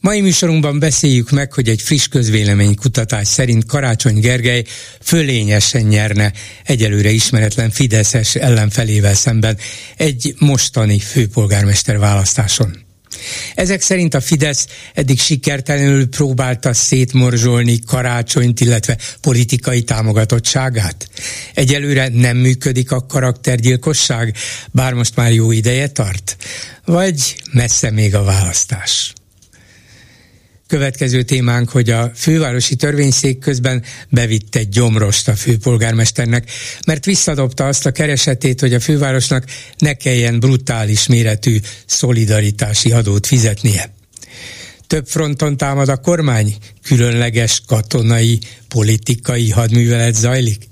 Mai 0.00 0.20
műsorunkban 0.20 0.78
beszéljük 0.78 1.30
meg, 1.30 1.52
hogy 1.52 1.68
egy 1.68 1.82
friss 1.82 2.06
közvéleménykutatás 2.08 3.28
szerint 3.28 3.66
Karácsony 3.66 4.20
Gergely 4.20 4.64
fölényesen 5.00 5.82
nyerne 5.82 6.32
egyelőre 6.64 7.10
ismeretlen 7.10 7.70
Fideszes 7.70 8.34
ellenfelével 8.34 9.14
szemben 9.14 9.58
egy 9.96 10.34
mostani 10.38 10.98
főpolgármester 10.98 11.98
választáson. 11.98 12.86
Ezek 13.54 13.80
szerint 13.80 14.14
a 14.14 14.20
Fidesz 14.20 14.66
eddig 14.94 15.20
sikertelenül 15.20 16.08
próbálta 16.08 16.72
szétmorzsolni 16.72 17.78
karácsonyt, 17.86 18.60
illetve 18.60 18.98
politikai 19.20 19.82
támogatottságát. 19.82 21.08
Egyelőre 21.54 22.08
nem 22.08 22.36
működik 22.36 22.92
a 22.92 23.06
karaktergyilkosság, 23.06 24.36
bár 24.70 24.92
most 24.92 25.16
már 25.16 25.32
jó 25.32 25.52
ideje 25.52 25.88
tart. 25.88 26.36
Vagy 26.84 27.36
messze 27.52 27.90
még 27.90 28.14
a 28.14 28.22
választás. 28.22 29.12
Következő 30.68 31.22
témánk, 31.22 31.70
hogy 31.70 31.90
a 31.90 32.10
fővárosi 32.14 32.74
törvényszék 32.74 33.38
közben 33.38 33.82
bevitt 34.08 34.54
egy 34.54 34.68
gyomrost 34.68 35.28
a 35.28 35.34
főpolgármesternek, 35.34 36.50
mert 36.86 37.04
visszadobta 37.04 37.66
azt 37.66 37.86
a 37.86 37.90
keresetét, 37.90 38.60
hogy 38.60 38.74
a 38.74 38.80
fővárosnak 38.80 39.44
ne 39.78 39.92
kelljen 39.92 40.40
brutális 40.40 41.06
méretű 41.06 41.58
szolidaritási 41.86 42.92
adót 42.92 43.26
fizetnie. 43.26 43.94
Több 44.86 45.06
fronton 45.06 45.56
támad 45.56 45.88
a 45.88 45.96
kormány, 45.96 46.56
különleges 46.82 47.62
katonai, 47.66 48.38
politikai 48.68 49.50
hadművelet 49.50 50.14
zajlik. 50.14 50.68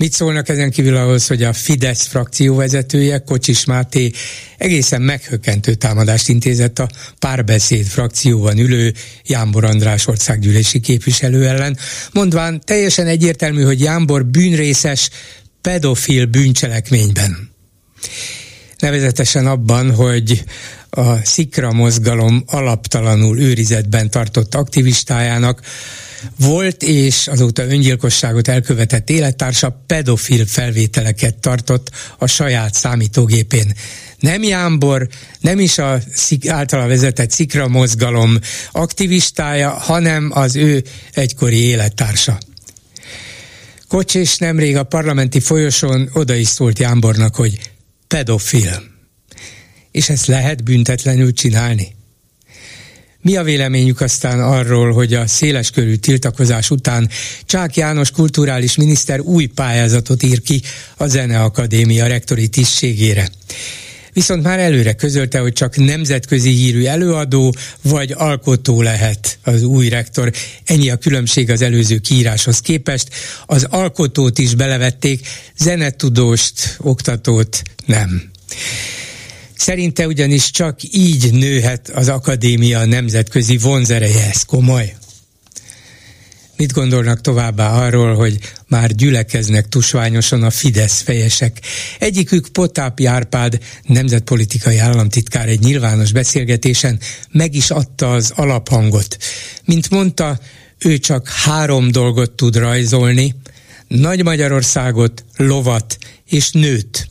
Mit 0.00 0.12
szólnak 0.12 0.48
ezen 0.48 0.70
kívül 0.70 0.96
ahhoz, 0.96 1.26
hogy 1.26 1.42
a 1.42 1.52
Fidesz 1.52 2.06
frakció 2.06 2.54
vezetője, 2.54 3.18
Kocsis 3.18 3.64
Máté 3.64 4.10
egészen 4.58 5.02
meghökkentő 5.02 5.74
támadást 5.74 6.28
intézett 6.28 6.78
a 6.78 6.88
párbeszéd 7.18 7.86
frakcióban 7.86 8.58
ülő 8.58 8.94
Jámbor 9.24 9.64
András 9.64 10.06
országgyűlési 10.06 10.80
képviselő 10.80 11.46
ellen, 11.46 11.78
mondván 12.12 12.60
teljesen 12.64 13.06
egyértelmű, 13.06 13.62
hogy 13.62 13.80
Jámbor 13.80 14.26
bűnrészes 14.26 15.10
pedofil 15.60 16.26
bűncselekményben. 16.26 17.50
Nevezetesen 18.78 19.46
abban, 19.46 19.94
hogy 19.94 20.44
a 20.90 21.24
Szikra 21.24 21.72
mozgalom 21.72 22.42
alaptalanul 22.46 23.38
őrizetben 23.38 24.10
tartott 24.10 24.54
aktivistájának 24.54 25.60
volt 26.36 26.82
és 26.82 27.28
azóta 27.28 27.62
öngyilkosságot 27.62 28.48
elkövetett 28.48 29.10
élettársa 29.10 29.82
pedofil 29.86 30.46
felvételeket 30.46 31.38
tartott 31.38 31.90
a 32.18 32.26
saját 32.26 32.74
számítógépén. 32.74 33.74
Nem 34.18 34.42
Jámbor, 34.42 35.08
nem 35.40 35.58
is 35.58 35.78
a 35.78 35.98
általa 36.48 36.86
vezetett 36.86 37.30
Szikra 37.30 37.68
mozgalom 37.68 38.38
aktivistája, 38.70 39.70
hanem 39.70 40.30
az 40.34 40.56
ő 40.56 40.84
egykori 41.12 41.56
élettársa. 41.56 42.38
Kocsés 43.88 44.36
nemrég 44.36 44.76
a 44.76 44.82
parlamenti 44.82 45.40
folyosón 45.40 46.10
oda 46.12 46.34
is 46.34 46.48
szólt 46.48 46.78
Jámbornak, 46.78 47.34
hogy 47.34 47.60
pedofil. 48.06 48.89
És 49.92 50.08
ezt 50.08 50.26
lehet 50.26 50.64
büntetlenül 50.64 51.32
csinálni? 51.32 51.94
Mi 53.22 53.36
a 53.36 53.42
véleményük 53.42 54.00
aztán 54.00 54.40
arról, 54.40 54.92
hogy 54.92 55.14
a 55.14 55.26
széleskörű 55.26 55.94
tiltakozás 55.94 56.70
után 56.70 57.08
Csák 57.44 57.76
János 57.76 58.10
kulturális 58.10 58.76
miniszter 58.76 59.20
új 59.20 59.46
pályázatot 59.46 60.22
ír 60.22 60.42
ki 60.42 60.62
a 60.96 61.06
Zeneakadémia 61.06 62.06
rektori 62.06 62.48
tisztségére? 62.48 63.28
viszont 64.12 64.42
már 64.42 64.58
előre 64.58 64.92
közölte, 64.92 65.38
hogy 65.38 65.52
csak 65.52 65.76
nemzetközi 65.76 66.50
hírű 66.50 66.84
előadó 66.84 67.54
vagy 67.82 68.12
alkotó 68.16 68.82
lehet 68.82 69.38
az 69.42 69.62
új 69.62 69.88
rektor. 69.88 70.32
Ennyi 70.64 70.90
a 70.90 70.96
különbség 70.96 71.50
az 71.50 71.62
előző 71.62 71.98
kiíráshoz 71.98 72.60
képest. 72.60 73.08
Az 73.46 73.66
alkotót 73.70 74.38
is 74.38 74.54
belevették, 74.54 75.28
zenetudóst, 75.58 76.76
oktatót 76.78 77.62
nem. 77.86 78.30
Szerinte 79.60 80.06
ugyanis 80.06 80.50
csak 80.50 80.82
így 80.82 81.32
nőhet 81.32 81.88
az 81.88 82.08
akadémia 82.08 82.84
nemzetközi 82.84 83.56
vonzereje, 83.56 84.28
ez 84.28 84.42
komoly. 84.42 84.94
Mit 86.56 86.72
gondolnak 86.72 87.20
továbbá 87.20 87.70
arról, 87.70 88.14
hogy 88.14 88.38
már 88.68 88.94
gyülekeznek 88.94 89.68
tusványosan 89.68 90.42
a 90.42 90.50
Fidesz 90.50 91.00
fejesek? 91.00 91.60
Egyikük 91.98 92.48
Potápi 92.48 93.04
Árpád, 93.04 93.58
nemzetpolitikai 93.82 94.78
államtitkár 94.78 95.48
egy 95.48 95.60
nyilvános 95.60 96.12
beszélgetésen 96.12 97.00
meg 97.30 97.54
is 97.54 97.70
adta 97.70 98.12
az 98.12 98.32
alaphangot. 98.36 99.16
Mint 99.64 99.90
mondta, 99.90 100.40
ő 100.78 100.98
csak 100.98 101.28
három 101.28 101.90
dolgot 101.90 102.30
tud 102.30 102.56
rajzolni, 102.56 103.34
Nagy 103.88 104.22
Magyarországot, 104.22 105.24
lovat 105.36 105.98
és 106.28 106.50
nőt. 106.50 107.08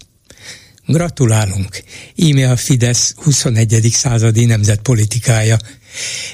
Gratulálunk! 0.91 1.83
Íme 2.15 2.51
a 2.51 2.55
Fidesz 2.55 3.13
21. 3.17 3.89
századi 3.93 4.45
nemzetpolitikája. 4.45 5.57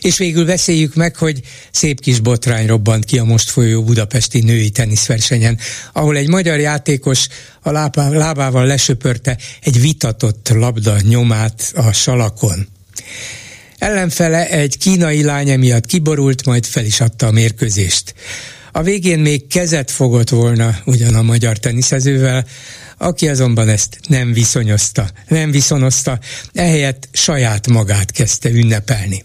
És 0.02 0.18
végül 0.18 0.46
beszéljük 0.46 0.96
meg, 0.96 1.16
hogy 1.16 1.42
szép 1.72 2.00
kis 2.00 2.20
botrány 2.20 2.68
robbant 2.68 3.06
ki 3.06 3.18
a 3.18 3.24
most 3.24 3.50
folyó 3.50 3.84
budapesti 3.84 4.40
női 4.40 4.70
teniszversenyen, 4.70 5.60
ahol 5.94 6.18
egy 6.18 6.28
magyar 6.28 6.60
játékos 6.60 7.28
a 7.62 7.72
lábával 7.72 8.66
lesöpörte 8.66 9.38
egy 9.62 9.82
vitatott 9.82 10.50
labda 10.50 11.00
nyomát 11.02 11.72
a 11.76 11.92
salakon. 11.92 12.68
Ellenfele 13.78 14.50
egy 14.50 14.78
kínai 14.78 15.24
lány 15.24 15.60
miatt 15.60 15.86
kiborult, 15.86 16.46
majd 16.46 16.66
fel 16.66 16.86
is 16.86 17.02
adta 17.02 17.28
a 17.28 17.32
mérkőzést. 17.32 18.14
A 18.72 18.84
végén 18.84 19.20
még 19.20 19.48
kezet 19.48 19.92
fogott 19.92 20.30
volna 20.30 20.78
ugyan 20.86 21.16
a 21.16 21.22
magyar 21.22 21.58
teniszezővel, 21.58 22.46
aki 22.98 23.28
azonban 23.28 23.70
ezt 23.70 24.00
nem 24.08 24.34
viszonyozta, 24.34 25.10
nem 25.28 25.52
viszonozta, 25.52 26.20
ehelyett 26.54 27.08
saját 27.12 27.68
magát 27.68 28.12
kezdte 28.12 28.50
ünnepelni. 28.50 29.24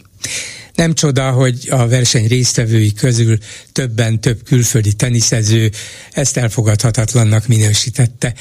Nem 0.75 0.95
csoda, 0.95 1.31
hogy 1.31 1.67
a 1.71 1.89
verseny 1.89 2.27
résztvevői 2.27 2.93
közül 2.93 3.39
többen 3.73 4.21
több 4.21 4.43
külföldi 4.45 4.93
teniszező 4.93 5.71
ezt 6.11 6.37
elfogadhatatlannak 6.37 7.47
minősítette. 7.47 8.35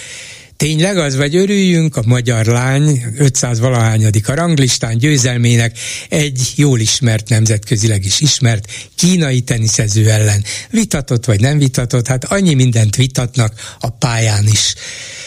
Tényleg 0.59 0.97
az, 0.97 1.15
vagy 1.15 1.35
örüljünk 1.35 1.95
a 1.95 2.01
magyar 2.05 2.45
lány 2.45 3.05
500 3.17 3.59
valahányadik 3.59 4.29
a 4.29 4.33
ranglistán 4.33 4.97
győzelmének 4.97 5.77
egy 6.09 6.53
jól 6.55 6.79
ismert, 6.79 7.29
nemzetközileg 7.29 8.05
is 8.05 8.19
ismert 8.19 8.71
kínai 8.95 9.41
teniszező 9.41 10.09
ellen. 10.09 10.43
Vitatott 10.69 11.25
vagy 11.25 11.39
nem 11.39 11.57
vitatott, 11.57 12.07
hát 12.07 12.23
annyi 12.23 12.53
mindent 12.53 12.95
vitatnak 12.95 13.53
a 13.79 13.89
pályán 13.89 14.47
is. 14.47 14.73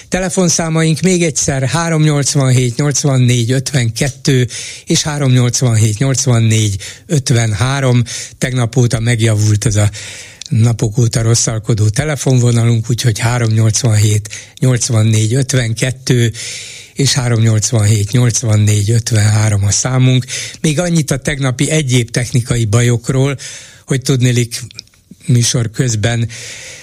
Telefonszámaink 0.09 1.00
még 1.00 1.22
egyszer 1.22 1.62
387 1.62 2.76
84 2.76 3.50
52 3.50 4.48
és 4.87 5.03
387 5.03 5.98
84 5.98 6.76
53. 7.06 8.03
Tegnap 8.38 8.76
óta 8.76 9.00
megjavult 9.00 9.66
ez 9.66 9.76
a 9.76 9.91
napok 10.52 10.98
óta 10.98 11.22
rosszalkodó 11.22 11.88
telefonvonalunk, 11.88 12.91
úgyhogy 12.91 13.18
387 13.18 14.28
84 14.59 15.34
52 15.34 16.32
és 16.94 17.12
387 17.12 18.12
84 18.12 18.91
53 18.91 19.65
a 19.65 19.71
számunk. 19.71 20.24
Még 20.60 20.78
annyit 20.78 21.10
a 21.10 21.16
tegnapi 21.16 21.71
egyéb 21.71 22.10
technikai 22.10 22.65
bajokról, 22.65 23.36
hogy 23.86 24.03
tudnélik 24.03 24.62
műsor 25.27 25.71
közben 25.71 26.28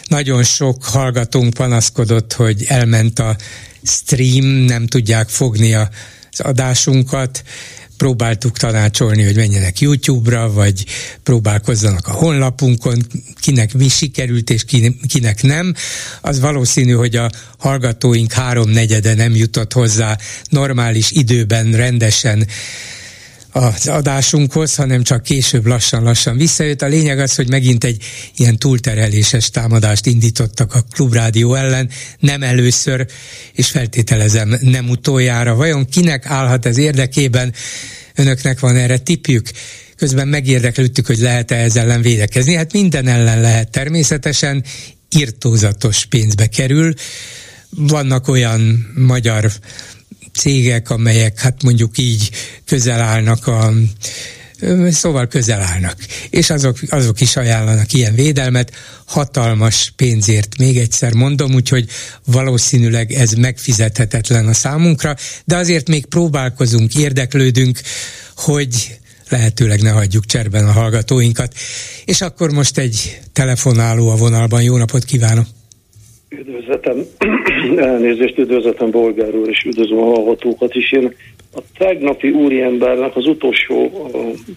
nagyon 0.08 0.44
sok 0.44 0.84
hallgatónk 0.84 1.54
panaszkodott, 1.54 2.34
hogy 2.34 2.66
elment 2.68 3.20
a 3.20 3.36
stream, 3.84 4.46
nem 4.46 4.88
tudják 4.88 5.30
fogni 5.30 5.74
az 5.74 5.90
adásunkat, 6.38 7.44
próbáltuk 8.00 8.58
tanácsolni, 8.58 9.24
hogy 9.24 9.36
menjenek 9.36 9.80
YouTube-ra, 9.80 10.52
vagy 10.52 10.86
próbálkozzanak 11.24 12.08
a 12.08 12.12
honlapunkon, 12.12 13.06
kinek 13.42 13.74
mi 13.74 13.88
sikerült, 13.88 14.50
és 14.50 14.66
kinek 15.08 15.42
nem. 15.42 15.74
Az 16.22 16.40
valószínű, 16.40 16.92
hogy 16.92 17.16
a 17.16 17.30
hallgatóink 17.58 18.32
háromnegyede 18.32 19.14
nem 19.14 19.36
jutott 19.36 19.74
hozzá 19.74 20.18
normális 20.50 21.12
időben, 21.12 21.72
rendesen 21.72 22.48
az 23.52 23.88
adásunkhoz, 23.88 24.76
hanem 24.76 25.04
csak 25.04 25.24
később 25.24 25.66
lassan-lassan 25.66 26.38
visszajött. 26.38 26.82
A 26.82 26.88
lényeg 26.88 27.20
az, 27.20 27.36
hogy 27.36 27.50
megint 27.50 27.84
egy 27.84 28.04
ilyen 28.36 28.58
túltereléses 28.58 29.50
támadást 29.50 30.06
indítottak 30.06 30.74
a 30.74 30.82
Klubrádió 30.82 31.56
ellen, 31.56 31.90
nem 32.20 32.44
először, 32.44 33.08
és 33.54 33.70
feltételezem 33.70 34.58
nem 34.62 34.90
utoljára. 34.90 35.56
Vajon 35.56 35.86
kinek 35.86 36.26
állhat 36.26 36.66
ez 36.66 36.78
érdekében? 36.78 37.54
Önöknek 38.16 38.60
van 38.60 38.76
erre 38.76 38.98
tipjük? 38.98 39.50
Közben 39.96 40.28
megérdeklődtük, 40.28 41.06
hogy 41.06 41.20
lehet-e 41.20 41.56
ezzel 41.56 41.84
ellen 41.84 42.02
védekezni. 42.02 42.54
Hát 42.56 42.74
minden 42.74 43.08
ellen 43.08 43.42
lehet 43.42 43.72
természetesen, 43.72 44.64
irtózatos 45.10 46.06
pénzbe 46.06 46.48
kerül. 46.48 46.94
Vannak 47.70 48.28
olyan 48.28 48.92
magyar 48.96 49.52
cégek, 50.40 50.90
amelyek 50.90 51.40
hát 51.40 51.64
mondjuk 51.64 51.98
így 51.98 52.30
közel 52.66 53.02
állnak 53.02 53.48
a 53.48 53.74
szóval 54.90 55.28
közel 55.28 55.62
állnak. 55.62 55.96
És 56.30 56.50
azok, 56.50 56.78
azok 56.90 57.22
is 57.22 57.36
ajánlanak 57.36 57.94
ilyen 57.94 58.16
védelmet, 58.16 58.72
hatalmas 59.06 59.94
pénzért, 59.96 60.58
még 60.58 60.78
egyszer 60.78 61.14
mondom, 61.14 61.54
úgyhogy 61.54 61.86
valószínűleg 62.26 63.12
ez 63.12 63.32
megfizethetetlen 63.32 64.48
a 64.48 64.54
számunkra, 64.54 65.16
de 65.46 65.56
azért 65.56 65.88
még 65.88 66.06
próbálkozunk, 66.06 66.96
érdeklődünk, 66.96 67.80
hogy 68.36 69.00
lehetőleg 69.30 69.82
ne 69.82 69.90
hagyjuk 69.90 70.26
cserben 70.26 70.68
a 70.68 70.72
hallgatóinkat. 70.72 71.54
És 72.06 72.22
akkor 72.22 72.52
most 72.52 72.78
egy 72.78 73.20
telefonáló 73.34 74.10
a 74.10 74.16
vonalban. 74.16 74.62
Jó 74.62 74.78
napot 74.78 75.04
kívánok! 75.04 75.46
Üdvözletem, 76.30 77.06
elnézést, 77.92 78.38
üdvözletem 78.38 78.92
Bolgár 78.92 79.36
úr, 79.36 79.50
és 79.50 79.64
üdvözlöm 79.64 80.00
a 80.00 80.16
hallgatókat 80.16 80.76
is. 80.76 80.92
Én 80.92 81.16
a 81.56 81.60
tegnapi 81.78 82.30
úriembernek 82.30 83.16
az 83.16 83.26
utolsó 83.26 84.10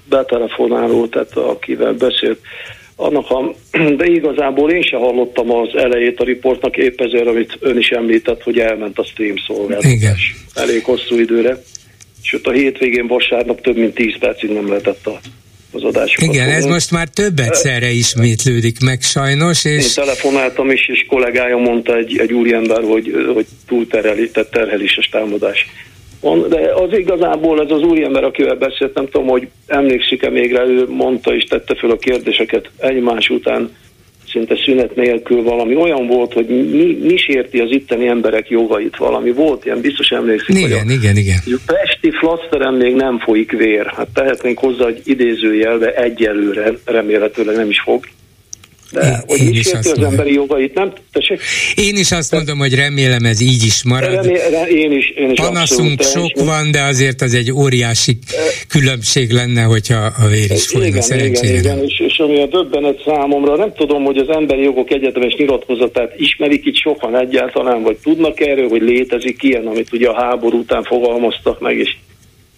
betelefonáló, 0.08 1.06
tehát 1.06 1.36
akivel 1.36 1.92
beszélt, 1.92 2.38
annak 2.96 3.30
a, 3.30 3.54
de 3.98 4.06
igazából 4.06 4.70
én 4.70 4.82
sem 4.82 5.00
hallottam 5.00 5.50
az 5.50 5.74
elejét 5.74 6.20
a 6.20 6.24
riportnak, 6.24 6.76
épp 6.76 7.00
ezért, 7.00 7.26
amit 7.26 7.56
ön 7.60 7.78
is 7.78 7.88
említett, 7.88 8.42
hogy 8.42 8.58
elment 8.58 8.98
a 8.98 9.04
stream 9.04 9.36
szolgáltatás. 9.46 10.34
Elég 10.54 10.84
hosszú 10.84 11.18
időre. 11.18 11.62
Sőt, 12.22 12.46
a 12.46 12.50
hétvégén 12.52 13.06
vasárnap 13.06 13.60
több 13.60 13.76
mint 13.76 13.94
10 13.94 14.18
percig 14.18 14.50
nem 14.50 14.68
lehetett 14.68 15.06
a 15.06 15.18
az 15.72 15.84
adásokat. 15.84 16.34
Igen, 16.34 16.48
ez 16.48 16.64
most 16.64 16.90
már 16.90 17.08
több 17.08 17.38
egyszerre 17.38 17.90
ismétlődik 17.90 18.80
meg 18.80 19.00
sajnos. 19.00 19.64
És... 19.64 19.84
Én 19.84 20.04
telefonáltam 20.04 20.70
is, 20.70 20.88
és 20.88 21.04
kollégája 21.08 21.56
mondta 21.56 21.96
egy, 21.96 22.18
egy 22.18 22.32
úriember, 22.32 22.82
hogy, 22.82 23.26
hogy 23.34 23.46
túlterheli, 23.66 24.30
tehát 24.30 24.50
terheléses 24.50 25.08
támadás. 25.08 25.66
De 26.48 26.72
az 26.74 26.98
igazából 26.98 27.60
ez 27.60 27.70
az 27.70 27.82
úriember, 27.82 28.24
akivel 28.24 28.54
beszéltem, 28.54 29.02
nem 29.02 29.08
tudom, 29.10 29.26
hogy 29.26 29.48
emlékszik-e 29.66 30.30
még 30.30 30.52
rá, 30.52 30.64
ő 30.64 30.86
mondta 30.88 31.34
és 31.34 31.44
tette 31.44 31.74
fel 31.74 31.90
a 31.90 31.96
kérdéseket 31.96 32.70
egymás 32.78 33.28
után, 33.28 33.70
szinte 34.32 34.56
szünet 34.64 34.94
nélkül 34.94 35.42
valami 35.42 35.74
olyan 35.74 36.06
volt, 36.06 36.32
hogy 36.32 36.46
mi, 36.46 36.98
mi 37.02 37.16
sérti 37.16 37.58
az 37.58 37.70
itteni 37.70 38.06
emberek 38.06 38.48
jogait 38.48 38.96
valami. 38.96 39.32
Volt 39.32 39.64
ilyen, 39.64 39.80
biztos 39.80 40.08
emlékszik. 40.10 40.56
Igen, 40.56 40.70
hogy 40.70 40.90
a, 40.90 40.92
igen, 40.92 41.16
igen. 41.16 41.38
A 41.46 41.60
Pesti 41.66 42.10
flaszteren 42.10 42.74
még 42.74 42.94
nem 42.94 43.18
folyik 43.18 43.50
vér. 43.50 43.86
Hát 43.96 44.08
tehetnénk 44.14 44.58
hozzá 44.58 44.86
egy 44.86 45.00
idézőjelve 45.04 45.94
egyelőre, 45.94 46.72
remélhetőleg 46.84 47.56
nem 47.56 47.68
is 47.68 47.80
fog 47.80 48.04
de 48.92 49.22
hogy 49.26 49.40
én 49.40 49.52
is 49.52 49.72
az 49.72 49.86
mondom. 49.86 50.04
emberi 50.04 50.32
jogait, 50.32 50.74
nem? 50.74 50.92
Tessék? 51.12 51.40
Én 51.74 51.96
is 51.96 52.12
azt 52.12 52.32
mondom, 52.32 52.58
hogy 52.58 52.74
remélem 52.74 53.24
ez 53.24 53.40
így 53.40 53.64
is 53.64 53.84
marad. 53.84 54.14
Remélem, 54.14 54.66
én 54.68 54.92
is, 54.92 55.10
én 55.10 55.30
is 55.30 55.40
Panaszunk 55.40 56.02
sok 56.02 56.44
van, 56.44 56.70
de 56.70 56.82
azért 56.82 57.20
az 57.20 57.34
egy 57.34 57.52
óriási 57.52 58.18
különbség 58.68 59.30
lenne, 59.30 59.62
hogyha 59.62 59.98
a 59.98 60.26
vér 60.28 60.50
is 60.50 60.66
folyna 60.66 60.86
igen, 60.86 61.00
szerencsére. 61.00 61.58
Igen, 61.58 61.62
igen, 61.62 61.84
és, 61.84 62.00
és 62.00 62.18
ami 62.18 62.42
a 62.42 62.46
döbbenet 62.46 63.02
számomra, 63.04 63.56
nem 63.56 63.72
tudom, 63.74 64.04
hogy 64.04 64.16
az 64.16 64.28
emberi 64.28 64.62
jogok 64.62 64.90
egyetemes 64.90 65.34
nyilatkozatát 65.34 66.14
ismerik 66.16 66.64
itt 66.64 66.76
sokan 66.76 67.16
egyáltalán, 67.16 67.82
vagy 67.82 67.96
tudnak 68.02 68.40
erről, 68.40 68.68
hogy 68.68 68.82
létezik 68.82 69.42
ilyen, 69.42 69.66
amit 69.66 69.92
ugye 69.92 70.08
a 70.08 70.22
háború 70.22 70.58
után 70.58 70.82
fogalmaztak 70.82 71.60
meg, 71.60 71.76
és 71.76 71.96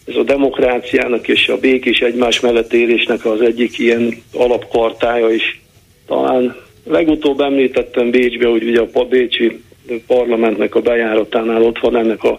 ez 0.06 0.16
a 0.16 0.22
demokráciának 0.22 1.28
és 1.28 1.48
a 1.48 1.56
békés 1.56 1.98
egymás 1.98 2.40
mellett 2.40 2.72
élésnek 2.72 3.24
az 3.24 3.40
egyik 3.40 3.78
ilyen 3.78 4.22
alapkartája 4.32 5.30
is 5.30 5.62
talán 6.06 6.56
legutóbb 6.84 7.40
említettem 7.40 8.10
Bécsbe, 8.10 8.46
hogy 8.46 8.62
ugye 8.62 8.80
a 8.92 9.04
Bécsi 9.04 9.60
parlamentnek 10.06 10.74
a 10.74 10.80
bejáratánál 10.80 11.62
ott 11.62 11.78
van 11.78 11.96
ennek 11.96 12.22
a 12.22 12.38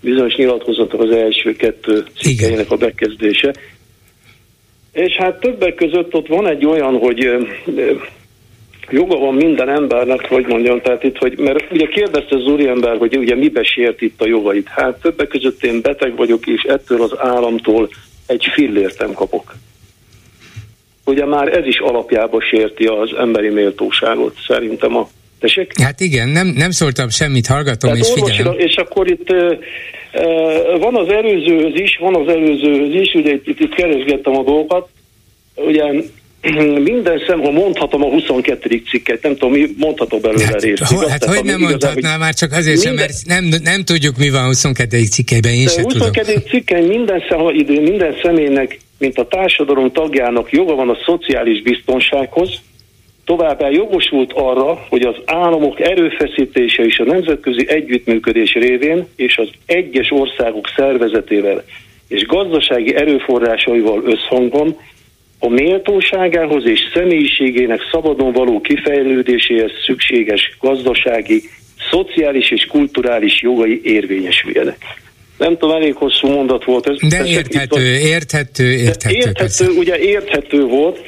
bizonyos 0.00 0.34
nyilatkozatok 0.36 1.00
az 1.00 1.10
első 1.10 1.52
kettő 1.52 2.04
cikkeinek 2.20 2.70
a 2.70 2.76
bekezdése. 2.76 3.54
És 4.92 5.12
hát 5.12 5.40
többek 5.40 5.74
között 5.74 6.14
ott 6.14 6.26
van 6.26 6.46
egy 6.46 6.66
olyan, 6.66 6.98
hogy 6.98 7.28
joga 8.90 9.18
van 9.18 9.34
minden 9.34 9.68
embernek, 9.68 10.28
hogy 10.28 10.46
mondjam, 10.46 10.80
tehát 10.80 11.04
itt, 11.04 11.16
hogy, 11.16 11.38
mert 11.38 11.72
ugye 11.72 11.86
kérdezte 11.86 12.36
az 12.36 12.46
úriember, 12.46 12.96
hogy 12.96 13.16
ugye 13.16 13.34
mibe 13.34 13.62
sért 13.62 14.00
itt 14.00 14.20
a 14.20 14.26
jogait. 14.26 14.68
Hát 14.68 15.00
többek 15.00 15.28
között 15.28 15.64
én 15.64 15.80
beteg 15.80 16.16
vagyok, 16.16 16.46
és 16.46 16.62
ettől 16.62 17.02
az 17.02 17.18
államtól 17.18 17.88
egy 18.26 18.44
fillért 18.54 18.98
nem 18.98 19.12
kapok 19.12 19.54
ugye 21.04 21.24
már 21.24 21.58
ez 21.58 21.66
is 21.66 21.78
alapjába 21.78 22.40
sérti 22.40 22.84
az 22.84 23.12
emberi 23.18 23.48
méltóságot, 23.48 24.34
szerintem 24.46 24.96
a 24.96 25.08
Tessék? 25.42 25.80
Hát 25.80 26.00
igen, 26.00 26.28
nem, 26.28 26.46
nem 26.46 26.70
szóltam 26.70 27.08
semmit, 27.08 27.46
hallgatom 27.46 27.90
Tehát 27.90 28.06
és 28.06 28.12
figyelem. 28.14 28.58
És 28.58 28.74
akkor 28.74 29.10
itt 29.10 29.30
uh, 29.30 30.78
van 30.78 30.96
az 30.96 31.08
előzőhöz 31.08 31.80
is, 31.80 31.96
van 32.00 32.14
az 32.14 32.28
előzőhöz 32.28 32.94
is, 32.94 33.14
ugye 33.14 33.32
itt, 33.32 33.60
itt 33.60 33.74
keresgettem 33.74 34.36
a 34.36 34.42
dolgokat, 34.42 34.88
ugye 35.54 35.84
minden 36.90 37.22
szem, 37.26 37.40
ha 37.40 37.50
mondhatom 37.50 38.04
a 38.04 38.08
22. 38.08 38.82
cikket, 38.90 39.22
nem 39.22 39.32
tudom, 39.32 39.52
mi 39.52 39.66
mondhatom 39.76 40.20
belőle 40.20 40.44
hát, 40.44 40.62
részt. 40.62 40.82
Ho, 40.82 41.06
hát 41.06 41.24
hogy 41.24 41.44
nem 41.44 41.60
mondhatnál, 41.60 42.18
már 42.18 42.34
csak 42.34 42.52
azért 42.52 42.84
minden, 42.84 43.08
sem, 43.08 43.34
mert 43.34 43.50
nem, 43.50 43.60
nem 43.62 43.84
tudjuk, 43.84 44.16
mi 44.16 44.30
van 44.30 44.42
a 44.42 44.46
22. 44.46 45.02
cikkeiben, 45.02 45.52
én 45.52 45.68
sem 45.68 45.84
22. 45.84 46.32
tudom. 46.32 46.48
cikkely 46.50 46.86
minden, 46.86 47.22
szem, 47.28 47.40
minden 47.82 48.14
személynek 48.22 48.78
mint 49.02 49.18
a 49.18 49.28
társadalom 49.28 49.92
tagjának 49.92 50.50
joga 50.50 50.74
van 50.74 50.88
a 50.88 50.98
szociális 51.04 51.62
biztonsághoz, 51.62 52.50
továbbá 53.24 53.68
jogosult 53.68 54.32
arra, 54.32 54.86
hogy 54.88 55.02
az 55.02 55.16
államok 55.24 55.80
erőfeszítése 55.80 56.84
és 56.84 56.98
a 56.98 57.04
nemzetközi 57.04 57.68
együttműködés 57.68 58.52
révén 58.52 59.06
és 59.16 59.38
az 59.38 59.48
egyes 59.66 60.10
országok 60.10 60.68
szervezetével 60.76 61.64
és 62.08 62.26
gazdasági 62.26 62.94
erőforrásaival 62.94 64.02
összhangban 64.04 64.76
a 65.38 65.48
méltóságához 65.48 66.66
és 66.66 66.80
személyiségének 66.94 67.80
szabadon 67.90 68.32
való 68.32 68.60
kifejlődéséhez 68.60 69.70
szükséges 69.86 70.56
gazdasági, 70.60 71.42
szociális 71.90 72.50
és 72.50 72.66
kulturális 72.66 73.42
jogai 73.42 73.80
érvényesüljenek 73.84 74.76
nem 75.38 75.56
tudom, 75.58 75.76
elég 75.76 75.94
hosszú 75.94 76.28
mondat 76.28 76.64
volt 76.64 76.88
ez. 76.88 76.96
De 77.08 77.24
érthető, 77.24 77.98
érthető, 77.98 78.72
érthető. 78.72 79.16
Érthető, 79.16 79.70
ugye 79.78 79.98
érthető 79.98 80.64
volt, 80.64 80.98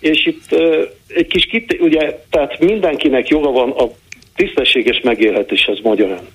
és 0.00 0.26
itt 0.26 0.44
uh, 0.50 0.88
egy 1.08 1.26
kis 1.26 1.44
kit, 1.44 1.76
ugye, 1.80 2.18
tehát 2.30 2.58
mindenkinek 2.58 3.28
joga 3.28 3.50
van 3.50 3.70
a 3.70 3.90
tisztességes 4.36 5.00
megélhetéshez 5.00 5.78
magyarán. 5.82 6.28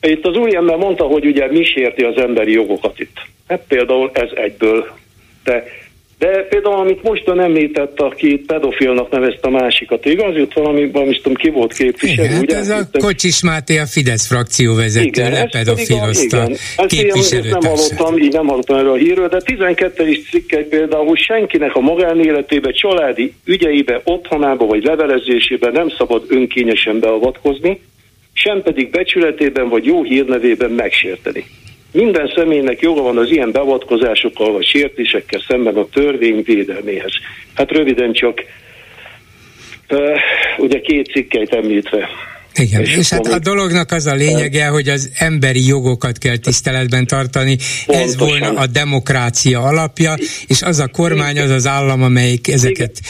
Itt 0.00 0.26
az 0.26 0.36
úriember 0.36 0.76
mondta, 0.76 1.04
hogy 1.04 1.24
ugye 1.24 1.50
mi 1.50 1.64
sérti 1.64 2.02
az 2.02 2.16
emberi 2.16 2.52
jogokat 2.52 3.00
itt. 3.00 3.16
Hát 3.48 3.64
például 3.68 4.10
ez 4.14 4.28
egyből. 4.34 4.96
De 5.44 5.64
de 6.18 6.46
például, 6.48 6.74
amit 6.74 7.02
most 7.02 7.28
ön 7.28 7.40
említett, 7.40 8.00
aki 8.00 8.44
pedofilnak 8.46 9.10
nevezte 9.10 9.48
a 9.48 9.50
másikat, 9.50 10.04
igaz? 10.04 10.36
Jut 10.36 10.52
valami, 10.52 10.90
valami 10.90 11.16
tudom, 11.16 11.34
ki 11.34 11.50
volt 11.50 11.72
képviselő, 11.72 12.28
igen, 12.28 12.40
ugye? 12.40 12.56
ez 12.56 12.68
a 12.68 12.88
Kocsis 12.92 13.42
Máté, 13.42 13.78
a 13.78 13.86
Fidesz 13.86 14.26
frakció 14.26 14.74
vezető, 14.74 15.22
lepedofilozta 15.22 16.48
képviselőtársát. 16.86 17.60
Nem 17.60 17.70
hallottam, 17.70 18.18
így 18.18 18.32
nem 18.32 18.46
hallottam 18.46 18.76
erről 18.76 18.92
a 18.92 18.96
hírről, 18.96 19.28
de 19.28 19.40
12. 19.40 20.18
cikkely 20.30 20.64
például, 20.64 21.16
senkinek 21.16 21.74
a 21.74 21.80
magánéletébe, 21.80 22.70
családi 22.70 23.34
ügyeibe, 23.44 24.00
otthonába 24.04 24.66
vagy 24.66 24.84
levelezésébe 24.84 25.70
nem 25.70 25.88
szabad 25.98 26.24
önkényesen 26.28 27.00
beavatkozni, 27.00 27.80
sem 28.32 28.62
pedig 28.62 28.90
becsületében 28.90 29.68
vagy 29.68 29.84
jó 29.84 30.02
hírnevében 30.02 30.70
megsérteni. 30.70 31.44
Minden 31.92 32.32
személynek 32.34 32.80
joga 32.80 33.02
van 33.02 33.18
az 33.18 33.30
ilyen 33.30 33.50
beavatkozásokkal 33.52 34.52
vagy 34.52 34.64
sértésekkel 34.64 35.40
szemben 35.48 35.76
a 35.76 35.88
törvény 35.88 36.42
védelméhez. 36.44 37.12
Hát 37.54 37.70
röviden 37.70 38.12
csak 38.12 38.44
ugye 40.58 40.80
két 40.80 41.06
cikkeit 41.06 41.54
említve. 41.54 42.08
Igen, 42.58 42.80
és, 42.80 42.96
és 42.96 43.08
hát 43.08 43.26
a 43.26 43.38
dolognak 43.38 43.92
az 43.92 44.06
a 44.06 44.14
lényege, 44.14 44.66
hogy 44.66 44.88
az 44.88 45.10
emberi 45.14 45.66
jogokat 45.66 46.18
kell 46.18 46.36
tiszteletben 46.36 47.06
tartani, 47.06 47.56
Pontosan. 47.86 48.08
ez 48.08 48.18
volna 48.18 48.60
a 48.60 48.66
demokrácia 48.66 49.60
alapja, 49.60 50.14
és 50.46 50.62
az 50.62 50.78
a 50.78 50.88
kormány, 50.88 51.38
az 51.38 51.50
az 51.50 51.66
állam, 51.66 52.02
amelyik 52.02 52.48
ezeket 52.48 53.00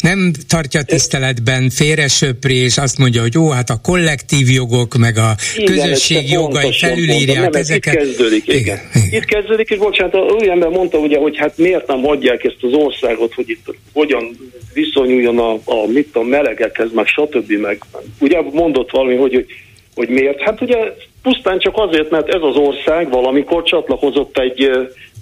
nem 0.00 0.32
tartja 0.48 0.82
tiszteletben, 0.82 1.70
félresöpri, 1.70 2.54
és 2.54 2.78
azt 2.78 2.98
mondja, 2.98 3.20
hogy 3.20 3.34
jó, 3.34 3.50
hát 3.50 3.70
a 3.70 3.80
kollektív 3.82 4.50
jogok, 4.50 4.96
meg 4.96 5.18
a 5.18 5.34
közösség 5.64 6.30
jogai 6.30 6.72
felülírják 6.72 7.42
mondom, 7.42 7.60
ezeket. 7.60 7.94
Itt 7.94 8.00
kezdődik, 8.00 8.46
igen. 8.46 8.58
igen. 8.58 8.78
igen. 8.94 9.08
Itt 9.20 9.24
kezdődik, 9.24 9.70
és 9.70 9.78
bocsánat, 9.78 10.14
új 10.40 10.50
ember 10.50 10.68
mondta 10.68 10.98
ugye, 10.98 11.18
hogy 11.18 11.36
hát 11.36 11.58
miért 11.58 11.86
nem 11.86 12.02
hagyják 12.02 12.44
ezt 12.44 12.58
az 12.60 12.72
országot, 12.72 13.34
hogy 13.34 13.48
itt 13.48 13.74
hogyan 13.92 14.36
viszonyuljon 14.72 15.38
a, 15.38 15.52
a 15.52 15.86
mit 15.86 16.16
a 16.16 16.22
melegekhez, 16.22 16.92
meg 16.92 17.06
stb. 17.06 17.50
meg 17.50 17.82
ugye 18.18 18.40
mondott 18.52 18.90
valami, 18.96 19.16
hogy, 19.16 19.34
hogy, 19.34 19.46
hogy 19.94 20.08
miért. 20.08 20.40
Hát 20.40 20.60
ugye 20.60 20.76
pusztán 21.22 21.58
csak 21.58 21.78
azért, 21.78 22.10
mert 22.10 22.28
ez 22.28 22.42
az 22.42 22.56
ország 22.56 23.10
valamikor 23.10 23.62
csatlakozott 23.62 24.38
egy, 24.38 24.70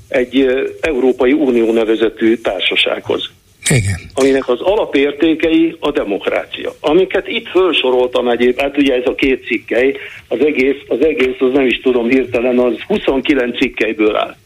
egy 0.08 0.46
Európai 0.80 1.32
Unió 1.32 1.72
nevezetű 1.72 2.36
társasághoz. 2.36 3.30
Igen. 3.70 4.00
Aminek 4.14 4.48
az 4.48 4.60
alapértékei 4.60 5.76
a 5.80 5.90
demokrácia. 5.90 6.74
Amiket 6.80 7.28
itt 7.28 7.48
felsoroltam 7.48 8.28
egyéb, 8.28 8.60
hát 8.60 8.76
ugye 8.76 8.94
ez 8.94 9.06
a 9.06 9.14
két 9.14 9.44
cikkely, 9.44 9.96
az 10.28 10.38
egész, 10.40 10.76
az 10.88 11.00
egész, 11.00 11.36
az 11.38 11.52
nem 11.52 11.66
is 11.66 11.80
tudom 11.80 12.08
hirtelen, 12.08 12.58
az 12.58 12.74
29 12.86 13.58
cikkelyből 13.58 14.16
áll. 14.16 14.36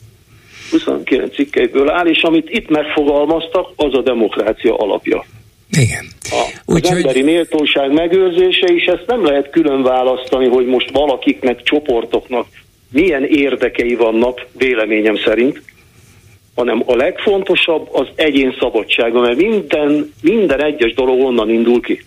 29 0.71 1.35
cikkelyből 1.35 1.91
áll, 1.91 2.07
és 2.07 2.23
amit 2.23 2.51
itt 2.51 2.69
megfogalmaztak, 2.69 3.69
az 3.77 3.95
a 3.95 4.03
demokrácia 4.03 4.77
alapja. 4.77 5.25
Igen. 5.71 6.07
A, 6.31 6.61
az 6.65 6.75
Úgy, 6.75 6.87
emberi 6.87 7.21
hogy... 7.21 7.25
méltóság 7.25 7.93
megőrzése, 7.93 8.67
és 8.67 8.85
ezt 8.85 9.07
nem 9.07 9.25
lehet 9.25 9.51
külön 9.51 9.83
választani, 9.83 10.49
hogy 10.49 10.67
most 10.67 10.91
valakiknek, 10.91 11.63
csoportoknak 11.63 12.47
milyen 12.93 13.25
érdekei 13.25 13.95
vannak, 13.95 14.47
véleményem 14.53 15.17
szerint, 15.17 15.63
hanem 16.55 16.83
a 16.87 16.97
legfontosabb 16.97 17.89
az 17.93 18.07
egyén 18.15 18.57
szabadsága, 18.61 19.21
mert 19.21 19.37
minden, 19.37 20.13
minden 20.23 20.65
egyes 20.65 20.95
dolog 20.95 21.21
onnan 21.21 21.51
indul 21.51 21.81
ki. 21.81 22.05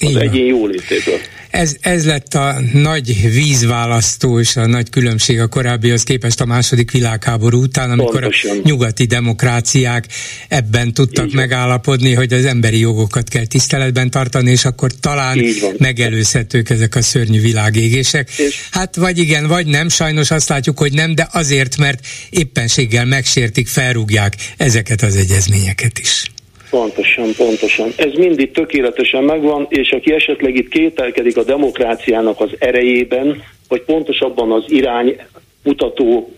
Az 0.00 0.10
Igen. 0.10 0.22
egyén 0.22 0.46
jólétéből. 0.46 1.18
Ez, 1.50 1.76
ez 1.80 2.06
lett 2.06 2.34
a 2.34 2.60
nagy 2.72 3.30
vízválasztó 3.32 4.40
és 4.40 4.56
a 4.56 4.66
nagy 4.66 4.90
különbség 4.90 5.40
a 5.40 5.46
korábbihoz 5.46 6.02
képest 6.02 6.40
a 6.40 6.44
második 6.44 6.90
világháború 6.90 7.62
után, 7.62 7.90
amikor 7.90 8.20
Pontosan. 8.20 8.56
a 8.56 8.60
nyugati 8.64 9.04
demokráciák 9.04 10.06
ebben 10.48 10.92
tudtak 10.94 11.26
Így 11.26 11.34
megállapodni, 11.34 12.14
hogy 12.14 12.32
az 12.32 12.44
emberi 12.44 12.78
jogokat 12.78 13.28
kell 13.28 13.46
tiszteletben 13.46 14.10
tartani, 14.10 14.50
és 14.50 14.64
akkor 14.64 14.90
talán 15.00 15.44
megelőzhetők 15.78 16.70
ezek 16.70 16.94
a 16.94 17.02
szörnyű 17.02 17.40
világégések. 17.40 18.30
És 18.36 18.60
hát 18.70 18.96
vagy 18.96 19.18
igen, 19.18 19.46
vagy 19.46 19.66
nem, 19.66 19.88
sajnos 19.88 20.30
azt 20.30 20.48
látjuk, 20.48 20.78
hogy 20.78 20.92
nem, 20.92 21.14
de 21.14 21.28
azért, 21.32 21.76
mert 21.76 22.06
éppenséggel 22.30 23.04
megsértik, 23.04 23.68
felrúgják 23.68 24.34
ezeket 24.56 25.02
az 25.02 25.16
egyezményeket 25.16 25.98
is. 25.98 26.24
Pontosan, 26.70 27.28
pontosan. 27.36 27.88
Ez 27.96 28.12
mindig 28.12 28.50
tökéletesen 28.50 29.24
megvan, 29.24 29.66
és 29.68 29.90
aki 29.90 30.12
esetleg 30.12 30.56
itt 30.56 30.68
kételkedik 30.68 31.36
a 31.36 31.42
demokráciának 31.42 32.40
az 32.40 32.50
erejében, 32.58 33.42
vagy 33.68 33.82
pontosabban 33.82 34.52
az 34.52 34.64
irány 34.66 35.16
mutató 35.62 36.32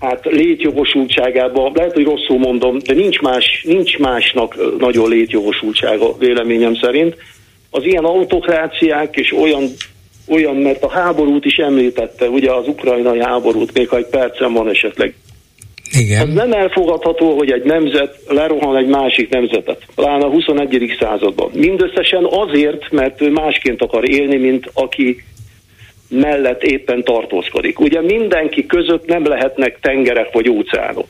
hát 0.00 0.24
létjogosultságában, 0.24 1.72
lehet, 1.74 1.92
hogy 1.92 2.04
rosszul 2.04 2.38
mondom, 2.38 2.78
de 2.78 2.94
nincs, 2.94 3.20
más, 3.20 3.64
nincs 3.66 3.98
másnak 3.98 4.78
nagyon 4.78 5.08
létjogosultsága 5.08 6.16
véleményem 6.18 6.74
szerint. 6.74 7.16
Az 7.70 7.84
ilyen 7.84 8.04
autokráciák 8.04 9.16
és 9.16 9.32
olyan, 9.32 9.64
olyan, 10.28 10.56
mert 10.56 10.82
a 10.82 10.90
háborút 10.90 11.44
is 11.44 11.56
említette, 11.56 12.28
ugye 12.28 12.52
az 12.52 12.68
ukrajnai 12.68 13.22
háborút, 13.22 13.72
még 13.72 13.88
ha 13.88 13.96
egy 13.96 14.06
percen 14.06 14.52
van 14.52 14.68
esetleg 14.68 15.14
igen. 15.96 16.28
Az 16.28 16.34
nem 16.34 16.52
elfogadható, 16.52 17.36
hogy 17.36 17.50
egy 17.50 17.64
nemzet 17.64 18.18
lerohan 18.28 18.76
egy 18.76 18.86
másik 18.86 19.28
nemzetet, 19.28 19.82
talán 19.94 20.22
a 20.22 20.28
21. 20.28 20.96
században. 21.00 21.50
Mindösszesen 21.54 22.24
azért, 22.24 22.90
mert 22.90 23.20
ő 23.20 23.30
másként 23.30 23.82
akar 23.82 24.10
élni, 24.10 24.36
mint 24.36 24.70
aki 24.72 25.24
mellett 26.08 26.62
éppen 26.62 27.04
tartózkodik. 27.04 27.80
Ugye 27.80 28.00
mindenki 28.00 28.66
között 28.66 29.06
nem 29.06 29.26
lehetnek 29.26 29.78
tengerek 29.80 30.32
vagy 30.32 30.48
óceánok. 30.48 31.06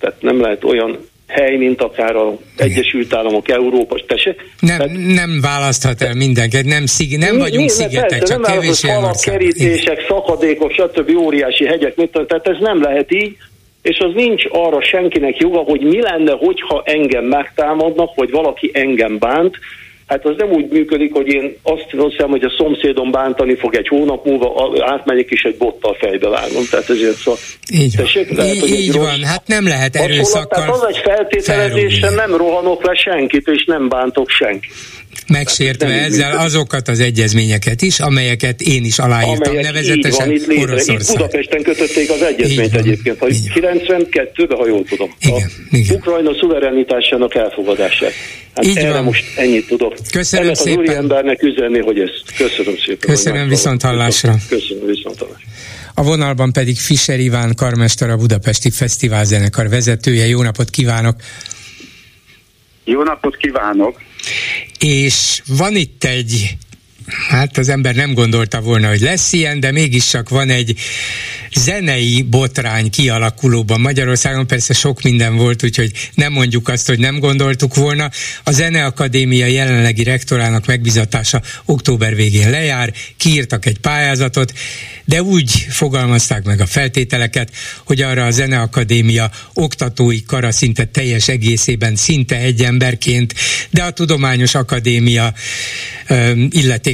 Tehát 0.00 0.22
nem 0.22 0.40
lehet 0.40 0.64
olyan 0.64 0.98
hely, 1.26 1.56
mint 1.56 1.82
akár 1.82 2.16
az 2.16 2.32
Egyesült 2.56 3.14
Államok, 3.14 3.50
Európa, 3.50 4.00
tessék. 4.06 4.36
Nem, 4.60 4.78
Tehát, 4.78 4.96
nem 5.14 5.40
választhat 5.40 6.02
el 6.02 6.14
mindenkit, 6.14 6.64
nem, 6.64 6.86
szig, 6.86 7.18
nem 7.18 7.34
mi, 7.34 7.40
vagyunk 7.40 7.62
mi, 7.62 7.68
szigetek, 7.68 8.08
persze, 8.08 8.26
csak 8.26 8.46
nem 8.46 8.52
kevés 8.52 8.80
falak, 8.80 9.20
kerítések, 9.20 10.04
szakadékok, 10.08 10.72
stb. 10.72 11.16
óriási 11.16 11.66
hegyek, 11.66 11.96
mit, 11.96 12.10
tehát 12.10 12.48
ez 12.48 12.56
nem 12.60 12.82
lehet 12.82 13.12
így, 13.12 13.36
és 13.84 13.98
az 13.98 14.14
nincs 14.14 14.44
arra 14.48 14.82
senkinek 14.82 15.36
joga, 15.36 15.58
hogy 15.58 15.80
mi 15.80 16.00
lenne, 16.00 16.32
hogyha 16.32 16.82
engem 16.84 17.24
megtámadnak, 17.24 18.14
vagy 18.14 18.30
valaki 18.30 18.70
engem 18.72 19.18
bánt, 19.18 19.56
Hát 20.06 20.24
az 20.24 20.34
nem 20.36 20.50
úgy 20.50 20.68
működik, 20.68 21.12
hogy 21.12 21.26
én 21.26 21.56
azt 21.62 21.86
hiszem, 21.90 22.30
hogy 22.30 22.42
a 22.42 22.54
szomszédom 22.58 23.10
bántani 23.10 23.56
fog 23.56 23.74
egy 23.74 23.88
hónap 23.88 24.24
múlva, 24.24 24.72
átmegyek 24.84 25.30
és 25.30 25.42
egy 25.42 25.56
bottal 25.56 25.96
fejbe 26.00 26.28
vágom. 26.28 26.64
Tehát 26.70 26.90
ezért 26.90 27.16
szó. 27.16 27.32
Így 27.72 27.96
van, 27.96 28.04
Tessék, 28.04 28.36
lehet, 28.36 28.54
így, 28.54 28.70
így 28.70 28.92
van. 28.92 29.22
hát 29.22 29.42
nem 29.46 29.66
lehet 29.66 29.96
erőszakkal 29.96 30.46
Tehát 30.46 30.74
az 30.74 30.86
egy 30.88 30.98
feltételezéssel 30.98 32.14
nem 32.14 32.36
rohanok 32.36 32.84
le 32.86 32.94
senkit, 32.94 33.48
és 33.48 33.64
nem 33.64 33.88
bántok 33.88 34.28
senkit 34.28 34.72
megsértve 35.26 35.86
ezzel 35.86 36.38
azokat 36.38 36.88
az 36.88 37.00
egyezményeket 37.00 37.82
is, 37.82 38.00
amelyeket 38.00 38.60
én 38.60 38.84
is 38.84 38.98
aláírtam, 38.98 39.52
Amelyek 39.52 39.64
nevezetesen 39.64 40.30
így 40.32 40.46
van, 40.46 40.56
itt 40.56 40.62
Oroszország. 40.62 41.00
Itt 41.00 41.16
Budapesten 41.16 41.62
kötötték 41.62 42.10
az 42.10 42.22
egyezményt 42.22 42.74
egyébként, 42.74 43.18
ha 43.18 43.26
92-ben, 43.30 44.58
ha 44.58 44.66
jól 44.66 44.84
tudom. 44.84 45.14
Igen, 45.20 45.50
a 45.70 45.76
igen. 45.76 45.96
Ukrajna 45.96 46.34
szuverenitásának 46.34 47.34
elfogadását. 47.34 48.12
Hát 48.54 48.66
így 48.66 48.76
erre 48.76 48.92
van. 48.92 49.04
most 49.04 49.24
ennyit 49.36 49.66
tudok. 49.66 49.94
Köszönöm 50.12 50.44
Ennek 50.44 50.56
szépen. 50.56 50.72
az 50.72 50.78
úriembernek 50.78 51.42
üzenni, 51.42 51.80
hogy 51.80 51.98
ez. 51.98 52.10
Köszönöm 52.36 52.74
szépen. 52.86 53.10
Köszönöm 53.10 53.48
viszont 53.48 53.82
hallásra. 53.82 54.34
Köszönöm 54.48 54.86
viszont 54.86 55.18
hallásra. 55.18 55.48
A 55.94 56.02
vonalban 56.02 56.52
pedig 56.52 56.76
Fischer 56.76 57.20
Iván 57.20 57.54
karmester, 57.54 58.10
a 58.10 58.16
Budapesti 58.16 58.70
Fesztiválzenekar 58.70 59.68
vezetője. 59.68 60.26
Jó 60.26 60.42
napot 60.42 60.70
kívánok! 60.70 61.16
Jó 62.84 63.02
napot 63.02 63.36
kívánok! 63.36 64.00
És 64.78 65.42
van 65.46 65.76
itt 65.76 66.04
egy 66.04 66.56
hát 67.06 67.58
az 67.58 67.68
ember 67.68 67.94
nem 67.94 68.14
gondolta 68.14 68.60
volna, 68.60 68.88
hogy 68.88 69.00
lesz 69.00 69.32
ilyen, 69.32 69.60
de 69.60 69.72
mégis 69.72 70.08
csak 70.08 70.28
van 70.28 70.48
egy 70.48 70.78
zenei 71.54 72.22
botrány 72.22 72.90
kialakulóban 72.90 73.80
Magyarországon. 73.80 74.46
Persze 74.46 74.74
sok 74.74 75.02
minden 75.02 75.36
volt, 75.36 75.64
úgyhogy 75.64 75.90
nem 76.14 76.32
mondjuk 76.32 76.68
azt, 76.68 76.86
hogy 76.86 76.98
nem 76.98 77.18
gondoltuk 77.18 77.74
volna. 77.74 78.10
A 78.44 78.52
Zeneakadémia 78.52 79.46
jelenlegi 79.46 80.02
rektorának 80.02 80.66
megbizatása 80.66 81.42
október 81.64 82.14
végén 82.14 82.50
lejár, 82.50 82.92
kiírtak 83.16 83.66
egy 83.66 83.78
pályázatot, 83.78 84.52
de 85.04 85.22
úgy 85.22 85.50
fogalmazták 85.68 86.44
meg 86.44 86.60
a 86.60 86.66
feltételeket, 86.66 87.50
hogy 87.84 88.02
arra 88.02 88.24
a 88.26 88.30
Zeneakadémia 88.30 89.30
oktatói 89.54 90.22
kara 90.22 90.52
szinte 90.52 90.84
teljes 90.84 91.28
egészében, 91.28 91.96
szinte 91.96 92.36
egy 92.36 92.62
emberként, 92.62 93.34
de 93.70 93.82
a 93.82 93.90
Tudományos 93.90 94.54
Akadémia 94.54 95.34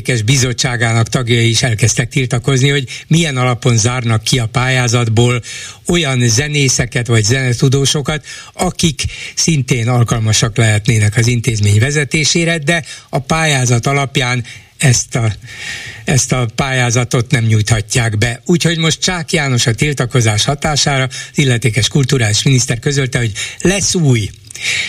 illetékes 0.00 0.22
bizottságának 0.22 1.08
tagjai 1.08 1.48
is 1.48 1.62
elkezdtek 1.62 2.08
tiltakozni, 2.08 2.68
hogy 2.68 2.88
milyen 3.06 3.36
alapon 3.36 3.76
zárnak 3.76 4.22
ki 4.22 4.38
a 4.38 4.46
pályázatból 4.46 5.42
olyan 5.86 6.28
zenészeket 6.28 7.06
vagy 7.06 7.24
zenetudósokat, 7.24 8.24
akik 8.52 9.02
szintén 9.34 9.88
alkalmasak 9.88 10.56
lehetnének 10.56 11.16
az 11.16 11.26
intézmény 11.26 11.78
vezetésére, 11.78 12.58
de 12.58 12.84
a 13.08 13.18
pályázat 13.18 13.86
alapján 13.86 14.44
ezt 14.78 15.14
a, 15.14 15.32
ezt 16.04 16.32
a 16.32 16.48
pályázatot 16.54 17.30
nem 17.30 17.44
nyújthatják 17.44 18.18
be. 18.18 18.42
Úgyhogy 18.44 18.78
most 18.78 19.00
Csák 19.00 19.32
János 19.32 19.66
a 19.66 19.74
tiltakozás 19.74 20.44
hatására 20.44 21.02
az 21.02 21.38
illetékes 21.38 21.88
kulturális 21.88 22.42
miniszter 22.42 22.78
közölte, 22.78 23.18
hogy 23.18 23.32
lesz 23.60 23.94
új. 23.94 24.30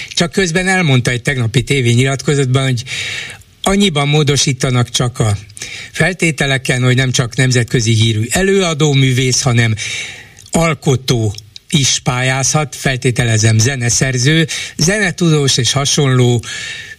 Csak 0.08 0.32
közben 0.32 0.68
elmondta 0.68 1.12
egy 1.12 1.22
tegnapi 1.22 1.64
tévényiratkozatban, 1.64 2.64
hogy 2.64 2.84
annyiban 3.64 4.08
módosítanak 4.08 4.90
csak 4.90 5.20
a 5.20 5.38
feltételeken, 5.92 6.84
hogy 6.84 6.96
nem 6.96 7.12
csak 7.12 7.36
nemzetközi 7.36 7.94
hírű 7.94 8.26
előadó 8.30 8.94
művész, 8.94 9.42
hanem 9.42 9.76
alkotó 10.52 11.34
is 11.72 12.00
pályázhat, 12.04 12.76
feltételezem 12.76 13.58
zeneszerző, 13.58 14.48
zenetudós 14.78 15.58
és 15.58 15.72
hasonló 15.72 16.44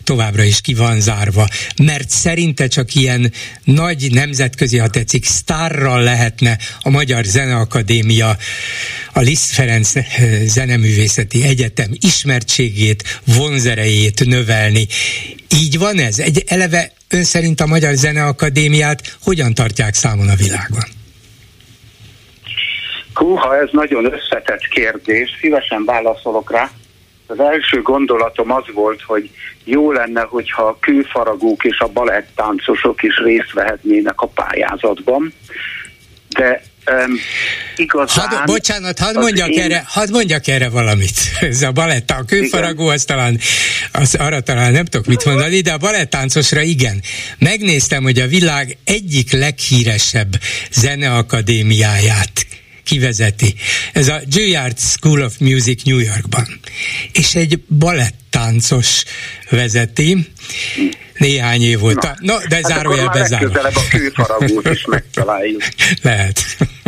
továbbra 0.04 0.42
is 0.42 0.60
ki 0.60 0.74
van 0.74 1.00
zárva, 1.00 1.48
mert 1.82 2.10
szerinte 2.10 2.66
csak 2.66 2.94
ilyen 2.94 3.32
nagy 3.64 4.10
nemzetközi, 4.10 4.78
ha 4.78 4.88
tetszik, 4.88 5.24
sztárral 5.24 6.02
lehetne 6.02 6.58
a 6.80 6.90
Magyar 6.90 7.24
Zeneakadémia, 7.24 8.36
a 9.12 9.20
Liszt 9.20 9.50
Ferenc 9.50 9.92
Zeneművészeti 10.46 11.42
Egyetem 11.42 11.90
ismertségét, 12.00 13.20
vonzerejét 13.24 14.24
növelni. 14.24 14.86
Így 15.54 15.78
van 15.78 15.98
ez? 15.98 16.18
Egy 16.18 16.44
eleve 16.46 16.92
ön 17.08 17.24
szerint 17.24 17.60
a 17.60 17.66
Magyar 17.66 17.94
Zeneakadémiát 17.94 19.16
hogyan 19.22 19.54
tartják 19.54 19.94
számon 19.94 20.28
a 20.28 20.36
világon? 20.36 21.01
Húha, 23.14 23.56
ez 23.56 23.68
nagyon 23.72 24.12
összetett 24.12 24.68
kérdés, 24.68 25.38
szívesen 25.40 25.84
válaszolok 25.84 26.50
rá. 26.50 26.70
Az 27.26 27.40
első 27.40 27.82
gondolatom 27.82 28.50
az 28.50 28.64
volt, 28.74 29.02
hogy 29.02 29.30
jó 29.64 29.92
lenne, 29.92 30.20
hogyha 30.20 30.62
a 30.62 30.78
kőfaragók 30.80 31.64
és 31.64 31.78
a 31.78 31.88
balettáncosok 31.88 33.02
is 33.02 33.16
részt 33.16 33.52
vehetnének 33.52 34.20
a 34.20 34.26
pályázatban, 34.26 35.32
de 36.28 36.62
um, 36.90 37.14
igazán... 37.76 38.28
Had, 38.28 38.46
bocsánat, 38.46 38.98
hadd 38.98 39.18
mondjak, 39.18 39.48
én... 39.48 39.62
erre, 39.62 39.84
hadd 39.86 40.10
mondjak 40.10 40.46
erre 40.46 40.68
valamit. 40.68 41.14
Ez 41.40 41.62
a 41.62 41.72
baletta, 41.72 42.14
a 42.14 42.24
kőfaragó, 42.24 42.88
az 42.88 43.04
talán, 43.04 43.38
az, 43.92 44.14
arra 44.14 44.40
talán 44.40 44.72
nem 44.72 44.84
tudok 44.84 45.06
mit 45.06 45.24
mondani, 45.24 45.60
de 45.60 45.72
a 45.72 45.78
balettáncosra 45.78 46.60
igen. 46.60 47.02
Megnéztem, 47.38 48.02
hogy 48.02 48.18
a 48.18 48.26
világ 48.26 48.76
egyik 48.84 49.32
leghíresebb 49.32 50.32
zeneakadémiáját 50.70 52.46
kivezeti. 52.84 53.54
Ez 53.92 54.08
a 54.08 54.20
Juilliard 54.28 54.78
School 54.78 55.22
of 55.22 55.38
Music 55.38 55.82
New 55.82 55.98
Yorkban. 55.98 56.46
És 57.12 57.34
egy 57.34 57.58
balettáncos 57.68 59.04
vezeti. 59.50 60.26
Néhány 61.16 61.62
év 61.62 61.78
volt. 61.78 62.02
Na, 62.02 62.14
no, 62.20 62.38
de 62.48 62.54
hát 62.54 62.64
zárójelbe 62.64 63.24
zárva. 63.26 63.60
a 63.60 63.82
kőfaragót 63.90 64.68
is 64.68 64.84
megtaláljuk. 64.86 65.62
Lehet. 66.02 66.40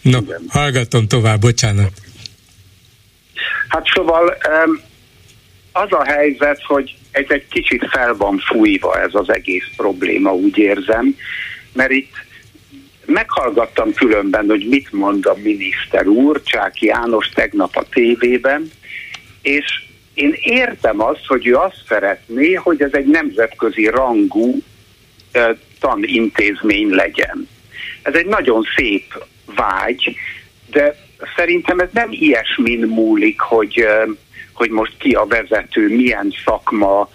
No, 0.00 0.18
Igen. 0.18 0.44
hallgatom 0.48 1.08
tovább, 1.08 1.40
bocsánat. 1.40 1.92
Hát 3.68 3.86
szóval 3.94 4.36
az 5.72 5.92
a 5.92 6.04
helyzet, 6.04 6.62
hogy 6.62 6.94
ez 7.10 7.24
egy 7.28 7.46
kicsit 7.50 7.88
fel 7.90 8.14
van 8.14 8.38
fújva 8.38 9.00
ez 9.00 9.10
az 9.12 9.30
egész 9.30 9.64
probléma, 9.76 10.34
úgy 10.34 10.58
érzem, 10.58 11.16
mert 11.72 11.90
itt 11.90 12.21
meghallgattam 13.04 13.92
különben, 13.92 14.46
hogy 14.48 14.68
mit 14.68 14.92
mond 14.92 15.26
a 15.26 15.36
miniszter 15.42 16.06
úr, 16.06 16.42
Csáki 16.42 16.86
János 16.86 17.28
tegnap 17.28 17.76
a 17.76 17.84
tévében, 17.90 18.70
és 19.42 19.64
én 20.14 20.34
értem 20.40 21.00
azt, 21.00 21.26
hogy 21.26 21.46
ő 21.46 21.54
azt 21.54 21.82
szeretné, 21.88 22.54
hogy 22.54 22.82
ez 22.82 22.92
egy 22.92 23.06
nemzetközi 23.06 23.86
rangú 23.86 24.62
tanintézmény 25.80 26.88
legyen. 26.88 27.48
Ez 28.02 28.14
egy 28.14 28.26
nagyon 28.26 28.62
szép 28.76 29.24
vágy, 29.54 30.16
de 30.70 30.96
szerintem 31.36 31.78
ez 31.78 31.88
nem 31.92 32.08
ilyesmin 32.10 32.80
múlik, 32.80 33.40
hogy, 33.40 33.86
hogy 34.52 34.70
most 34.70 34.92
ki 34.98 35.12
a 35.12 35.24
vezető, 35.24 35.88
milyen 35.88 36.34
szakma, 36.44 37.10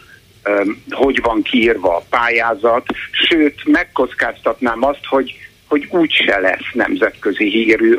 hogy 0.90 1.22
van 1.22 1.42
kiírva 1.42 1.96
a 1.96 2.06
pályázat, 2.10 2.86
sőt, 3.12 3.66
megkockáztatnám 3.66 4.84
azt, 4.84 5.06
hogy 5.06 5.47
hogy 5.68 5.88
úgyse 5.90 6.40
lesz 6.40 6.74
nemzetközi 6.74 7.50
hírű, 7.50 7.98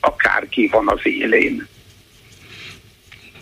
akárki 0.00 0.68
van 0.72 0.88
az 0.88 1.00
élén. 1.02 1.66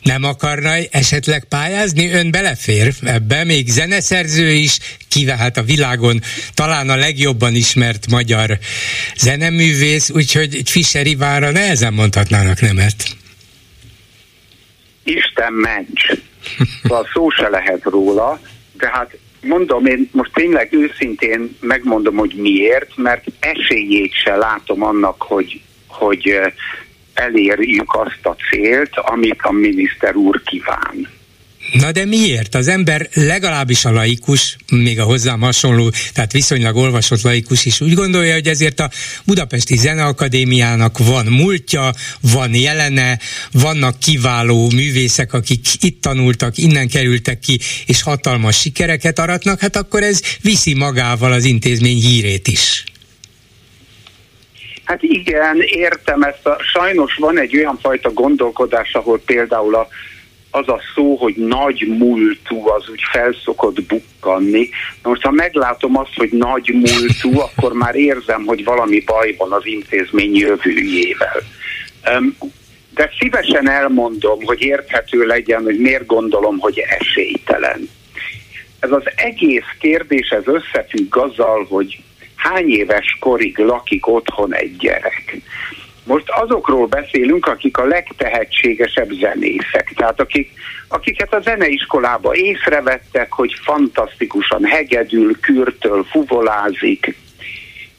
Nem 0.02 0.25
akarna 0.25 0.71
esetleg 0.90 1.44
pályázni? 1.44 2.12
Ön 2.12 2.30
belefér 2.30 2.94
ebbe, 3.02 3.44
még 3.44 3.68
zeneszerző 3.68 4.50
is, 4.52 4.78
kivált 5.09 5.56
a 5.56 5.62
világon 5.62 6.21
talán 6.54 6.90
a 6.90 6.97
legjobban 6.97 7.54
ismert 7.54 8.11
magyar 8.11 8.59
zeneművész, 9.16 10.11
úgyhogy 10.11 10.54
egy 10.54 10.71
Fischer 10.71 11.06
Ivánra 11.06 11.50
nehezen 11.50 11.92
mondhatnának 11.92 12.61
nemet. 12.61 12.94
Isten 15.04 15.52
ments! 15.52 16.02
Szóval 16.83 17.09
szó 17.12 17.30
se 17.30 17.49
lehet 17.49 17.83
róla, 17.83 18.40
de 18.73 18.90
hát 18.92 19.18
mondom, 19.45 19.87
én 19.87 20.09
most 20.13 20.33
tényleg 20.33 20.73
őszintén 20.73 21.57
megmondom, 21.61 22.17
hogy 22.17 22.35
miért, 22.37 22.97
mert 22.97 23.25
esélyét 23.41 24.13
se 24.13 24.37
látom 24.37 24.83
annak, 24.83 25.23
hogy, 25.23 25.61
hogy 25.87 26.41
elérjük 27.15 27.95
azt 27.95 28.27
a 28.27 28.37
célt, 28.51 28.97
amit 28.97 29.41
a 29.43 29.53
miniszter 29.53 30.17
úr 30.17 30.43
kíván. 30.43 31.09
Na 31.73 31.92
de 31.92 32.04
miért? 32.04 32.54
Az 32.54 32.68
ember 32.68 33.09
legalábbis 33.14 33.85
a 33.85 33.90
laikus, 33.92 34.56
még 34.71 35.00
a 35.00 35.04
hozzám 35.04 35.40
hasonló, 35.40 35.90
tehát 36.14 36.33
viszonylag 36.33 36.76
olvasott 36.76 37.23
laikus 37.23 37.64
is 37.64 37.80
úgy 37.80 37.94
gondolja, 37.94 38.33
hogy 38.33 38.47
ezért 38.47 38.80
a 38.80 38.90
Budapesti 39.25 39.76
Zeneakadémiának 39.76 40.99
van 40.99 41.26
múltja, 41.26 41.90
van 42.33 42.54
jelene, 42.54 43.18
vannak 43.52 43.99
kiváló 43.99 44.71
művészek, 44.75 45.33
akik 45.33 45.66
itt 45.80 46.02
tanultak, 46.02 46.59
innen 46.59 46.88
kerültek 46.88 47.38
ki, 47.38 47.59
és 47.87 48.02
hatalmas 48.02 48.59
sikereket 48.61 49.18
aratnak, 49.18 49.61
hát 49.61 49.76
akkor 49.76 50.02
ez 50.02 50.21
viszi 50.42 50.75
magával 50.75 51.33
az 51.33 51.44
intézmény 51.44 52.00
hírét 52.00 52.49
is. 52.49 52.84
Hát 54.84 55.02
igen, 55.02 55.56
értem 55.60 56.23
ezt. 56.23 56.47
A, 56.47 56.58
sajnos 56.73 57.15
van 57.15 57.41
egy 57.41 57.56
olyan 57.56 57.78
fajta 57.82 58.10
gondolkodás, 58.12 58.93
ahol 58.93 59.23
például 59.26 59.75
a 59.75 59.89
az 60.54 60.69
a 60.69 60.80
szó, 60.95 61.17
hogy 61.17 61.34
nagy 61.34 61.86
múltú, 61.99 62.69
az 62.69 62.88
úgy 62.88 63.02
felszokott 63.10 63.82
bukkanni. 63.82 64.69
Most 65.02 65.23
ha 65.23 65.30
meglátom 65.30 65.97
azt, 65.97 66.14
hogy 66.17 66.28
nagy 66.32 66.71
múltú, 66.73 67.40
akkor 67.47 67.73
már 67.73 67.95
érzem, 67.95 68.45
hogy 68.45 68.64
valami 68.64 69.00
baj 69.00 69.34
van 69.38 69.52
az 69.52 69.67
intézmény 69.67 70.36
jövőjével. 70.36 71.43
De 72.95 73.10
szívesen 73.19 73.71
elmondom, 73.71 74.45
hogy 74.45 74.62
érthető 74.62 75.26
legyen, 75.26 75.62
hogy 75.62 75.78
miért 75.78 76.06
gondolom, 76.06 76.58
hogy 76.58 76.78
esélytelen. 76.78 77.88
Ez 78.80 78.90
az 78.90 79.04
egész 79.17 79.69
kérdés, 79.80 80.28
ez 80.28 80.43
összefügg 80.45 81.17
azzal, 81.17 81.67
hogy 81.69 82.00
hány 82.34 82.69
éves 82.69 83.17
korig 83.21 83.58
lakik 83.58 84.06
otthon 84.06 84.54
egy 84.54 84.76
gyerek. 84.76 85.36
Most 86.04 86.25
azokról 86.28 86.86
beszélünk, 86.86 87.47
akik 87.47 87.76
a 87.76 87.84
legtehetségesebb 87.84 89.10
zenészek, 89.10 89.93
tehát 89.97 90.21
akik, 90.21 90.50
akiket 90.88 91.34
a 91.34 91.40
zeneiskolába 91.40 92.34
észrevettek, 92.34 93.32
hogy 93.32 93.54
fantasztikusan 93.62 94.64
hegedül, 94.64 95.40
kürtöl, 95.40 96.04
fuvolázik, 96.10 97.17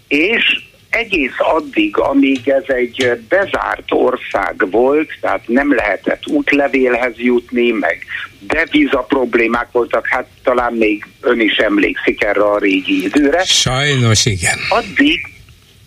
és 0.08 0.64
egész 0.90 1.36
addig, 1.38 1.98
amíg 1.98 2.50
ez 2.50 2.64
egy 2.66 3.20
bezárt 3.30 3.92
ország 3.92 4.70
volt, 4.72 5.10
tehát 5.22 5.48
nem 5.48 5.76
lehetett 5.76 6.28
útlevélhez 6.28 7.14
jutni, 7.18 7.72
meg 7.72 8.06
deviza 8.40 9.00
problémák 9.00 9.72
voltak, 9.72 10.08
hát 10.08 10.28
talán 10.44 10.74
még 10.74 11.06
ön 11.22 11.40
is 11.40 11.56
emlékszik 11.58 12.24
erre 12.24 12.44
a 12.44 12.58
régi 12.58 13.04
időre. 13.04 13.44
Sajnos 13.44 14.26
igen. 14.26 14.58
Addig, 14.70 15.28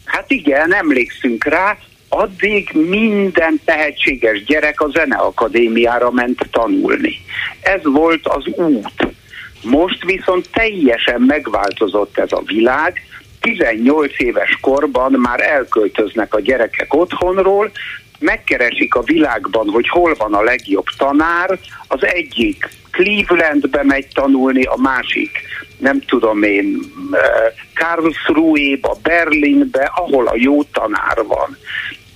hát 0.04 0.30
igen, 0.30 0.74
emlékszünk 0.74 1.44
rá, 1.44 1.78
addig 2.08 2.70
minden 2.72 3.60
tehetséges 3.64 4.44
gyerek 4.44 4.80
a 4.80 4.88
zeneakadémiára 4.88 6.10
ment 6.10 6.48
tanulni. 6.50 7.20
Ez 7.60 7.80
volt 7.82 8.26
az 8.26 8.46
út. 8.46 9.06
Most 9.62 10.04
viszont 10.04 10.48
teljesen 10.52 11.20
megváltozott 11.20 12.18
ez 12.18 12.32
a 12.32 12.42
világ, 12.46 13.02
18 13.40 14.12
éves 14.16 14.58
korban 14.60 15.12
már 15.12 15.40
elköltöznek 15.40 16.34
a 16.34 16.40
gyerekek 16.40 16.94
otthonról, 16.94 17.70
megkeresik 18.18 18.94
a 18.94 19.02
világban, 19.02 19.68
hogy 19.68 19.88
hol 19.88 20.14
van 20.18 20.34
a 20.34 20.42
legjobb 20.42 20.86
tanár, 20.96 21.58
az 21.86 22.04
egyik 22.04 22.68
Clevelandbe 22.90 23.82
megy 23.84 24.06
tanulni, 24.14 24.62
a 24.62 24.76
másik 24.76 25.30
nem 25.78 26.00
tudom 26.00 26.42
én, 26.42 26.80
eh, 27.10 27.20
Karlsruhe-ba, 27.74 28.96
Berlinbe, 29.02 29.92
ahol 29.94 30.26
a 30.26 30.36
jó 30.36 30.62
tanár 30.62 31.24
van 31.26 31.56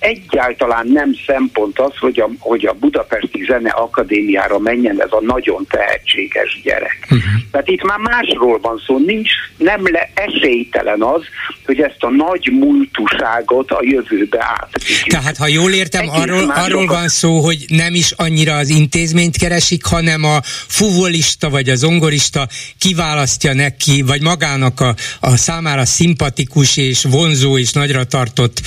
egyáltalán 0.03 0.87
nem 0.87 1.15
szempont 1.27 1.79
az, 1.79 1.97
hogy 1.99 2.21
a, 2.21 2.31
hogy 2.39 2.67
a 2.67 2.73
Budapesti 2.73 3.45
Zene 3.49 3.71
Akadémiára 3.71 4.59
menjen 4.59 5.01
ez 5.01 5.11
a 5.11 5.21
nagyon 5.21 5.67
tehetséges 5.71 6.61
gyerek. 6.63 6.99
Uh-huh. 7.03 7.21
Tehát 7.51 7.69
itt 7.69 7.83
már 7.83 7.99
másról 7.99 8.59
van 8.61 8.83
szó, 8.87 8.99
nincs, 8.99 9.31
nem 9.57 9.81
le 9.83 10.11
esélytelen 10.15 11.03
az, 11.03 11.23
hogy 11.67 11.81
ezt 11.81 12.03
a 12.03 12.11
nagy 12.11 12.51
múltuságot 12.53 13.71
a 13.71 13.79
jövőbe 13.83 14.39
át. 14.41 14.69
Tehát 15.07 15.37
ha 15.37 15.47
jól 15.47 15.73
értem, 15.73 16.09
arról, 16.09 16.51
arról 16.51 16.87
van 16.87 17.09
szó, 17.09 17.41
hogy 17.41 17.65
nem 17.69 17.95
is 17.95 18.11
annyira 18.11 18.57
az 18.57 18.69
intézményt 18.69 19.37
keresik, 19.37 19.85
hanem 19.85 20.25
a 20.25 20.41
fuvolista 20.67 21.51
vagy 21.51 21.69
a 21.69 21.75
zongorista 21.75 22.49
kiválasztja 22.79 23.53
neki, 23.53 24.03
vagy 24.03 24.23
magának 24.23 24.81
a, 24.81 24.95
a 25.21 25.37
számára 25.37 25.85
szimpatikus 25.85 26.77
és 26.77 27.05
vonzó 27.11 27.59
és 27.59 27.73
nagyra 27.73 28.05
tartott 28.05 28.61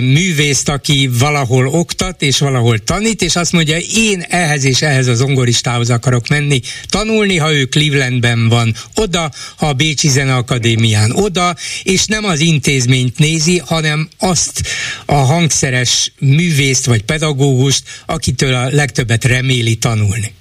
művé 0.00 0.41
művészt, 0.42 0.68
aki 0.68 1.08
valahol 1.18 1.66
oktat 1.66 2.22
és 2.22 2.38
valahol 2.38 2.78
tanít, 2.78 3.22
és 3.22 3.36
azt 3.36 3.52
mondja, 3.52 3.76
én 3.94 4.20
ehhez 4.28 4.64
és 4.64 4.82
ehhez 4.82 5.06
az 5.06 5.16
zongoristához 5.16 5.90
akarok 5.90 6.28
menni, 6.28 6.60
tanulni, 6.86 7.36
ha 7.36 7.52
ő 7.52 7.64
Clevelandben 7.64 8.48
van, 8.48 8.74
oda, 8.96 9.30
ha 9.56 9.66
a 9.66 9.72
Bécsi 9.72 10.08
Zeneakadémián 10.08 11.10
oda, 11.10 11.54
és 11.82 12.06
nem 12.06 12.24
az 12.24 12.40
intézményt 12.40 13.18
nézi, 13.18 13.58
hanem 13.58 14.08
azt 14.18 14.62
a 15.06 15.14
hangszeres 15.14 16.12
művészt 16.18 16.86
vagy 16.86 17.04
pedagógust, 17.04 17.82
akitől 18.06 18.54
a 18.54 18.68
legtöbbet 18.70 19.24
reméli 19.24 19.76
tanulni. 19.76 20.34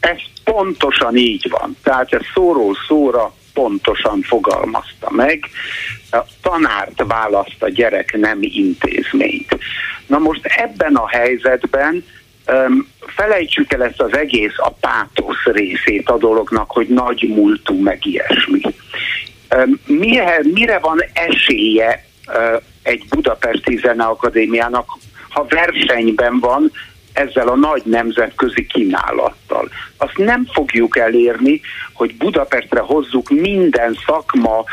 Ezt 0.00 0.30
pontosan 0.44 1.16
így 1.16 1.46
van. 1.50 1.76
Tehát 1.82 2.12
ez 2.12 2.22
szóról 2.34 2.76
szóra 2.88 3.34
pontosan 3.54 4.22
fogalmazta 4.22 5.10
meg. 5.10 5.44
A 6.10 6.20
tanárt 6.42 7.02
választ 7.06 7.62
a 7.62 7.68
gyerek, 7.68 8.16
nem 8.18 8.38
intézményt. 8.40 9.58
Na 10.06 10.18
most 10.18 10.44
ebben 10.44 10.94
a 10.94 11.08
helyzetben 11.08 12.04
um, 12.46 12.88
felejtsük 13.06 13.72
el 13.72 13.84
ezt 13.84 14.00
az 14.00 14.16
egész 14.16 14.54
a 14.56 14.70
pátosz 14.70 15.44
részét 15.44 16.08
a 16.08 16.18
dolognak, 16.18 16.70
hogy 16.70 16.88
nagy 16.88 17.28
múltú 17.28 17.80
meg 17.80 18.06
ilyesmi. 18.06 18.60
Um, 19.56 19.80
mire, 19.86 20.40
mire 20.42 20.78
van 20.78 21.04
esélye 21.12 22.04
uh, 22.26 22.62
egy 22.82 23.04
Budapesti 23.08 23.76
Zeneakadémiának, 23.76 24.86
ha 25.28 25.46
versenyben 25.48 26.38
van 26.38 26.72
ezzel 27.12 27.48
a 27.48 27.56
nagy 27.56 27.82
nemzetközi 27.84 28.66
kínálattal. 28.66 29.68
Azt 29.96 30.16
nem 30.16 30.46
fogjuk 30.52 30.98
elérni, 30.98 31.60
hogy 31.92 32.16
Budapestre 32.16 32.80
hozzuk 32.80 33.30
minden 33.30 33.96
szakma 34.06 34.64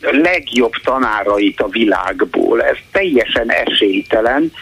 legjobb 0.00 0.72
tanárait 0.84 1.60
a 1.60 1.68
világból. 1.68 2.62
Ez 2.62 2.76
teljesen 2.92 3.50
esélytelen. 3.50 4.52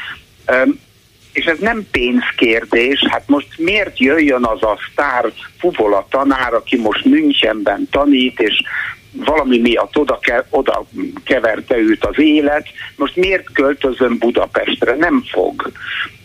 És 1.33 1.45
ez 1.45 1.59
nem 1.59 1.87
pénzkérdés, 1.91 3.05
hát 3.09 3.29
most 3.29 3.59
miért 3.59 3.99
jöjjön 3.99 4.45
az 4.45 4.63
a 4.63 4.79
sztár 4.91 5.33
fuvola 5.59 6.07
tanár, 6.11 6.55
aki 6.55 6.77
most 6.77 7.05
Münchenben 7.05 7.89
tanít, 7.91 8.41
és 8.41 8.63
valami 9.13 9.59
miatt 9.59 9.99
oda, 9.99 10.19
ke, 10.19 10.47
oda 10.51 10.85
keverte 11.25 11.77
őt 11.77 12.05
az 12.05 12.19
élet, 12.19 12.67
most 12.97 13.17
miért 13.17 13.53
költözön 13.53 14.19
Budapestre? 14.19 14.95
Nem 14.95 15.25
fog. 15.31 15.73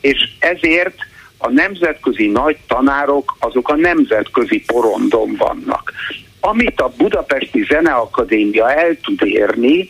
És 0.01 0.29
ezért 0.39 0.95
a 1.37 1.49
nemzetközi 1.49 2.27
nagy 2.27 2.57
tanárok 2.67 3.35
azok 3.39 3.69
a 3.69 3.75
nemzetközi 3.75 4.63
porondon 4.65 5.35
vannak. 5.37 5.93
Amit 6.39 6.81
a 6.81 6.93
Budapesti 6.97 7.65
Zeneakadémia 7.69 8.71
el 8.71 8.97
tud 9.03 9.21
érni, 9.23 9.89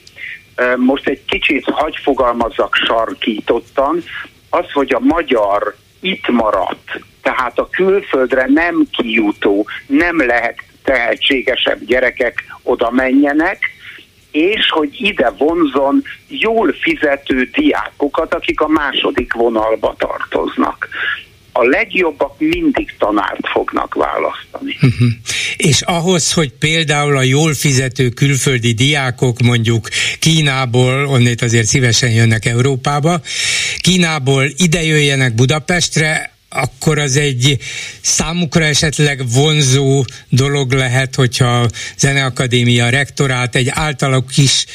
most 0.75 1.07
egy 1.07 1.25
kicsit 1.25 1.69
hagy 1.69 1.95
fogalmazzak 2.03 2.75
sarkítottan, 2.75 4.03
az, 4.49 4.71
hogy 4.71 4.93
a 4.93 4.99
magyar 4.99 5.75
itt 5.99 6.27
maradt, 6.27 6.99
tehát 7.21 7.59
a 7.59 7.69
külföldre 7.69 8.45
nem 8.47 8.87
kijutó, 8.91 9.67
nem 9.87 10.17
lehet 10.25 10.63
tehetségesebb 10.87 11.85
gyerekek 11.85 12.43
oda 12.63 12.91
menjenek, 12.91 13.59
és 14.31 14.69
hogy 14.69 14.89
ide 14.99 15.29
vonzon 15.37 16.03
jól 16.27 16.73
fizető 16.81 17.49
diákokat, 17.53 18.33
akik 18.33 18.61
a 18.61 18.67
második 18.67 19.33
vonalba 19.33 19.95
tartoznak 19.97 20.87
a 21.57 21.63
legjobbak 21.63 22.39
mindig 22.39 22.95
tanárt 22.97 23.47
fognak 23.47 23.93
választani. 23.93 24.77
Uh-huh. 24.81 25.07
És 25.57 25.81
ahhoz, 25.81 26.33
hogy 26.33 26.51
például 26.59 27.17
a 27.17 27.21
jól 27.21 27.53
fizető 27.53 28.09
külföldi 28.09 28.73
diákok 28.73 29.39
mondjuk 29.41 29.87
Kínából, 30.19 31.07
onnét 31.07 31.41
azért 31.41 31.65
szívesen 31.65 32.11
jönnek 32.11 32.45
Európába, 32.45 33.21
Kínából 33.77 34.43
ide 34.57 34.83
jöjjenek 34.83 35.35
Budapestre, 35.35 36.36
akkor 36.49 36.99
az 36.99 37.15
egy 37.15 37.57
számukra 38.01 38.63
esetleg 38.63 39.29
vonzó 39.31 40.05
dolog 40.29 40.71
lehet, 40.71 41.15
hogyha 41.15 41.61
a 41.61 41.69
Zeneakadémia 41.97 42.89
rektorát 42.89 43.55
egy 43.55 43.67
általuk 43.69 44.37
is 44.37 44.65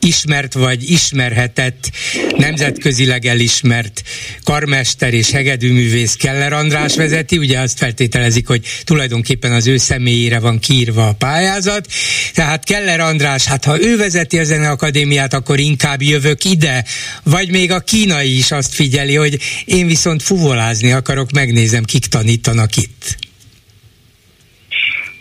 ismert 0.00 0.52
vagy 0.52 0.90
ismerhetett, 0.90 1.90
nemzetközileg 2.36 3.26
elismert 3.26 4.02
karmester 4.44 5.14
és 5.14 5.30
hegedűművész 5.30 6.14
Keller 6.14 6.52
András 6.52 6.96
vezeti, 6.96 7.38
ugye 7.38 7.58
azt 7.58 7.78
feltételezik, 7.78 8.46
hogy 8.46 8.66
tulajdonképpen 8.84 9.52
az 9.52 9.66
ő 9.66 9.76
személyére 9.76 10.38
van 10.38 10.58
kiírva 10.58 11.08
a 11.08 11.12
pályázat, 11.12 11.86
tehát 12.34 12.64
Keller 12.64 13.00
András, 13.00 13.44
hát 13.44 13.64
ha 13.64 13.80
ő 13.80 13.96
vezeti 13.96 14.38
a 14.38 14.44
Zeneakadémiát, 14.44 15.34
akkor 15.34 15.58
inkább 15.58 16.02
jövök 16.02 16.44
ide, 16.44 16.84
vagy 17.22 17.50
még 17.50 17.70
a 17.70 17.80
kínai 17.80 18.36
is 18.36 18.50
azt 18.50 18.74
figyeli, 18.74 19.14
hogy 19.14 19.38
én 19.64 19.86
viszont 19.86 20.22
fuvolázni 20.22 20.92
akarok, 20.92 21.17
akarok, 21.18 21.32
megnézem, 21.32 21.84
kik 21.84 22.06
tanítanak 22.06 22.76
itt. 22.76 23.16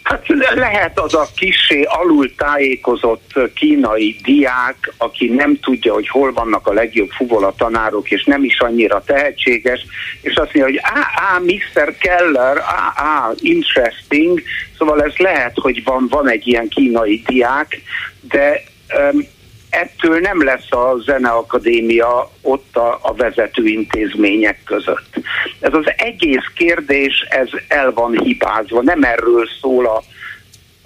Hát 0.03 0.25
lehet 0.55 0.99
az 0.99 1.13
a 1.13 1.27
kisé 1.35 1.81
alul 1.81 2.35
tájékozott 2.35 3.33
kínai 3.53 4.15
diák, 4.23 4.93
aki 4.97 5.27
nem 5.27 5.59
tudja, 5.59 5.93
hogy 5.93 6.07
hol 6.07 6.33
vannak 6.33 6.67
a 6.67 6.73
legjobb 6.73 7.09
fuvola 7.09 7.53
tanárok, 7.57 8.11
és 8.11 8.23
nem 8.23 8.43
is 8.43 8.59
annyira 8.59 9.03
tehetséges, 9.05 9.85
és 10.21 10.35
azt 10.35 10.53
mondja, 10.53 10.63
hogy 10.63 10.79
á, 10.81 11.07
á, 11.15 11.39
Mr. 11.39 11.97
Keller, 11.97 12.57
á, 12.57 12.93
á, 12.95 13.31
interesting, 13.39 14.41
szóval 14.77 15.03
ez 15.03 15.13
lehet, 15.17 15.51
hogy 15.55 15.83
van, 15.83 16.07
van 16.09 16.29
egy 16.29 16.47
ilyen 16.47 16.67
kínai 16.67 17.23
diák, 17.25 17.81
de 18.21 18.63
um, 19.11 19.27
ettől 19.69 20.19
nem 20.19 20.43
lesz 20.43 20.71
a 20.71 20.95
zeneakadémia 21.05 22.31
ott 22.41 22.75
a, 22.75 22.99
a 23.01 23.13
vezető 23.13 23.65
intézmények 23.65 24.63
között. 24.63 25.15
Ez 25.59 25.73
az 25.73 25.91
egész 25.97 26.45
kérdés, 26.55 27.25
ez 27.29 27.49
el 27.67 27.91
van 27.93 28.19
hibázva, 28.19 28.81
nem 28.81 29.03
erről 29.03 29.47
szól 29.61 29.85
a, 29.85 30.03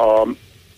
a, 0.04 0.28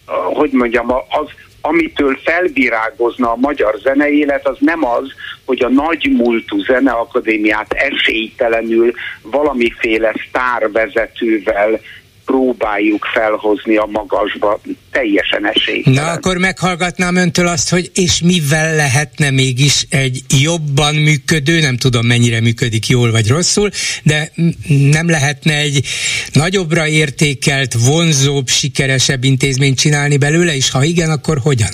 a 0.06 0.14
hogy 0.14 0.52
mondjam, 0.52 0.92
az, 0.92 1.28
amitől 1.62 2.20
felvirágozna 2.24 3.32
a 3.32 3.36
magyar 3.36 3.76
zeneélet, 3.84 4.48
az 4.48 4.58
nem 4.60 4.86
az, 4.86 5.12
hogy 5.46 5.64
a 5.64 5.70
nagy 5.70 6.10
múltú 6.12 6.64
zeneakadémiát 6.64 7.74
esélytelenül 7.74 8.94
valamiféle 9.22 10.14
sztárvezetővel 10.28 11.80
próbáljuk 12.26 13.06
felhozni 13.06 13.76
a 13.76 13.86
magasba, 13.92 14.62
teljesen 14.92 15.48
esélytelen. 15.48 16.04
Na 16.04 16.12
akkor 16.12 16.38
meghallgatnám 16.38 17.16
öntől 17.16 17.48
azt, 17.48 17.70
hogy 17.70 17.92
és 17.94 18.22
mivel 18.22 18.76
lehetne 18.76 19.30
mégis 19.30 19.86
egy 19.90 20.22
jobban 20.42 20.96
működő, 20.96 21.60
nem 21.60 21.78
tudom 21.78 22.06
mennyire 22.06 22.42
működik 22.42 22.88
jól 22.88 23.12
vagy 23.12 23.28
rosszul, 23.28 23.70
de 24.04 24.32
nem 24.92 25.10
lehetne 25.10 25.58
egy 25.58 25.86
nagyobbra 26.34 26.88
értékelt, 26.88 27.74
vonzóbb, 27.74 28.48
sikeresebb 28.48 29.24
intézményt 29.24 29.78
csinálni 29.78 30.18
belőle, 30.18 30.56
és 30.56 30.72
ha 30.72 30.84
igen, 30.84 31.10
akkor 31.10 31.38
hogyan? 31.44 31.72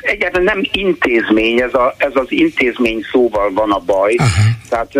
Egyáltalán 0.00 0.44
nem 0.44 0.68
intézmény, 0.72 1.60
ez, 1.60 1.74
a, 1.74 1.94
ez 1.98 2.12
az 2.14 2.26
intézmény 2.28 3.06
szóval 3.12 3.52
van 3.52 3.70
a 3.70 3.78
baj. 3.78 4.14
Aha. 4.18 4.42
Tehát 4.68 4.92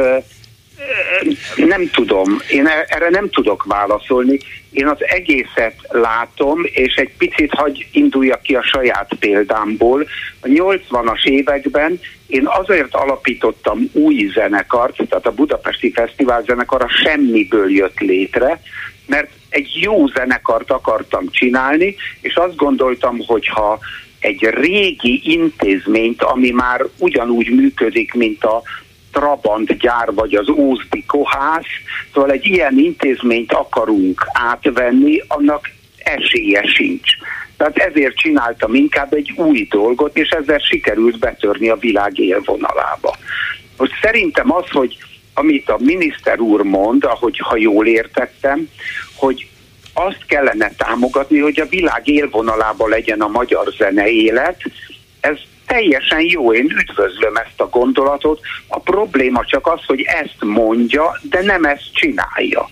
nem 1.56 1.90
tudom, 1.90 2.38
én 2.48 2.66
e- 2.66 2.86
erre 2.88 3.08
nem 3.08 3.28
tudok 3.30 3.64
válaszolni. 3.64 4.38
Én 4.70 4.86
az 4.86 4.96
egészet 4.98 5.74
látom, 5.88 6.60
és 6.64 6.94
egy 6.94 7.10
picit 7.18 7.54
hagy 7.54 7.86
induljak 7.92 8.42
ki 8.42 8.54
a 8.54 8.62
saját 8.62 9.10
példámból. 9.18 10.06
A 10.40 10.46
80-as 10.46 11.24
években 11.24 12.00
én 12.26 12.46
azért 12.46 12.94
alapítottam 12.94 13.90
új 13.92 14.30
zenekart, 14.34 14.96
tehát 15.08 15.26
a 15.26 15.32
Budapesti 15.32 15.92
Fesztivál 15.92 16.42
zenekara 16.46 16.88
semmiből 16.88 17.70
jött 17.70 18.00
létre, 18.00 18.60
mert 19.06 19.30
egy 19.48 19.70
jó 19.80 20.06
zenekart 20.06 20.70
akartam 20.70 21.30
csinálni, 21.30 21.96
és 22.20 22.34
azt 22.34 22.56
gondoltam, 22.56 23.18
hogy 23.26 23.48
ha 23.48 23.78
egy 24.18 24.48
régi 24.50 25.20
intézményt, 25.24 26.22
ami 26.22 26.50
már 26.50 26.84
ugyanúgy 26.98 27.50
működik, 27.50 28.14
mint 28.14 28.44
a 28.44 28.62
Trabant 29.12 29.78
gyár 29.78 30.12
vagy 30.14 30.34
az 30.34 30.48
Ózdi 30.48 31.04
Kohász, 31.06 31.66
szóval 32.14 32.30
egy 32.30 32.46
ilyen 32.46 32.78
intézményt 32.78 33.52
akarunk 33.52 34.26
átvenni, 34.32 35.22
annak 35.28 35.70
esélye 35.98 36.62
sincs. 36.66 37.10
Tehát 37.56 37.76
ezért 37.76 38.16
csináltam 38.16 38.74
inkább 38.74 39.12
egy 39.12 39.32
új 39.36 39.66
dolgot, 39.70 40.16
és 40.16 40.28
ezzel 40.28 40.58
sikerült 40.58 41.18
betörni 41.18 41.68
a 41.68 41.76
világ 41.76 42.18
élvonalába. 42.18 43.16
Most 43.76 43.92
szerintem 44.02 44.52
az, 44.52 44.68
hogy 44.70 44.96
amit 45.34 45.68
a 45.68 45.76
miniszter 45.78 46.40
úr 46.40 46.62
mond, 46.62 47.04
ahogy 47.04 47.38
ha 47.38 47.56
jól 47.56 47.86
értettem, 47.86 48.68
hogy 49.14 49.46
azt 49.92 50.26
kellene 50.26 50.72
támogatni, 50.76 51.38
hogy 51.38 51.60
a 51.60 51.66
világ 51.66 52.08
élvonalába 52.08 52.88
legyen 52.88 53.20
a 53.20 53.28
magyar 53.28 53.72
zene 53.76 54.08
élet, 54.08 54.62
ez 55.20 55.36
teljesen 55.66 56.20
jó, 56.20 56.54
én 56.54 56.70
üdvözlöm 56.78 57.36
ezt 57.36 57.60
a 57.60 57.68
gondolatot. 57.68 58.40
A 58.68 58.80
probléma 58.80 59.44
csak 59.44 59.66
az, 59.66 59.80
hogy 59.86 60.00
ezt 60.00 60.36
mondja, 60.40 61.18
de 61.22 61.42
nem 61.42 61.64
ezt 61.64 61.92
csinálja. 61.92 62.68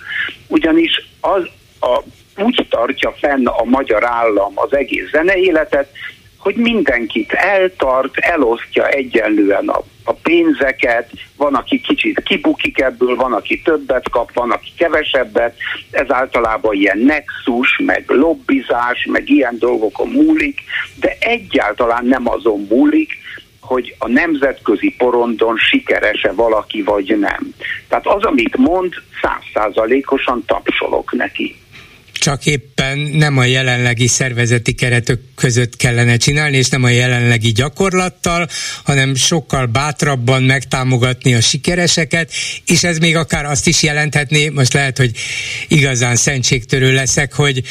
Ugyanis 0.46 1.08
az 1.20 1.42
a, 1.80 2.02
úgy 2.36 2.66
tartja 2.70 3.14
fenn 3.18 3.46
a 3.46 3.64
magyar 3.64 4.04
állam 4.04 4.52
az 4.54 4.74
egész 4.74 5.10
zeneéletet, 5.10 5.92
hogy 6.40 6.54
mindenkit 6.54 7.32
eltart, 7.32 8.16
elosztja 8.16 8.88
egyenlően 8.88 9.68
a, 9.68 9.82
a 10.04 10.12
pénzeket, 10.12 11.10
van, 11.36 11.54
aki 11.54 11.80
kicsit 11.80 12.22
kibukik 12.22 12.80
ebből, 12.80 13.16
van, 13.16 13.32
aki 13.32 13.62
többet 13.62 14.08
kap, 14.10 14.32
van, 14.32 14.50
aki 14.50 14.70
kevesebbet, 14.76 15.56
ez 15.90 16.10
általában 16.10 16.74
ilyen 16.74 16.98
nexus, 16.98 17.78
meg 17.84 18.04
lobbizás, 18.06 19.06
meg 19.10 19.28
ilyen 19.28 19.56
dolgokon 19.58 20.08
múlik, 20.08 20.60
de 21.00 21.16
egyáltalán 21.18 22.04
nem 22.04 22.28
azon 22.28 22.66
múlik, 22.70 23.18
hogy 23.60 23.94
a 23.98 24.08
nemzetközi 24.08 24.94
porondon 24.98 25.56
sikeres-e 25.56 26.32
valaki 26.32 26.82
vagy 26.82 27.18
nem. 27.18 27.54
Tehát 27.88 28.06
az, 28.06 28.24
amit 28.24 28.56
mond, 28.56 28.92
százszázalékosan 29.22 30.44
tapsolok 30.46 31.12
neki 31.12 31.56
csak 32.20 32.46
éppen 32.46 32.98
nem 32.98 33.38
a 33.38 33.44
jelenlegi 33.44 34.06
szervezeti 34.06 34.72
keretök 34.72 35.20
között 35.34 35.76
kellene 35.76 36.16
csinálni, 36.16 36.56
és 36.56 36.68
nem 36.68 36.82
a 36.84 36.88
jelenlegi 36.88 37.52
gyakorlattal, 37.52 38.48
hanem 38.84 39.14
sokkal 39.14 39.66
bátrabban 39.66 40.42
megtámogatni 40.42 41.34
a 41.34 41.40
sikereseket, 41.40 42.32
és 42.66 42.84
ez 42.84 42.98
még 42.98 43.16
akár 43.16 43.44
azt 43.44 43.66
is 43.66 43.82
jelenthetné, 43.82 44.48
most 44.48 44.72
lehet, 44.72 44.98
hogy 44.98 45.10
igazán 45.68 46.16
szentségtörő 46.16 46.92
leszek, 46.92 47.32
hogy 47.32 47.62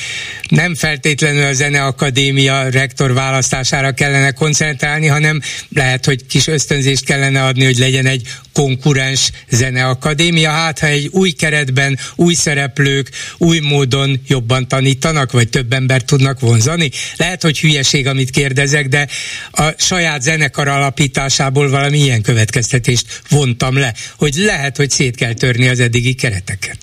nem 0.50 0.76
feltétlenül 0.76 1.44
a 1.44 1.54
Zeneakadémia 1.54 2.70
rektor 2.70 3.14
választására 3.14 3.92
kellene 3.92 4.32
koncentrálni, 4.32 5.08
hanem 5.08 5.42
lehet, 5.70 6.06
hogy 6.06 6.26
kis 6.26 6.48
ösztönzést 6.48 7.06
kellene 7.06 7.44
adni, 7.46 7.66
hogy 7.66 7.78
legyen 7.78 8.06
egy 8.06 8.28
konkurens 8.60 9.32
zeneakadémia, 9.50 10.50
hát 10.50 10.80
ha 10.80 10.88
egy 10.88 11.10
új 11.12 11.32
keretben, 11.32 11.98
új 12.16 12.34
szereplők, 12.34 13.10
új 13.38 13.60
módon 13.60 14.20
jobban 14.28 14.68
tanítanak, 14.68 15.32
vagy 15.32 15.50
több 15.50 15.74
embert 15.74 16.06
tudnak 16.06 16.40
vonzani. 16.40 16.90
Lehet, 17.18 17.42
hogy 17.42 17.60
hülyeség, 17.60 18.08
amit 18.08 18.30
kérdezek, 18.30 18.88
de 18.88 19.08
a 19.52 19.74
saját 19.78 20.22
zenekar 20.22 20.68
alapításából 20.68 21.70
valami 21.70 21.98
ilyen 21.98 22.22
következtetést 22.22 23.22
vontam 23.30 23.78
le, 23.78 23.94
hogy 24.18 24.34
lehet, 24.36 24.78
hogy 24.78 24.90
szét 24.90 25.16
kell 25.16 25.34
törni 25.34 25.68
az 25.68 25.80
eddigi 25.80 26.14
kereteket. 26.14 26.78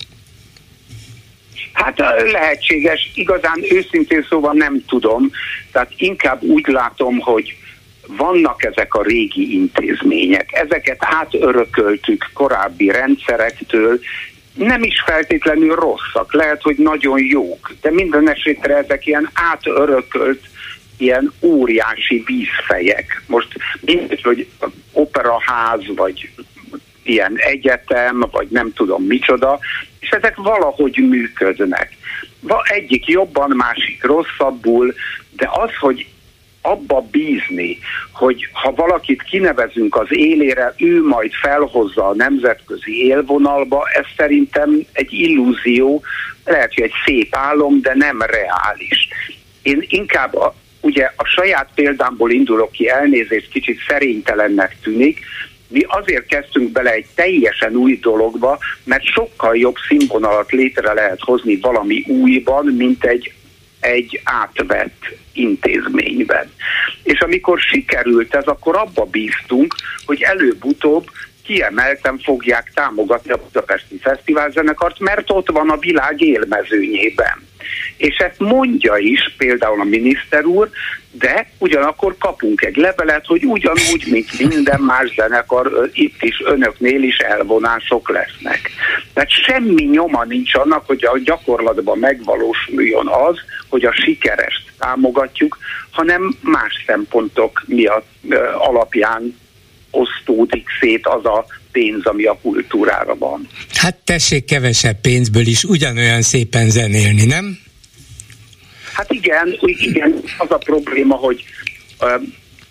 Hát 1.72 1.98
lehetséges, 2.32 3.10
igazán 3.14 3.60
őszintén 3.70 4.26
szóval 4.28 4.52
nem 4.54 4.82
tudom, 4.86 5.30
tehát 5.72 5.90
inkább 5.96 6.42
úgy 6.42 6.66
látom, 6.66 7.18
hogy 7.18 7.56
vannak 8.06 8.64
ezek 8.64 8.94
a 8.94 9.02
régi 9.02 9.54
intézmények, 9.54 10.52
ezeket 10.52 10.98
átörököltük 11.00 12.30
korábbi 12.34 12.90
rendszerektől, 12.90 13.98
nem 14.54 14.82
is 14.82 15.02
feltétlenül 15.06 15.74
rosszak, 15.74 16.32
lehet, 16.32 16.62
hogy 16.62 16.76
nagyon 16.76 17.18
jók, 17.20 17.74
de 17.80 17.90
minden 17.90 18.30
esetre 18.30 18.76
ezek 18.76 19.06
ilyen 19.06 19.30
átörökölt, 19.34 20.40
ilyen 20.96 21.32
óriási 21.40 22.22
vízfejek. 22.26 23.22
Most 23.26 23.48
mindegy, 23.80 24.22
hogy 24.22 24.46
operaház, 24.92 25.80
vagy 25.96 26.30
ilyen 27.02 27.32
egyetem, 27.36 28.24
vagy 28.30 28.48
nem 28.50 28.72
tudom 28.72 29.02
micsoda, 29.02 29.58
és 30.00 30.08
ezek 30.08 30.36
valahogy 30.36 30.96
működnek. 31.08 31.96
Egyik 32.62 33.06
jobban, 33.06 33.50
másik 33.56 34.04
rosszabbul, 34.04 34.94
de 35.36 35.48
az, 35.52 35.70
hogy 35.80 36.06
abba 36.70 37.06
bízni, 37.10 37.78
hogy 38.12 38.48
ha 38.52 38.72
valakit 38.72 39.22
kinevezünk 39.22 39.96
az 39.96 40.06
élére, 40.08 40.74
ő 40.76 41.02
majd 41.02 41.32
felhozza 41.32 42.08
a 42.08 42.14
nemzetközi 42.14 43.04
élvonalba, 43.04 43.88
ez 43.92 44.04
szerintem 44.16 44.86
egy 44.92 45.12
illúzió, 45.12 46.02
lehet, 46.44 46.74
hogy 46.74 46.84
egy 46.84 46.92
szép 47.04 47.34
álom, 47.34 47.80
de 47.80 47.92
nem 47.94 48.22
reális. 48.22 49.08
Én 49.62 49.84
inkább 49.88 50.34
a, 50.34 50.54
ugye 50.80 51.10
a 51.16 51.24
saját 51.24 51.68
példámból 51.74 52.30
indulok 52.30 52.72
ki, 52.72 52.88
elnézést 52.88 53.48
kicsit 53.48 53.78
szerénytelennek 53.88 54.76
tűnik, 54.82 55.18
mi 55.68 55.84
azért 55.88 56.26
kezdtünk 56.26 56.72
bele 56.72 56.90
egy 56.90 57.06
teljesen 57.14 57.74
új 57.74 57.98
dologba, 57.98 58.58
mert 58.84 59.04
sokkal 59.04 59.56
jobb 59.56 59.76
színvonalat 59.88 60.50
létre 60.50 60.92
lehet 60.92 61.20
hozni 61.20 61.56
valami 61.56 62.04
újban, 62.08 62.64
mint 62.66 63.04
egy 63.04 63.32
egy 63.86 64.20
átvett 64.24 65.16
intézményben. 65.32 66.52
És 67.02 67.20
amikor 67.20 67.60
sikerült 67.60 68.34
ez, 68.34 68.44
akkor 68.44 68.76
abba 68.76 69.04
bíztunk, 69.04 69.74
hogy 70.06 70.22
előbb-utóbb 70.22 71.10
kiemelten 71.46 72.18
fogják 72.18 72.70
támogatni 72.74 73.30
a 73.32 73.36
Budapesti 73.36 73.98
Fesztivál 74.02 74.50
zenekart, 74.50 74.98
mert 74.98 75.30
ott 75.30 75.50
van 75.50 75.70
a 75.70 75.78
világ 75.78 76.20
élmezőnyében. 76.20 77.44
És 77.96 78.16
ezt 78.16 78.38
mondja 78.38 78.96
is 78.96 79.34
például 79.36 79.80
a 79.80 79.84
miniszter 79.84 80.44
úr, 80.44 80.70
de 81.10 81.50
ugyanakkor 81.58 82.16
kapunk 82.18 82.62
egy 82.62 82.76
levelet, 82.76 83.26
hogy 83.26 83.44
ugyanúgy, 83.44 84.04
mint 84.10 84.38
minden 84.38 84.80
más 84.80 85.14
zenekar, 85.14 85.88
itt 85.92 86.22
is 86.22 86.42
önöknél 86.44 87.02
is 87.02 87.16
elvonások 87.16 88.08
lesznek. 88.08 88.70
Tehát 89.12 89.30
semmi 89.30 89.82
nyoma 89.82 90.24
nincs 90.24 90.54
annak, 90.54 90.86
hogy 90.86 91.04
a 91.04 91.18
gyakorlatban 91.24 91.98
megvalósuljon 91.98 93.08
az, 93.08 93.36
hogy 93.68 93.84
a 93.84 93.92
sikerest 93.92 94.72
támogatjuk, 94.78 95.58
hanem 95.90 96.36
más 96.40 96.84
szempontok 96.86 97.62
miatt 97.66 98.08
alapján 98.58 99.36
osztódik 99.90 100.66
szét 100.80 101.06
az 101.06 101.24
a 101.24 101.46
pénz, 101.72 102.06
ami 102.06 102.24
a 102.24 102.38
kultúrára 102.42 103.14
van. 103.14 103.48
Hát 103.74 103.96
tessék 104.04 104.44
kevesebb 104.44 105.00
pénzből 105.00 105.46
is 105.46 105.64
ugyanolyan 105.64 106.22
szépen 106.22 106.70
zenélni, 106.70 107.24
nem? 107.24 107.58
Hát 108.92 109.12
igen, 109.12 109.58
igen, 109.60 110.22
az 110.38 110.50
a 110.50 110.58
probléma, 110.58 111.14
hogy 111.14 111.44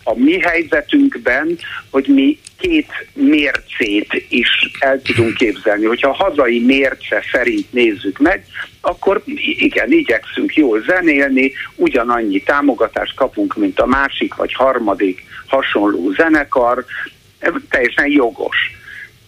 a 0.04 0.14
mi 0.16 0.40
helyzetünkben, 0.40 1.58
hogy 1.90 2.08
mi 2.08 2.40
két 2.58 2.88
mércét 3.14 4.26
is 4.30 4.50
el 4.80 5.02
tudunk 5.02 5.34
képzelni. 5.34 5.86
Hogyha 5.86 6.10
a 6.10 6.24
hazai 6.24 6.60
mérce 6.60 7.24
szerint 7.32 7.74
nézzük 7.74 8.20
meg, 8.20 8.46
akkor 8.82 9.22
igen, 9.58 9.92
igyekszünk 9.92 10.56
jól 10.56 10.84
zenélni, 10.88 11.52
ugyanannyi 11.76 12.44
támogatást 12.44 13.16
kapunk, 13.16 13.56
mint 13.56 13.80
a 13.80 13.86
másik 13.86 14.36
vagy 14.36 14.54
harmadik 14.54 15.24
hasonló 15.48 16.12
zenekar, 16.12 16.86
teljesen 17.70 18.12
jogos. 18.12 18.58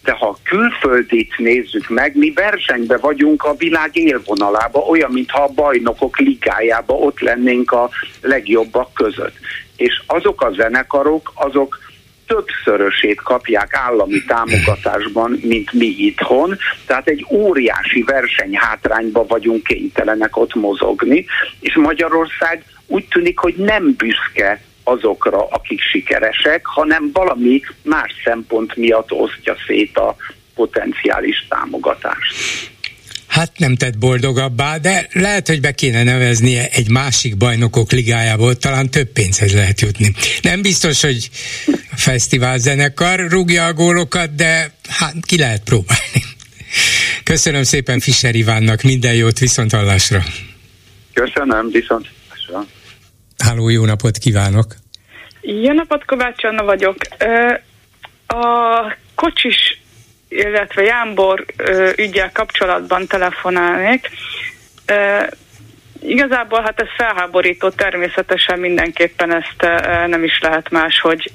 De 0.04 0.12
ha 0.12 0.38
külföldit 0.44 1.38
nézzük 1.38 1.90
meg, 1.90 2.16
mi 2.16 2.32
versenybe 2.32 2.98
vagyunk 2.98 3.44
a 3.44 3.56
világ 3.56 3.90
élvonalába, 3.96 4.80
olyan, 4.80 5.12
mintha 5.12 5.44
a 5.44 5.54
bajnokok 5.54 6.18
ligájába 6.18 6.94
ott 6.94 7.20
lennénk 7.20 7.72
a 7.72 7.90
legjobbak 8.22 8.94
között. 8.94 9.36
És 9.76 10.02
azok 10.06 10.42
a 10.42 10.52
zenekarok, 10.52 11.32
azok 11.36 11.78
többszörösét 12.28 13.22
kapják 13.22 13.74
állami 13.74 14.24
támogatásban, 14.28 15.40
mint 15.42 15.74
mi 15.74 15.86
itthon, 15.86 16.58
tehát 16.86 17.08
egy 17.08 17.26
óriási 17.30 18.04
versenyhátrányba 18.04 19.26
vagyunk 19.26 19.64
kénytelenek 19.64 20.38
ott 20.38 20.56
mozogni, 20.56 21.26
és 21.60 21.76
Magyarország 21.76 22.64
úgy 22.88 23.08
tűnik, 23.08 23.38
hogy 23.38 23.56
nem 23.56 23.94
büszke 23.98 24.62
azokra, 24.88 25.48
akik 25.48 25.82
sikeresek, 25.82 26.66
hanem 26.66 27.10
valami 27.14 27.62
más 27.84 28.12
szempont 28.24 28.76
miatt 28.76 29.12
osztja 29.12 29.56
szét 29.68 29.98
a 29.98 30.16
potenciális 30.56 31.46
támogatást. 31.50 32.36
Hát 33.28 33.52
nem 33.58 33.76
tett 33.76 33.98
boldogabbá, 33.98 34.78
de 34.78 35.08
lehet, 35.12 35.48
hogy 35.48 35.62
be 35.62 35.72
kéne 35.72 36.04
neveznie 36.04 36.68
egy 36.72 36.90
másik 36.90 37.38
bajnokok 37.38 37.92
ligájából, 37.92 38.56
talán 38.56 38.90
több 38.90 39.08
pénzhez 39.08 39.54
lehet 39.54 39.82
jutni. 39.82 40.14
Nem 40.42 40.62
biztos, 40.62 41.02
hogy 41.02 41.30
a 41.68 41.96
fesztivál 41.96 42.58
zenekar 42.58 43.28
rúgja 43.30 43.66
a 43.66 43.74
gólokat, 43.74 44.36
de 44.36 44.72
hát 44.90 45.16
ki 45.26 45.38
lehet 45.38 45.64
próbálni. 45.64 46.24
Köszönöm 47.24 47.64
szépen 47.64 48.00
Fischer 48.00 48.36
Ivánnak, 48.36 48.82
minden 48.82 49.14
jót, 49.14 49.40
viszont 49.40 49.72
hallásra. 49.72 50.24
Köszönöm, 51.14 51.70
viszont. 51.72 52.08
Háló, 53.44 53.70
jó 53.70 53.86
napot 53.86 54.18
kívánok! 54.18 54.66
Jó 55.42 55.72
napot, 55.72 56.06
Kovács 56.06 56.44
Anna 56.44 56.64
vagyok. 56.64 56.96
A 58.28 58.96
kocsis, 59.16 59.82
illetve 60.30 60.84
Jámbor 60.84 61.46
ügyel 61.96 62.32
kapcsolatban 62.32 63.08
telefonálnék. 63.08 64.10
Igazából 66.02 66.62
hát 66.62 66.82
ez 66.82 66.88
felháborító, 66.98 67.70
természetesen 67.70 68.60
mindenképpen 68.60 69.34
ezt 69.34 69.62
nem 70.08 70.24
is 70.24 70.40
lehet 70.40 70.70
máshogy 70.70 71.32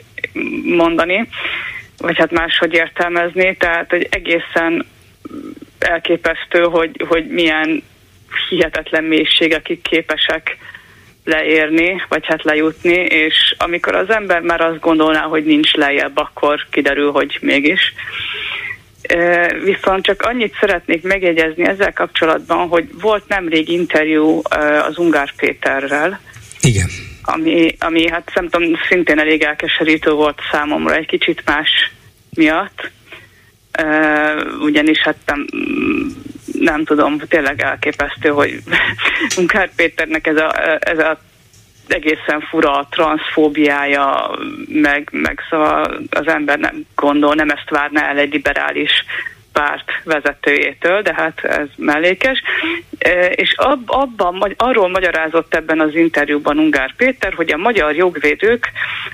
mondani, 0.65 1.29
vagy 1.99 2.19
hát 2.19 2.31
máshogy 2.31 2.73
értelmezni, 2.73 3.57
tehát 3.57 3.91
hogy 3.91 4.07
egészen 4.11 4.87
elképesztő, 5.79 6.63
hogy, 6.63 7.05
hogy 7.09 7.27
milyen 7.27 7.83
hihetetlen 8.49 9.05
mélységekig 9.05 9.83
képesek 9.83 10.57
leérni, 11.25 12.03
vagy 12.09 12.27
hát 12.27 12.43
lejutni, 12.45 12.95
és 12.95 13.55
amikor 13.59 13.95
az 13.95 14.11
ember 14.11 14.41
már 14.41 14.61
azt 14.61 14.81
gondolná, 14.81 15.21
hogy 15.21 15.45
nincs 15.45 15.73
lejjebb, 15.73 16.17
akkor 16.17 16.67
kiderül, 16.71 17.11
hogy 17.11 17.39
mégis. 17.41 17.95
Viszont 19.65 20.05
csak 20.05 20.23
annyit 20.23 20.57
szeretnék 20.61 21.03
megjegyezni 21.03 21.65
ezzel 21.65 21.93
kapcsolatban, 21.93 22.69
hogy 22.69 22.89
volt 23.01 23.29
nemrég 23.29 23.69
interjú 23.69 24.41
az 24.89 24.99
Ungár 24.99 25.33
Péterrel. 25.37 26.21
Igen. 26.61 26.89
Ami, 27.23 27.77
ami 27.79 28.09
hát 28.09 28.31
szerintem 28.35 28.79
szintén 28.89 29.19
elég 29.19 29.43
elkeserítő 29.43 30.11
volt 30.11 30.39
számomra, 30.53 30.95
egy 30.95 31.07
kicsit 31.07 31.43
más 31.45 31.91
miatt. 32.35 32.91
Ugyanis 34.61 34.99
hát 34.99 35.17
nem, 35.27 35.47
nem 36.53 36.85
tudom, 36.85 37.19
tényleg 37.19 37.63
elképesztő, 37.63 38.29
hogy 38.29 38.59
Munkár 39.37 39.71
Péternek 39.75 40.27
ez 40.27 40.37
a, 40.37 40.53
ez 40.79 40.99
a 40.99 41.19
egészen 41.89 42.41
fura 42.41 42.87
transzfóbiája, 42.91 44.31
meg, 44.69 45.09
meg 45.13 45.41
szóval 45.51 46.03
az 46.11 46.27
ember 46.27 46.59
nem 46.59 46.87
gondol, 46.95 47.35
nem 47.35 47.51
ezt 47.51 47.71
várná 47.71 48.09
el 48.09 48.19
egy 48.19 48.33
liberális 48.33 49.05
párt 49.53 49.91
vezetőjétől, 50.05 51.03
de 51.03 51.15
hát 51.15 51.45
ez 51.45 51.67
mellékes. 51.77 52.43
E, 52.99 53.27
és 53.27 53.55
ab, 53.57 53.83
abban, 53.87 54.55
arról 54.57 54.89
magyarázott 54.89 55.55
ebben 55.55 55.81
az 55.81 55.95
interjúban 55.95 56.59
Ungár 56.59 56.95
Péter, 56.97 57.33
hogy 57.33 57.53
a 57.53 57.57
magyar 57.57 57.95
jogvédők 57.95 58.71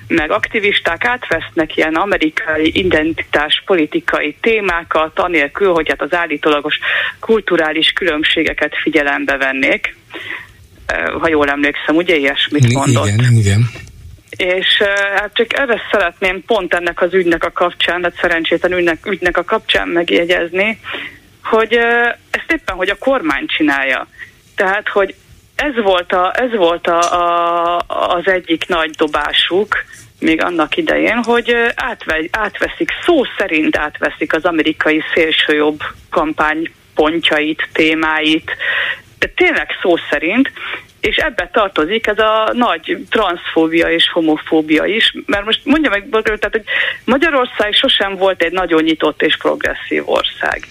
meg 0.09 0.31
aktivisták 0.31 1.05
átvesznek 1.05 1.77
ilyen 1.77 1.94
amerikai 1.94 2.79
identitás 2.79 3.62
politikai 3.66 4.37
témákat, 4.40 5.18
anélkül, 5.18 5.72
hogy 5.72 5.88
hát 5.88 6.03
az 6.03 6.14
állítólagos 6.14 6.79
kulturális 7.20 7.90
különbségeket 7.90 8.72
figyelembe 8.83 9.37
vennék 9.37 9.96
e, 10.87 11.11
ha 11.11 11.29
jól 11.29 11.48
emlékszem, 11.48 11.96
ugye 11.96 12.16
ilyesmit 12.16 12.72
mondott. 12.72 13.07
Igen, 13.07 13.33
igen. 13.33 13.88
És 14.38 14.83
hát 15.14 15.31
csak 15.35 15.59
erre 15.59 15.81
szeretném 15.90 16.44
pont 16.44 16.74
ennek 16.74 17.01
az 17.01 17.14
ügynek 17.14 17.44
a 17.44 17.53
kapcsán, 17.53 18.01
tehát 18.01 18.18
szerencsétlen 18.20 18.72
ügynek, 18.72 19.07
ügynek 19.07 19.37
a 19.37 19.44
kapcsán 19.44 19.88
megjegyezni, 19.88 20.81
hogy 21.42 21.72
ezt 22.31 22.53
éppen, 22.53 22.77
hogy 22.77 22.88
a 22.88 22.98
kormány 22.98 23.46
csinálja. 23.46 24.07
Tehát, 24.57 24.88
hogy 24.88 25.14
ez 25.55 25.83
volt, 25.83 26.12
a, 26.12 26.33
ez 26.40 26.57
volt 26.57 26.87
a, 26.87 27.01
a, 27.01 27.85
az 27.88 28.27
egyik 28.27 28.66
nagy 28.66 28.90
dobásuk, 28.90 29.77
még 30.18 30.42
annak 30.42 30.77
idején, 30.77 31.22
hogy 31.22 31.57
átve, 31.74 32.18
átveszik, 32.31 32.90
szó 33.05 33.22
szerint 33.38 33.77
átveszik 33.77 34.35
az 34.35 34.44
amerikai 34.44 35.03
szélsőjobb 35.14 35.81
kampány 36.11 36.72
pontjait, 36.94 37.68
témáit, 37.72 38.57
de 39.18 39.33
tényleg 39.37 39.68
szó 39.83 39.96
szerint, 40.11 40.50
és 41.00 41.16
ebbe 41.16 41.50
tartozik 41.52 42.07
ez 42.07 42.18
a 42.18 42.50
nagy 42.52 43.07
transzfóbia 43.11 43.90
és 43.90 44.11
homofóbia 44.12 44.85
is, 44.85 45.14
mert 45.26 45.44
most 45.44 45.61
mondja 45.64 45.90
meg, 45.90 46.09
tehát, 46.11 46.48
hogy 46.50 46.64
Magyarország 47.04 47.72
sosem 47.72 48.16
volt 48.16 48.42
egy 48.42 48.52
nagyon 48.52 48.83
nyitott 48.83 49.22
és 49.22 49.37
progresszív 49.37 50.02
ország. 50.09 50.66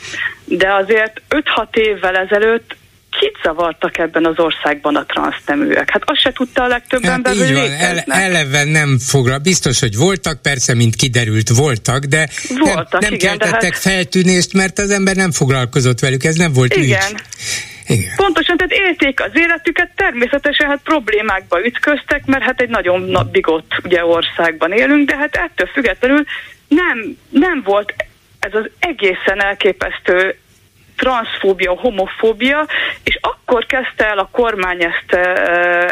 De 0.45 0.73
azért 0.73 1.21
5-6 1.29 1.75
évvel 1.75 2.15
ezelőtt 2.15 2.75
kit 3.19 3.38
zavartak 3.43 3.97
ebben 3.97 4.25
az 4.25 4.39
országban 4.39 4.95
a 4.95 5.05
transzneműek? 5.05 5.89
Hát 5.89 6.01
azt 6.05 6.21
se 6.21 6.31
tudta 6.31 6.63
a 6.63 6.67
legtöbb 6.67 7.03
hát 7.03 7.13
ember, 7.13 7.33
így 7.33 7.53
van, 7.53 7.71
ele, 7.71 8.03
eleve 8.07 8.63
nem 8.63 8.99
foglal. 8.99 9.38
Biztos, 9.38 9.79
hogy 9.79 9.95
voltak, 9.95 10.41
persze, 10.41 10.73
mint 10.73 10.95
kiderült, 10.95 11.49
voltak, 11.49 12.03
de 12.03 12.29
voltak, 12.60 12.91
nem, 12.91 13.01
nem 13.01 13.13
igen, 13.13 13.38
keltettek 13.38 13.73
hát... 13.73 13.81
feltűnést, 13.81 14.53
mert 14.53 14.79
az 14.79 14.89
ember 14.89 15.15
nem 15.15 15.31
foglalkozott 15.31 15.99
velük, 15.99 16.23
ez 16.23 16.36
nem 16.36 16.53
volt 16.53 16.75
igen. 16.75 17.01
ügy. 17.12 17.21
Igen. 17.88 18.15
Pontosan, 18.15 18.58
tehát 18.58 18.88
élték 18.88 19.21
az 19.21 19.32
életüket, 19.34 19.91
természetesen 19.95 20.69
hát 20.69 20.80
problémákba 20.84 21.65
ütköztek, 21.65 22.26
mert 22.26 22.43
hát 22.43 22.62
egy 22.62 22.69
nagyon 22.69 23.28
bigott 23.32 23.71
ugye 23.84 24.06
országban 24.06 24.71
élünk, 24.71 25.10
de 25.10 25.17
hát 25.17 25.36
ettől 25.36 25.67
függetlenül 25.67 26.23
nem, 26.67 27.17
nem 27.30 27.62
volt 27.63 27.93
ez 28.39 28.54
az 28.54 28.69
egészen 28.80 29.41
elképesztő 29.41 30.39
transzfóbia, 30.97 31.71
homofóbia, 31.71 32.67
és 33.04 33.19
akkor 33.21 33.65
kezdte 33.65 34.06
el 34.06 34.17
a 34.17 34.30
kormány 34.32 34.84
ezt, 34.84 35.13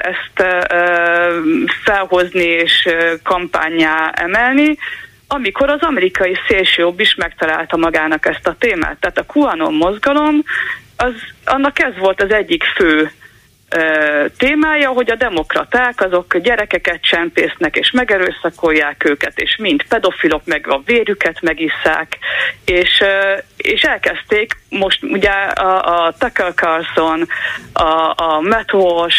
ezt 0.01 0.43
felhozni 1.83 2.43
és 2.43 2.89
kampányá 3.23 4.11
emelni, 4.15 4.77
amikor 5.27 5.69
az 5.69 5.81
amerikai 5.81 6.37
szélsőjobb 6.47 6.99
is 6.99 7.15
megtalálta 7.15 7.77
magának 7.77 8.25
ezt 8.25 8.47
a 8.47 8.55
témát. 8.59 8.97
Tehát 8.99 9.17
a 9.17 9.25
QAnon 9.33 9.73
mozgalom 9.73 10.43
az, 10.97 11.13
annak 11.45 11.79
ez 11.79 11.97
volt 11.97 12.21
az 12.21 12.31
egyik 12.31 12.63
fő 12.63 13.11
témája, 14.37 14.89
hogy 14.89 15.11
a 15.11 15.15
demokraták 15.15 16.01
azok 16.01 16.37
gyerekeket 16.37 17.01
csempésznek 17.01 17.75
és 17.75 17.91
megerőszakolják 17.91 19.09
őket, 19.09 19.39
és 19.39 19.57
mind 19.57 19.83
pedofilok 19.87 20.41
meg 20.45 20.67
a 20.67 20.81
vérüket 20.85 21.41
megisszák, 21.41 22.17
és, 22.65 23.03
és 23.57 23.81
elkezdték 23.81 24.57
most 24.69 25.03
ugye 25.03 25.29
a, 25.29 26.05
a 26.05 26.13
Tucker 26.19 26.53
Carlson, 26.53 27.27
a, 27.73 28.13
a 28.15 28.39
Matt 28.41 28.73
Walsh, 28.73 29.17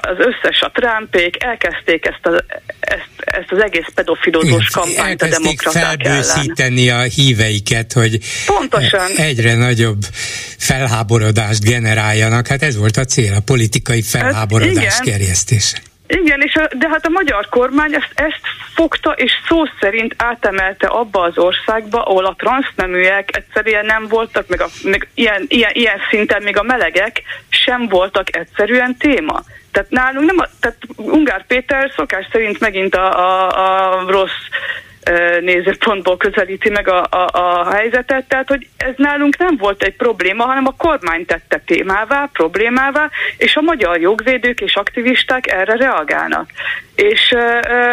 az 0.00 0.16
összes 0.18 0.60
a 0.60 0.70
Trumpék 0.74 1.44
elkezdték 1.44 2.06
ezt, 2.06 2.26
a, 2.26 2.44
ezt, 2.80 3.08
ezt 3.16 3.52
az 3.52 3.62
egész 3.62 3.86
pedofilózós 3.94 4.68
kampányt 4.68 5.22
a 5.22 5.28
demokraták 5.28 6.02
felbőszíteni 6.02 6.88
ellen. 6.88 7.00
a 7.00 7.02
híveiket, 7.02 7.92
hogy 7.92 8.18
Pontosan. 8.46 9.10
egyre 9.16 9.54
nagyobb 9.54 10.02
felháborodást 10.58 11.64
generáljanak. 11.64 12.46
Hát 12.46 12.62
ez 12.62 12.76
volt 12.76 12.96
a 12.96 13.04
cél, 13.04 13.34
a 13.34 13.40
politikai 13.40 14.02
felháborodás 14.02 14.94
hát, 14.94 15.04
kerjesztése. 15.04 15.78
Igen, 16.08 16.40
és 16.40 16.54
a, 16.54 16.68
de 16.76 16.88
hát 16.88 17.06
a 17.06 17.08
magyar 17.08 17.48
kormány 17.48 17.94
ezt, 17.94 18.12
ezt 18.14 18.40
fogta, 18.74 19.10
és 19.10 19.32
szó 19.48 19.62
szerint 19.80 20.14
átemelte 20.16 20.86
abba 20.86 21.22
az 21.22 21.38
országba, 21.38 22.02
ahol 22.02 22.24
a 22.24 22.34
transzneműek 22.38 23.36
egyszerűen 23.36 23.86
nem 23.86 24.06
voltak, 24.06 24.48
meg, 24.48 24.60
a, 24.60 24.66
meg 24.82 25.08
ilyen, 25.14 25.44
ilyen, 25.48 25.70
ilyen 25.72 25.98
szinten 26.10 26.42
még 26.42 26.56
a 26.56 26.62
melegek 26.62 27.22
sem 27.48 27.88
voltak 27.88 28.36
egyszerűen 28.36 28.96
téma. 28.96 29.42
Tehát 29.72 29.90
nálunk 29.90 30.26
nem, 30.26 30.38
a, 30.38 30.48
tehát 30.60 30.76
Ungár 30.96 31.46
Péter 31.46 31.92
szokás 31.96 32.26
szerint 32.32 32.60
megint 32.60 32.94
a, 32.94 33.18
a, 33.18 33.48
a 34.00 34.10
rossz 34.10 34.40
nézőpontból 35.40 36.16
közelíti 36.16 36.70
meg 36.70 36.88
a, 36.88 37.06
a, 37.10 37.28
a 37.32 37.74
helyzetet, 37.74 38.28
tehát 38.28 38.48
hogy 38.48 38.68
ez 38.76 38.92
nálunk 38.96 39.38
nem 39.38 39.56
volt 39.56 39.82
egy 39.82 39.96
probléma, 39.96 40.44
hanem 40.44 40.66
a 40.66 40.74
kormány 40.76 41.24
tette 41.24 41.62
témává, 41.66 42.28
problémává, 42.32 43.10
és 43.36 43.56
a 43.56 43.60
magyar 43.60 44.00
jogvédők 44.00 44.60
és 44.60 44.74
aktivisták 44.74 45.46
erre 45.46 45.76
reagálnak. 45.76 46.50
És 46.94 47.34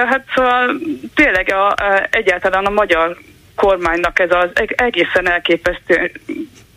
hát 0.08 0.26
szóval 0.36 0.80
tényleg 1.16 1.50
a, 1.52 1.68
a, 1.68 2.08
egyáltalán 2.10 2.66
a 2.66 2.70
magyar 2.70 3.18
kormánynak 3.56 4.20
ez 4.20 4.32
az 4.32 4.50
egészen 4.76 5.30
elképesztő 5.30 6.12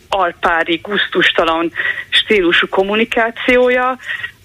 alpári, 0.08 0.76
gusztustalan 0.82 1.72
stílusú 2.08 2.68
kommunikációja, 2.68 3.98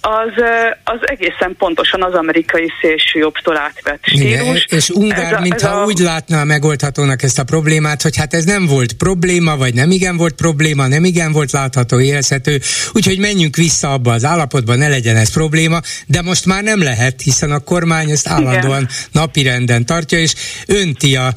az, 0.05 0.43
az 0.83 0.99
egészen 1.01 1.55
pontosan 1.57 2.03
az 2.03 2.13
amerikai 2.13 2.71
szélsőjobbtól 2.81 3.57
átvett 3.57 3.99
stílus. 4.05 4.31
Igen, 4.31 4.61
és 4.69 4.89
Ungár, 4.89 5.33
a, 5.33 5.39
mintha 5.39 5.81
a... 5.81 5.85
úgy 5.85 5.97
látná 5.97 6.43
megoldhatónak 6.43 7.23
ezt 7.23 7.39
a 7.39 7.43
problémát, 7.43 8.01
hogy 8.01 8.17
hát 8.17 8.33
ez 8.33 8.43
nem 8.43 8.65
volt 8.65 8.93
probléma, 8.93 9.57
vagy 9.57 9.73
nem 9.73 9.91
igen 9.91 10.17
volt 10.17 10.33
probléma, 10.33 10.87
nem 10.87 11.03
igen 11.03 11.31
volt 11.31 11.51
látható, 11.51 11.99
érezhető, 11.99 12.59
úgyhogy 12.91 13.19
menjünk 13.19 13.55
vissza 13.55 13.93
abba 13.93 14.11
az 14.11 14.25
állapotba, 14.25 14.75
ne 14.75 14.87
legyen 14.87 15.15
ez 15.15 15.33
probléma, 15.33 15.79
de 16.07 16.21
most 16.21 16.45
már 16.45 16.63
nem 16.63 16.83
lehet, 16.83 17.21
hiszen 17.21 17.51
a 17.51 17.59
kormány 17.59 18.09
ezt 18.09 18.27
állandóan 18.27 18.81
igen. 18.81 18.89
napirenden 19.11 19.85
tartja, 19.85 20.19
és 20.19 20.33
önti 20.67 21.15
a, 21.15 21.33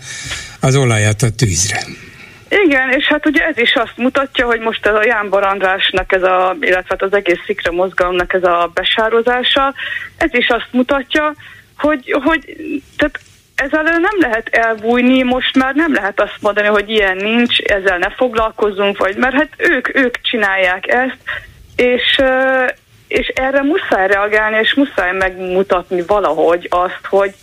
az 0.61 0.76
olajat 0.76 1.22
a 1.22 1.31
tűzre. 1.31 1.87
Igen, 2.48 2.90
és 2.90 3.06
hát 3.06 3.26
ugye 3.26 3.46
ez 3.46 3.59
is 3.59 3.74
azt 3.74 3.96
mutatja, 3.96 4.46
hogy 4.46 4.61
most 4.61 4.87
ez 4.87 4.94
a 4.94 5.04
Jánbor 5.04 5.42
Andrásnak, 5.42 6.12
ez 6.12 6.22
a, 6.22 6.56
illetve 6.61 6.87
hát 6.88 7.02
az 7.02 7.12
egész 7.12 7.40
szikra 7.46 7.72
mozgalomnak 7.72 8.32
ez 8.32 8.44
a 8.44 8.70
besározása, 8.74 9.74
ez 10.16 10.35
is 10.35 10.48
azt 10.48 10.68
mutatja, 10.70 11.35
hogy, 11.76 12.14
hogy 12.24 12.56
tehát 12.96 13.20
ezzel 13.54 13.82
nem 13.82 14.18
lehet 14.18 14.48
elbújni, 14.48 15.22
most 15.22 15.56
már 15.56 15.74
nem 15.74 15.94
lehet 15.94 16.20
azt 16.20 16.37
mondani, 16.40 16.66
hogy 16.66 16.90
ilyen 16.90 17.16
nincs, 17.16 17.61
ezzel 17.61 17.98
ne 17.98 18.11
foglalkozzunk, 18.11 18.98
vagy 18.98 19.16
mert 19.16 19.35
hát 19.35 19.48
ők, 19.56 19.96
ők 19.96 20.20
csinálják 20.20 20.87
ezt, 20.88 21.18
és, 21.76 22.20
és 23.09 23.26
erre 23.26 23.62
muszáj 23.62 24.06
reagálni, 24.06 24.59
és 24.59 24.74
muszáj 24.74 25.12
megmutatni 25.12 26.02
valahogy 26.06 26.66
azt, 26.70 27.06
hogy 27.09 27.35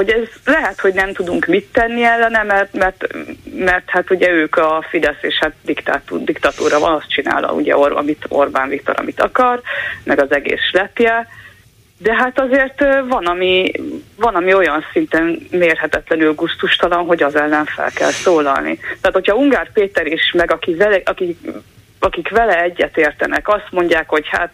hogy 0.00 0.10
ez 0.10 0.28
lehet, 0.44 0.80
hogy 0.80 0.94
nem 0.94 1.12
tudunk 1.12 1.46
mit 1.46 1.68
tenni 1.72 2.02
ellene, 2.02 2.42
mert, 2.42 2.74
mert, 2.74 3.06
mert 3.54 3.90
hát 3.90 4.10
ugye 4.10 4.30
ők 4.30 4.56
a 4.56 4.84
Fidesz 4.88 5.22
és 5.22 5.38
hát 5.40 5.52
diktátú, 5.62 6.24
diktatúra 6.24 6.78
van, 6.78 6.94
azt 6.94 7.10
csinálja 7.10 7.52
ugye 7.52 7.76
Or, 7.76 7.92
amit 7.92 8.24
Orbán 8.28 8.68
Viktor, 8.68 8.94
amit 8.98 9.20
akar, 9.20 9.60
meg 10.04 10.20
az 10.20 10.32
egész 10.32 10.70
lepje, 10.72 11.28
de 11.98 12.14
hát 12.14 12.40
azért 12.40 12.84
van 13.08 13.26
ami, 13.26 13.72
van, 14.16 14.34
ami 14.34 14.54
olyan 14.54 14.84
szinten 14.92 15.46
mérhetetlenül 15.50 16.34
guztustalan, 16.34 17.06
hogy 17.06 17.22
az 17.22 17.36
ellen 17.36 17.64
fel 17.64 17.90
kell 17.90 18.10
szólalni. 18.10 18.78
Tehát, 18.78 19.12
hogyha 19.12 19.36
Ungár 19.36 19.72
Péter 19.72 20.06
is, 20.06 20.32
meg 20.32 20.50
aki 20.50 20.74
vele, 20.74 21.00
akik, 21.04 21.38
akik 21.98 22.28
vele 22.28 22.62
egyetértenek, 22.62 23.48
azt 23.48 23.68
mondják, 23.70 24.08
hogy 24.08 24.28
hát 24.28 24.52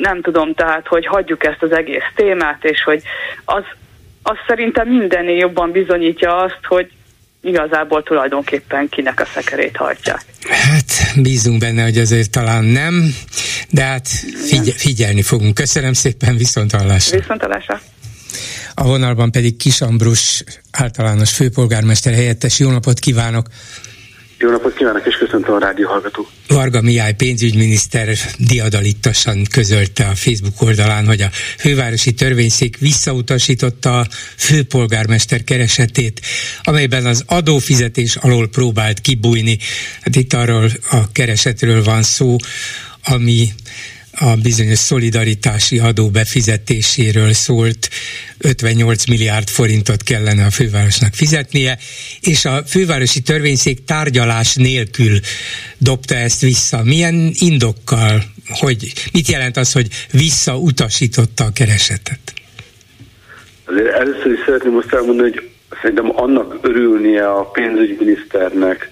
nem 0.00 0.22
tudom, 0.22 0.54
tehát, 0.54 0.86
hogy 0.86 1.06
hagyjuk 1.06 1.44
ezt 1.44 1.62
az 1.62 1.72
egész 1.72 2.08
témát, 2.14 2.64
és 2.64 2.82
hogy 2.82 3.02
az, 3.44 3.62
az 4.22 4.36
szerintem 4.46 4.88
mindennél 4.88 5.36
jobban 5.36 5.70
bizonyítja 5.70 6.36
azt, 6.36 6.60
hogy 6.62 6.90
igazából 7.42 8.02
tulajdonképpen 8.02 8.88
kinek 8.88 9.20
a 9.20 9.24
szekerét 9.34 9.76
hajtják. 9.76 10.24
Hát 10.48 10.92
bízunk 11.22 11.58
benne, 11.58 11.82
hogy 11.82 11.98
azért 11.98 12.30
talán 12.30 12.64
nem, 12.64 13.14
de 13.70 13.82
hát 13.82 14.08
figy- 14.46 14.74
figyelni 14.76 15.22
fogunk. 15.22 15.54
Köszönöm 15.54 15.92
szépen, 15.92 16.36
viszont 16.36 16.72
hallásra. 16.72 17.18
Viszont 17.18 17.40
hallásra. 17.40 17.80
A 18.74 18.84
vonalban 18.84 19.30
pedig 19.30 19.56
Kis 19.56 19.80
Ambrus 19.80 20.44
általános 20.70 21.32
főpolgármester 21.32 22.12
helyettes. 22.12 22.58
Jó 22.58 22.70
napot 22.70 22.98
kívánok! 22.98 23.46
Jó 24.42 24.50
napot 24.50 24.74
kívánok, 24.74 25.06
és 25.06 25.16
köszöntöm 25.16 25.54
a 25.54 25.58
rádió 25.58 25.88
hallgató. 25.88 26.28
Varga 26.48 26.80
Mihály 26.80 27.12
pénzügyminiszter 27.12 28.08
diadalittasan 28.38 29.44
közölte 29.50 30.04
a 30.06 30.14
Facebook 30.14 30.62
oldalán, 30.62 31.06
hogy 31.06 31.20
a 31.20 31.30
fővárosi 31.58 32.12
törvényszék 32.12 32.78
visszautasította 32.78 33.98
a 33.98 34.06
főpolgármester 34.36 35.44
keresetét, 35.44 36.20
amelyben 36.62 37.06
az 37.06 37.24
adófizetés 37.26 38.16
alól 38.16 38.48
próbált 38.48 39.00
kibújni. 39.00 39.58
Hát 40.00 40.16
itt 40.16 40.32
arról 40.32 40.70
a 40.90 41.12
keresetről 41.12 41.84
van 41.84 42.02
szó, 42.02 42.36
ami 43.04 43.52
a 44.22 44.36
bizonyos 44.42 44.78
szolidaritási 44.78 45.78
adó 45.78 46.10
befizetéséről 46.10 47.32
szólt, 47.32 47.88
58 48.38 49.06
milliárd 49.06 49.48
forintot 49.48 50.02
kellene 50.02 50.44
a 50.44 50.50
fővárosnak 50.50 51.14
fizetnie, 51.14 51.78
és 52.20 52.44
a 52.44 52.62
fővárosi 52.66 53.20
törvényszék 53.20 53.84
tárgyalás 53.84 54.54
nélkül 54.54 55.18
dobta 55.78 56.14
ezt 56.14 56.40
vissza. 56.40 56.82
Milyen 56.84 57.32
indokkal, 57.38 58.22
hogy 58.48 58.92
mit 59.12 59.28
jelent 59.28 59.56
az, 59.56 59.72
hogy 59.72 59.88
visszautasította 60.12 61.44
a 61.44 61.52
keresetet? 61.52 62.20
Azért 63.64 63.94
először 63.94 64.32
is 64.32 64.40
szeretném 64.44 64.76
azt 64.76 64.92
elmondani, 64.92 65.30
hogy 65.30 65.48
szerintem 65.82 66.12
annak 66.14 66.58
örülnie 66.62 67.30
a 67.30 67.44
pénzügyminiszternek, 67.44 68.88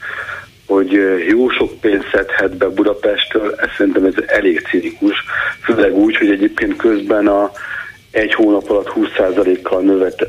hogy 0.69 0.93
jó 1.29 1.49
sok 1.49 1.81
pénzt 1.81 2.09
szedhet 2.13 2.57
be 2.57 2.69
Budapesttől, 2.69 3.55
ez 3.57 3.69
szerintem 3.77 4.05
ez 4.05 4.15
elég 4.27 4.61
cinikus, 4.71 5.25
főleg 5.63 5.95
úgy, 5.95 6.17
hogy 6.17 6.31
egyébként 6.31 6.77
közben 6.77 7.27
a 7.27 7.51
egy 8.11 8.35
hónap 8.35 8.71
alatt 8.71 8.93
20%-kal 8.95 9.83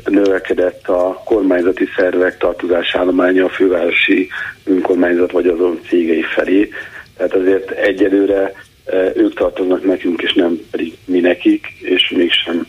növekedett 0.04 0.88
a 0.88 1.22
kormányzati 1.24 1.88
szervek 1.96 2.38
tartozásállománya 2.38 3.44
a 3.44 3.48
fővárosi 3.48 4.28
önkormányzat 4.64 5.32
vagy 5.32 5.46
azon 5.46 5.80
cégei 5.88 6.22
felé. 6.22 6.70
Tehát 7.16 7.34
azért 7.34 7.70
egyelőre 7.70 8.52
ők 9.14 9.34
tartoznak 9.34 9.84
nekünk, 9.84 10.22
és 10.22 10.32
nem 10.32 10.60
pedig 10.70 10.92
mi 11.04 11.20
nekik, 11.20 11.66
és 11.80 12.12
mégsem 12.16 12.66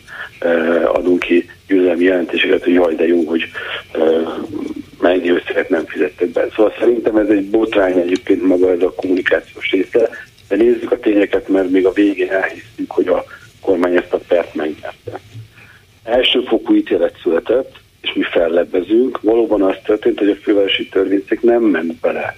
adunk 0.84 1.18
ki 1.18 1.50
győzelmi 1.66 2.04
jelentéseket, 2.04 2.64
hogy 2.64 2.72
jaj, 2.72 2.94
de 2.94 3.06
jó, 3.06 3.24
hogy 3.24 3.44
mennyi 5.02 5.30
összeget 5.30 5.68
nem 5.68 5.86
fizettek 5.86 6.28
be. 6.28 6.46
Szóval 6.56 6.74
szerintem 6.78 7.16
ez 7.16 7.28
egy 7.28 7.50
botrány 7.50 7.98
egyébként 7.98 8.42
maga 8.42 8.70
ez 8.70 8.82
a 8.82 8.94
kommunikációs 8.94 9.70
része, 9.70 10.08
de 10.48 10.56
nézzük 10.56 10.92
a 10.92 10.98
tényeket, 10.98 11.48
mert 11.48 11.70
még 11.70 11.86
a 11.86 11.92
végén 11.92 12.30
elhisztük, 12.30 12.90
hogy 12.90 13.08
a 13.08 13.24
kormány 13.60 13.96
ezt 13.96 14.12
a 14.12 14.20
pert 14.28 14.54
megnyerte. 14.54 15.20
Elsőfokú 16.04 16.74
ítélet 16.74 17.18
született, 17.22 17.72
és 18.00 18.12
mi 18.14 18.22
fellebbezünk. 18.22 19.20
Valóban 19.20 19.62
az 19.62 19.76
történt, 19.84 20.18
hogy 20.18 20.28
a 20.28 20.34
fővárosi 20.42 20.88
törvényszék 20.88 21.40
nem 21.40 21.62
ment 21.62 21.94
bele 22.00 22.36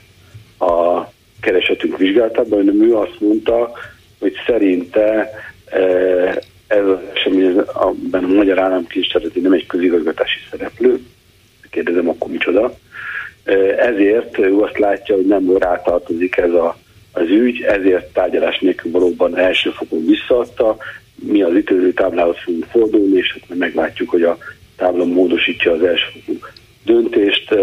a 0.59 1.03
keresetünk 1.41 1.99
vizsgálatába, 1.99 2.57
hanem 2.57 2.83
ő 2.83 2.97
azt 2.97 3.21
mondta, 3.21 3.73
hogy 4.19 4.33
szerinte 4.47 5.31
eh, 5.65 6.37
ez 6.67 6.87
az 6.87 6.99
esemény, 7.15 7.59
abban 7.59 8.25
a 8.25 8.27
magyar 8.27 8.59
államkincstárati 8.59 9.41
nem 9.41 9.53
egy 9.53 9.67
közigazgatási 9.67 10.39
szereplő, 10.51 11.01
kérdezem, 11.75 12.09
akkor 12.09 12.31
micsoda. 12.31 12.75
Ezért 13.79 14.39
ő 14.39 14.59
azt 14.59 14.79
látja, 14.79 15.15
hogy 15.15 15.27
nem 15.27 15.57
rátartozik 15.59 16.37
ez 16.37 16.51
a, 16.51 16.77
az 17.13 17.29
ügy, 17.29 17.63
ezért 17.63 18.13
tárgyalás 18.13 18.59
nélkül 18.59 18.91
valóban 18.91 19.37
első 19.37 19.71
fokon 19.71 20.07
visszaadta. 20.07 20.77
Mi 21.15 21.43
az 21.43 21.55
ítélő 21.57 21.93
táblához 21.93 22.37
fogunk 22.45 22.65
fordulni, 22.65 23.17
és 23.17 23.33
hát 23.33 23.59
meglátjuk, 23.59 24.11
hogy 24.11 24.23
a 24.23 24.39
tábla 24.77 25.05
módosítja 25.05 25.73
az 25.73 25.81
fokú 26.13 26.39
döntést. 26.85 27.55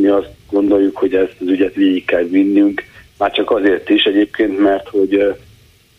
Mi 0.00 0.06
azt 0.06 0.30
gondoljuk, 0.50 0.96
hogy 0.96 1.14
ezt 1.14 1.36
az 1.40 1.46
ügyet 1.46 1.74
végig 1.74 2.04
kell 2.04 2.24
vinnünk, 2.24 2.82
már 3.18 3.32
csak 3.32 3.50
azért 3.50 3.88
is 3.88 4.02
egyébként, 4.02 4.58
mert 4.58 4.88
hogy 4.88 5.34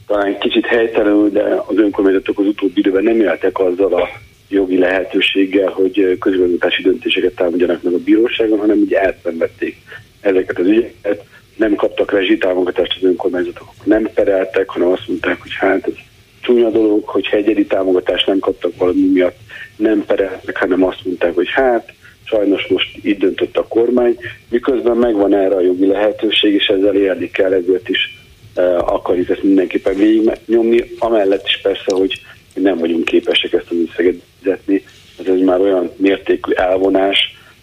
talán 0.08 0.40
kicsit 0.40 0.66
helytelenül, 0.66 1.30
de 1.30 1.64
az 1.68 1.78
önkormányzatok 1.78 2.40
az 2.40 2.46
utóbbi 2.46 2.80
időben 2.80 3.04
nem 3.04 3.20
éltek 3.22 3.60
azzal 3.60 3.94
a 3.94 4.10
jogi 4.52 4.78
lehetőséggel, 4.78 5.70
hogy 5.70 6.18
közigazgatási 6.20 6.82
döntéseket 6.82 7.36
támadjanak 7.36 7.84
meg 7.84 7.93
a 7.93 7.97
bíróságon, 7.97 8.60
hanem 8.60 8.78
ugye 8.78 9.02
elszenvedték 9.02 9.78
ezeket 10.22 10.60
az 10.60 10.68
ügyeket, 10.68 11.24
nem 11.56 11.76
kaptak 11.76 12.12
rezsitámogatást 12.12 12.95
az 12.95 13.08
önkormányzatok, 13.08 13.68
nem 13.84 14.10
pereltek, 14.14 14.70
hanem 14.70 14.88
azt 14.88 15.08
mondták, 15.08 15.41
hogy 15.41 15.54
hát 15.54 15.88
ez 15.88 15.93
csúnya 16.41 16.70
dolog, 16.70 17.08
hogy 17.08 17.28
egyedi 17.32 17.66
támogatást 17.66 18.28
nem 18.28 18.39
kaptak 18.39 18.78
valami 18.78 19.08
miatt, 19.08 19.38
nem 19.76 20.06
pereltek, 20.06 20.58
hanem 20.58 20.84
azt 20.84 21.06
mondták, 21.06 21.36
hogy 21.36 21.49
hát 21.49 21.93
sajnos 22.24 22.68
most 22.68 22.97
így 23.04 23.18
döntött 23.18 23.58
a 23.58 23.68
kormány, 23.68 24.18
miközben 24.49 24.97
megvan 24.97 25.34
erre 25.34 25.56
a 25.56 25.62
jogi 25.62 25.86
lehetőség, 25.86 26.54
és 26.54 26.66
ezzel 26.66 26.95
élni 26.95 27.32
kell, 27.32 27.54
ezért 27.54 27.89
is 27.89 28.18
uh, 28.56 28.93
akarjuk 28.93 29.30
ezt 29.30 29.43
mindenképpen 29.43 29.95
végignyomni, 29.95 30.84
amellett 30.99 31.47
is 31.47 31.60
persze, 31.62 31.95
hogy 31.95 32.22
nem 32.54 32.78
vagyunk 32.78 33.06
képesek 33.06 33.54
ezt 33.54 33.70
a 33.70 33.74
összeget 33.89 34.22
fizetni. 34.39 34.84
Ez 35.20 35.26
egy 35.26 35.43
már 35.43 35.60
olyan 35.60 35.91
mértékű 35.95 36.52
elvonás, 36.52 37.18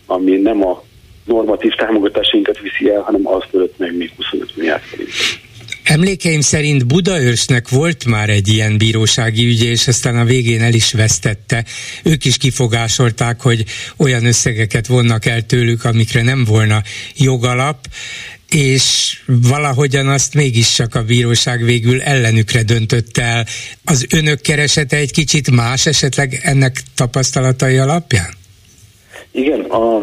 ami 0.07 0.37
nem 0.37 0.67
a 0.67 0.83
normatív 1.25 1.73
támogatásainkat 1.73 2.61
viszi 2.61 2.91
el, 2.91 3.01
hanem 3.01 3.27
az 3.27 3.43
fölött 3.51 3.79
meg 3.79 3.97
még 3.97 4.13
25 4.17 4.57
milliárd 4.57 4.83
forint. 4.83 5.11
Emlékeim 5.89 6.41
szerint 6.41 6.87
Budaörsnek 6.87 7.69
volt 7.69 8.05
már 8.05 8.29
egy 8.29 8.49
ilyen 8.49 8.79
bírósági 8.79 9.47
ügye, 9.47 9.71
és 9.71 9.89
aztán 9.89 10.17
a 10.17 10.25
végén 10.25 10.63
el 10.63 10.73
is 10.73 10.93
vesztette. 10.93 11.65
Ők 12.05 12.25
is 12.25 12.37
kifogásolták, 12.37 13.41
hogy 13.41 13.65
olyan 13.97 14.25
összegeket 14.25 14.87
vonnak 14.87 15.27
el 15.27 15.47
tőlük, 15.47 15.85
amikre 15.85 16.23
nem 16.23 16.45
volna 16.45 16.83
jogalap 17.17 17.79
és 18.51 19.17
valahogyan 19.27 20.09
azt 20.09 20.35
mégis 20.35 20.75
csak 20.75 20.95
a 20.95 21.03
bíróság 21.03 21.65
végül 21.65 22.03
ellenükre 22.03 22.63
döntött 22.63 23.17
el. 23.17 23.45
Az 23.85 24.07
önök 24.15 24.41
keresete 24.41 24.97
egy 24.97 25.13
kicsit 25.13 25.51
más 25.51 25.87
esetleg 25.87 26.41
ennek 26.43 26.81
tapasztalatai 26.97 27.77
alapján? 27.77 28.31
Igen, 29.31 29.61
a 29.61 30.01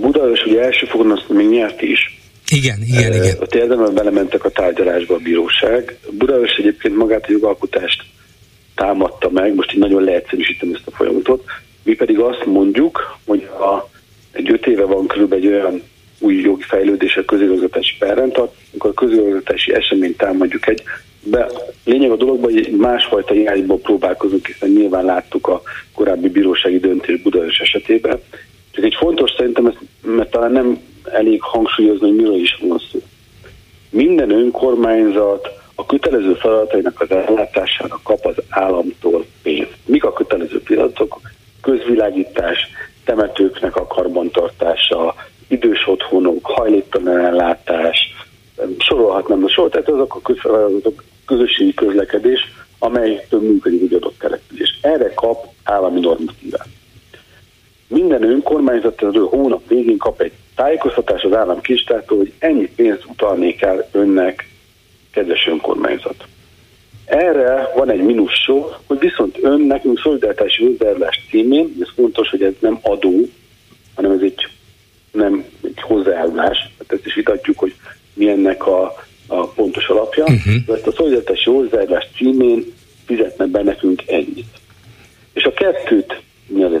Budaörs 0.00 0.44
ugye 0.46 0.62
első 0.62 0.86
fogon 0.86 1.10
azt 1.10 1.28
még 1.28 1.48
nyert 1.48 1.82
is. 1.82 2.18
Igen, 2.48 2.82
igen, 2.82 3.12
e, 3.12 3.16
igen. 3.16 3.36
Ott 3.40 3.54
érdemben 3.54 3.94
belementek 3.94 4.44
a 4.44 4.50
tárgyalásba 4.50 5.14
a 5.14 5.18
bíróság. 5.18 5.98
Budaörs 6.10 6.56
egyébként 6.58 6.96
magát 6.96 7.24
a 7.24 7.32
jogalkotást 7.32 8.04
támadta 8.74 9.30
meg, 9.30 9.54
most 9.54 9.72
így 9.72 9.78
nagyon 9.78 10.02
leegyszerűsítem 10.02 10.72
ezt 10.74 10.86
a 10.86 10.90
folyamatot. 10.90 11.44
Mi 11.82 11.94
pedig 11.94 12.18
azt 12.18 12.44
mondjuk, 12.46 13.18
hogy 13.24 13.42
a, 13.42 13.90
egy 14.32 14.50
öt 14.52 14.66
éve 14.66 14.84
van 14.84 15.06
körülbelül 15.06 15.44
egy 15.44 15.52
olyan 15.52 15.82
új 16.24 16.34
jogi 16.34 16.62
fejlődés 16.62 17.16
a 17.16 17.24
közigazgatási 17.24 17.96
perrendtat, 17.98 18.54
amikor 18.72 18.90
a 18.90 18.94
közigazgatási 18.94 19.74
eseményt 19.74 20.16
támadjuk 20.16 20.68
egy, 20.68 20.82
de 21.22 21.46
lényeg 21.84 22.10
a 22.10 22.16
dologban, 22.16 22.52
hogy 22.52 22.70
másfajta 22.70 23.34
irányba 23.34 23.74
próbálkozunk, 23.74 24.46
hiszen 24.46 24.70
nyilván 24.70 25.04
láttuk 25.04 25.46
a 25.46 25.62
korábbi 25.94 26.28
bírósági 26.28 26.78
döntés 26.78 27.22
Budapest 27.22 27.60
esetében. 27.60 28.20
Csak 28.70 28.84
egy 28.84 28.94
fontos 28.98 29.30
szerintem, 29.36 29.66
ezt, 29.66 29.78
mert 30.02 30.30
talán 30.30 30.52
nem 30.52 30.78
elég 31.04 31.42
hangsúlyozni, 31.42 32.08
hogy 32.08 32.16
miről 32.16 32.40
is 32.40 32.58
van 32.60 32.82
szó. 32.92 32.98
Minden 33.90 34.30
önkormányzat 34.30 35.48
a 35.74 35.86
kötelező 35.86 36.34
feladatainak 36.34 37.00
az 37.00 37.10
ellátására 37.10 38.00
kap 38.02 38.26
az 38.26 38.34
államtól 38.48 39.26
pénzt. 39.42 39.76
Mik 39.84 40.04
a 40.04 40.12
kötelező 40.12 40.60
feladatok? 40.64 41.20
Közvilágítás, 41.60 42.58
temetőknek 43.04 43.76
a 43.76 43.86
karbantartása, 43.86 45.14
idős 45.48 45.86
otthonok, 45.86 46.46
hajléktalan 46.46 47.18
ellátás, 47.18 48.14
sorolhatnám 48.78 49.44
a 49.44 49.48
sor, 49.48 49.68
tehát 49.68 49.88
azok 49.88 50.14
a 50.14 50.20
közfeladatok, 50.20 51.04
közösségi 51.26 51.74
közlekedés, 51.74 52.40
amely 52.78 53.26
több 53.28 53.42
működik 53.42 53.82
egy 53.82 53.92
adott 53.92 54.18
település. 54.18 54.78
Erre 54.82 55.14
kap 55.14 55.46
állami 55.64 56.00
normatívát. 56.00 56.68
Minden 57.88 58.22
önkormányzat 58.22 59.02
erről 59.02 59.26
hónap 59.26 59.68
végén 59.68 59.98
kap 59.98 60.20
egy 60.20 60.32
tájékoztatás 60.54 61.22
az 61.22 61.32
állam 61.32 61.60
kistától, 61.60 62.18
hogy 62.18 62.32
ennyi 62.38 62.68
pénzt 62.76 63.04
utalnék 63.06 63.62
el 63.62 63.88
önnek, 63.92 64.48
kedves 65.10 65.46
önkormányzat. 65.46 66.24
Erre 67.04 67.72
van 67.76 67.90
egy 67.90 68.02
mínusz 68.02 68.42
sor, 68.44 68.78
hogy 68.86 68.98
viszont 68.98 69.38
ön 69.42 69.60
nekünk 69.60 70.00
szolidaritási 70.00 70.64
hozzájárulás 70.64 71.26
címén, 71.30 71.76
ez 71.80 71.88
fontos, 71.94 72.30
hogy 72.30 72.42
ez 72.42 72.52
nem 72.60 72.78
adó, 72.82 73.28
hanem 73.94 74.10
ez 74.10 74.20
egy 74.20 74.48
nem 75.14 75.44
egy 75.64 75.80
hozzájárulás, 75.80 76.56
tehát 76.58 76.92
ezt 76.92 77.06
is 77.06 77.14
vitatjuk, 77.14 77.58
hogy 77.58 77.74
mi 78.14 78.28
ennek 78.28 78.66
a, 78.66 78.94
a 79.26 79.46
pontos 79.46 79.88
alapja, 79.88 80.24
uh-huh. 80.24 80.76
ezt 80.76 80.86
a 80.86 80.92
szolidaritási 80.92 81.50
hozzájárulás 81.50 82.08
címén 82.16 82.64
fizetnek 83.04 83.48
be 83.48 83.62
nekünk 83.62 84.02
ennyit. 84.06 84.58
És 85.32 85.44
a 85.44 85.52
kettőt 85.52 86.22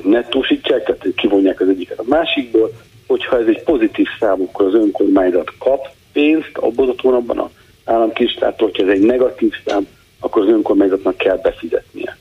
nettósítják, 0.04 0.84
tehát 0.84 1.06
kivonják 1.16 1.60
az 1.60 1.68
egyiket 1.68 1.98
a 1.98 2.04
másikból, 2.06 2.72
hogyha 3.06 3.38
ez 3.38 3.46
egy 3.46 3.62
pozitív 3.62 4.06
szám, 4.18 4.40
akkor 4.40 4.66
az 4.66 4.74
önkormányzat 4.74 5.52
kap 5.58 5.88
pénzt 6.12 6.50
abban 6.52 6.88
a 6.88 6.94
hónapban 6.96 7.38
a 7.38 7.50
államkincstártól, 7.84 8.68
hogyha 8.68 8.90
ez 8.90 8.98
egy 8.98 9.06
negatív 9.06 9.52
szám, 9.66 9.86
akkor 10.20 10.42
az 10.42 10.48
önkormányzatnak 10.48 11.16
kell 11.16 11.38
befizetnie. 11.42 12.16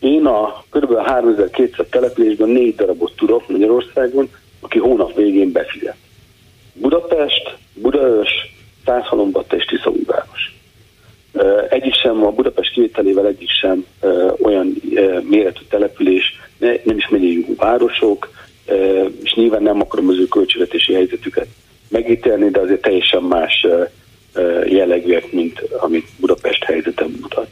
Én 0.00 0.26
a 0.26 0.64
kb. 0.70 0.96
3200 0.96 1.86
településben 1.90 2.48
négy 2.48 2.74
darabot 2.74 3.12
tudok 3.16 3.48
Magyarországon, 3.48 4.28
aki 4.62 4.78
hónap 4.78 5.14
végén 5.14 5.52
befizet. 5.52 5.96
Budapest, 6.72 7.56
Budaörs, 7.74 8.30
Százhalombatta 8.84 9.56
és 9.56 9.64
Tiszaújváros. 9.64 10.54
Egyik 11.68 11.94
sem, 11.94 12.24
a 12.24 12.30
Budapest 12.30 12.72
kivételével 12.72 13.26
egyik 13.26 13.50
sem 13.50 13.86
olyan 14.42 14.74
méretű 15.28 15.60
település, 15.68 16.40
nem 16.58 16.96
is 16.96 17.08
megyei 17.08 17.46
városok, 17.56 18.30
és 19.22 19.34
nyilván 19.34 19.62
nem 19.62 19.80
akarom 19.80 20.08
az 20.08 20.18
ő 20.18 20.26
költségvetési 20.26 20.92
helyzetüket 20.92 21.46
megítélni, 21.88 22.50
de 22.50 22.60
azért 22.60 22.80
teljesen 22.80 23.22
más 23.22 23.66
jellegűek, 24.66 25.32
mint 25.32 25.60
amit 25.60 26.08
Budapest 26.20 26.64
helyzete 26.64 27.06
mutat. 27.20 27.48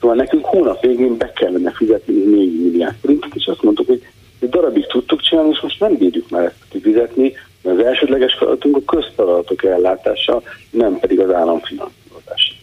Szóval 0.00 0.16
nekünk 0.16 0.44
hónap 0.44 0.80
végén 0.80 1.16
be 1.16 1.32
kellene 1.32 1.70
fizetni 1.70 2.14
4 2.14 2.60
milliárd 2.62 2.94
forintot, 3.00 3.34
és 3.34 3.46
azt 3.46 3.62
mondtuk, 3.62 3.86
hogy 3.86 4.02
egy 4.42 4.48
darabig 4.48 4.86
tudtuk 4.86 5.22
csinálni, 5.22 5.50
és 5.50 5.60
most 5.60 5.80
nem 5.80 5.96
bírjuk 5.96 6.30
már 6.30 6.44
ezt 6.44 6.54
kifizetni, 6.68 7.32
mert 7.62 7.78
az 7.78 7.84
elsődleges 7.84 8.34
feladatunk 8.38 8.76
a 8.76 8.96
közfeladatok 8.96 9.64
ellátása, 9.64 10.42
nem 10.70 10.98
pedig 11.00 11.20
az 11.20 11.30
államfinanszírozás. 11.32 12.60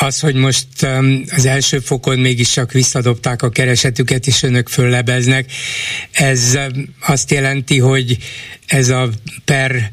Az, 0.00 0.20
hogy 0.20 0.34
most 0.34 0.66
um, 0.82 1.22
az 1.36 1.46
első 1.46 1.78
fokon 1.78 2.18
mégis 2.18 2.50
csak 2.50 2.72
visszadobták 2.72 3.42
a 3.42 3.48
keresetüket, 3.48 4.26
és 4.26 4.42
önök 4.42 4.68
föllebeznek, 4.68 5.50
ez 6.12 6.54
um, 6.54 6.84
azt 7.06 7.30
jelenti, 7.30 7.78
hogy 7.78 8.16
ez 8.66 8.88
a 8.88 9.08
per 9.44 9.90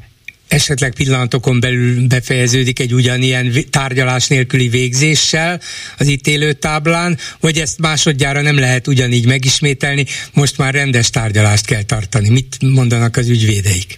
esetleg 0.52 0.94
pillanatokon 0.94 1.60
belül 1.60 2.08
befejeződik 2.08 2.80
egy 2.80 2.94
ugyanilyen 2.94 3.52
tárgyalás 3.70 4.28
nélküli 4.28 4.68
végzéssel 4.68 5.60
az 5.98 6.08
ítélő 6.08 6.54
táblán, 6.54 7.18
vagy 7.40 7.58
ezt 7.58 7.80
másodjára 7.80 8.42
nem 8.42 8.60
lehet 8.60 8.88
ugyanígy 8.88 9.28
megismételni, 9.28 10.06
most 10.34 10.58
már 10.58 10.74
rendes 10.74 11.10
tárgyalást 11.10 11.66
kell 11.66 11.84
tartani. 11.84 12.30
Mit 12.30 12.58
mondanak 12.74 13.18
az 13.18 13.30
ügyvédeik? 13.30 13.98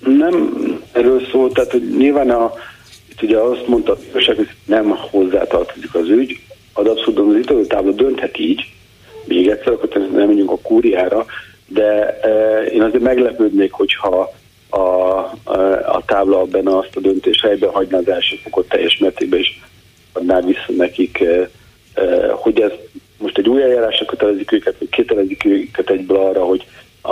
Nem 0.00 0.34
erről 0.92 1.20
szól, 1.30 1.52
tehát 1.52 1.70
hogy 1.70 1.94
nyilván 1.98 2.30
a, 2.30 2.52
itt 3.10 3.22
ugye 3.22 3.38
azt 3.38 3.66
mondta, 3.66 3.98
hogy 4.12 4.48
nem 4.64 4.88
hozzátartozik 5.10 5.94
az 5.94 6.08
ügy, 6.08 6.40
az 6.72 6.86
abszolút 6.86 7.18
az 7.18 7.40
ítélőtábla 7.40 7.92
dönthet 7.92 8.38
így, 8.38 8.72
még 9.24 9.48
egyszer, 9.48 9.72
akkor 9.72 9.88
nem 10.12 10.26
megyünk 10.26 10.50
a 10.50 10.58
kúriára, 10.58 11.26
de 11.66 12.18
e, 12.20 12.62
én 12.64 12.82
azért 12.82 13.02
meglepődnék, 13.02 13.72
hogyha 13.72 14.38
a, 14.70 14.78
a, 14.78 15.58
a 15.86 16.02
tábla 16.06 16.44
benne 16.44 16.76
azt 16.76 16.96
a 16.96 17.00
döntés 17.00 17.40
helyben 17.40 17.70
hagyná 17.70 17.98
az 17.98 18.08
első 18.08 18.36
fokot 18.36 18.68
teljes 18.68 18.98
mértékben, 18.98 19.38
és 19.38 19.58
adná 20.12 20.40
vissza 20.40 20.72
nekik, 20.76 21.20
e, 21.20 21.50
e, 21.94 22.30
hogy 22.30 22.60
ez 22.60 22.72
most 23.18 23.38
egy 23.38 23.48
új 23.48 23.62
eljárásra 23.62 24.04
kötelezik 24.04 24.52
őket, 24.52 24.74
vagy 24.78 24.88
kötelezik 24.88 25.44
őket 25.44 25.90
egyből 25.90 26.16
arra, 26.16 26.44
hogy 26.44 26.66
a, 27.00 27.10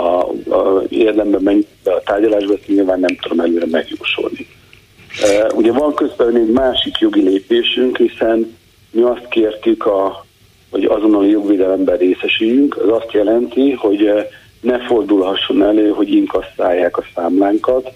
a 0.55 0.83
érdemben 0.89 1.41
menj 1.41 1.65
be 1.83 1.91
a 1.91 2.01
tárgyalásba, 2.01 2.53
ezt 2.53 2.67
nyilván 2.67 2.99
nem 2.99 3.17
tudom 3.21 3.39
előre 3.39 3.65
megjósolni. 3.71 4.47
E, 5.23 5.47
ugye 5.53 5.71
van 5.71 5.93
közben 5.93 6.35
egy 6.35 6.51
másik 6.51 6.97
jogi 6.97 7.21
lépésünk, 7.21 7.97
hiszen 7.97 8.57
mi 8.91 9.01
azt 9.01 9.27
kértük, 9.29 9.85
a, 9.85 10.25
hogy 10.69 10.85
azonnal 10.85 11.25
jogvédelemben 11.25 11.97
részesüljünk, 11.97 12.77
az 12.77 12.89
azt 12.89 13.11
jelenti, 13.11 13.71
hogy 13.71 14.11
ne 14.61 14.79
fordulhasson 14.79 15.63
elő, 15.63 15.89
hogy 15.89 16.13
inkasszálják 16.13 16.97
a 16.97 17.03
számlánkat, 17.15 17.91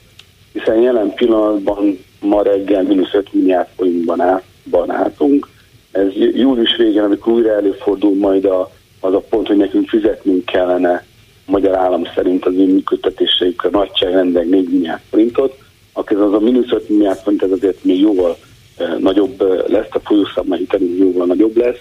hiszen 0.53 0.81
jelen 0.81 1.13
pillanatban 1.13 1.99
ma 2.19 2.41
reggel 2.41 2.83
mínusz 2.83 3.13
5 3.13 3.33
milliárd 3.33 3.67
forintban 3.75 4.91
álltunk. 4.91 5.47
Ez 5.91 6.07
július 6.15 6.75
végén, 6.77 7.01
amikor 7.01 7.33
újra 7.33 7.51
előfordul 7.51 8.15
majd 8.15 8.45
a, 8.45 8.71
az 8.99 9.13
a 9.13 9.19
pont, 9.29 9.47
hogy 9.47 9.57
nekünk 9.57 9.89
fizetnünk 9.89 10.45
kellene 10.45 11.05
a 11.45 11.51
magyar 11.51 11.75
állam 11.75 12.03
szerint 12.15 12.45
az 12.45 12.53
ő 12.53 12.65
működtetéseikre 12.65 13.69
nagyságrendileg 13.69 14.49
4 14.49 14.69
milliárd 14.69 15.01
forintot, 15.09 15.57
akkor 15.93 16.17
az 16.17 16.33
a 16.33 16.39
mínusz 16.39 16.71
5 16.71 16.89
milliárd 16.89 17.19
forint 17.19 17.43
ez 17.43 17.51
azért 17.51 17.83
még 17.83 17.99
jóval 17.99 18.37
e, 18.77 18.97
nagyobb 18.99 19.41
e, 19.41 19.45
lesz, 19.67 19.87
a 19.89 19.99
folyószámla 19.99 20.55
hitelünk 20.55 20.99
jóval 20.99 21.25
nagyobb 21.25 21.57
lesz. 21.57 21.79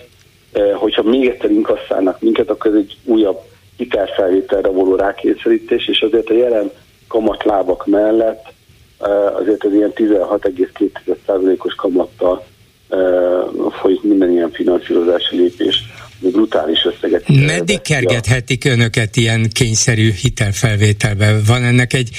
E, 0.53 0.75
hogyha 0.75 1.03
még 1.03 1.27
egyszer 1.27 1.51
inkasszálnak 1.51 2.21
minket, 2.21 2.51
akkor 2.51 2.71
ez 2.71 2.77
egy 2.77 2.97
újabb 3.05 3.41
hitelfelvételre 3.83 4.69
való 4.69 4.95
rákényszerítés, 4.95 5.89
és 5.89 6.01
azért 6.01 6.31
a 6.31 6.35
jelen 6.35 6.71
kamatlábak 7.09 7.87
mellett 7.87 8.53
azért 9.41 9.65
az 9.65 9.73
ilyen 9.73 9.93
16,2%-os 9.95 11.75
kamattal 11.75 12.45
folyik 13.81 14.03
minden 14.03 14.31
ilyen 14.31 14.51
finanszírozási 14.51 15.37
lépés, 15.37 15.77
ami 16.21 16.31
brutális 16.31 16.85
összeget. 16.85 17.29
Meddig 17.47 17.81
kergethetik 17.81 18.65
önöket 18.65 19.17
ilyen 19.17 19.49
kényszerű 19.53 20.11
hitelfelvételbe? 20.23 21.37
Van 21.47 21.65
ennek 21.65 21.93
egy 21.93 22.11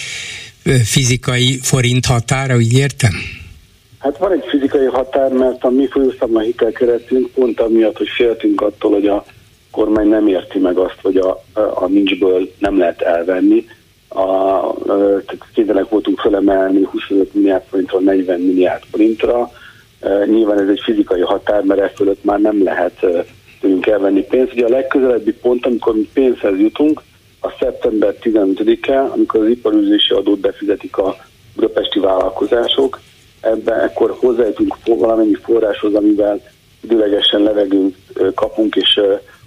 fizikai 0.84 1.59
forint 1.61 2.05
határa, 2.05 2.55
úgy 2.55 2.74
értem? 2.74 3.11
Hát 3.99 4.18
van 4.18 4.32
egy 4.32 4.43
fizikai 4.49 4.86
határ, 4.86 5.32
mert 5.32 5.64
a 5.64 5.70
mi 5.70 5.88
folyószámla 5.88 6.39
hitelkeretünk 6.39 7.30
pont 7.32 7.59
amiatt, 7.59 7.97
hogy 7.97 8.09
féltünk 8.16 8.61
attól, 8.61 8.91
hogy 8.91 9.07
a 9.07 9.26
kormány 9.74 10.07
nem 10.07 10.28
érti 10.28 10.59
meg 10.59 10.78
azt, 10.78 10.99
hogy 11.01 11.17
a, 11.17 11.43
a 11.53 11.88
nincsből 11.88 12.51
nem 12.59 12.78
lehet 12.78 13.01
elvenni. 13.01 13.65
A, 14.07 14.19
a, 14.19 15.21
voltunk 15.89 16.19
felemelni 16.19 16.84
25 16.91 17.34
milliárd 17.34 17.63
forintról 17.69 18.01
40 18.01 18.39
milliárd 18.39 18.84
forintra. 18.91 19.51
E, 19.99 20.26
nyilván 20.26 20.59
ez 20.59 20.67
egy 20.67 20.82
fizikai 20.84 21.21
határ, 21.21 21.63
mert 21.63 21.80
ezt 21.82 21.95
fölött 21.95 22.24
már 22.24 22.39
nem 22.39 22.63
lehet 22.63 23.03
e, 23.03 23.26
elvenni 23.82 24.21
pénzt. 24.21 24.53
Ugye 24.53 24.65
a 24.65 24.69
legközelebbi 24.69 25.34
pont, 25.34 25.65
amikor 25.65 25.95
mi 25.95 26.09
pénzhez 26.13 26.59
jutunk, 26.59 27.01
a 27.39 27.49
szeptember 27.59 28.15
15-e, 28.21 28.99
amikor 28.99 29.41
az 29.41 29.49
iparűzési 29.49 30.13
adót 30.13 30.39
befizetik 30.39 30.97
a 30.97 31.15
budapesti 31.55 31.99
vállalkozások, 31.99 32.99
ebben 33.41 33.80
ekkor 33.80 34.15
hozzájutunk 34.19 34.76
valamennyi 34.86 35.34
forráshoz, 35.34 35.93
amivel 35.93 36.41
időlegesen 36.82 37.41
levegünk, 37.41 37.95
kapunk, 38.36 38.76
és 38.76 38.99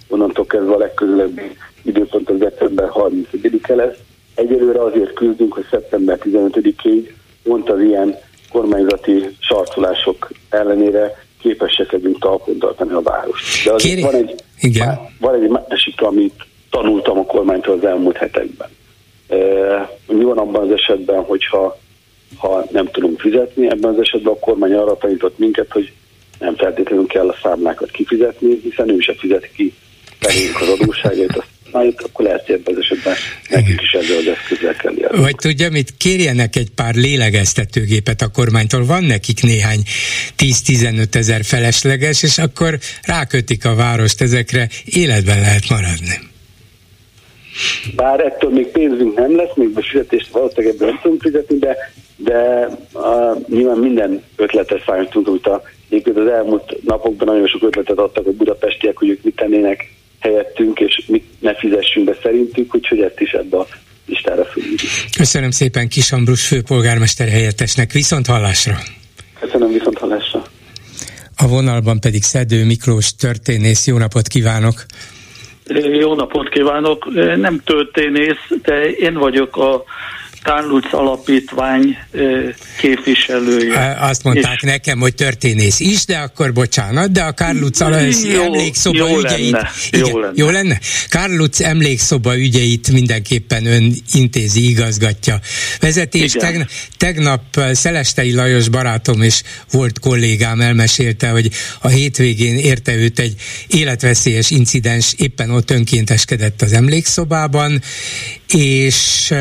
onnantól 0.07 0.45
kezdve 0.45 0.73
a 0.73 0.77
legközelebbi 0.77 1.57
időpont 1.81 2.29
az 2.29 2.37
december 2.37 2.89
31-e 2.93 3.75
lesz. 3.75 3.97
Egyelőre 4.35 4.83
azért 4.83 5.13
küzdünk, 5.13 5.53
hogy 5.53 5.65
szeptember 5.69 6.17
15-ig 6.23 7.09
pont 7.43 7.69
az 7.69 7.81
ilyen 7.81 8.15
kormányzati 8.51 9.29
sarcolások 9.39 10.29
ellenére 10.49 11.25
képesek 11.41 11.91
legyünk 11.91 12.19
talpon 12.19 12.57
tartani 12.57 12.91
a 12.91 13.01
várost. 13.01 13.65
De 13.65 13.73
azért 13.73 14.01
van 14.01 14.15
egy, 14.15 14.35
Igen. 14.61 14.99
van 15.19 15.43
egy 15.43 15.49
másik, 15.49 16.01
amit 16.01 16.45
tanultam 16.69 17.17
a 17.17 17.25
kormánytól 17.25 17.77
az 17.77 17.85
elmúlt 17.85 18.17
hetekben. 18.17 18.69
E, 19.27 19.37
mi 20.07 20.23
van 20.23 20.37
abban 20.37 20.63
az 20.63 20.71
esetben, 20.71 21.23
hogyha 21.23 21.77
ha 22.37 22.65
nem 22.71 22.85
tudunk 22.91 23.19
fizetni, 23.19 23.69
ebben 23.69 23.93
az 23.93 23.99
esetben 23.99 24.33
a 24.33 24.39
kormány 24.39 24.73
arra 24.73 24.97
tanított 24.97 25.37
minket, 25.37 25.71
hogy 25.71 25.91
nem 26.39 26.55
feltétlenül 26.55 27.07
kell 27.07 27.29
a 27.29 27.35
számlákat 27.41 27.91
kifizetni, 27.91 28.59
hiszen 28.63 28.89
ő 28.89 28.99
se 28.99 29.13
fizet 29.13 29.51
ki 29.51 29.73
felénk 30.19 30.61
az 30.61 30.67
adósságait, 30.67 31.37
azt 31.37 31.55
majd 31.71 31.93
akkor 31.97 32.25
lehet, 32.25 32.45
hogy 32.45 32.55
ebben 32.55 32.75
az 32.75 32.81
esetben 32.81 33.15
nekünk 33.49 33.81
is 33.81 33.91
ezzel 33.91 34.17
az 34.17 34.27
eszközzel 34.27 34.75
kell 34.75 34.93
járni. 34.97 35.19
Vagy 35.19 35.35
tudja 35.35 35.69
mit, 35.69 35.93
kérjenek 35.97 36.55
egy 36.55 36.69
pár 36.75 36.95
lélegeztetőgépet 36.95 38.21
a 38.21 38.27
kormánytól, 38.27 38.85
van 38.85 39.03
nekik 39.03 39.41
néhány 39.43 39.79
10-15 40.37 41.15
ezer 41.15 41.43
felesleges, 41.43 42.23
és 42.23 42.37
akkor 42.37 42.77
rákötik 43.03 43.65
a 43.65 43.75
várost 43.75 44.21
ezekre, 44.21 44.67
életben 44.85 45.39
lehet 45.39 45.69
maradni. 45.69 46.19
Bár 47.95 48.19
ettől 48.19 48.51
még 48.51 48.67
pénzünk 48.67 49.17
nem 49.17 49.35
lesz, 49.35 49.55
még 49.55 49.69
a 49.75 49.81
fizetést 49.81 50.27
valószínűleg 50.31 50.73
ebből 50.73 50.87
nem 50.87 50.99
tudunk 51.01 51.21
fizetni, 51.21 51.57
de, 51.57 51.75
de 52.15 52.67
uh, 52.93 53.47
nyilván 53.47 53.77
minden 53.77 54.23
ötletet 54.35 54.83
számítunk, 54.85 55.27
amit 55.27 55.45
a 55.45 55.61
Egyébként 55.89 56.17
az 56.17 56.27
elmúlt 56.27 56.83
napokban 56.83 57.27
nagyon 57.27 57.47
sok 57.47 57.63
ötletet 57.63 57.97
adtak 57.97 58.27
a 58.27 58.31
budapestiek, 58.31 58.97
hogy 58.97 59.09
ők 59.09 59.23
mit 59.23 59.35
tennének 59.35 59.91
helyettünk, 60.19 60.79
és 60.79 61.03
mit 61.07 61.23
ne 61.39 61.55
fizessünk 61.55 62.05
be 62.05 62.17
szerintük, 62.21 62.75
úgyhogy 62.75 62.99
ezt 62.99 63.19
is 63.19 63.31
ebbe 63.31 63.57
a 63.57 63.67
listára 64.05 64.45
fölírjuk. 64.45 64.79
Köszönöm 65.17 65.51
szépen 65.51 65.87
Kis 65.87 66.11
Ambrus 66.11 66.47
főpolgármester 66.47 67.27
helyettesnek. 67.27 67.91
Viszont 67.91 68.25
hallásra! 68.25 68.77
Köszönöm, 69.39 69.71
viszont 69.71 69.97
hallásra! 69.97 70.43
A 71.37 71.47
vonalban 71.47 71.99
pedig 71.99 72.23
Szedő 72.23 72.65
Miklós 72.65 73.15
történész. 73.15 73.87
Jó 73.87 73.97
napot 73.97 74.27
kívánok! 74.27 74.85
Jó 75.99 76.15
napot 76.15 76.49
kívánok! 76.49 77.13
Nem 77.35 77.61
történész, 77.65 78.61
de 78.63 78.89
én 78.89 79.13
vagyok 79.13 79.57
a 79.57 79.83
Kárluc 80.47 80.93
Alapítvány 80.93 81.97
képviselője. 82.79 83.97
Azt 83.99 84.23
mondták 84.23 84.55
és... 84.55 84.61
nekem, 84.61 84.99
hogy 84.99 85.15
történész 85.15 85.79
is, 85.79 86.05
de 86.05 86.17
akkor 86.17 86.53
bocsánat, 86.53 87.11
de 87.11 87.21
a 87.21 87.31
Kárluc 87.31 87.81
emlékszoba 87.81 88.97
jó 88.97 89.19
ügyeit... 89.19 89.51
Lenne, 89.51 89.71
igen, 89.91 90.07
jó 90.07 90.19
lenne. 90.19 90.33
Jó 90.35 90.49
lenne? 90.49 90.79
Kárluc 91.09 91.59
emlékszoba 91.59 92.37
ügyeit 92.37 92.91
mindenképpen 92.91 93.65
ön 93.65 93.93
intézi, 94.13 94.69
igazgatja. 94.69 95.39
Vezetés 95.79 96.31
tegnap, 96.31 96.67
tegnap 96.97 97.41
Szelestei 97.71 98.33
Lajos 98.33 98.69
barátom 98.69 99.21
és 99.21 99.41
volt 99.71 99.99
kollégám 99.99 100.61
elmesélte, 100.61 101.29
hogy 101.29 101.49
a 101.81 101.87
hétvégén 101.87 102.57
érte 102.57 102.95
őt 102.95 103.19
egy 103.19 103.35
életveszélyes 103.67 104.51
incidens, 104.51 105.13
éppen 105.17 105.49
ott 105.49 105.71
önkénteskedett 105.71 106.61
az 106.61 106.73
emlékszobában, 106.73 107.81
és 108.53 109.33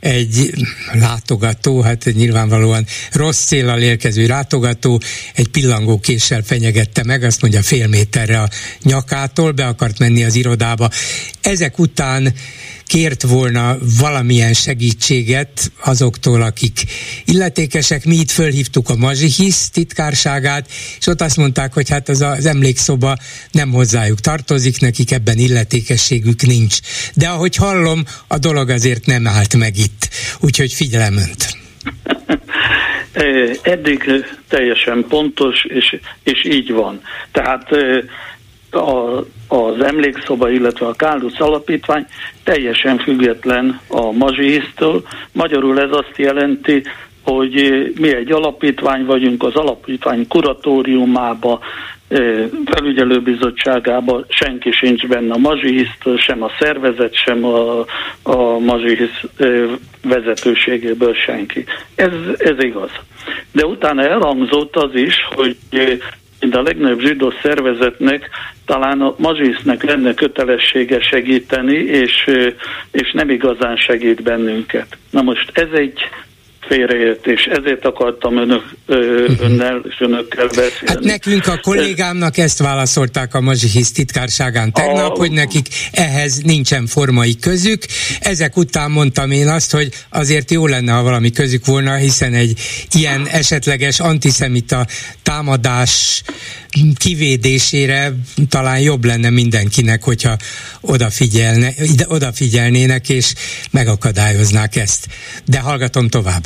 egy 0.00 0.52
látogató, 0.92 1.80
hát 1.80 2.04
nyilvánvalóan 2.14 2.86
rossz 3.12 3.44
célral 3.44 3.82
érkező 3.82 4.26
látogató 4.26 5.00
egy 5.34 5.48
pillangókéssel 5.48 6.42
fenyegette 6.42 7.04
meg, 7.04 7.22
azt 7.22 7.40
mondja 7.40 7.62
fél 7.62 7.86
méterre 7.86 8.40
a 8.40 8.50
nyakától, 8.82 9.52
be 9.52 9.66
akart 9.66 9.98
menni 9.98 10.24
az 10.24 10.34
irodába. 10.34 10.90
Ezek 11.40 11.78
után 11.78 12.34
kért 12.86 13.22
volna 13.22 13.76
valamilyen 14.00 14.52
segítséget 14.52 15.72
azoktól, 15.80 16.42
akik 16.42 16.80
illetékesek. 17.24 18.04
Mi 18.04 18.14
itt 18.14 18.30
fölhívtuk 18.30 18.88
a 18.88 18.96
Mazsihisz 18.96 19.70
titkárságát, 19.70 20.70
és 20.98 21.06
ott 21.06 21.20
azt 21.20 21.36
mondták, 21.36 21.72
hogy 21.72 21.88
hát 21.88 22.08
az 22.08 22.20
az 22.20 22.46
emlékszoba 22.46 23.16
nem 23.50 23.70
hozzájuk 23.72 24.20
tartozik, 24.20 24.80
nekik 24.80 25.12
ebben 25.12 25.38
illetékességük 25.38 26.42
nincs. 26.42 26.78
De 27.14 27.28
ahogy 27.28 27.56
hallom, 27.56 28.04
a 28.26 28.38
dolog 28.38 28.68
azért 28.68 29.06
nem 29.06 29.26
állt 29.26 29.56
meg 29.56 29.76
itt. 29.76 30.08
Úgyhogy 30.40 30.72
figyelem 30.72 31.16
önt. 31.16 31.56
Eddig 33.62 34.24
teljesen 34.48 35.04
pontos, 35.08 35.64
és, 35.64 35.96
és 36.22 36.44
így 36.44 36.72
van. 36.72 37.00
Tehát 37.32 37.68
a, 38.70 39.18
az 39.48 39.82
emlékszoba, 39.82 40.50
illetve 40.50 40.86
a 40.86 40.92
Káldusz 40.92 41.40
alapítvány 41.40 42.06
teljesen 42.44 42.98
független 42.98 43.80
a 43.88 44.12
mazsihisztől. 44.12 45.02
Magyarul 45.32 45.80
ez 45.80 45.90
azt 45.90 46.16
jelenti, 46.16 46.82
hogy 47.22 47.54
mi 48.00 48.14
egy 48.14 48.32
alapítvány 48.32 49.04
vagyunk, 49.04 49.42
az 49.42 49.54
alapítvány 49.54 50.28
kuratóriumába, 50.28 51.60
felügyelőbizottságába 52.64 54.24
senki 54.28 54.70
sincs 54.70 55.06
benne 55.06 55.34
a 55.34 55.38
mazsihisztől, 55.38 56.18
sem 56.18 56.42
a 56.42 56.50
szervezet, 56.58 57.14
sem 57.14 57.44
a, 57.44 57.78
a 58.22 58.58
mazsihisz 58.58 59.22
vezetőségéből 60.02 61.14
senki. 61.14 61.64
Ez, 61.94 62.12
ez 62.38 62.64
igaz. 62.64 62.90
De 63.52 63.66
utána 63.66 64.02
elhangzott 64.02 64.76
az 64.76 64.94
is, 64.94 65.14
hogy 65.34 65.56
mint 66.40 66.56
a 66.56 66.62
legnagyobb 66.62 67.00
zsidó 67.00 67.32
szervezetnek 67.42 68.28
talán 68.66 69.00
a 69.00 69.14
mazsisznek 69.18 69.82
lenne 69.82 70.14
kötelessége 70.14 71.00
segíteni, 71.00 71.76
és, 71.76 72.30
és 72.90 73.12
nem 73.12 73.30
igazán 73.30 73.76
segít 73.76 74.22
bennünket. 74.22 74.86
Na 75.10 75.22
most 75.22 75.50
ez 75.54 75.68
egy 75.72 75.98
félreértés. 76.68 77.44
Ezért 77.44 77.84
akartam 77.84 78.36
önök, 78.36 78.62
mhm. 78.86 79.32
önnel 79.40 79.80
és 79.88 79.96
önökkel 79.98 80.46
beszélni. 80.46 80.86
Hát 80.86 81.00
nekünk 81.00 81.46
a 81.46 81.58
kollégámnak 81.62 82.38
ezt 82.38 82.58
válaszolták 82.58 83.34
a 83.34 83.40
Mazsihisz 83.40 83.92
titkárságán 83.92 84.72
tegnap, 84.72 85.12
a... 85.12 85.18
hogy 85.18 85.30
nekik 85.32 85.66
ehhez 85.92 86.38
nincsen 86.38 86.86
formai 86.86 87.36
közük. 87.36 87.82
Ezek 88.20 88.56
után 88.56 88.90
mondtam 88.90 89.30
én 89.30 89.48
azt, 89.48 89.72
hogy 89.72 89.88
azért 90.10 90.50
jó 90.50 90.66
lenne, 90.66 90.92
ha 90.92 91.02
valami 91.02 91.30
közük 91.30 91.66
volna, 91.66 91.94
hiszen 91.94 92.34
egy 92.34 92.60
ilyen 92.92 93.26
esetleges 93.26 94.00
antiszemita 94.00 94.86
támadás 95.22 96.22
kivédésére 96.98 98.12
talán 98.48 98.80
jobb 98.80 99.04
lenne 99.04 99.30
mindenkinek, 99.30 100.02
hogyha 100.02 100.36
odafigyelne, 100.80 101.68
odafigyelnének 102.08 103.08
és 103.08 103.34
megakadályoznák 103.70 104.76
ezt. 104.76 105.06
De 105.44 105.60
hallgatom 105.60 106.08
tovább. 106.08 106.44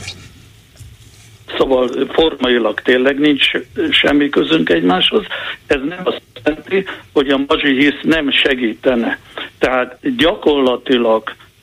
Szóval 1.59 2.09
formailag 2.12 2.81
tényleg 2.81 3.18
nincs 3.18 3.45
semmi 3.91 4.28
közünk 4.28 4.68
egymáshoz. 4.68 5.24
Ez 5.66 5.78
nem 5.89 6.01
azt 6.05 6.22
jelenti, 6.45 6.85
hogy 7.12 7.28
a 7.28 7.57
hisz 7.62 8.01
nem 8.03 8.31
segítene. 8.31 9.18
Tehát 9.59 9.99
gyakorlatilag, 10.16 11.22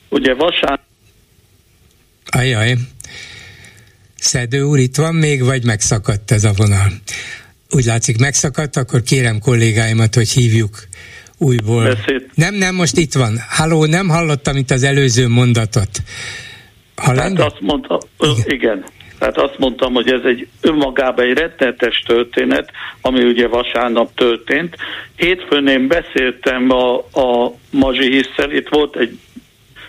ugye 0.10 0.34
vasárnap 0.34 0.86
Ajaj. 2.32 2.76
Szedő 4.16 4.62
úr, 4.62 4.80
itt 4.80 4.96
van 4.96 5.16
még, 5.16 5.44
vagy 5.44 5.66
megszakadt 5.66 6.32
ez 6.32 6.44
a 6.44 6.52
vonal? 6.56 6.92
Úgy 7.72 7.86
látszik 7.86 8.20
megszakadt, 8.20 8.76
akkor 8.76 9.02
kérem 9.02 9.40
kollégáimat, 9.40 10.16
hogy 10.16 10.30
hívjuk 10.30 10.76
újból. 11.38 11.84
Beszéd. 11.84 12.30
Nem, 12.34 12.56
nem, 12.56 12.76
most 12.76 12.98
itt 12.98 13.14
van. 13.14 13.38
Halló, 13.50 13.86
nem 13.86 14.10
hallottam 14.10 14.58
itt 14.58 14.72
az 14.72 14.84
előző 14.84 15.28
mondatot. 15.28 15.90
Hallani? 16.96 17.38
Hát 17.38 17.52
azt 17.52 17.62
mondta, 17.62 18.00
igen. 18.20 18.44
igen. 18.46 18.86
Tehát 19.20 19.38
azt 19.38 19.58
mondtam, 19.58 19.94
hogy 19.94 20.12
ez 20.12 20.22
egy 20.24 20.48
önmagában 20.62 21.26
egy 21.26 21.38
rettenetes 21.38 22.04
történet, 22.06 22.72
ami 23.02 23.24
ugye 23.24 23.48
vasárnap 23.48 24.16
történt. 24.16 24.76
Hétfőn 25.16 25.68
én 25.68 25.88
beszéltem 25.88 26.72
a, 26.72 26.96
a 26.98 27.54
Mazsi 27.70 28.12
Hisszel, 28.12 28.52
itt 28.52 28.68
volt 28.70 28.96
egy 28.96 29.20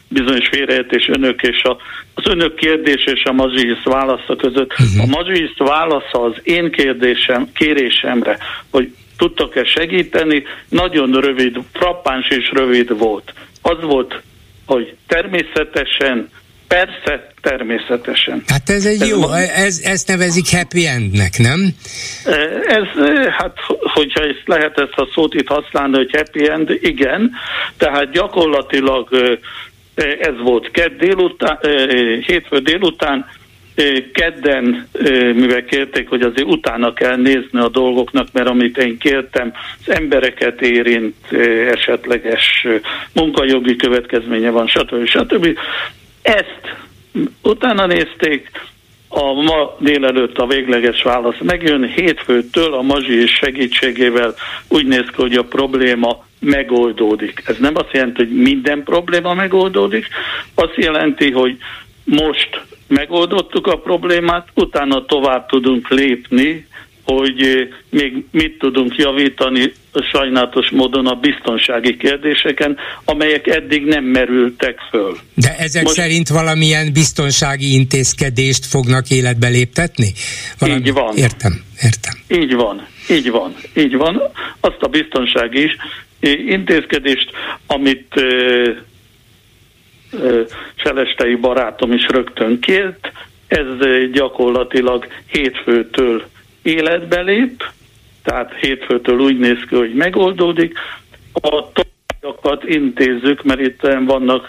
bizonyos 0.08 0.48
félreértés 0.48 1.08
önök 1.08 1.42
és 1.42 1.62
a, 1.62 1.76
az 2.14 2.26
önök 2.26 2.54
kérdés 2.54 3.04
és 3.04 3.22
a 3.24 3.32
Mazsihisz 3.32 3.82
válasza 3.84 4.36
között. 4.36 4.72
Uh-huh. 4.72 5.02
A 5.02 5.06
Mazsihisz 5.06 5.56
válasza 5.56 6.22
az 6.22 6.34
én 6.42 6.70
kérdésem, 6.70 7.48
kérésemre, 7.54 8.38
hogy 8.70 8.94
tudtak-e 9.18 9.64
segíteni, 9.64 10.42
nagyon 10.68 11.20
rövid, 11.20 11.58
frappáns 11.72 12.28
és 12.28 12.50
rövid 12.52 12.98
volt. 12.98 13.32
Az 13.62 13.82
volt, 13.82 14.22
hogy 14.66 14.94
természetesen 15.06 16.28
Persze, 16.68 17.32
természetesen. 17.40 18.42
Hát 18.46 18.70
ez 18.70 18.84
egy 18.84 19.00
ez 19.00 19.08
jó, 19.08 19.20
ma... 19.20 19.38
ez, 19.38 19.80
ezt 19.84 20.08
nevezik 20.08 20.50
happy 20.50 20.86
endnek, 20.86 21.38
nem? 21.38 21.74
Ez, 22.66 22.84
hát, 23.38 23.56
hogyha 23.80 24.20
ezt 24.20 24.42
lehet 24.44 24.78
ezt 24.78 24.98
a 24.98 25.08
szót 25.14 25.34
itt 25.34 25.48
használni, 25.48 25.96
hogy 25.96 26.10
happy 26.12 26.48
end, 26.48 26.70
igen, 26.80 27.30
tehát 27.76 28.10
gyakorlatilag 28.10 29.08
ez 29.98 30.38
volt 30.42 30.70
kedd 30.70 30.98
délután, 30.98 31.58
hétfő 32.26 32.58
délután, 32.58 33.26
kedden, 34.12 34.88
mivel 35.34 35.64
kérték, 35.64 36.08
hogy 36.08 36.22
azért 36.22 36.48
utána 36.48 36.92
kell 36.92 37.16
nézni 37.16 37.60
a 37.60 37.68
dolgoknak, 37.68 38.28
mert 38.32 38.48
amit 38.48 38.78
én 38.78 38.98
kértem, 38.98 39.52
az 39.86 39.92
embereket 39.94 40.62
érint, 40.62 41.32
esetleges 41.72 42.66
munkajogi 43.12 43.76
következménye 43.76 44.50
van, 44.50 44.66
stb. 44.66 45.06
stb. 45.06 45.58
Ezt 46.22 46.76
utána 47.42 47.86
nézték, 47.86 48.50
a 49.08 49.32
ma 49.32 49.76
délelőtt 49.78 50.38
a 50.38 50.46
végleges 50.46 51.02
válasz 51.02 51.40
megjön, 51.42 51.88
hétfőtől 51.88 52.74
a 52.74 52.82
mazsi 52.82 53.26
segítségével 53.26 54.34
úgy 54.68 54.86
néz 54.86 55.04
ki, 55.06 55.20
hogy 55.20 55.34
a 55.34 55.44
probléma 55.44 56.24
megoldódik. 56.40 57.42
Ez 57.46 57.56
nem 57.58 57.74
azt 57.76 57.92
jelenti, 57.92 58.24
hogy 58.24 58.36
minden 58.36 58.82
probléma 58.82 59.34
megoldódik, 59.34 60.06
azt 60.54 60.76
jelenti, 60.76 61.30
hogy 61.30 61.56
most 62.04 62.60
megoldottuk 62.86 63.66
a 63.66 63.78
problémát, 63.78 64.48
utána 64.54 65.04
tovább 65.04 65.46
tudunk 65.46 65.88
lépni, 65.88 66.67
hogy 67.12 67.42
eh, 67.42 67.68
még 67.90 68.24
mit 68.30 68.58
tudunk 68.58 68.96
javítani 68.96 69.72
sajnálatos 70.12 70.70
módon 70.70 71.06
a 71.06 71.14
biztonsági 71.14 71.96
kérdéseken, 71.96 72.76
amelyek 73.04 73.46
eddig 73.46 73.84
nem 73.84 74.04
merültek 74.04 74.78
föl. 74.90 75.18
De 75.34 75.56
ezek 75.58 75.82
Most, 75.82 75.94
szerint 75.94 76.28
valamilyen 76.28 76.92
biztonsági 76.92 77.72
intézkedést 77.72 78.66
fognak 78.66 79.10
életbe 79.10 79.48
léptetni? 79.48 80.12
Valami, 80.58 80.80
így 80.80 80.92
van. 80.92 81.16
Értem, 81.16 81.64
értem. 81.82 82.14
Így 82.28 82.54
van, 82.54 82.86
így 83.10 83.30
van, 83.30 83.54
így 83.76 83.96
van. 83.96 84.22
Azt 84.60 84.80
a 84.80 84.88
biztonsági 84.88 85.62
is, 85.62 85.76
intézkedést, 86.46 87.30
amit 87.66 88.12
ö, 88.14 88.70
ö, 90.10 90.42
Selestei 90.76 91.34
barátom 91.34 91.92
is 91.92 92.06
rögtön 92.08 92.60
kért, 92.60 93.12
ez 93.46 93.66
gyakorlatilag 94.12 95.06
hétfőtől 95.26 96.24
életbe 96.62 97.20
lép, 97.20 97.64
tehát 98.22 98.54
hétfőtől 98.60 99.18
úgy 99.18 99.38
néz 99.38 99.58
ki, 99.68 99.74
hogy 99.76 99.94
megoldódik. 99.94 100.78
A 101.32 101.72
továbbiakat 101.72 102.64
intézzük, 102.64 103.44
mert 103.44 103.60
itt 103.60 103.80
vannak, 104.06 104.46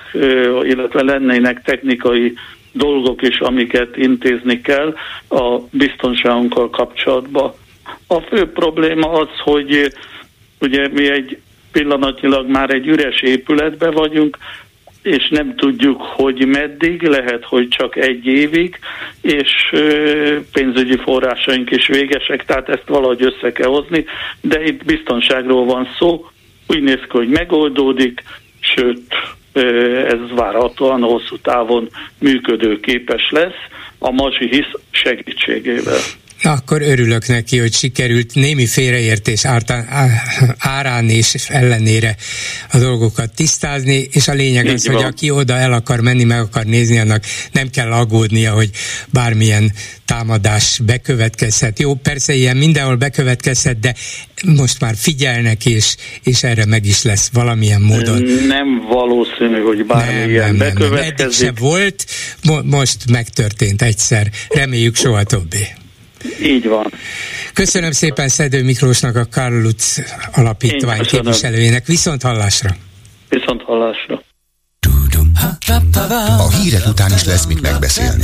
illetve 0.64 1.04
lennének 1.04 1.64
technikai 1.64 2.34
dolgok 2.72 3.22
is, 3.22 3.40
amiket 3.40 3.98
intézni 3.98 4.62
kell 4.62 4.96
a 5.30 5.60
biztonságunkkal 5.72 6.70
kapcsolatban. 6.70 7.54
A 8.08 8.20
fő 8.20 8.52
probléma 8.52 9.12
az, 9.12 9.30
hogy 9.44 9.94
ugye 10.60 10.88
mi 10.88 11.10
egy 11.10 11.38
pillanatnyilag 11.72 12.50
már 12.50 12.70
egy 12.70 12.88
üres 12.88 13.22
épületbe 13.22 13.92
vagyunk, 13.92 14.38
és 15.10 15.30
nem 15.30 15.56
tudjuk, 15.56 16.02
hogy 16.02 16.46
meddig, 16.46 17.02
lehet, 17.02 17.46
hogy 17.46 17.68
csak 17.68 17.96
egy 17.96 18.26
évig, 18.26 18.80
és 19.22 19.52
pénzügyi 20.54 20.98
forrásaink 20.98 21.72
is 21.72 21.88
végesek, 21.88 22.46
tehát 22.46 22.70
ezt 22.70 22.88
valahogy 22.88 23.24
össze 23.24 23.52
kell 23.52 23.68
hozni, 23.68 24.06
de 24.42 24.64
itt 24.64 24.86
biztonságról 24.86 25.66
van 25.66 25.88
szó, 25.98 26.26
úgy 26.68 26.82
néz 26.82 27.00
ki, 27.02 27.18
hogy 27.18 27.30
megoldódik, 27.30 28.24
sőt, 28.60 29.02
ez 30.08 30.36
várhatóan 30.36 31.02
hosszú 31.02 31.38
távon 31.38 31.90
működőképes 32.20 33.30
lesz 33.30 33.62
a 34.00 34.12
Mazsi 34.12 34.48
hisz 34.48 34.74
segítségével. 34.92 36.00
Akkor 36.42 36.82
örülök 36.82 37.28
neki, 37.28 37.58
hogy 37.58 37.74
sikerült 37.74 38.36
némi 38.36 38.66
félreértés 38.66 39.46
árán 40.58 41.10
és 41.10 41.34
ellenére 41.48 42.16
a 42.72 42.78
dolgokat 42.78 43.34
tisztázni, 43.36 44.08
és 44.12 44.28
a 44.28 44.34
lényeg 44.34 44.66
Így 44.66 44.72
az, 44.72 44.86
van. 44.88 44.96
hogy 44.96 45.04
aki 45.04 45.30
oda 45.30 45.54
el 45.54 45.74
akar 45.74 46.00
menni, 46.00 46.24
meg 46.24 46.40
akar 46.40 46.66
nézni, 46.66 47.00
annak 47.00 47.24
nem 47.52 47.70
kell 47.70 47.92
aggódnia, 47.92 48.52
hogy 48.54 48.70
bármilyen 49.08 49.72
támadás 50.06 50.80
bekövetkezhet. 50.86 51.80
Jó, 51.80 51.94
persze 51.94 52.34
ilyen 52.34 52.58
mindenhol 52.58 52.96
bekövetkezhet, 52.96 53.80
de 53.80 53.96
most 54.46 54.80
már 54.80 54.96
figyelnek, 54.96 55.66
és, 55.66 55.96
és 56.24 56.44
erre 56.44 56.66
meg 56.66 56.86
is 56.86 57.02
lesz 57.04 57.30
valamilyen 57.34 57.82
módon. 57.82 58.22
Nem 58.48 58.82
valószínű, 58.88 59.62
hogy 59.62 59.86
bármilyen 59.86 60.56
nem, 60.56 60.56
nem, 60.56 60.58
bekövetkezik. 60.58 61.18
Nem, 61.18 61.26
eddig 61.28 61.32
se 61.32 61.52
volt, 61.60 62.06
mo- 62.44 62.64
most 62.64 63.10
megtörtént 63.12 63.82
egyszer. 63.82 64.32
Reméljük 64.50 64.96
soha 64.96 65.24
többé. 65.24 65.68
Így 66.42 66.68
van. 66.68 66.92
Köszönöm 67.54 67.92
szépen 67.92 68.28
Szedő 68.28 68.64
Miklósnak, 68.64 69.16
a 69.16 69.26
Karl 69.32 69.62
Lutz 69.62 70.02
alapítvány 70.32 71.02
képviselőjének. 71.02 71.86
Viszont 71.86 72.22
hallásra! 72.22 72.76
Viszont 73.30 73.62
hallásra! 73.62 74.24
A 76.38 76.50
hírek 76.50 76.88
után 76.88 77.12
is 77.14 77.24
lesz 77.24 77.46
mit 77.46 77.62
megbeszélni. 77.62 78.24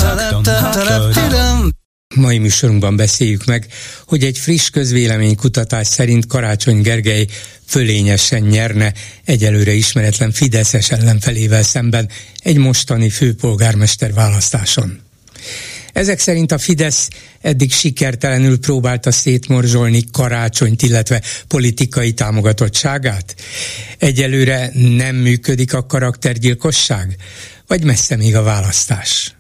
Mai 2.16 2.38
műsorunkban 2.38 2.96
beszéljük 2.96 3.46
meg, 3.46 3.68
hogy 4.08 4.24
egy 4.24 4.38
friss 4.38 4.70
közvéleménykutatás 4.70 5.88
szerint 5.88 6.28
Karácsony 6.28 6.82
Gergely 6.82 7.26
fölényesen 7.68 8.41
nyerne 8.41 8.93
egyelőre 9.26 9.72
ismeretlen 9.72 10.32
Fideszes 10.32 10.91
ellenfelével 10.91 11.64
szemben 11.64 12.10
egy 12.43 12.58
mostani 12.58 13.10
főpolgármester 13.10 14.14
választáson. 14.14 15.00
Ezek 15.96 16.20
szerint 16.20 16.52
a 16.52 16.58
Fidesz 16.58 17.08
eddig 17.41 17.72
sikertelenül 17.72 18.60
próbálta 18.60 19.12
szétmorzsolni 19.12 20.04
karácsonyt, 20.12 20.82
illetve 20.82 21.22
politikai 21.48 22.14
támogatottságát. 22.14 23.36
Egyelőre 23.98 24.72
nem 24.74 25.16
működik 25.16 25.74
a 25.74 25.86
karaktergyilkosság, 25.86 27.16
vagy 27.68 27.84
messze 27.84 28.16
még 28.16 28.36
a 28.36 28.43
választás 28.43 29.36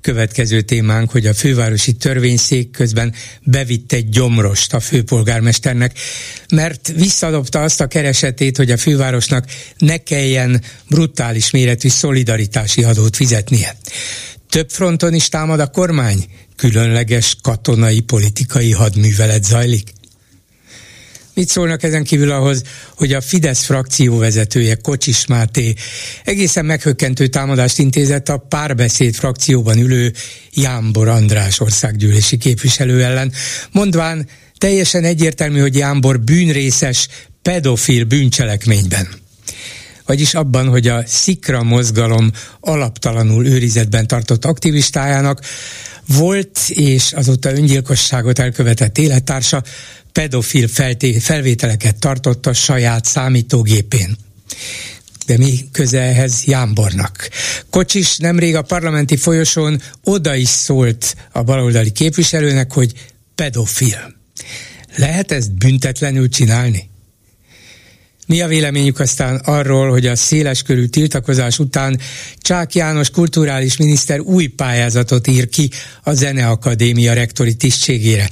következő 0.00 0.60
témánk, 0.60 1.10
hogy 1.10 1.26
a 1.26 1.34
fővárosi 1.34 1.92
törvényszék 1.92 2.70
közben 2.70 3.14
bevitt 3.42 3.92
egy 3.92 4.08
gyomrost 4.08 4.74
a 4.74 4.80
főpolgármesternek, 4.80 5.98
mert 6.54 6.88
visszadobta 6.88 7.62
azt 7.62 7.80
a 7.80 7.86
keresetét, 7.86 8.56
hogy 8.56 8.70
a 8.70 8.76
fővárosnak 8.76 9.44
ne 9.78 9.96
kelljen 9.96 10.62
brutális 10.88 11.50
méretű 11.50 11.88
szolidaritási 11.88 12.84
adót 12.84 13.16
fizetnie. 13.16 13.76
Több 14.48 14.70
fronton 14.70 15.14
is 15.14 15.28
támad 15.28 15.60
a 15.60 15.66
kormány? 15.66 16.24
Különleges 16.56 17.36
katonai 17.42 18.00
politikai 18.00 18.72
hadművelet 18.72 19.44
zajlik? 19.44 19.92
Mit 21.34 21.48
szólnak 21.48 21.82
ezen 21.82 22.04
kívül 22.04 22.30
ahhoz, 22.30 22.62
hogy 22.96 23.12
a 23.12 23.20
Fidesz 23.20 23.64
frakció 23.64 24.18
vezetője 24.18 24.74
Kocsis 24.74 25.26
Máté 25.26 25.74
egészen 26.24 26.64
meghökkentő 26.64 27.26
támadást 27.26 27.78
intézett 27.78 28.28
a 28.28 28.36
párbeszéd 28.36 29.14
frakcióban 29.14 29.78
ülő 29.78 30.12
Jámbor 30.52 31.08
András 31.08 31.60
országgyűlési 31.60 32.36
képviselő 32.36 33.04
ellen, 33.04 33.32
mondván 33.72 34.28
teljesen 34.58 35.04
egyértelmű, 35.04 35.60
hogy 35.60 35.76
Jámbor 35.76 36.20
bűnrészes 36.20 37.08
pedofil 37.42 38.04
bűncselekményben 38.04 39.08
vagyis 40.08 40.34
abban, 40.34 40.68
hogy 40.68 40.88
a 40.88 41.02
Szikra 41.06 41.62
mozgalom 41.62 42.30
alaptalanul 42.60 43.46
őrizetben 43.46 44.06
tartott 44.06 44.44
aktivistájának 44.44 45.40
volt 46.06 46.58
és 46.68 47.12
azóta 47.12 47.52
öngyilkosságot 47.52 48.38
elkövetett 48.38 48.98
élettársa 48.98 49.62
pedofil 50.12 50.68
felté- 50.68 51.22
felvételeket 51.22 51.98
tartott 51.98 52.46
a 52.46 52.52
saját 52.52 53.04
számítógépén 53.04 54.16
de 55.26 55.36
mi 55.36 55.68
köze 55.72 56.00
ehhez 56.00 56.44
Jámbornak. 56.44 57.28
Kocsis 57.70 58.16
nemrég 58.16 58.56
a 58.56 58.62
parlamenti 58.62 59.16
folyosón 59.16 59.82
oda 60.04 60.34
is 60.34 60.48
szólt 60.48 61.16
a 61.32 61.42
baloldali 61.42 61.90
képviselőnek, 61.90 62.72
hogy 62.72 62.92
pedofil. 63.34 64.14
Lehet 64.96 65.32
ezt 65.32 65.52
büntetlenül 65.52 66.28
csinálni? 66.28 66.87
Mi 68.28 68.40
a 68.40 68.46
véleményük 68.46 69.00
aztán 69.00 69.36
arról, 69.36 69.90
hogy 69.90 70.06
a 70.06 70.16
széleskörű 70.16 70.86
tiltakozás 70.86 71.58
után 71.58 72.00
Csák 72.38 72.74
János 72.74 73.10
kulturális 73.10 73.76
miniszter 73.76 74.20
új 74.20 74.46
pályázatot 74.46 75.26
ír 75.26 75.48
ki 75.48 75.70
a 76.02 76.12
Zeneakadémia 76.12 77.12
rektori 77.12 77.54
tisztségére. 77.54 78.28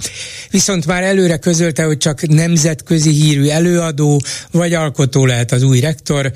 Viszont 0.51 0.87
már 0.87 1.03
előre 1.03 1.37
közölte, 1.37 1.85
hogy 1.85 1.99
csak 1.99 2.27
nemzetközi 2.27 3.11
hírű 3.11 3.49
előadó 3.49 4.23
vagy 4.51 4.75
alkotó 4.75 5.27
lehet 5.27 5.53
az 5.53 5.63
új 5.63 5.81
rektor, 5.81 6.33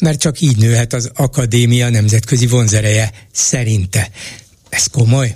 mert 0.00 0.20
csak 0.20 0.40
így 0.40 0.56
nőhet 0.56 0.92
az 0.92 1.10
akadémia 1.14 1.88
nemzetközi 1.88 2.46
vonzereje 2.46 3.10
szerinte. 3.32 4.10
Ez 4.68 4.86
komoly? 4.86 5.34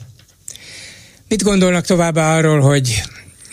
Mit 1.28 1.42
gondolnak 1.42 1.86
továbbá 1.86 2.36
arról, 2.36 2.60
hogy 2.60 3.02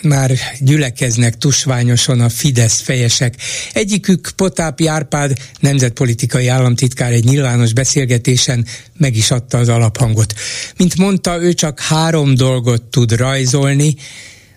már 0.04 0.30
gyülekeznek 0.60 1.38
tusványosan 1.38 2.20
a 2.20 2.28
Fidesz 2.28 2.80
fejesek. 2.80 3.34
Egyikük 3.72 4.30
Potápi 4.36 4.86
Árpád 4.86 5.32
nemzetpolitikai 5.60 6.48
államtitkár 6.48 7.12
egy 7.12 7.24
nyilvános 7.24 7.72
beszélgetésen 7.72 8.66
meg 8.96 9.16
is 9.16 9.30
adta 9.30 9.58
az 9.58 9.68
alaphangot. 9.68 10.34
Mint 10.76 10.96
mondta, 10.96 11.42
ő 11.42 11.52
csak 11.52 11.80
három 11.80 12.34
dolgot 12.34 12.82
tud 12.82 13.12
rajzolni, 13.12 13.96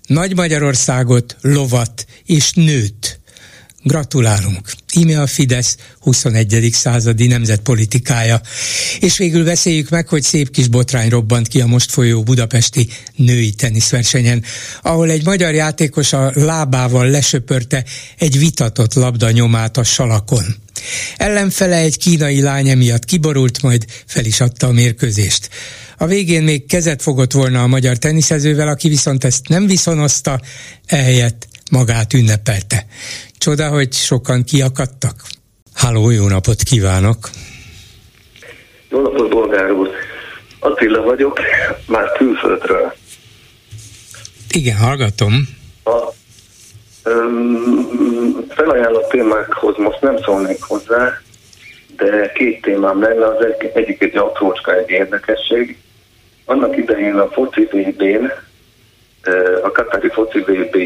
Nagy 0.08 0.36
Magyarországot, 0.36 1.36
lovat 1.42 2.06
és 2.26 2.52
nőt. 2.54 3.20
Gratulálunk! 3.84 4.72
Íme 4.94 5.22
a 5.22 5.28
Fidesz 5.28 5.78
21. 6.00 6.70
századi 6.74 7.28
nemzetpolitikája. 7.28 8.42
És 9.00 9.18
végül 9.18 9.44
beszéljük 9.44 9.90
meg, 9.90 10.08
hogy 10.08 10.24
szép 10.24 10.52
kis 10.52 10.68
botrány 10.68 11.10
robbant 11.10 11.48
ki 11.48 11.62
a 11.62 11.66
most 11.66 11.92
folyó 11.92 12.24
budapesti 12.24 12.88
női 13.16 13.52
teniszversenyen, 13.52 14.44
ahol 14.82 15.10
egy 15.10 15.26
magyar 15.26 15.54
játékos 15.54 16.14
a 16.14 16.32
lábával 16.34 17.10
lesöpörte 17.10 17.86
egy 18.18 18.40
vitatott 18.40 18.94
labda 18.94 19.32
nyomát 19.32 19.78
a 19.78 19.84
salakon. 19.84 20.56
Ellenfele 21.18 21.76
egy 21.76 21.98
kínai 21.98 22.42
lány 22.42 22.68
emiatt 22.68 23.06
kiborult, 23.06 23.62
majd 23.62 23.86
fel 24.06 24.26
is 24.26 24.40
adta 24.40 24.68
a 24.68 24.72
mérkőzést. 24.72 25.50
A 25.98 26.06
végén 26.06 26.44
még 26.44 26.66
kezet 26.66 27.02
fogott 27.02 27.32
volna 27.32 27.64
a 27.64 27.68
magyar 27.68 27.98
teniszezővel, 27.98 28.68
aki 28.68 28.90
viszont 28.90 29.24
ezt 29.24 29.48
nem 29.48 29.68
viszonozta, 29.68 30.42
ehelyett 30.86 31.48
magát 31.72 32.14
ünnepelte. 32.14 32.86
Csoda, 33.38 33.70
hogy 33.70 33.94
sokan 33.94 34.44
kiakadtak. 34.44 35.16
Háló, 35.74 36.10
jó 36.10 36.28
napot 36.28 36.62
kívánok! 36.62 37.18
Jó 38.90 39.02
napot, 39.02 39.30
bolgár 39.30 39.72
úr! 39.72 39.90
Attila 40.60 41.02
vagyok, 41.02 41.40
már 41.88 42.12
külföldről. 42.12 42.94
Igen, 44.50 44.78
hallgatom. 44.78 45.34
A 45.84 46.14
um, 47.10 48.46
felajánlott 48.50 49.10
témákhoz 49.10 49.78
most 49.78 50.02
nem 50.02 50.18
szólnék 50.18 50.62
hozzá, 50.62 51.22
de 51.98 52.32
két 52.32 52.62
témám 52.62 53.02
lenne, 53.02 53.26
az 53.26 53.46
egy, 53.46 53.72
egyik 53.74 54.02
egy 54.02 54.18
aprócska, 54.18 54.76
egy 54.76 54.90
érdekesség. 54.90 55.78
Annak 56.46 56.78
idején 56.78 57.16
a 57.16 57.32
foci 57.32 57.62
VB-n, 57.72 58.32
a 59.64 59.72
Katari 59.72 60.10
foci 60.10 60.40
VB 60.40 60.78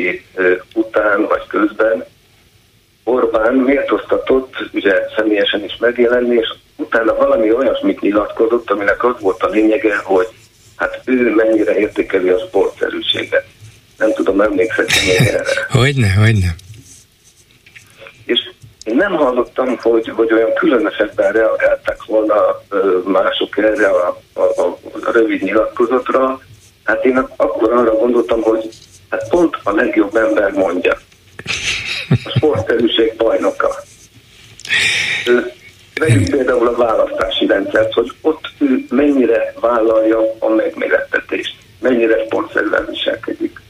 után 0.74 1.26
vagy 1.28 1.48
közben 1.48 2.06
Orbán 3.04 3.54
méltóztatott, 3.54 4.54
ugye 4.74 4.94
személyesen 5.16 5.64
is 5.64 5.78
megjelenni, 5.80 6.36
és 6.36 6.54
utána 6.76 7.16
valami 7.16 7.54
olyasmit 7.54 8.02
nyilatkozott, 8.02 8.70
aminek 8.70 9.04
az 9.04 9.16
volt 9.20 9.44
a 9.44 9.50
lényege, 9.50 9.96
hogy 10.04 10.28
hát 10.76 11.02
ő 11.06 11.36
mennyire 11.36 11.78
értékeli 11.78 12.30
a 12.30 12.40
sportszerűséget. 12.48 13.46
Nem 13.98 14.14
tudom, 14.14 14.42
emlékszetni 14.42 14.96
még 15.08 15.28
erre. 15.28 15.44
Hogyne, 15.80 16.14
hogyne. 16.14 16.56
És 18.26 18.40
én 18.84 18.96
nem 18.96 19.12
hallottam, 19.12 19.78
hogy, 19.78 20.08
hogy 20.16 20.34
olyan 20.34 20.54
különösebben 20.54 21.32
reagáltak 21.32 22.06
volna 22.06 22.62
mások 23.06 23.58
erre 23.58 23.88
a, 23.88 24.22
a, 24.34 24.42
a, 24.42 24.78
a 25.04 25.12
rövid 25.12 25.42
nyilatkozatra. 25.42 26.42
Hát 26.84 27.06
én 27.06 27.18
akkor 27.36 27.74
arra 27.74 27.96
gondoltam, 27.96 28.42
hogy 28.42 28.70
hát 29.10 29.30
pont 29.30 29.58
a 29.64 29.72
legjobb 29.72 30.16
ember 30.16 30.52
mondja 30.52 30.98
a 32.10 32.32
sportterűség 32.36 33.16
bajnoka. 33.18 33.84
Vegyük 35.96 36.30
például 36.30 36.68
a 36.68 36.76
választási 36.76 37.46
rendszert, 37.46 37.94
hogy 37.94 38.12
ott 38.22 38.52
ő 38.60 38.86
mennyire 38.90 39.54
vállalja 39.60 40.20
a 40.40 40.50
megmérettetést, 40.50 41.56
mennyire 41.80 42.26
sportszerűen 42.26 42.88
viselkedik. 42.90 43.62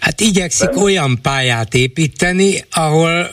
Hát 0.00 0.20
igyekszik 0.20 0.70
Nem? 0.70 0.82
olyan 0.82 1.18
pályát 1.22 1.74
építeni, 1.74 2.64
ahol 2.70 3.30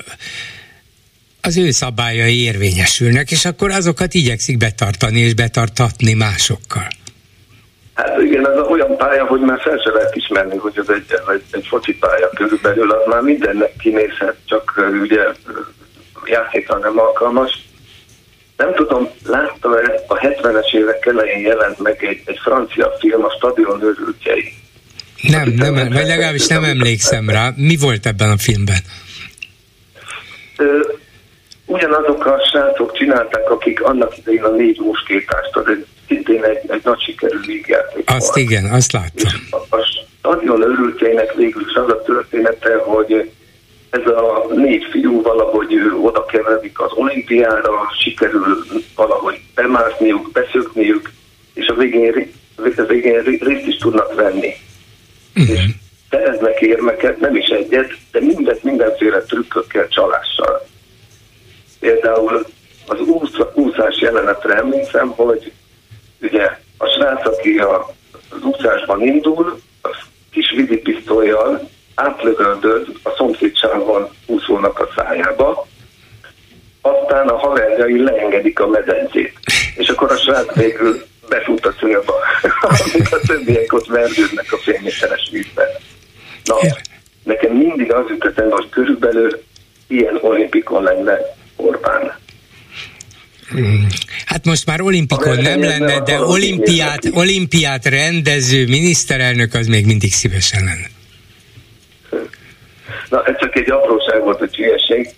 az 1.42 1.58
ő 1.58 1.72
szabályai 1.72 2.42
érvényesülnek, 2.42 3.32
és 3.32 3.46
akkor 3.46 3.72
azokat 3.72 4.14
igyekszik 4.14 4.58
betartani 4.58 5.20
és 5.20 5.34
betartatni 5.34 6.14
másokkal. 6.14 6.88
Hát 8.02 8.22
igen, 8.22 8.50
ez 8.50 8.58
olyan 8.70 8.98
pálya, 8.98 9.26
hogy 9.26 9.40
már 9.40 9.60
fel 9.62 9.78
se 9.78 9.92
lehet 9.92 10.16
ismerni, 10.16 10.58
hogy 10.58 10.74
ez 10.76 10.90
egy, 10.90 11.06
egy, 11.34 11.44
egy 11.52 11.68
foci 11.68 11.98
pálya 11.98 12.30
körülbelül, 12.30 12.92
az 12.92 13.02
már 13.06 13.22
mindennek 13.22 13.76
kinézhet, 13.76 14.36
csak 14.46 14.90
ugye 15.02 15.22
játékra 16.26 16.78
nem 16.78 17.00
alkalmas. 17.00 17.70
Nem 18.58 18.74
tudom, 18.74 19.10
látta-e, 19.26 20.04
a 20.08 20.18
70-es 20.18 20.74
évek 20.74 21.06
elején 21.06 21.46
jelent 21.46 21.80
meg 21.80 22.04
egy, 22.04 22.22
egy 22.26 22.40
francia 22.44 22.92
film, 23.00 23.24
a 23.24 23.30
Stadion 23.30 23.84
őrültjei. 23.84 24.54
Nem, 25.22 25.50
nem, 25.56 25.74
vagy 25.74 26.08
legalábbis 26.08 26.48
nem 26.48 26.64
emlékszem 26.64 27.30
rá. 27.30 27.50
Mi 27.56 27.78
volt 27.78 28.06
ebben 28.06 28.30
a 28.30 28.38
filmben? 28.38 28.80
ugyanazok 31.66 32.26
a 32.26 32.38
srácok 32.52 32.98
csinálták, 32.98 33.50
akik 33.52 33.84
annak 33.84 34.18
idején 34.18 34.44
a 34.44 34.50
négy 34.50 34.80
muskétást, 34.80 35.56
az 35.56 35.68
egy, 35.68 35.86
szintén 36.12 36.44
egy, 36.44 36.60
egy 36.68 36.82
nagy 36.84 37.02
sikerű 37.02 37.40
vígjáték 37.46 38.10
Azt 38.10 38.26
volt. 38.26 38.38
igen, 38.38 38.66
azt 38.66 38.92
láttam. 38.92 39.32
a, 39.50 39.76
a 39.76 39.86
stadion 40.22 40.62
örültjének 40.62 41.34
végül 41.34 41.62
is 41.68 41.74
az 41.74 41.90
a 41.90 42.02
története, 42.02 42.76
hogy 42.78 43.32
ez 43.90 44.06
a 44.06 44.48
négy 44.56 44.88
fiú 44.92 45.22
valahogy 45.22 45.74
oda 46.02 46.26
keveredik 46.26 46.80
az 46.80 46.92
olimpiára, 46.94 47.72
sikerül 48.04 48.66
valahogy 48.96 49.42
bemászniuk, 49.56 50.32
beszökniük, 50.32 51.12
és 51.54 51.68
a 51.68 51.74
végén, 51.74 52.32
a 52.78 52.84
végén 52.88 53.22
részt 53.24 53.68
is 53.68 53.76
tudnak 53.76 54.16
venni. 54.16 54.54
Uh-huh. 55.36 55.56
És 55.56 55.62
szereznek 56.10 56.62
érmeket, 56.62 57.20
nem 57.20 57.36
is 57.36 57.48
egyet, 57.48 57.92
de 58.12 58.20
mindet 58.20 58.64
mindenféle 58.64 59.22
trükkökkel, 59.22 59.88
csalással. 59.88 60.68
Például 61.80 62.46
az 62.88 63.00
úszás 63.54 64.02
jelenetre 64.02 64.54
emlékszem, 64.54 65.08
hogy 65.08 65.52
a 65.52 65.61
aki 67.42 67.58
a, 67.58 67.94
az 68.30 68.44
úszásban 68.44 69.02
indul, 69.02 69.62
az 69.82 69.96
kis 70.32 70.52
vízipisztolyjal 70.56 71.70
átlövöldöd 71.96 72.88
a 73.04 73.10
szomszédságon 73.18 74.10
úszónak 74.26 74.80
a 74.80 74.90
szájába, 74.96 75.68
aztán 76.82 77.28
a 77.28 77.38
haverjai 77.38 78.04
leengedik 78.04 78.60
a 78.60 78.68
medencét, 78.68 79.34
és 79.76 79.88
akkor 79.88 80.12
a 80.12 80.18
srác 80.18 80.56
végül 80.56 81.06
befut 81.30 81.66
a 81.66 81.74
célba, 81.74 82.14
amíg 82.84 83.08
a 83.12 83.20
többiek 83.28 83.74
ott 83.74 83.88
verdődnek 83.88 84.54
a 84.54 84.58
félméteres 84.58 85.30
vízben. 85.32 85.68
Na, 86.44 86.56
nekem 87.24 87.52
mindig 87.52 87.94
az 87.94 88.06
jutott 88.10 88.52
hogy 88.52 88.70
körülbelül 88.70 89.44
ilyen 89.88 90.18
olimpikon 90.22 90.84
lenne 90.84 91.18
Orbán. 91.56 92.20
Hmm. 93.50 93.88
Hát 94.26 94.46
most 94.46 94.61
már 94.72 94.82
olimpikon 94.82 95.38
nem 95.38 95.62
lenne, 95.62 96.00
de 96.00 96.20
olimpiát, 96.20 97.00
olimpiát 97.14 97.86
rendező 97.86 98.68
miniszterelnök 98.68 99.54
az 99.54 99.68
még 99.68 99.86
mindig 99.86 100.12
szívesen 100.12 100.64
lenne. 100.64 100.88
Na, 103.10 103.24
ez 103.24 103.38
csak 103.40 103.56
egy 103.56 103.70
apróság 103.70 104.24
volt 104.24 104.42
a 104.42 104.48
hülyeség, 104.56 105.10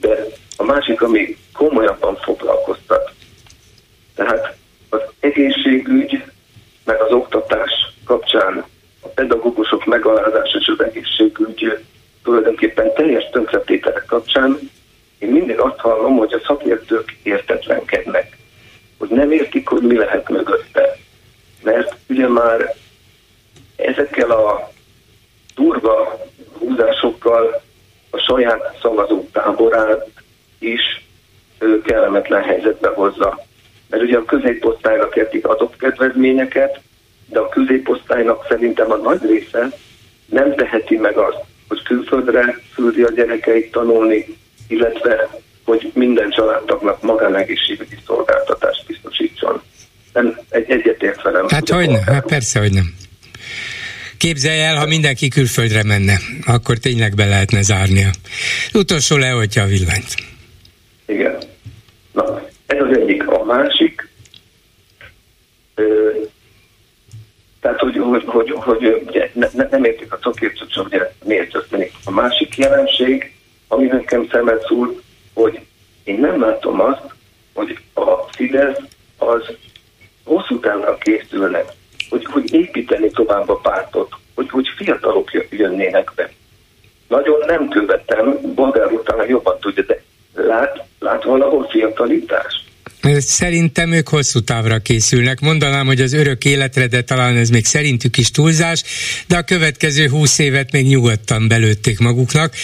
de 0.00 0.26
a 0.56 0.64
másik, 0.64 1.02
ami 1.02 1.36
komolyabban 1.52 2.16
foglalkoztat. 2.16 3.12
Tehát 4.14 4.56
az 4.88 5.00
egészségügy, 5.20 6.22
meg 6.84 7.00
az 7.00 7.12
oktatás 7.12 7.70
kapcsán 8.04 8.64
a 9.00 9.08
pedagógusok 9.08 9.84
megalázása 9.86 10.58
és 10.58 10.72
az 10.78 10.84
egészségügy 10.84 11.78
tulajdonképpen 12.22 12.94
teljes 12.94 13.28
tönkretételek 13.32 14.04
kapcsán 14.06 14.70
én 15.18 15.28
mindig 15.28 15.58
azt 15.58 15.78
hallom, 15.78 16.16
hogy 16.16 16.32
a 16.32 16.40
szakértők 16.46 17.16
értetlenkednek, 17.22 18.36
hogy 18.98 19.08
nem 19.08 19.32
értik, 19.32 19.68
hogy 19.68 19.82
mi 19.82 19.96
lehet 19.96 20.28
mögötte. 20.28 20.96
Mert 21.62 21.94
ugye 22.08 22.28
már 22.28 22.74
ezekkel 23.76 24.30
a 24.30 24.70
durva 25.54 26.26
húzásokkal 26.58 27.62
a 28.10 28.18
saját 28.18 28.78
szavazók 28.82 29.30
táborát 29.32 30.08
is 30.58 31.04
kellemetlen 31.84 32.42
helyzetbe 32.42 32.88
hozza. 32.88 33.46
Mert 33.88 34.02
ugye 34.02 34.16
a 34.16 34.24
középosztályra 34.24 35.08
kezdik 35.08 35.46
adott 35.46 35.76
kedvezményeket, 36.38 36.80
de 37.26 37.38
a 37.38 37.48
középosztálynak 37.48 38.46
szerintem 38.48 38.90
a 38.90 38.96
nagy 38.96 39.20
része 39.22 39.68
nem 40.26 40.54
teheti 40.54 40.96
meg 40.96 41.16
azt, 41.16 41.38
hogy 41.68 41.82
külföldre 41.82 42.60
küldi 42.74 43.02
a 43.02 43.10
gyerekeit 43.10 43.70
tanulni, 43.70 44.26
illetve 44.68 45.28
hogy 45.64 45.90
minden 45.94 46.30
családtagnak 46.30 47.02
magánegészségügyi 47.02 47.96
szolgáltatást 48.06 48.86
biztosítson. 48.86 49.62
Nem, 50.12 50.38
egy 50.48 50.70
egyetért 50.70 51.22
velem. 51.22 51.46
Hát 51.48 51.68
hogy 51.68 51.90
nem, 51.90 52.02
hát 52.02 52.26
persze, 52.26 52.60
hogy 52.60 52.72
nem. 52.72 52.94
Képzelj 54.18 54.60
el, 54.60 54.76
ha 54.76 54.86
mindenki 54.86 55.28
külföldre 55.28 55.82
menne, 55.84 56.18
akkor 56.46 56.76
tényleg 56.76 57.14
be 57.14 57.24
lehetne 57.24 57.62
zárnia. 57.62 58.10
Utolsó 58.74 59.16
leoltja 59.16 59.62
a 59.62 59.66
villanyt. 59.66 60.14
Igen. 61.06 61.38
Na, 62.12 62.48
ez 62.66 62.78
az 62.80 62.96
egyik. 62.96 63.28
A 63.28 63.44
másik, 63.44 64.08
ö, 65.74 66.10
tehát, 67.68 67.80
hogy, 67.80 67.96
hogy, 67.96 68.24
hogy, 68.26 68.50
hogy 68.50 69.02
ugye, 69.06 69.30
ne, 69.32 69.48
nem 69.70 69.84
értik 69.84 70.12
a 70.12 70.18
szakértőt, 70.22 70.72
hogy 70.72 70.86
ugye 70.86 71.12
miért 71.24 71.50
történik. 71.50 71.92
A 72.04 72.10
másik 72.10 72.56
jelenség, 72.56 73.32
ami 73.68 73.86
nekem 73.86 74.28
szemet 74.30 74.64
szúr, 74.66 75.00
hogy 75.34 75.60
én 76.04 76.20
nem 76.20 76.40
látom 76.40 76.80
azt, 76.80 77.02
hogy 77.54 77.78
a 77.94 78.10
Fidesz 78.30 78.78
az 79.16 79.42
hosszú 80.24 80.60
távra 80.60 80.98
készülne, 80.98 81.64
hogy, 82.10 82.24
hogy 82.24 82.54
építeni 82.54 83.10
tovább 83.10 83.48
a 83.48 83.56
pártot, 83.56 84.12
hogy, 84.34 84.50
hogy 84.50 84.68
fiatalok 84.76 85.30
jönnének 85.50 86.12
be. 86.14 86.32
Nagyon 87.08 87.38
nem 87.46 87.68
követem, 87.68 88.54
Bolgár 88.54 88.92
után 88.92 89.28
jobban 89.28 89.58
tudja, 89.60 89.82
de 89.82 90.02
lát, 90.34 90.84
lát 90.98 91.24
valahol 91.24 91.68
fiatalitást? 91.68 92.64
Szerintem 93.28 93.92
ők 93.92 94.08
hosszú 94.08 94.40
távra 94.40 94.78
készülnek. 94.78 95.40
Mondanám, 95.40 95.86
hogy 95.86 96.00
az 96.00 96.12
örök 96.12 96.44
életre, 96.44 96.86
de 96.86 97.02
talán 97.02 97.36
ez 97.36 97.48
még 97.48 97.66
szerintük 97.66 98.16
is 98.16 98.30
túlzás, 98.30 98.82
de 99.26 99.36
a 99.36 99.42
következő 99.42 100.08
húsz 100.08 100.38
évet 100.38 100.72
még 100.72 100.86
nyugodtan 100.86 101.48
belőtték 101.48 101.98
maguknak, 101.98 102.54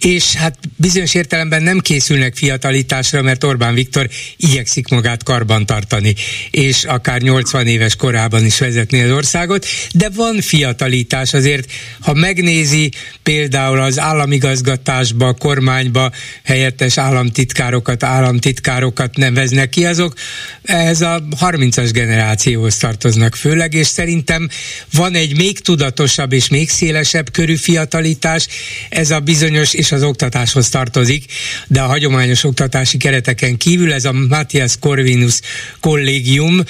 és 0.00 0.34
hát 0.34 0.58
bizonyos 0.80 1.14
értelemben 1.14 1.62
nem 1.62 1.78
készülnek 1.78 2.36
fiatalitásra, 2.36 3.22
mert 3.22 3.44
Orbán 3.44 3.74
Viktor 3.74 4.08
igyekszik 4.36 4.88
magát 4.88 5.22
karban 5.22 5.66
tartani, 5.66 6.14
és 6.50 6.84
akár 6.84 7.20
80 7.20 7.66
éves 7.66 7.96
korában 7.96 8.44
is 8.44 8.58
vezetni 8.58 9.00
az 9.02 9.10
országot, 9.10 9.66
de 9.94 10.08
van 10.14 10.40
fiatalitás 10.40 11.34
azért, 11.34 11.70
ha 12.00 12.14
megnézi 12.14 12.90
például 13.22 13.80
az 13.80 13.98
államigazgatásba, 13.98 15.32
kormányba 15.32 16.10
helyettes 16.44 16.98
államtitkárokat, 16.98 18.02
államtitkárokat 18.02 19.16
neveznek 19.16 19.68
ki, 19.68 19.84
azok 19.84 20.14
ehhez 20.62 21.00
a 21.00 21.22
30-as 21.40 21.90
generációhoz 21.92 22.76
tartoznak 22.76 23.36
főleg, 23.36 23.74
és 23.74 23.86
szerintem 23.86 24.48
van 24.92 25.14
egy 25.14 25.36
még 25.36 25.60
tudatosabb 25.60 26.32
és 26.32 26.48
még 26.48 26.70
szélesebb 26.70 27.30
körű 27.30 27.54
fiatalitás, 27.54 28.46
ez 28.88 29.10
a 29.10 29.20
bizonyos, 29.20 29.74
és 29.74 29.92
az 29.92 30.02
oktatáshoz 30.02 30.69
tartozik, 30.70 31.24
de 31.68 31.80
a 31.80 31.86
hagyományos 31.86 32.44
oktatási 32.44 32.96
kereteken 32.96 33.56
kívül 33.56 33.92
ez 33.92 34.04
a 34.04 34.12
Matthias 34.12 34.78
Corvinus 34.78 35.40
kollégium, 35.80 36.60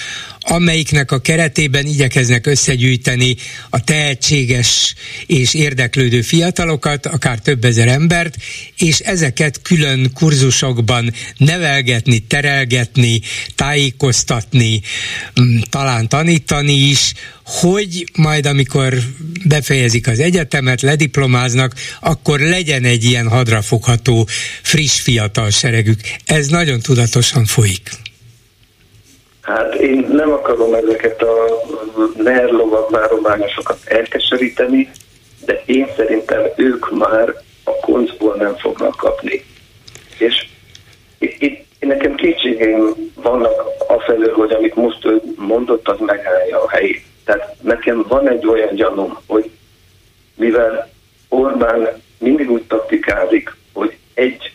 amelyiknek 0.40 1.12
a 1.12 1.20
keretében 1.20 1.86
igyekeznek 1.86 2.46
összegyűjteni 2.46 3.36
a 3.70 3.84
tehetséges 3.84 4.94
és 5.26 5.54
érdeklődő 5.54 6.22
fiatalokat, 6.22 7.06
akár 7.06 7.38
több 7.38 7.64
ezer 7.64 7.88
embert, 7.88 8.36
és 8.78 8.98
ezeket 8.98 9.62
külön 9.62 10.10
kurzusokban 10.14 11.12
nevelgetni, 11.36 12.18
terelgetni, 12.18 13.20
tájékoztatni, 13.54 14.80
mm, 15.40 15.58
talán 15.70 16.08
tanítani 16.08 16.72
is, 16.72 17.12
hogy 17.44 18.10
majd 18.14 18.46
amikor 18.46 18.98
befejezik 19.44 20.06
az 20.06 20.18
egyetemet, 20.20 20.80
lediplomáznak, 20.80 21.74
akkor 22.00 22.40
legyen 22.40 22.84
egy 22.84 23.04
ilyen 23.04 23.28
hadrafogható, 23.28 24.28
friss 24.62 25.00
fiatal 25.00 25.50
seregük. 25.50 26.00
Ez 26.24 26.46
nagyon 26.46 26.80
tudatosan 26.80 27.44
folyik. 27.44 27.90
Hát 29.50 29.74
én 29.74 30.06
nem 30.08 30.32
akarom 30.32 30.74
ezeket 30.74 31.22
a 31.22 31.62
NER 32.16 32.50
várományosokat 32.90 33.78
elkeseríteni, 33.84 34.90
de 35.44 35.62
én 35.66 35.86
szerintem 35.96 36.42
ők 36.56 36.90
már 36.90 37.34
a 37.64 37.70
koncból 37.80 38.34
nem 38.34 38.56
fognak 38.56 38.96
kapni. 38.96 39.44
És 40.18 40.46
itt, 41.18 41.42
itt 41.42 41.66
nekem 41.78 42.14
kétségeim 42.14 43.12
vannak 43.14 43.64
afelől, 43.88 44.34
hogy 44.34 44.52
amit 44.52 44.74
most 44.74 45.04
ő 45.04 45.20
mondott, 45.36 45.88
az 45.88 45.98
megállja 45.98 46.62
a 46.62 46.70
helyét. 46.70 47.02
Tehát 47.24 47.54
nekem 47.60 48.04
van 48.08 48.28
egy 48.28 48.46
olyan 48.46 48.74
gyanúm, 48.74 49.18
hogy 49.26 49.50
mivel 50.34 50.90
Orbán 51.28 52.02
mindig 52.18 52.50
úgy 52.50 52.62
taktikázik, 52.62 53.56
hogy 53.72 53.96
egy 54.14 54.52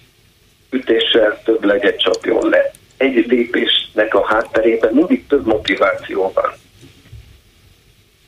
ütéssel 0.69 1.41
több 1.43 1.63
legyet 1.63 1.99
csapjon 1.99 2.49
le, 2.49 2.71
egy 2.97 3.25
lépésnek 3.27 4.13
a 4.13 4.25
hátterében 4.25 4.93
mindig 4.93 5.27
több 5.27 5.45
motiváció 5.45 6.31
van. 6.33 6.51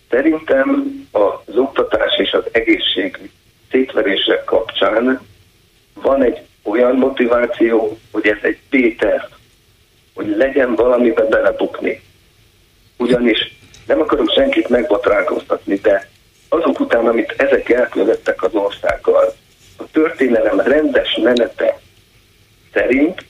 Szerintem 0.10 0.86
az 1.12 1.58
oktatás 1.58 2.18
és 2.18 2.32
az 2.32 2.44
egészség 2.52 3.30
szétverések 3.72 4.44
kapcsán 4.44 5.22
van 5.94 6.24
egy 6.24 6.42
olyan 6.64 6.96
motiváció, 6.96 7.98
hogy 8.12 8.28
ez 8.28 8.38
egy 8.42 8.58
Péter, 8.70 9.30
hogy 10.14 10.36
legyen 10.38 10.76
valamiben 10.76 11.30
belebukni. 11.30 12.02
Ugyanis 12.98 13.56
nem 13.88 14.02
akarok 14.02 14.32
senkit 14.32 14.70
megbotránkoztatni, 14.70 15.76
de 15.76 16.10
azok 16.50 16.80
után, 16.80 17.08
amit 17.08 17.34
ezek 17.38 17.70
elkövettek 17.70 18.44
az 18.44 18.54
országgal, 18.54 19.34
a 19.78 19.84
történelem 19.92 20.60
rendes 20.60 21.20
menete 21.24 21.80
szerint 22.74 23.26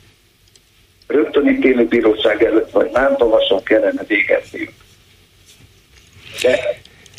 rögtön 1.07 1.47
ítélőbíróság 1.47 2.43
előtt 2.43 2.71
vagy 2.71 2.89
lámpavason 2.93 3.63
kellene 3.63 4.03
végezniük. 4.07 4.71
De 6.41 6.59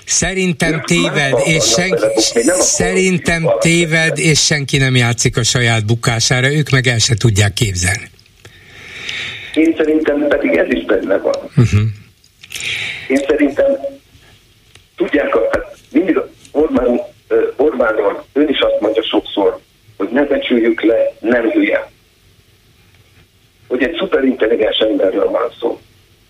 Szerintem 0.05 0.81
téved, 0.81 1.39
és 1.45 1.65
senki, 1.65 2.21
szerintem 2.59 3.49
téved, 3.59 4.19
és 4.19 4.45
senki 4.45 4.77
nem 4.77 4.97
játszik 4.97 5.37
a 5.37 5.43
saját 5.43 5.87
bukására, 5.87 6.53
ők 6.53 6.71
meg 6.71 6.87
el 6.87 6.99
se 6.99 7.15
tudják 7.15 7.53
képzelni. 7.53 8.11
Én 9.55 9.75
szerintem 9.77 10.29
pedig 10.29 10.57
ez 10.57 10.67
is 10.69 10.85
benne 10.85 11.19
van. 11.19 11.37
Uh-huh. 11.57 11.81
Én 13.09 13.21
szerintem 13.29 13.67
tudják, 14.97 15.35
hát 15.51 15.77
mindig 15.93 16.19
Orbán, 16.51 17.01
Orbánon 17.57 18.23
ön 18.33 18.49
is 18.49 18.61
azt 18.61 18.81
mondja 18.81 19.03
sokszor, 19.03 19.59
hogy 19.97 20.09
ne 20.13 20.23
becsüljük 20.23 20.83
le, 20.83 20.97
nem 21.21 21.51
hülye. 21.51 21.91
Hogy 23.69 23.83
egy 23.83 23.97
szuperintelligens 23.97 24.79
emberről 24.79 25.31
van 25.31 25.51
szó 25.61 25.79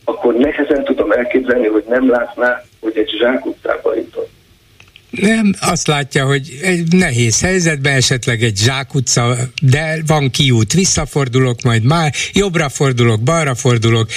akkor 0.09 0.35
nehezen 0.35 0.85
tudom 0.85 1.13
elképzelni, 1.13 1.67
hogy 1.67 1.85
nem 1.89 2.11
látná, 2.11 2.63
hogy 2.81 2.99
egy 2.99 3.11
zsákutcába 3.19 3.95
jutott. 3.95 4.31
Nem, 5.11 5.55
azt 5.61 5.87
látja, 5.87 6.25
hogy 6.25 6.59
egy 6.63 6.93
nehéz 6.93 7.41
helyzetben 7.41 7.95
esetleg 7.95 8.43
egy 8.43 8.57
zsákutca, 8.57 9.37
de 9.63 10.03
van 10.07 10.31
kiút, 10.31 10.73
visszafordulok, 10.73 11.63
majd 11.63 11.83
már 11.83 12.15
jobbra 12.33 12.69
fordulok, 12.69 13.23
balra 13.23 13.55
fordulok, 13.55 14.09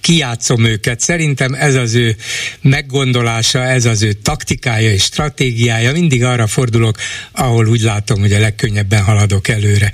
kijátszom 0.00 0.64
őket. 0.64 1.00
Szerintem 1.00 1.54
ez 1.54 1.74
az 1.74 1.94
ő 1.94 2.16
meggondolása, 2.60 3.62
ez 3.62 3.84
az 3.84 4.02
ő 4.02 4.12
taktikája 4.12 4.92
és 4.92 5.02
stratégiája. 5.02 5.92
Mindig 5.92 6.24
arra 6.24 6.46
fordulok, 6.46 6.96
ahol 7.32 7.68
úgy 7.68 7.80
látom, 7.80 8.20
hogy 8.20 8.32
a 8.32 8.38
legkönnyebben 8.38 9.02
haladok 9.02 9.48
előre. 9.48 9.92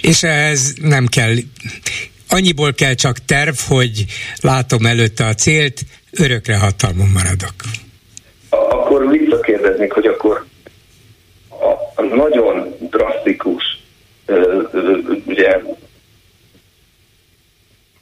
És 0.00 0.22
ehhez 0.22 0.74
nem 0.82 1.06
kell 1.06 1.34
annyiból 2.28 2.74
kell 2.74 2.94
csak 2.94 3.24
terv, 3.24 3.54
hogy 3.66 4.04
látom 4.40 4.86
előtte 4.86 5.26
a 5.26 5.34
célt, 5.34 5.84
örökre 6.10 6.56
hatalmon 6.56 7.08
maradok. 7.08 7.54
Akkor 8.48 9.04
visszakérdeznék, 9.78 9.92
hogy 9.92 10.06
akkor 10.06 10.44
a, 11.48 12.02
a 12.02 12.02
nagyon 12.02 12.76
drasztikus, 12.80 13.64
ugye, 15.26 15.60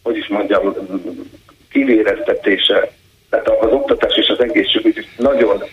hogy 0.03 0.17
is 0.17 0.29
mondjam, 0.29 0.75
kivéreztetése, 1.71 2.91
tehát 3.31 3.49
az 3.49 3.73
oktatás 3.73 4.17
és 4.17 4.29
az 4.29 4.41
egészségügy 4.41 5.09
nagyon 5.17 5.65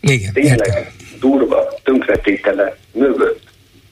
Igen, 0.00 0.32
tényleg 0.32 0.66
értem. 0.66 0.84
durva 1.20 1.74
tönkretétele 1.82 2.76
mögött 2.92 3.43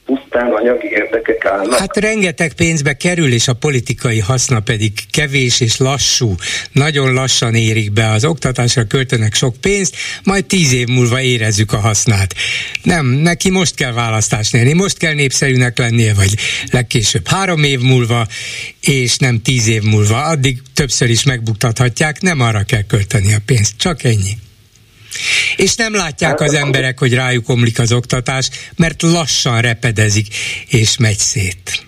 pusztán 0.05 0.53
anyagi 0.53 0.89
érdekek 0.89 1.45
állnak. 1.45 1.79
Hát 1.79 1.97
rengeteg 1.97 2.53
pénzbe 2.53 2.97
kerül, 2.97 3.33
és 3.33 3.49
a 3.49 3.53
politikai 3.53 4.19
haszna 4.19 4.61
pedig 4.61 4.93
kevés 5.11 5.61
és 5.61 5.77
lassú. 5.77 6.35
Nagyon 6.73 7.13
lassan 7.13 7.55
érik 7.55 7.93
be 7.93 8.11
az 8.11 8.25
oktatásra, 8.25 8.85
költenek 8.85 9.35
sok 9.35 9.57
pénzt, 9.57 9.97
majd 10.25 10.45
tíz 10.45 10.73
év 10.73 10.87
múlva 10.87 11.21
érezzük 11.21 11.73
a 11.73 11.79
hasznát. 11.79 12.35
Nem, 12.83 13.07
neki 13.07 13.51
most 13.51 13.75
kell 13.75 13.93
választást 13.93 14.53
nyerni, 14.53 14.73
most 14.73 14.99
kell 14.99 15.15
népszerűnek 15.15 15.79
lennie, 15.79 16.15
vagy 16.15 16.35
legkésőbb 16.71 17.29
három 17.29 17.65
év 17.65 17.81
múlva, 17.81 18.27
és 18.81 19.17
nem 19.17 19.43
tíz 19.43 19.67
év 19.67 19.83
múlva. 19.83 20.25
Addig 20.25 20.59
többször 20.75 21.11
is 21.11 21.23
megbuktathatják, 21.25 22.21
nem 22.21 22.41
arra 22.41 22.63
kell 22.63 22.83
költeni 22.83 23.35
a 23.35 23.39
pénzt, 23.47 23.73
csak 23.77 24.05
ennyi. 24.05 24.37
És 25.57 25.75
nem 25.75 25.95
látják 25.95 26.41
az 26.41 26.55
emberek, 26.55 26.99
hogy 26.99 27.15
rájuk 27.15 27.49
omlik 27.49 27.79
az 27.79 27.93
oktatás, 27.93 28.51
mert 28.77 29.03
lassan 29.03 29.61
repedezik 29.61 30.27
és 30.69 30.97
megy 30.99 31.19
szét. 31.19 31.85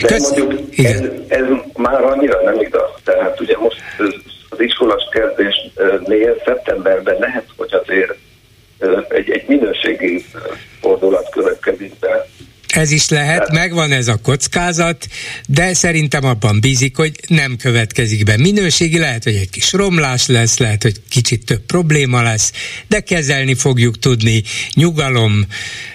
De 0.00 0.18
mondjuk 0.18 0.76
ez, 0.76 1.00
ez 1.28 1.44
már 1.76 2.02
annyira 2.02 2.42
nem 2.42 2.60
igaz. 2.60 2.90
Tehát 3.04 3.40
ugye 3.40 3.56
most 3.58 3.82
az 4.48 4.60
iskolas 4.60 5.02
kezdésnél 5.12 6.42
szeptemberben 6.44 7.16
lehet, 7.18 7.46
hogy 7.56 7.72
azért 7.72 8.14
egy, 9.08 9.30
egy 9.30 9.44
minőségi 9.46 10.24
fordulat 10.80 11.28
következik 11.30 11.98
be. 11.98 12.26
Ez 12.68 12.90
is 12.90 13.08
lehet, 13.08 13.50
megvan 13.52 13.92
ez 13.92 14.08
a 14.08 14.16
kockázat, 14.16 15.06
de 15.46 15.74
szerintem 15.74 16.24
abban 16.24 16.60
bízik, 16.60 16.96
hogy 16.96 17.20
nem 17.28 17.56
következik 17.56 18.24
be 18.24 18.36
minőségi, 18.36 18.98
lehet, 18.98 19.24
hogy 19.24 19.34
egy 19.34 19.50
kis 19.50 19.72
romlás 19.72 20.26
lesz, 20.26 20.58
lehet, 20.58 20.82
hogy 20.82 21.00
kicsit 21.08 21.44
több 21.44 21.60
probléma 21.60 22.22
lesz, 22.22 22.52
de 22.88 23.00
kezelni 23.00 23.54
fogjuk 23.54 23.98
tudni, 23.98 24.42
nyugalom, 24.74 25.46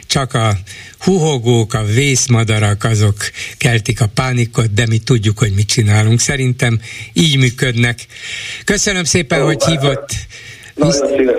csak 0.07 0.33
a 0.33 0.57
huhogók, 0.99 1.73
a 1.73 1.83
vészmadarak, 1.83 2.83
azok 2.83 3.15
keltik 3.57 4.01
a 4.01 4.07
pánikot, 4.07 4.73
de 4.73 4.85
mi 4.87 4.97
tudjuk, 4.97 5.37
hogy 5.37 5.53
mit 5.53 5.67
csinálunk. 5.67 6.19
Szerintem 6.19 6.79
így 7.13 7.37
működnek. 7.37 8.05
Köszönöm 8.63 9.03
szépen, 9.03 9.43
hogy 9.43 9.63
hívott. 9.63 10.11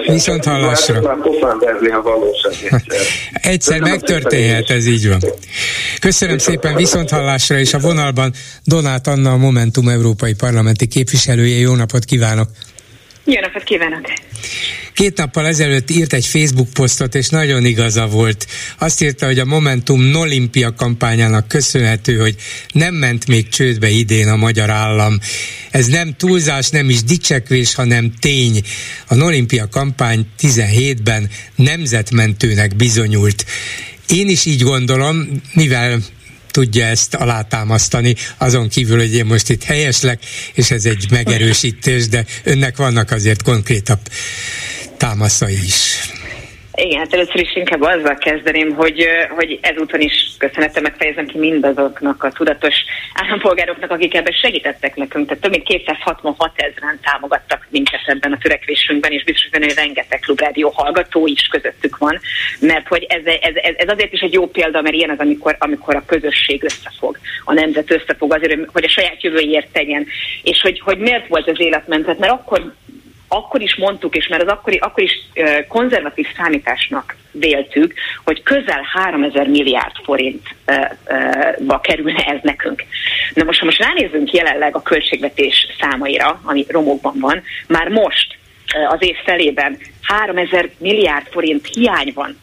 Viszont 0.07 0.45
hallásra. 0.45 1.01
Már 1.01 1.17
a 1.93 2.03
valóság 2.03 2.53
egyszer. 2.53 3.01
egyszer 3.33 3.81
megtörténhet, 3.81 4.71
ez 4.71 4.87
így 4.87 5.09
van. 5.09 5.21
Köszönöm 6.01 6.39
szépen, 6.39 6.75
viszont 6.75 7.11
hallásra, 7.11 7.59
és 7.59 7.75
a 7.75 7.79
vonalban 7.79 8.33
Donát 8.65 9.07
Anna, 9.07 9.33
a 9.33 9.37
Momentum 9.37 9.89
Európai 9.89 10.35
Parlamenti 10.35 10.87
képviselője. 10.87 11.59
Jó 11.59 11.75
napot 11.75 12.05
kívánok! 12.05 12.49
Jó 13.25 13.41
napot 13.41 13.63
kívánok! 13.63 14.13
Két 14.95 15.17
nappal 15.17 15.47
ezelőtt 15.47 15.91
írt 15.91 16.13
egy 16.13 16.27
Facebook 16.27 16.69
posztot, 16.69 17.15
és 17.15 17.29
nagyon 17.29 17.65
igaza 17.65 18.07
volt. 18.07 18.47
Azt 18.79 19.03
írta, 19.03 19.27
hogy 19.27 19.39
a 19.39 19.45
Momentum 19.45 20.01
Nolimpia 20.01 20.75
kampányának 20.75 21.49
köszönhető, 21.49 22.19
hogy 22.19 22.35
nem 22.73 22.95
ment 22.95 23.27
még 23.27 23.49
csődbe 23.49 23.89
idén 23.89 24.29
a 24.29 24.37
magyar 24.37 24.71
állam. 24.71 25.19
Ez 25.71 25.87
nem 25.87 26.15
túlzás, 26.17 26.69
nem 26.69 26.89
is 26.89 27.03
dicsekvés, 27.03 27.75
hanem 27.75 28.13
tény. 28.21 28.63
A 29.09 29.15
Nolimpia 29.15 29.69
kampány 29.69 30.27
17-ben 30.41 31.31
nemzetmentőnek 31.57 32.77
bizonyult. 32.77 33.45
Én 34.09 34.29
is 34.29 34.45
így 34.45 34.63
gondolom, 34.63 35.43
mivel 35.53 36.01
tudja 36.55 36.85
ezt 36.87 37.15
alátámasztani, 37.15 38.15
azon 38.39 38.69
kívül, 38.69 38.99
hogy 38.99 39.15
én 39.15 39.27
most 39.27 39.51
itt 39.51 39.63
helyeslek, 39.63 40.25
és 40.53 40.71
ez 40.71 40.85
egy 40.85 41.07
megerősítés, 41.11 42.09
de 42.09 42.25
önnek 42.45 42.77
vannak 42.77 43.11
azért 43.11 43.43
konkrétabb 43.43 44.01
támaszai 44.97 45.65
is. 45.65 45.99
Igen, 46.77 46.99
hát 46.99 47.13
először 47.13 47.41
is 47.41 47.57
inkább 47.57 47.83
azzal 47.83 48.15
kezdeném, 48.15 48.75
hogy, 48.75 49.07
hogy 49.37 49.59
ezúton 49.63 50.01
is 50.01 50.13
köszönetemet 50.39 50.97
fejezem 50.97 51.27
ki 51.27 51.39
mindazoknak 51.39 52.23
a 52.23 52.31
tudatos 52.31 52.75
állampolgároknak, 53.15 53.91
akik 53.91 54.15
ebben 54.15 54.33
segítettek 54.33 54.97
nekünk. 54.97 55.27
Tehát 55.27 55.43
több 55.43 55.51
mint 55.51 55.65
266 55.65 56.53
ezeren 56.55 57.01
támogattak 57.03 57.67
minket 57.71 58.01
ebben 58.07 58.33
a 58.33 58.39
törekvésünkben, 58.39 59.13
és 59.13 59.25
biztos 59.25 59.49
benne, 59.51 59.65
hogy 59.65 59.75
rengeteg 59.75 60.19
klubrádió 60.19 60.71
hallgató 60.75 61.27
is 61.27 61.47
közöttük 61.51 61.97
van, 61.97 62.21
mert 62.61 62.89
hogy 62.89 63.07
ez, 63.09 63.23
ez, 63.25 63.55
ez, 63.55 63.75
ez 63.77 63.89
azért 63.89 64.13
is 64.13 64.21
egy 64.21 64.33
jó 64.33 64.47
példa, 64.47 64.83
mert 64.83 64.95
ilyen 64.95 65.11
az, 65.11 65.19
amikor, 65.19 65.57
amikor 65.59 65.97
a 65.97 66.05
közösség 66.07 66.65
összefog, 66.65 67.19
a 67.45 67.53
nemzet 67.53 67.91
összefog 67.91 68.35
azért, 68.35 68.59
hogy 68.73 68.85
a 68.85 68.89
saját 68.89 69.23
jövőjért 69.23 69.73
tegyen. 69.73 70.07
És 70.43 70.61
hogy, 70.61 70.81
hogy 70.81 70.99
miért 70.99 71.29
volt 71.29 71.49
az 71.49 71.61
életmentet, 71.61 72.19
mert 72.19 72.33
akkor 72.33 72.75
akkor 73.29 73.61
is 73.61 73.77
mondtuk, 73.77 74.17
és 74.17 74.29
mert 74.29 74.43
az 74.43 74.49
akkori, 74.49 74.77
akkor 74.77 75.03
is 75.03 75.13
konzervatív 75.69 76.27
számításnak 76.37 77.17
véltük, 77.31 77.95
hogy 78.25 78.43
közel 78.43 78.83
3000 78.93 79.49
milliárd 79.49 79.97
forintba 80.05 81.81
kerülne 81.83 82.25
ez 82.25 82.39
nekünk. 82.43 82.85
Na 83.35 83.45
most, 83.45 83.59
ha 83.59 83.65
most 83.65 83.83
ránézzünk 83.83 84.33
jelenleg 84.33 84.77
a 84.77 84.83
költségvetés 84.83 85.67
számaira, 85.81 86.41
ami 86.45 86.65
romokban 86.69 87.15
van, 87.21 87.43
már 87.69 87.89
most 87.89 88.37
az 88.89 89.03
év 89.03 89.17
felében 89.25 89.79
3000 90.03 90.71
milliárd 90.79 91.27
forint 91.31 91.67
hiány 91.75 92.13
van 92.15 92.43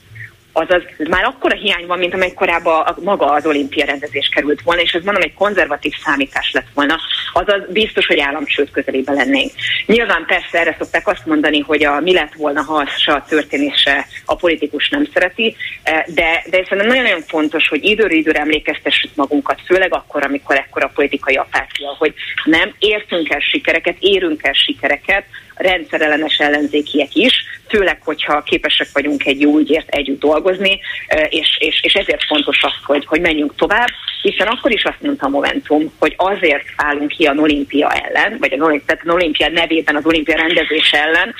azaz 0.53 0.83
már 1.09 1.23
akkora 1.23 1.55
hiány 1.55 1.85
van, 1.85 1.97
mint 1.97 2.13
amely 2.13 2.33
korábban 2.33 2.81
a, 2.81 2.95
maga 3.01 3.25
az 3.25 3.45
olimpia 3.45 3.85
rendezés 3.85 4.29
került 4.33 4.61
volna, 4.61 4.81
és 4.81 4.91
ez 4.91 5.03
mondom, 5.03 5.23
egy 5.23 5.33
konzervatív 5.33 5.93
számítás 6.03 6.51
lett 6.51 6.67
volna, 6.73 6.99
azaz 7.33 7.61
biztos, 7.69 8.05
hogy 8.05 8.19
államcsőd 8.19 8.71
közelében 8.71 9.15
lennénk. 9.15 9.51
Nyilván 9.85 10.25
persze 10.25 10.59
erre 10.59 10.75
szokták 10.79 11.07
azt 11.07 11.25
mondani, 11.25 11.59
hogy 11.59 11.83
a 11.83 11.99
mi 11.99 12.13
lett 12.13 12.33
volna, 12.33 12.61
ha 12.61 12.73
az 12.73 12.89
se 12.97 13.13
a 13.13 13.25
történése 13.29 14.07
a 14.25 14.35
politikus 14.35 14.89
nem 14.89 15.07
szereti, 15.13 15.55
eh, 15.83 16.03
de, 16.07 16.43
de 16.49 16.63
szerintem 16.63 16.87
nagyon-nagyon 16.87 17.21
fontos, 17.21 17.67
hogy 17.67 17.83
időről 17.83 18.17
időre 18.17 18.39
emlékeztessük 18.39 19.11
magunkat, 19.15 19.61
főleg 19.65 19.93
akkor, 19.93 20.23
amikor 20.23 20.55
ekkora 20.55 20.91
politikai 20.93 21.35
apátia, 21.35 21.95
hogy 21.97 22.13
nem 22.45 22.73
értünk 22.79 23.29
el 23.29 23.39
sikereket, 23.39 23.95
érünk 23.99 24.43
el 24.43 24.53
sikereket, 24.53 25.25
rendszerellenes 25.61 26.37
ellenzékiek 26.37 27.15
is, 27.15 27.33
főleg, 27.67 28.01
hogyha 28.03 28.41
képesek 28.41 28.87
vagyunk 28.93 29.25
egy 29.25 29.41
jó 29.41 29.57
ügyért 29.57 29.89
együtt 29.89 30.19
dolgozni, 30.19 30.79
és, 31.29 31.57
és, 31.59 31.83
és 31.83 31.93
ezért 31.93 32.23
fontos 32.23 32.63
az, 32.63 32.73
hogy, 32.83 33.05
hogy 33.05 33.21
menjünk 33.21 33.55
tovább, 33.55 33.89
hiszen 34.21 34.47
akkor 34.47 34.71
is 34.71 34.83
azt 34.83 35.01
mondta 35.01 35.25
a 35.25 35.29
Momentum, 35.29 35.91
hogy 35.99 36.13
azért 36.17 36.65
állunk 36.75 37.09
ki 37.09 37.25
a 37.25 37.33
olimpia 37.37 37.91
ellen, 37.91 38.37
vagy 38.39 38.53
a, 38.53 38.81
tehát 38.85 39.07
a 39.07 39.13
olimpia 39.13 39.49
nevében 39.49 39.95
az 39.95 40.05
olimpia 40.05 40.35
rendezés 40.35 40.91
ellen, 40.91 41.33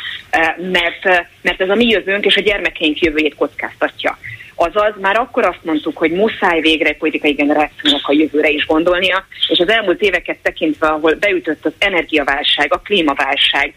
mert, 0.72 1.28
mert 1.42 1.62
ez 1.62 1.70
a 1.70 1.76
mi 1.76 1.88
jövőnk 1.88 2.26
és 2.26 2.38
a 2.38 2.42
gyermekeink 2.42 3.00
jövőjét 3.00 3.36
kockáztatja. 3.36 4.18
Azaz 4.64 4.93
már 4.99 5.18
akkor 5.18 5.45
azt 5.45 5.64
mondtuk, 5.64 5.97
hogy 5.97 6.12
muszáj 6.12 6.62
végre 6.62 6.89
egy 6.89 6.97
politikai 6.97 7.32
generációnak 7.32 8.07
a 8.07 8.14
jövőre 8.14 8.49
is 8.49 8.66
gondolnia, 8.66 9.26
és 9.49 9.59
az 9.59 9.70
elmúlt 9.70 10.01
éveket 10.01 10.38
tekintve, 10.41 10.88
ahol 10.88 11.14
beütött 11.14 11.66
az 11.66 11.74
energiaválság, 11.78 12.74
a 12.74 12.78
klímaválság, 12.78 13.74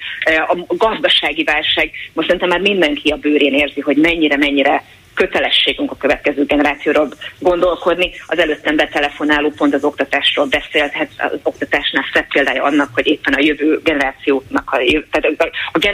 a 0.49 0.57
gazdasági 0.69 1.45
válság, 1.45 1.91
most 2.13 2.27
szerintem 2.27 2.49
már 2.49 2.61
mindenki 2.61 3.11
a 3.11 3.17
bőrén 3.17 3.55
érzi, 3.55 3.81
hogy 3.81 3.97
mennyire-mennyire 3.97 4.85
kötelességünk 5.15 5.91
a 5.91 5.97
következő 5.97 6.45
generációról 6.45 7.09
gondolkodni. 7.39 8.11
Az 8.27 8.39
előttem 8.39 8.77
betelefonáló 8.77 9.51
pont 9.51 9.75
az 9.75 9.85
oktatásról 9.85 10.47
beszélt, 10.47 10.93
az 11.17 11.39
oktatásnál 11.43 12.05
szebb 12.13 12.27
példája 12.29 12.63
annak, 12.63 12.89
hogy 12.95 13.07
éppen 13.07 13.33
a 13.33 13.41
jövő 13.41 13.81
generációknak, 13.85 14.71
a, 14.71 14.79
tehát 15.11 15.41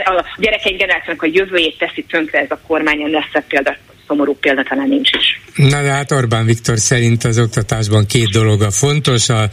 a, 0.07 0.11
a 0.11 0.25
gyerekeink 0.37 0.79
generációnak 0.79 1.23
a 1.23 1.29
jövőjét 1.31 1.77
teszi 1.77 2.03
tönkre 2.03 2.39
ez 2.39 2.51
a 2.51 2.59
kormány, 2.67 3.01
ennél 3.01 3.25
szebb 3.33 3.45
példa 3.47 3.75
szomorú 4.11 4.35
példa 4.35 4.63
talán 4.69 4.87
nincs 4.87 5.09
is. 5.11 5.41
Na 5.55 5.81
de 5.81 5.91
hát 5.91 6.11
Orbán 6.11 6.45
Viktor 6.45 6.77
szerint 6.77 7.23
az 7.23 7.39
oktatásban 7.39 8.05
két 8.05 8.29
dolog 8.29 8.61
a 8.61 8.71
fontos, 8.71 9.29
a 9.29 9.49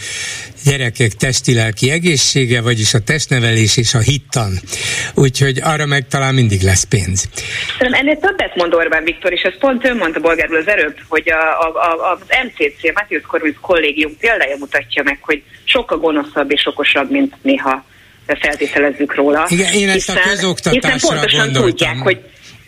gyerekek 0.64 1.12
testi-lelki 1.12 1.90
egészsége, 1.90 2.60
vagyis 2.60 2.94
a 2.94 2.98
testnevelés 2.98 3.76
és 3.76 3.94
a 3.94 3.98
hittan. 3.98 4.52
Úgyhogy 5.14 5.60
arra 5.62 5.86
meg 5.86 6.06
talán 6.08 6.34
mindig 6.34 6.60
lesz 6.60 6.84
pénz. 6.84 7.28
Szerintem 7.78 8.00
ennél 8.00 8.18
többet 8.18 8.56
mond 8.56 8.74
Orbán 8.74 9.04
Viktor, 9.04 9.32
és 9.32 9.42
ezt 9.42 9.58
pont 9.58 9.84
ön 9.84 9.96
mondta 9.96 10.20
bolgárul 10.20 10.56
az 10.56 10.68
előbb, 10.68 10.96
hogy 11.08 11.30
a, 11.30 11.42
a, 11.64 11.68
a, 11.88 12.12
az 12.12 12.18
MCC, 12.46 12.94
Matthias 12.94 13.22
Corvinus 13.26 13.58
kollégium 13.60 14.16
példája 14.20 14.56
mutatja 14.58 15.02
meg, 15.02 15.18
hogy 15.20 15.42
sokkal 15.64 15.98
gonoszabb 15.98 16.50
és 16.52 16.66
okosabb, 16.66 17.10
mint 17.10 17.34
néha 17.42 17.84
feltételezzük 18.26 19.14
róla. 19.14 19.46
Igen, 19.48 19.72
én 19.72 19.88
ezt 19.88 19.94
hiszen, 19.94 20.16
a 20.16 20.20
közoktatásra 20.28 20.92
hiszen 20.92 21.08
pontosan 21.08 21.44
gondoltam. 21.44 21.70
tudják, 21.70 21.98
hogy 21.98 22.18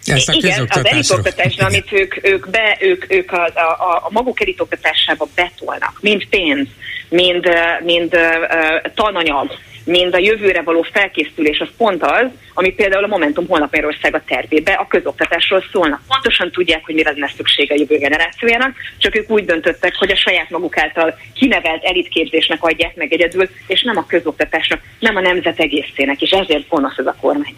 ezt 0.04 0.28
a 0.28 0.32
Igen, 0.32 0.66
az 0.68 0.86
elitoktatásra, 0.86 1.66
amit 1.66 1.92
ők, 1.92 2.24
ők, 2.24 2.50
be, 2.50 2.78
ők, 2.80 3.12
ők 3.12 3.32
a, 3.32 3.44
a, 3.44 4.02
a 4.02 4.08
maguk 4.10 4.40
elitoktatásába 4.40 5.28
betolnak, 5.34 5.98
mind 6.00 6.26
pénz, 6.26 6.68
mind, 7.08 7.48
mind 7.84 8.14
uh, 8.14 8.92
tananyag, 8.94 9.50
mind 9.84 10.14
a 10.14 10.18
jövőre 10.18 10.62
való 10.62 10.86
felkészülés, 10.92 11.58
az 11.58 11.68
pont 11.76 12.02
az, 12.02 12.26
ami 12.54 12.72
például 12.72 13.04
a 13.04 13.06
Momentum 13.06 13.46
holnap 13.46 13.72
Magyarország 13.72 14.14
a 14.14 14.22
tervébe 14.26 14.72
a 14.72 14.86
közoktatásról 14.86 15.64
szólnak. 15.72 16.00
Pontosan 16.08 16.50
tudják, 16.50 16.84
hogy 16.84 16.94
mire 16.94 17.10
lenne 17.10 17.32
szüksége 17.36 17.74
a 17.74 17.78
jövő 17.78 17.98
generációjának, 17.98 18.74
csak 18.98 19.16
ők 19.16 19.30
úgy 19.30 19.44
döntöttek, 19.44 19.94
hogy 19.94 20.10
a 20.10 20.16
saját 20.16 20.50
maguk 20.50 20.78
által 20.78 21.18
kinevelt 21.34 21.84
elitképzésnek 21.84 22.62
adják 22.62 22.96
meg 22.96 23.12
egyedül, 23.12 23.48
és 23.66 23.82
nem 23.82 23.96
a 23.96 24.06
közoktatásnak, 24.06 24.80
nem 24.98 25.16
a 25.16 25.20
nemzet 25.20 25.58
egészének, 25.58 26.20
és 26.20 26.30
ezért 26.30 26.68
gonosz 26.68 26.96
ez 26.96 27.06
a 27.06 27.16
kormány. 27.20 27.54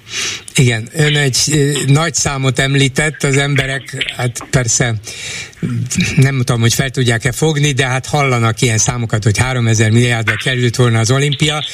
Igen, 0.54 0.88
ön 0.96 1.16
egy 1.16 1.36
nagy 1.86 2.14
számot 2.14 2.58
említett, 2.58 3.22
az 3.22 3.36
emberek, 3.36 4.12
hát 4.16 4.38
persze 4.50 4.94
nem 6.16 6.36
tudom, 6.38 6.60
hogy 6.60 6.74
fel 6.74 6.90
tudják-e 6.90 7.32
fogni, 7.32 7.72
de 7.72 7.86
hát 7.86 8.06
hallanak 8.06 8.60
ilyen 8.60 8.78
számokat, 8.78 9.24
hogy 9.24 9.38
3000 9.38 9.90
milliárdra 9.90 10.34
került 10.36 10.76
volna 10.76 10.98
az 10.98 11.10
olimpia, 11.10 11.64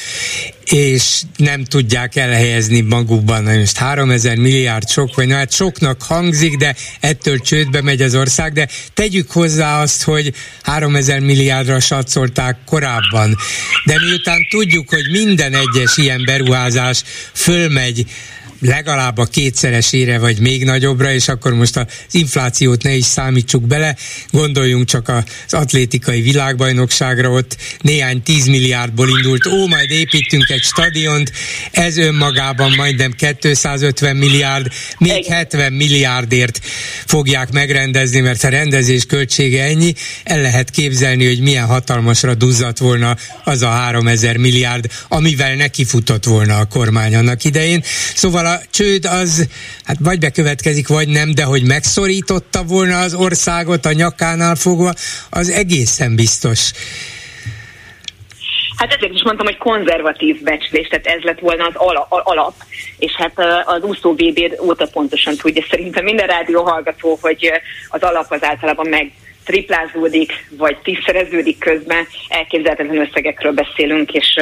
és 0.65 1.21
nem 1.35 1.63
tudják 1.63 2.15
elhelyezni 2.15 2.81
magukban, 2.81 3.45
hogy 3.45 3.57
most 3.59 3.77
3000 3.77 4.37
milliárd 4.37 4.89
sok, 4.89 5.15
vagy 5.15 5.27
na 5.27 5.35
hát 5.35 5.53
soknak 5.53 6.01
hangzik, 6.01 6.57
de 6.57 6.75
ettől 6.99 7.39
csődbe 7.39 7.81
megy 7.81 8.01
az 8.01 8.15
ország, 8.15 8.53
de 8.53 8.67
tegyük 8.93 9.31
hozzá 9.31 9.81
azt, 9.81 10.03
hogy 10.03 10.33
3000 10.63 11.19
milliárdra 11.19 11.79
satszolták 11.79 12.57
korábban. 12.65 13.37
De 13.85 13.99
miután 13.99 14.39
tudjuk, 14.49 14.89
hogy 14.89 15.09
minden 15.11 15.53
egyes 15.53 15.97
ilyen 15.97 16.23
beruházás 16.25 17.03
fölmegy 17.33 18.05
legalább 18.59 19.17
a 19.17 19.25
kétszeresére, 19.25 20.17
vagy 20.17 20.39
még 20.39 20.63
nagyobbra, 20.63 21.13
és 21.13 21.27
akkor 21.27 21.53
most 21.53 21.77
az 21.77 21.85
inflációt 22.11 22.83
ne 22.83 22.93
is 22.93 23.05
számítsuk 23.05 23.67
bele, 23.67 23.95
gondoljunk 24.31 24.85
csak 24.85 25.07
az 25.07 25.53
atlétikai 25.53 26.21
világbajnokságra, 26.21 27.29
ott 27.29 27.57
néhány 27.81 28.23
10 28.23 28.45
milliárdból 28.45 29.09
indult, 29.09 29.45
ó, 29.45 29.67
majd 29.67 29.89
építünk 29.89 30.49
egy 30.49 30.63
stadiont, 30.63 31.31
ez 31.71 31.97
önmagában 31.97 32.73
majdnem 32.75 33.11
250 33.11 34.15
milliárd, 34.15 34.67
még 34.97 35.25
70 35.25 35.73
milliárdért 35.73 36.59
fogják 37.05 37.51
megrendezni, 37.51 38.19
mert 38.19 38.43
a 38.43 38.49
rendezés 38.49 39.05
költsége 39.05 39.63
ennyi, 39.63 39.93
el 40.23 40.41
lehet 40.41 40.69
képzelni, 40.69 41.25
hogy 41.25 41.39
milyen 41.39 41.65
hatalmasra 41.65 42.33
duzzadt 42.33 42.77
volna 42.77 43.17
az 43.43 43.61
a 43.61 43.69
3000 43.69 44.37
milliárd, 44.37 44.91
amivel 45.07 45.55
nekifutott 45.55 46.23
volna 46.23 46.57
a 46.57 46.65
kormány 46.65 47.15
annak 47.15 47.43
idején. 47.43 47.83
Szóval 48.15 48.48
a 48.53 48.59
csőd 48.71 49.05
az 49.05 49.47
hát 49.83 49.97
vagy 49.99 50.19
bekövetkezik, 50.19 50.87
vagy 50.87 51.07
nem, 51.07 51.33
de 51.33 51.43
hogy 51.43 51.63
megszorította 51.63 52.63
volna 52.63 52.99
az 52.99 53.13
országot 53.13 53.85
a 53.85 53.91
nyakánál 53.93 54.55
fogva, 54.55 54.93
az 55.29 55.49
egészen 55.49 56.15
biztos. 56.15 56.71
Hát 58.75 58.93
ezért 58.93 59.13
is 59.13 59.23
mondtam, 59.23 59.45
hogy 59.45 59.57
konzervatív 59.57 60.41
becslés, 60.41 60.87
tehát 60.87 61.05
ez 61.05 61.21
lett 61.21 61.39
volna 61.39 61.65
az 61.65 61.73
alap. 62.23 62.53
És 62.97 63.11
hát 63.11 63.39
az 63.65 63.83
úszó 63.83 64.13
VB 64.13 64.61
óta 64.61 64.87
pontosan 64.87 65.35
tudja 65.35 65.65
szerintem 65.69 66.03
minden 66.03 66.27
rádió 66.27 66.63
hallgató, 66.63 67.17
hogy 67.21 67.51
az 67.89 68.01
alap 68.01 68.31
az 68.31 68.43
általában 68.43 68.87
meg 68.87 69.11
triplázódik, 69.45 70.31
vagy 70.57 70.77
tízszereződik 70.77 71.59
közben, 71.59 72.07
elképzelhetetlen 72.27 73.07
összegekről 73.07 73.51
beszélünk, 73.51 74.11
és 74.11 74.35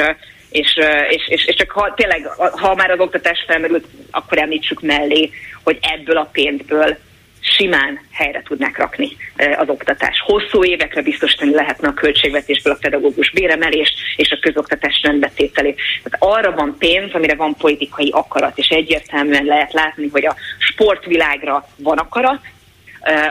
és, 0.50 0.78
és, 1.08 1.28
és, 1.28 1.46
és 1.46 1.54
csak 1.54 1.70
ha 1.70 1.94
tényleg, 1.94 2.26
ha 2.36 2.74
már 2.74 2.90
az 2.90 2.98
oktatás 2.98 3.44
felmerült, 3.46 3.86
akkor 4.10 4.38
említsük 4.38 4.80
mellé, 4.80 5.30
hogy 5.62 5.78
ebből 5.80 6.16
a 6.16 6.28
pénzből 6.32 6.96
simán 7.40 8.00
helyre 8.12 8.42
tudnák 8.42 8.78
rakni 8.78 9.08
az 9.56 9.68
oktatás. 9.68 10.22
Hosszú 10.24 10.64
évekre 10.64 11.02
biztosítani 11.02 11.54
lehetne 11.54 11.88
a 11.88 11.94
költségvetésből 11.94 12.72
a 12.72 12.78
pedagógus 12.80 13.30
béremelést 13.30 13.94
és 14.16 14.30
a 14.30 14.38
közoktatás 14.40 15.00
rendbetételét. 15.02 15.80
Tehát 16.02 16.38
arra 16.38 16.54
van 16.54 16.76
pénz, 16.78 17.12
amire 17.12 17.34
van 17.34 17.54
politikai 17.54 18.10
akarat, 18.14 18.58
és 18.58 18.68
egyértelműen 18.68 19.44
lehet 19.44 19.72
látni, 19.72 20.08
hogy 20.12 20.26
a 20.26 20.36
sportvilágra 20.58 21.68
van 21.76 21.98
akarat, 21.98 22.40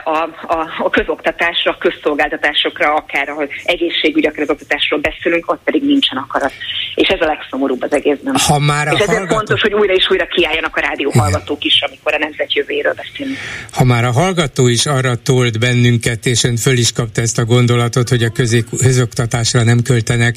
a, 0.04 0.30
a, 0.48 0.68
a 0.84 0.90
közoktatásra, 0.90 1.72
a 1.72 1.78
közszolgáltatásokra, 1.78 2.94
akár 2.94 3.30
ahol 3.30 3.50
egészségügy, 3.64 4.26
akár 4.26 4.42
az 4.42 4.50
oktatásról 4.50 5.00
beszélünk, 5.00 5.52
ott 5.52 5.62
pedig 5.64 5.84
nincsen 5.84 6.18
akarat. 6.18 6.52
És 6.96 7.08
ez 7.08 7.22
a 7.22 7.26
legszomorúbb 7.26 7.82
az 7.82 7.94
egészben. 7.94 8.36
Ha 8.48 8.60
már 8.60 8.88
a 8.88 8.92
és 8.92 9.00
ezért 9.00 9.18
hallgató... 9.18 9.36
fontos, 9.36 9.62
hogy 9.62 9.74
újra 9.74 9.94
és 9.94 10.08
újra 10.10 10.26
kiálljanak 10.26 10.76
a 10.76 10.80
rádióhallgatók 10.80 11.64
is, 11.64 11.82
amikor 11.88 12.14
a 12.14 12.18
nemzet 12.18 12.54
jövőjéről 12.54 12.94
beszélünk. 12.94 13.38
Ha 13.72 13.84
már 13.84 14.06
a 14.06 14.12
hallgató 14.12 14.68
is 14.68 14.86
arra 14.86 15.16
tolt 15.16 15.60
bennünket, 15.60 16.26
és 16.26 16.44
ön 16.44 16.56
föl 16.58 16.78
is 16.78 16.92
kapta 16.92 17.22
ezt 17.22 17.38
a 17.38 17.46
gondolatot, 17.46 18.10
hogy 18.10 18.24
a 18.24 18.32
közoktatásra 18.78 19.64
nem 19.64 19.82
költenek, 19.82 20.36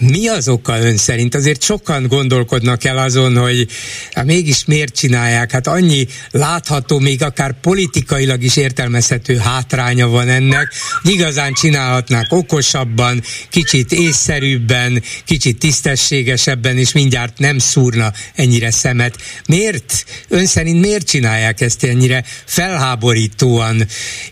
mi 0.00 0.28
az 0.28 0.48
oka 0.48 0.78
ön 0.80 0.96
szerint? 0.96 1.34
Azért 1.34 1.62
sokan 1.62 2.06
gondolkodnak 2.08 2.84
el 2.84 2.98
azon, 2.98 3.36
hogy 3.36 3.66
hát 4.12 4.24
mégis 4.24 4.64
miért 4.64 4.94
csinálják? 4.94 5.50
Hát 5.50 5.66
annyi 5.66 6.06
látható, 6.30 6.98
még 6.98 7.22
akár 7.22 7.52
politikailag 7.60 8.42
is 8.42 8.55
értelmezhető 8.56 9.36
hátránya 9.36 10.08
van 10.08 10.28
ennek, 10.28 10.72
igazán 11.02 11.52
csinálhatnák 11.52 12.26
okosabban, 12.28 13.22
kicsit 13.50 13.92
észszerűbben, 13.92 15.02
kicsit 15.24 15.58
tisztességesebben, 15.58 16.78
és 16.78 16.92
mindjárt 16.92 17.38
nem 17.38 17.58
szúrna 17.58 18.12
ennyire 18.34 18.70
szemet. 18.70 19.16
Miért? 19.48 20.04
Ön 20.28 20.46
szerint 20.46 20.80
miért 20.80 21.08
csinálják 21.08 21.60
ezt 21.60 21.84
ennyire 21.84 22.24
felháborítóan, 22.44 23.82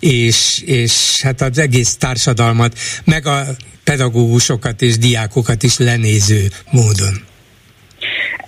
és, 0.00 0.62
és 0.66 1.20
hát 1.22 1.40
az 1.40 1.58
egész 1.58 1.96
társadalmat, 1.96 2.78
meg 3.04 3.26
a 3.26 3.44
pedagógusokat 3.84 4.82
és 4.82 4.98
diákokat 4.98 5.62
is 5.62 5.78
lenéző 5.78 6.48
módon? 6.70 7.24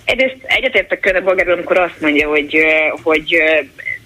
Egyrészt 0.05 0.37
egyetértek 0.43 0.99
Körne 0.99 1.21
Bolgárról, 1.21 1.53
amikor 1.53 1.77
azt 1.77 2.01
mondja, 2.01 2.27
hogy, 2.27 2.57
hogy 3.03 3.35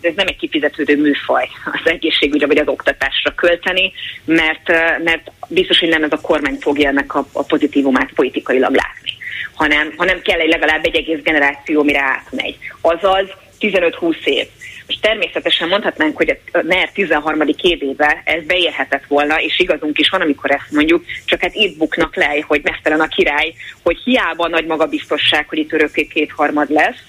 ez 0.01 0.13
nem 0.15 0.27
egy 0.27 0.37
kifizetődő 0.37 0.97
műfaj 0.97 1.47
az 1.65 1.91
egészségügyre 1.91 2.47
vagy 2.47 2.57
az 2.57 2.67
oktatásra 2.67 3.33
költeni, 3.35 3.91
mert, 4.25 4.67
mert 5.03 5.31
biztos, 5.47 5.79
hogy 5.79 5.89
nem 5.89 6.03
ez 6.03 6.11
a 6.11 6.21
kormány 6.21 6.57
fogja 6.59 6.87
ennek 6.87 7.15
a, 7.15 7.25
a 7.31 7.43
pozitívumát 7.43 8.11
politikailag 8.15 8.73
látni, 8.73 9.17
hanem, 9.53 9.93
hanem 9.97 10.21
kell 10.21 10.39
egy 10.39 10.49
legalább 10.49 10.85
egy 10.85 10.95
egész 10.95 11.21
generáció, 11.23 11.83
mire 11.83 12.01
átmegy. 12.01 12.57
Azaz 12.81 13.29
15-20 13.59 14.23
év. 14.23 14.45
Most 14.87 15.01
természetesen 15.01 15.67
mondhatnánk, 15.67 16.17
hogy 16.17 16.37
a 16.51 16.61
NER 16.61 16.91
13. 16.91 17.41
évébe 17.61 18.21
ez 18.25 18.43
beérhetett 18.43 19.05
volna, 19.07 19.41
és 19.41 19.59
igazunk 19.59 19.99
is 19.99 20.09
van, 20.09 20.21
amikor 20.21 20.51
ezt 20.51 20.71
mondjuk, 20.71 21.03
csak 21.25 21.41
hát 21.41 21.53
itt 21.53 21.77
buknak 21.77 22.15
le, 22.15 22.43
hogy 22.47 22.61
mesztelen 22.63 22.99
a 22.99 23.07
király, 23.07 23.53
hogy 23.83 23.97
hiába 24.03 24.47
nagy 24.47 24.65
magabiztosság, 24.65 25.49
hogy 25.49 25.57
itt 25.57 25.73
örökké 25.73 26.07
kétharmad 26.07 26.69
lesz, 26.69 27.03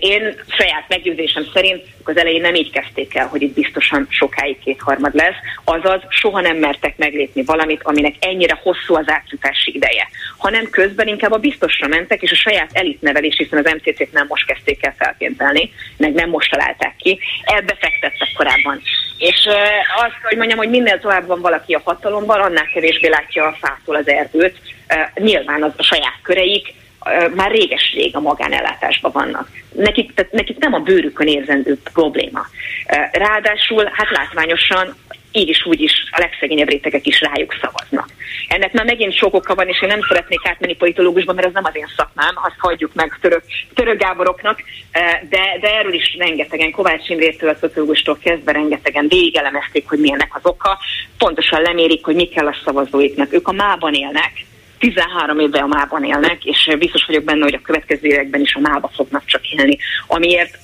Én 0.00 0.40
saját 0.48 0.84
meggyőzésem 0.88 1.46
szerint 1.52 1.82
az 2.04 2.16
elején 2.16 2.40
nem 2.40 2.54
így 2.54 2.70
kezdték 2.70 3.14
el, 3.14 3.26
hogy 3.26 3.42
itt 3.42 3.54
biztosan 3.54 4.06
sokáig 4.10 4.58
kétharmad 4.58 5.14
lesz, 5.14 5.36
azaz 5.64 6.00
soha 6.08 6.40
nem 6.40 6.56
mertek 6.56 6.96
meglépni 6.96 7.42
valamit, 7.44 7.82
aminek 7.82 8.14
ennyire 8.20 8.58
hosszú 8.62 8.94
az 8.94 9.08
átjutási 9.08 9.74
ideje, 9.74 10.08
hanem 10.36 10.70
közben 10.70 11.08
inkább 11.08 11.32
a 11.32 11.38
biztosra 11.38 11.86
mentek, 11.86 12.22
és 12.22 12.30
a 12.30 12.34
saját 12.34 12.70
elitnevelés, 12.72 13.36
hiszen 13.36 13.64
az 13.64 13.72
MCC-t 13.72 14.12
nem 14.12 14.26
most 14.28 14.46
kezdték 14.46 14.84
el 14.84 14.94
felpéntelni, 14.98 15.72
meg 15.96 16.12
nem 16.12 16.28
most 16.28 16.50
találták 16.50 16.96
ki, 16.96 17.18
ebbe 17.44 17.76
fektettek 17.80 18.28
korábban. 18.36 18.82
És 19.18 19.48
azt, 19.96 20.18
hogy 20.22 20.36
mondjam, 20.36 20.58
hogy 20.58 20.70
minél 20.70 20.98
tovább 21.00 21.26
van 21.26 21.40
valaki 21.40 21.74
a 21.74 21.80
hatalomban, 21.84 22.40
annál 22.40 22.68
kevésbé 22.72 23.08
látja 23.08 23.46
a 23.46 23.56
fától 23.60 23.96
az 23.96 24.08
erdőt, 24.08 24.58
nyilván 25.14 25.62
az 25.62 25.72
a 25.76 25.82
saját 25.82 26.18
köreik, 26.22 26.74
már 27.34 27.50
réges-rég 27.50 28.16
a 28.16 28.20
magánellátásban 28.20 29.12
vannak. 29.12 29.48
Nekik, 29.72 30.14
tehát 30.14 30.32
nekik 30.32 30.58
nem 30.58 30.74
a 30.74 30.78
bőrükön 30.78 31.26
érzendő 31.26 31.78
probléma. 31.92 32.46
Ráadásul, 33.12 33.90
hát 33.92 34.10
látványosan 34.10 34.96
így 35.32 35.48
is 35.48 35.66
úgy 35.66 35.80
is 35.80 35.92
a 36.10 36.18
legszegényebb 36.20 36.68
rétegek 36.68 37.06
is 37.06 37.20
rájuk 37.20 37.56
szavaznak. 37.60 38.08
Ennek 38.48 38.72
már 38.72 38.84
megint 38.84 39.16
sok 39.16 39.34
oka 39.34 39.54
van, 39.54 39.68
és 39.68 39.82
én 39.82 39.88
nem 39.88 40.00
szeretnék 40.08 40.40
átmenni 40.46 40.74
politológusba, 40.74 41.32
mert 41.32 41.46
ez 41.46 41.52
nem 41.52 41.64
az 41.64 41.76
én 41.76 41.88
szakmám, 41.96 42.34
azt 42.34 42.58
hagyjuk 42.58 42.94
meg 42.94 43.18
török, 43.20 43.42
török 43.74 43.98
Gáboroknak, 43.98 44.62
de, 45.28 45.58
de 45.60 45.74
erről 45.74 45.92
is 45.92 46.16
rengetegen, 46.18 46.70
Kovács 46.70 47.08
Imrétől, 47.08 47.50
a 47.50 47.56
szociológustól 47.60 48.18
kezdve 48.22 48.52
rengetegen 48.52 49.08
végelemezték, 49.08 49.88
hogy 49.88 49.98
milyennek 49.98 50.34
az 50.34 50.46
oka, 50.46 50.78
pontosan 51.18 51.62
lemérik, 51.62 52.04
hogy 52.04 52.14
mi 52.14 52.28
kell 52.28 52.46
a 52.46 52.56
szavazóiknak. 52.64 53.32
Ők 53.32 53.48
a 53.48 53.52
mában 53.52 53.94
élnek, 53.94 54.32
13 54.78 55.38
évvel 55.38 55.62
a 55.62 55.66
mában 55.66 56.04
élnek, 56.04 56.44
és 56.44 56.76
biztos 56.78 57.04
vagyok 57.06 57.24
benne, 57.24 57.42
hogy 57.42 57.54
a 57.54 57.62
következő 57.62 58.06
években 58.06 58.40
is 58.40 58.54
a 58.54 58.60
mába 58.60 58.90
fognak 58.94 59.24
csak 59.24 59.50
élni. 59.50 59.78
Amiért 60.06 60.58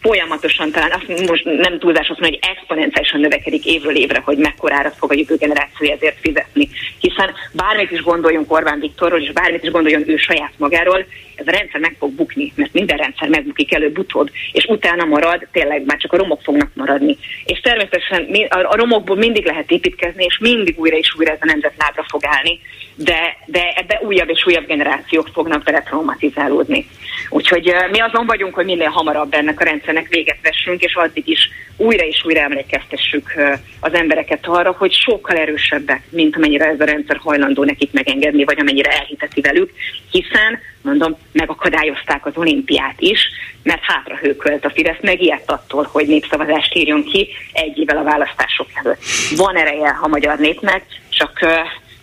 folyamatosan, 0.00 0.70
talán 0.70 0.90
azt 0.90 1.28
most 1.28 1.44
nem 1.44 1.78
túlzás 1.78 2.08
azt 2.08 2.20
mondani, 2.20 2.38
hogy 2.40 2.56
exponenciálisan 2.56 3.20
növekedik 3.20 3.64
évről 3.66 3.96
évre, 3.96 4.20
hogy 4.24 4.38
mekkorára 4.38 4.90
fog 4.90 5.10
a 5.10 5.14
jövő 5.14 5.36
generáció 5.36 5.92
ezért 5.92 6.18
fizetni. 6.20 6.68
Hiszen 6.98 7.34
bármit 7.52 7.90
is 7.90 8.02
gondoljunk 8.02 8.52
Orbán 8.52 8.80
Viktorról, 8.80 9.20
és 9.20 9.32
bármit 9.32 9.62
is 9.62 9.70
gondoljon 9.70 10.10
ő 10.10 10.16
saját 10.16 10.52
magáról, 10.56 11.06
ez 11.34 11.46
a 11.46 11.50
rendszer 11.50 11.80
meg 11.80 11.96
fog 11.98 12.12
bukni, 12.12 12.52
mert 12.56 12.72
minden 12.72 12.96
rendszer 12.96 13.28
megbukik 13.28 13.74
előbb-utóbb, 13.74 14.30
és 14.52 14.64
utána 14.64 15.04
marad, 15.04 15.46
tényleg 15.52 15.84
már 15.84 15.98
csak 15.98 16.12
a 16.12 16.16
romok 16.16 16.42
fognak 16.42 16.70
maradni. 16.74 17.16
És 17.44 17.60
természetesen 17.60 18.28
a 18.48 18.76
romokból 18.76 19.16
mindig 19.16 19.44
lehet 19.44 19.70
építkezni, 19.70 20.24
és 20.24 20.38
mindig 20.38 20.78
újra 20.78 20.96
és 20.96 21.14
újra 21.18 21.32
ez 21.32 21.38
a 21.40 21.46
nemzet 21.46 21.74
lábra 21.78 22.04
fog 22.08 22.20
állni, 22.26 22.60
de, 22.94 23.36
de 23.46 23.72
ebbe 23.76 24.00
újabb 24.02 24.28
és 24.28 24.46
újabb 24.46 24.66
generációk 24.66 25.28
fognak 25.32 25.62
bele 25.62 25.82
traumatizálódni. 25.82 26.86
Úgyhogy 27.28 27.74
mi 27.90 28.00
azon 28.00 28.26
vagyunk, 28.26 28.54
hogy 28.54 28.64
minél 28.64 28.88
hamarabb 28.88 29.34
ennek 29.34 29.60
a 29.60 29.64
rendszernek 29.64 30.08
véget 30.08 30.38
vessünk, 30.42 30.82
és 30.82 30.94
addig 30.94 31.28
is 31.28 31.50
újra 31.76 32.04
és 32.04 32.24
újra 32.24 32.40
emlékeztessük 32.40 33.34
az 33.80 33.94
embereket 33.94 34.46
arra, 34.46 34.74
hogy 34.78 34.92
sokkal 34.92 35.36
erősebbek, 35.36 36.02
mint 36.10 36.36
amennyire 36.36 36.64
ez 36.64 36.80
a 36.80 36.84
rendszer 36.84 37.16
hajlandó 37.16 37.64
nekik 37.64 37.92
megengedni, 37.92 38.44
vagy 38.44 38.60
amennyire 38.60 38.90
elhiteti 38.90 39.40
velük, 39.40 39.70
hiszen, 40.10 40.58
mondom, 40.82 41.16
megakadályozták 41.32 42.26
az 42.26 42.32
olimpiát 42.36 42.94
is, 42.98 43.20
mert 43.62 43.82
hátra 43.82 44.16
hőkölt 44.16 44.64
a 44.64 44.70
Fidesz, 44.70 45.00
megijedt 45.00 45.50
attól, 45.50 45.88
hogy 45.92 46.06
népszavazást 46.06 46.74
írjon 46.74 47.04
ki 47.04 47.28
egy 47.52 47.78
évvel 47.78 47.96
a 47.96 48.02
választások 48.02 48.66
előtt. 48.74 49.02
Van 49.36 49.56
ereje 49.56 49.98
a 50.02 50.08
magyar 50.08 50.38
népnek, 50.38 50.84
csak 51.08 51.38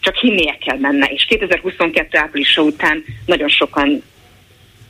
csak 0.02 0.16
hinnie 0.16 0.58
kell 0.66 0.78
benne. 0.78 1.06
És 1.06 1.26
2022 1.26 2.18
áprilisa 2.18 2.62
után 2.62 3.04
nagyon 3.26 3.50
sokan 3.50 4.04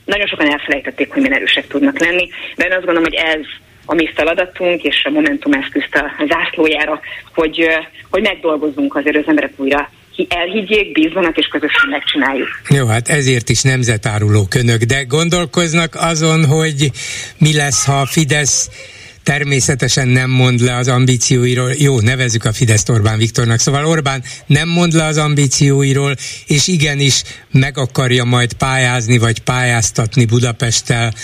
nagyon 0.04 0.26
sokan 0.26 0.50
elfelejtették, 0.50 1.12
hogy 1.12 1.22
milyen 1.22 1.36
erősek 1.36 1.66
tudnak 1.66 1.98
lenni, 1.98 2.28
de 2.56 2.64
én 2.64 2.72
azt 2.72 2.84
gondolom, 2.84 3.02
hogy 3.02 3.14
ez 3.14 3.40
a 3.84 3.94
mi 3.94 4.10
feladatunk, 4.14 4.82
és 4.82 5.04
a 5.04 5.10
Momentum 5.10 5.52
eszközt 5.52 5.94
a 5.94 6.24
zászlójára, 6.28 7.00
hogy, 7.34 7.68
hogy 8.10 8.22
megdolgozzunk 8.22 8.96
azért 8.96 9.16
az 9.16 9.24
emberek 9.26 9.52
újra 9.56 9.90
elhiggyék, 10.28 10.92
bízzanak, 10.92 11.38
és 11.38 11.46
közösen 11.46 11.88
megcsináljuk. 11.90 12.48
Jó, 12.68 12.86
hát 12.86 13.08
ezért 13.08 13.48
is 13.48 13.62
nemzetáruló 13.62 14.46
könök, 14.48 14.82
de 14.82 15.02
gondolkoznak 15.02 15.94
azon, 15.94 16.44
hogy 16.46 16.90
mi 17.38 17.54
lesz, 17.54 17.86
ha 17.86 18.00
a 18.00 18.06
Fidesz 18.06 18.70
természetesen 19.22 20.08
nem 20.08 20.30
mond 20.30 20.60
le 20.60 20.76
az 20.76 20.88
ambícióiról, 20.88 21.72
jó, 21.78 22.00
nevezük 22.00 22.44
a 22.44 22.52
Fidesz 22.52 22.88
Orbán 22.88 23.18
Viktornak, 23.18 23.58
szóval 23.58 23.86
Orbán 23.86 24.22
nem 24.46 24.68
mond 24.68 24.92
le 24.92 25.04
az 25.04 25.16
ambícióiról, 25.16 26.16
és 26.46 26.66
igenis 26.66 27.22
meg 27.50 27.78
akarja 27.78 28.24
majd 28.24 28.52
pályázni, 28.52 29.18
vagy 29.18 29.40
pályáztatni 29.40 30.24
Budapesttel 30.24 31.14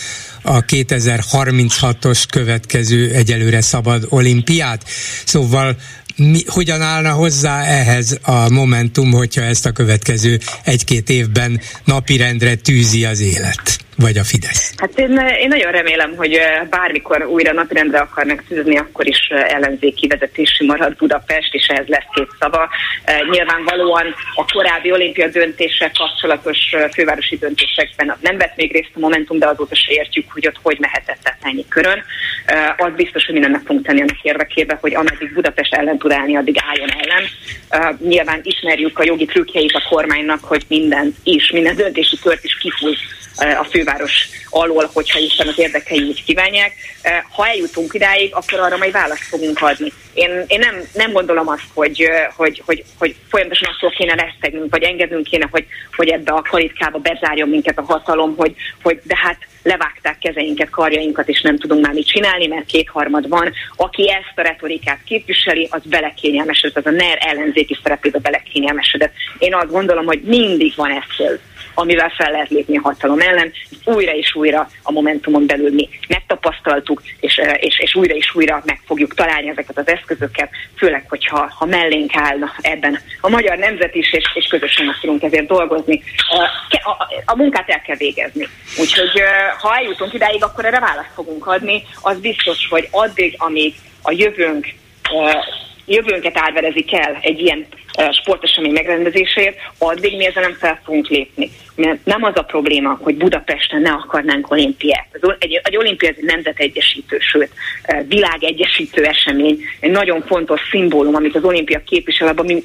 a 0.42 0.64
2036-os 0.64 2.22
következő 2.30 3.10
egyelőre 3.10 3.60
szabad 3.60 4.06
olimpiát. 4.08 4.84
Szóval 5.24 5.76
mi, 6.16 6.42
hogyan 6.46 6.82
állna 6.82 7.12
hozzá 7.12 7.64
ehhez 7.64 8.18
a 8.22 8.48
Momentum, 8.50 9.12
hogyha 9.12 9.42
ezt 9.42 9.66
a 9.66 9.72
következő 9.72 10.38
egy-két 10.64 11.08
évben 11.08 11.60
napirendre 11.84 12.54
tűzi 12.54 13.04
az 13.04 13.20
élet? 13.20 13.87
Vagy 14.00 14.18
a 14.18 14.24
Fidesz? 14.24 14.74
Hát 14.76 14.98
én, 14.98 15.20
én 15.40 15.48
nagyon 15.48 15.72
remélem, 15.72 16.16
hogy 16.16 16.40
bármikor 16.70 17.22
újra 17.26 17.52
napirendre 17.52 17.98
akarnak 17.98 18.44
tűzni, 18.48 18.78
akkor 18.78 19.06
is 19.06 19.28
ellenzéki 19.28 20.06
vezetési 20.06 20.66
marad 20.66 20.96
Budapest, 20.96 21.54
és 21.54 21.66
ehhez 21.66 21.86
lesz 21.86 22.04
két 22.14 22.28
szava. 22.38 22.68
Nyilvánvalóan 23.30 24.14
a 24.34 24.44
korábbi 24.52 24.92
olimpia 24.92 25.28
döntéssel 25.28 25.90
kapcsolatos 25.98 26.58
fővárosi 26.92 27.36
döntésekben 27.36 28.16
nem 28.20 28.36
vett 28.36 28.56
még 28.56 28.72
részt 28.72 28.90
a 28.94 28.98
Momentum, 28.98 29.38
de 29.38 29.46
azóta 29.46 29.74
se 29.74 29.92
értjük, 29.92 30.32
hogy 30.32 30.46
ott 30.46 30.58
hogy 30.62 30.78
mehetett 30.80 31.20
át 31.22 31.38
ennyi 31.42 31.64
körön. 31.68 32.02
Az 32.76 32.92
biztos, 32.96 33.24
hogy 33.24 33.34
mindennek 33.34 33.62
fogunk 33.66 33.86
tenni 33.86 34.00
annak 34.00 34.22
érdekében, 34.22 34.78
hogy 34.80 34.94
ameddig 34.94 35.32
Budapest 35.34 35.74
ellen 35.74 35.98
tud 35.98 36.12
állni, 36.12 36.36
addig 36.36 36.56
álljon 36.68 36.90
ellen. 36.90 37.24
Nyilván 37.98 38.40
ismerjük 38.42 38.98
a 38.98 39.04
jogi 39.04 39.24
trükkjeit 39.24 39.72
a 39.72 39.88
kormánynak, 39.88 40.44
hogy 40.44 40.64
minden 40.68 41.14
is, 41.24 41.50
minden 41.50 41.76
döntési 41.76 42.18
kört 42.22 42.44
is 42.44 42.58
kifúj 42.58 42.96
a 43.36 43.64
főváros 43.64 43.87
alól, 44.50 44.90
hogyha 44.92 45.18
Isten 45.18 45.48
az 45.48 45.58
érdekei 45.58 46.02
úgy 46.02 46.24
kívánják. 46.24 46.72
Ha 47.30 47.46
eljutunk 47.46 47.94
idáig, 47.94 48.34
akkor 48.34 48.58
arra 48.58 48.76
majd 48.76 48.92
választ 48.92 49.22
fogunk 49.22 49.62
adni. 49.62 49.92
Én, 50.14 50.44
én 50.46 50.58
nem, 50.58 50.82
nem 50.92 51.12
gondolom 51.12 51.48
azt, 51.48 51.66
hogy, 51.74 52.08
hogy, 52.36 52.62
hogy, 52.66 52.84
hogy 52.98 53.16
folyamatosan 53.28 53.74
attól 53.74 53.90
kéne 53.90 54.14
lesztegnünk, 54.14 54.70
vagy 54.70 54.82
engednünk 54.82 55.24
kéne, 55.24 55.48
hogy, 55.50 55.66
hogy 55.96 56.08
ebbe 56.08 56.32
a 56.32 56.42
kalitkába 56.50 56.98
bezárjon 56.98 57.48
minket 57.48 57.78
a 57.78 57.82
hatalom, 57.82 58.34
hogy, 58.36 58.54
hogy 58.82 59.00
de 59.02 59.16
hát 59.16 59.38
levágták 59.62 60.18
kezeinket, 60.18 60.70
karjainkat, 60.70 61.28
és 61.28 61.40
nem 61.40 61.58
tudunk 61.58 61.84
már 61.84 61.94
mit 61.94 62.06
csinálni, 62.06 62.46
mert 62.46 62.66
kétharmad 62.66 63.28
van. 63.28 63.52
Aki 63.76 64.10
ezt 64.10 64.32
a 64.38 64.42
retorikát 64.42 64.98
képviseli, 65.04 65.68
az 65.70 65.80
belekényelmesedett, 65.84 66.76
az 66.76 66.86
a 66.86 66.90
NER 66.90 67.18
ellenzéki 67.20 67.78
szerepébe 67.82 68.18
belekényelmesedett. 68.18 69.12
Én 69.38 69.54
azt 69.54 69.70
gondolom, 69.70 70.06
hogy 70.06 70.20
mindig 70.22 70.72
van 70.76 70.90
eszköz 70.90 71.38
amivel 71.78 72.12
fel 72.16 72.30
lehet 72.30 72.48
lépni 72.48 72.76
a 72.76 72.80
hatalom 72.80 73.20
ellen. 73.20 73.52
Újra 73.84 74.12
és 74.12 74.34
újra 74.34 74.68
a 74.82 74.92
Momentumon 74.92 75.46
belül 75.46 75.74
mi 75.74 75.88
megtapasztaltuk, 76.08 77.02
és, 77.20 77.36
eh, 77.36 77.54
és, 77.60 77.78
és 77.78 77.94
újra 77.94 78.14
és 78.14 78.34
újra 78.34 78.62
meg 78.64 78.80
fogjuk 78.86 79.14
találni 79.14 79.48
ezeket 79.48 79.78
az 79.78 79.88
eszközöket, 79.88 80.50
főleg, 80.76 81.04
hogyha 81.08 81.52
ha 81.54 81.64
mellénk 81.64 82.10
állna 82.14 82.52
ebben 82.60 82.98
a 83.20 83.28
magyar 83.28 83.58
nemzet 83.58 83.94
is, 83.94 84.12
és, 84.12 84.24
és 84.34 84.46
közösen 84.46 84.96
tudunk 85.00 85.22
ezért 85.22 85.46
dolgozni. 85.46 86.02
A, 86.28 86.42
a, 86.90 87.08
a 87.24 87.36
munkát 87.36 87.68
el 87.68 87.82
kell 87.82 87.96
végezni. 87.96 88.48
Úgyhogy 88.78 89.20
eh, 89.20 89.50
ha 89.58 89.76
eljutunk 89.76 90.12
idáig, 90.12 90.44
akkor 90.44 90.64
erre 90.64 90.80
választ 90.80 91.14
fogunk 91.14 91.46
adni. 91.46 91.82
Az 92.00 92.20
biztos, 92.20 92.66
hogy 92.70 92.88
addig, 92.90 93.34
amíg 93.38 93.74
a 94.02 94.12
jövőnk 94.12 94.66
eh, 95.02 95.34
jövőnket 95.88 96.38
árverezik 96.38 96.92
el 96.92 97.18
egy 97.20 97.40
ilyen 97.40 97.66
sportesemény 98.10 98.72
megrendezéséért, 98.72 99.56
addig 99.78 100.16
mi 100.16 100.26
ezzel 100.26 100.42
nem 100.42 100.54
fel 100.54 100.80
fogunk 100.84 101.08
lépni. 101.08 101.50
Mert 101.74 102.04
nem 102.04 102.22
az 102.22 102.36
a 102.36 102.42
probléma, 102.42 102.98
hogy 103.02 103.16
Budapesten 103.16 103.80
ne 103.80 103.90
akarnánk 103.90 104.50
olimpiát. 104.50 105.06
Egy, 105.38 105.60
egy 105.62 105.76
olimpia 105.76 106.08
egy 106.08 106.24
nemzetegyesítő, 106.24 107.18
sőt, 107.18 107.50
világegyesítő 108.08 109.04
esemény, 109.04 109.58
egy 109.80 109.90
nagyon 109.90 110.22
fontos 110.26 110.60
szimbólum, 110.70 111.14
amit 111.14 111.34
az 111.34 111.44
olimpia 111.44 111.82
képvisel, 111.86 112.28
abban 112.28 112.44
mi 112.44 112.64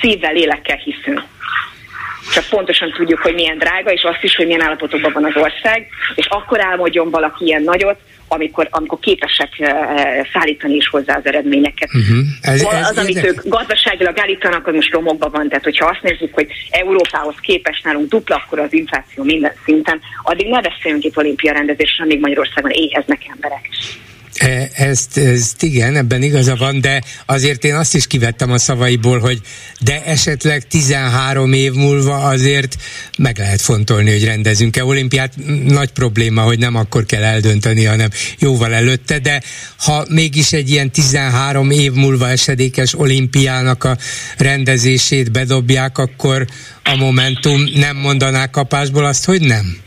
szívvel, 0.00 0.32
lélekkel 0.32 0.76
hiszünk 0.76 1.24
csak 2.32 2.44
pontosan 2.50 2.92
tudjuk, 2.96 3.18
hogy 3.18 3.34
milyen 3.34 3.58
drága, 3.58 3.90
és 3.90 4.02
azt 4.02 4.22
is, 4.22 4.36
hogy 4.36 4.46
milyen 4.46 4.62
állapotokban 4.62 5.12
van 5.12 5.24
az 5.24 5.42
ország, 5.42 5.88
és 6.14 6.26
akkor 6.28 6.60
álmodjon 6.60 7.10
valaki 7.10 7.44
ilyen 7.44 7.62
nagyot, 7.62 7.98
amikor, 8.28 8.68
amikor 8.70 8.98
képesek 8.98 9.48
uh, 9.58 9.68
szállítani 10.32 10.74
is 10.74 10.88
hozzá 10.88 11.16
az 11.16 11.26
eredményeket. 11.26 11.88
Uh-huh. 11.94 12.18
Ez, 12.40 12.60
ez, 12.60 12.90
az, 12.90 12.98
amit 12.98 13.16
ez, 13.16 13.24
ők 13.24 13.40
gazdaságilag 13.44 14.18
állítanak, 14.18 14.66
az 14.66 14.74
most 14.74 14.92
romokban 14.92 15.30
van. 15.30 15.48
Tehát, 15.48 15.64
hogyha 15.64 15.86
azt 15.86 16.02
nézzük, 16.02 16.34
hogy 16.34 16.46
Európához 16.70 17.34
képest 17.40 17.84
nálunk 17.84 18.08
dupla, 18.08 18.42
akkor 18.46 18.58
az 18.58 18.72
infláció 18.72 19.24
minden 19.24 19.52
szinten, 19.64 20.00
addig 20.22 20.48
ne 20.48 20.60
beszéljünk 20.60 21.04
itt 21.04 21.16
olimpia 21.16 21.52
rendezésről, 21.52 22.06
amíg 22.06 22.20
Magyarországon 22.20 22.70
éheznek 22.70 23.20
emberek. 23.34 23.68
Ezt, 24.72 25.18
ezt 25.18 25.62
igen, 25.62 25.96
ebben 25.96 26.22
igaza 26.22 26.56
van, 26.56 26.80
de 26.80 27.02
azért 27.26 27.64
én 27.64 27.74
azt 27.74 27.94
is 27.94 28.06
kivettem 28.06 28.52
a 28.52 28.58
szavaiból, 28.58 29.18
hogy 29.18 29.40
de 29.80 30.04
esetleg 30.04 30.66
13 30.68 31.52
év 31.52 31.72
múlva 31.72 32.16
azért 32.16 32.76
meg 33.18 33.38
lehet 33.38 33.60
fontolni, 33.60 34.10
hogy 34.10 34.24
rendezünk-e 34.24 34.84
olimpiát. 34.84 35.32
Nagy 35.64 35.90
probléma, 35.90 36.42
hogy 36.42 36.58
nem 36.58 36.74
akkor 36.74 37.04
kell 37.04 37.22
eldönteni, 37.22 37.84
hanem 37.84 38.08
jóval 38.38 38.74
előtte, 38.74 39.18
de 39.18 39.42
ha 39.76 40.06
mégis 40.08 40.52
egy 40.52 40.70
ilyen 40.70 40.90
13 40.90 41.70
év 41.70 41.92
múlva 41.92 42.28
esedékes 42.28 42.98
olimpiának 42.98 43.84
a 43.84 43.96
rendezését 44.36 45.32
bedobják, 45.32 45.98
akkor 45.98 46.46
a 46.84 46.96
Momentum 46.96 47.62
nem 47.74 47.96
mondaná 47.96 48.46
kapásból 48.46 49.04
azt, 49.04 49.24
hogy 49.24 49.40
nem? 49.40 49.84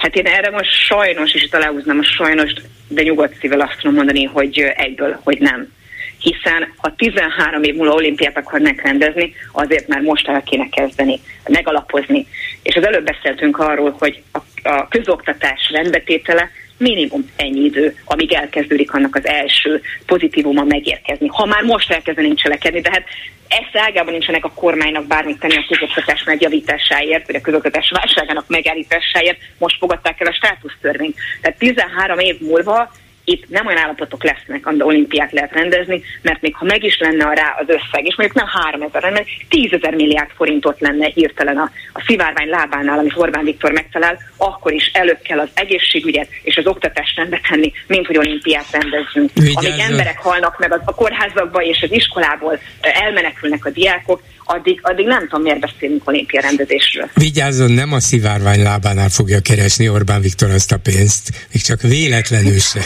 Hát 0.00 0.16
én 0.16 0.26
erre 0.26 0.50
most 0.50 0.70
sajnos, 0.70 1.34
és 1.34 1.42
itt 1.42 1.54
aláhúznám 1.54 1.98
a 1.98 2.02
sajnos, 2.02 2.52
de 2.88 3.02
nyugodt 3.02 3.38
szívvel 3.40 3.60
azt 3.60 3.76
tudom 3.80 3.96
mondani, 3.96 4.24
hogy 4.24 4.58
egyből, 4.76 5.20
hogy 5.24 5.38
nem. 5.38 5.72
Hiszen 6.18 6.72
ha 6.76 6.94
13 6.96 7.62
év 7.62 7.74
múlva 7.74 7.94
olimpiát 7.94 8.36
akarnak 8.36 8.82
rendezni, 8.82 9.34
azért 9.52 9.88
már 9.88 10.00
most 10.00 10.28
el 10.28 10.42
kéne 10.42 10.68
kezdeni, 10.68 11.20
megalapozni. 11.48 12.26
És 12.62 12.74
az 12.74 12.86
előbb 12.86 13.04
beszéltünk 13.04 13.58
arról, 13.58 13.96
hogy 13.98 14.22
a, 14.32 14.68
a 14.68 14.88
közoktatás 14.88 15.70
rendbetétele 15.72 16.50
minimum 16.80 17.30
ennyi 17.36 17.64
idő, 17.64 17.94
amíg 18.04 18.32
elkezdődik 18.32 18.92
annak 18.92 19.14
az 19.14 19.26
első 19.26 19.80
pozitívuma 20.06 20.64
megérkezni. 20.64 21.26
Ha 21.26 21.46
már 21.46 21.62
most 21.62 21.92
elkezdenénk 21.92 22.38
cselekedni, 22.38 22.80
de 22.80 22.90
hát 22.92 23.04
ezt 23.48 23.86
ágában 23.86 24.12
nincsenek 24.12 24.44
a 24.44 24.52
kormánynak 24.54 25.06
bármit 25.06 25.38
tenni 25.38 25.56
a 25.56 25.64
közoktatás 25.68 26.24
megjavításáért, 26.24 27.26
vagy 27.26 27.34
a 27.34 27.40
közoktatás 27.40 27.90
válságának 27.90 28.44
megállításáért, 28.48 29.38
most 29.58 29.78
fogadták 29.78 30.20
el 30.20 30.26
a 30.26 30.32
státusztörvényt. 30.32 31.16
Tehát 31.40 31.58
13 31.58 32.18
év 32.18 32.40
múlva 32.40 32.90
itt 33.30 33.48
nem 33.48 33.66
olyan 33.66 33.78
állapotok 33.78 34.24
lesznek, 34.24 34.66
amiben 34.66 34.86
olimpiát 34.86 35.32
lehet 35.32 35.52
rendezni, 35.52 36.02
mert 36.22 36.40
még 36.40 36.54
ha 36.54 36.64
meg 36.64 36.84
is 36.84 36.98
lenne 36.98 37.34
rá 37.34 37.56
az 37.58 37.68
összeg, 37.68 38.06
és 38.06 38.16
mondjuk 38.16 38.34
nem 38.34 38.46
3 38.46 38.82
ezer, 38.82 39.02
hanem 39.02 39.24
10 39.48 39.72
ezer 39.72 39.94
milliárd 39.94 40.30
forintot 40.36 40.80
lenne 40.80 41.10
hirtelen 41.14 41.56
a, 41.56 41.70
a 41.92 42.02
szivárvány 42.06 42.48
lábánál, 42.48 42.98
amit 42.98 43.16
Orbán 43.16 43.44
Viktor 43.44 43.72
megtalál, 43.72 44.18
akkor 44.36 44.72
is 44.72 44.90
előbb 44.92 45.20
kell 45.22 45.38
az 45.38 45.48
egészségügyet 45.54 46.28
és 46.42 46.56
az 46.56 46.66
oktatást 46.66 47.16
rendbe 47.16 47.40
tenni, 47.48 47.72
mint 47.86 48.06
hogy 48.06 48.18
olimpiát 48.18 48.70
rendezzünk. 48.70 49.30
Vigyázzon. 49.34 49.70
Amíg 49.70 49.80
emberek 49.80 50.18
halnak 50.18 50.58
meg 50.58 50.72
a, 50.72 50.82
a 50.84 50.94
kórházakba 50.94 51.62
és 51.62 51.82
az 51.82 51.92
iskolából 51.92 52.58
elmenekülnek 52.80 53.64
a 53.64 53.70
diákok, 53.70 54.22
addig, 54.44 54.78
addig 54.82 55.06
nem 55.06 55.20
tudom, 55.20 55.42
miért 55.42 55.60
beszélünk 55.60 56.08
olimpia 56.08 56.40
rendezésről. 56.40 57.10
Vigyázzon, 57.14 57.70
nem 57.70 57.92
a 57.92 58.00
szivárvány 58.00 58.62
lábánál 58.62 59.08
fogja 59.08 59.40
keresni 59.40 59.88
Orbán 59.88 60.20
Viktor 60.20 60.50
azt 60.50 60.72
a 60.72 60.78
pénzt, 60.78 61.46
még 61.52 61.62
csak 61.62 61.80
véletlenül 61.80 62.58
se 62.58 62.80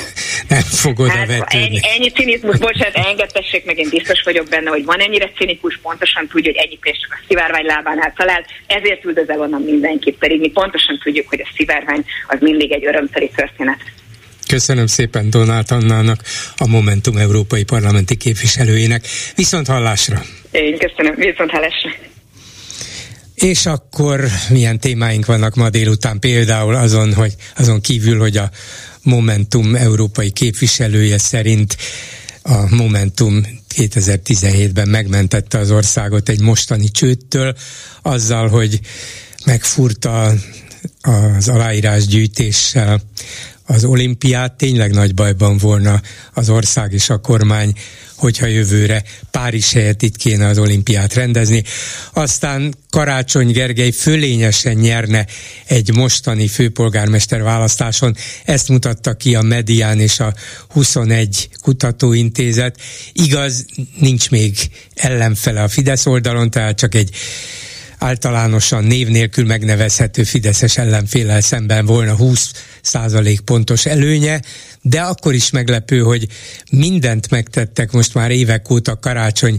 nem 0.48 0.60
fog 0.60 0.98
oda 0.98 1.10
hát, 1.10 1.44
ennyi, 1.46 1.80
ennyi 1.96 2.10
cinizmus, 2.10 2.58
bocsánat, 2.58 2.96
engedtessék 2.96 3.64
meg, 3.64 3.78
én 3.78 3.88
biztos 3.88 4.22
vagyok 4.22 4.48
benne, 4.48 4.70
hogy 4.70 4.84
van 4.84 5.00
ennyire 5.00 5.30
cinikus, 5.36 5.78
pontosan 5.82 6.26
tudja, 6.26 6.52
hogy 6.52 6.60
ennyi 6.64 6.78
pénzt 6.78 7.00
csak 7.00 7.12
a 7.12 7.24
szivárvány 7.28 7.64
lábánál 7.64 8.12
talál, 8.16 8.44
ezért 8.66 9.04
üldözel 9.04 9.40
onnan 9.40 9.62
mindenkit, 9.62 10.18
pedig 10.18 10.40
mi 10.40 10.48
pontosan 10.48 11.00
tudjuk, 11.02 11.28
hogy 11.28 11.40
a 11.40 11.52
szivárvány 11.56 12.04
az 12.26 12.38
mindig 12.40 12.72
egy 12.72 12.86
örömteli 12.86 13.30
történet. 13.36 13.78
Köszönöm 14.54 14.86
szépen 14.86 15.30
Donát 15.30 15.70
Annának, 15.70 16.22
a 16.56 16.66
Momentum 16.66 17.16
Európai 17.16 17.64
Parlamenti 17.64 18.16
képviselőjének. 18.16 19.06
Viszont 19.34 19.66
hallásra! 19.66 20.22
Én 20.50 20.78
köszönöm, 20.78 21.14
viszont 21.16 21.50
hallásra! 21.50 21.90
És 23.34 23.66
akkor 23.66 24.24
milyen 24.48 24.78
témáink 24.78 25.26
vannak 25.26 25.54
ma 25.54 25.70
délután? 25.70 26.18
Például 26.18 26.74
azon, 26.74 27.14
hogy 27.14 27.34
azon 27.56 27.80
kívül, 27.80 28.18
hogy 28.18 28.36
a 28.36 28.50
Momentum 29.02 29.74
európai 29.74 30.30
képviselője 30.30 31.18
szerint 31.18 31.76
a 32.42 32.74
Momentum 32.74 33.40
2017-ben 33.76 34.88
megmentette 34.88 35.58
az 35.58 35.70
országot 35.70 36.28
egy 36.28 36.40
mostani 36.40 36.88
csőttől, 36.88 37.54
azzal, 38.02 38.48
hogy 38.48 38.80
megfurta 39.44 40.32
az 41.02 41.48
aláírásgyűjtéssel 41.48 43.00
az 43.66 43.84
olimpiát, 43.84 44.52
tényleg 44.52 44.92
nagy 44.92 45.14
bajban 45.14 45.58
volna 45.58 46.00
az 46.32 46.48
ország 46.48 46.92
és 46.92 47.10
a 47.10 47.18
kormány, 47.18 47.72
hogyha 48.16 48.46
jövőre 48.46 49.02
Párizs 49.30 49.72
helyett 49.72 50.02
itt 50.02 50.16
kéne 50.16 50.46
az 50.46 50.58
olimpiát 50.58 51.14
rendezni. 51.14 51.62
Aztán 52.12 52.74
Karácsony 52.90 53.52
Gergely 53.52 53.90
fölényesen 53.90 54.74
nyerne 54.74 55.26
egy 55.66 55.94
mostani 55.94 56.48
főpolgármester 56.48 57.42
választáson. 57.42 58.16
Ezt 58.44 58.68
mutatta 58.68 59.14
ki 59.14 59.34
a 59.34 59.42
Medián 59.42 60.00
és 60.00 60.20
a 60.20 60.34
21 60.68 61.48
kutatóintézet. 61.62 62.80
Igaz, 63.12 63.64
nincs 63.98 64.30
még 64.30 64.56
ellenfele 64.94 65.62
a 65.62 65.68
Fidesz 65.68 66.06
oldalon, 66.06 66.50
tehát 66.50 66.78
csak 66.78 66.94
egy 66.94 67.10
általánosan 68.04 68.84
név 68.84 69.08
nélkül 69.08 69.46
megnevezhető 69.46 70.22
Fideszes 70.22 70.76
ellenfélel 70.76 71.40
szemben 71.40 71.86
volna 71.86 72.16
20 72.16 72.50
százalék 72.82 73.40
pontos 73.40 73.86
előnye, 73.86 74.40
de 74.82 75.00
akkor 75.00 75.34
is 75.34 75.50
meglepő, 75.50 76.00
hogy 76.00 76.26
mindent 76.70 77.30
megtettek 77.30 77.92
most 77.92 78.14
már 78.14 78.30
évek 78.30 78.70
óta 78.70 78.98
karácsony 78.98 79.58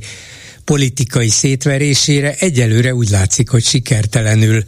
politikai 0.64 1.30
szétverésére, 1.30 2.36
egyelőre 2.40 2.94
úgy 2.94 3.10
látszik, 3.10 3.50
hogy 3.50 3.64
sikertelenül 3.64 4.64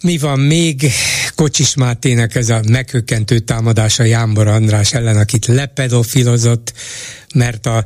mi 0.00 0.18
van 0.18 0.40
még? 0.40 0.90
Kocsis 1.34 1.74
Mátének 1.74 2.34
ez 2.34 2.48
a 2.48 2.60
meghökkentő 2.68 3.38
támadása 3.38 4.02
Jámbor 4.02 4.46
András 4.46 4.92
ellen, 4.92 5.16
akit 5.16 5.46
lepedofilozott, 5.46 6.72
mert 7.34 7.66
a 7.66 7.84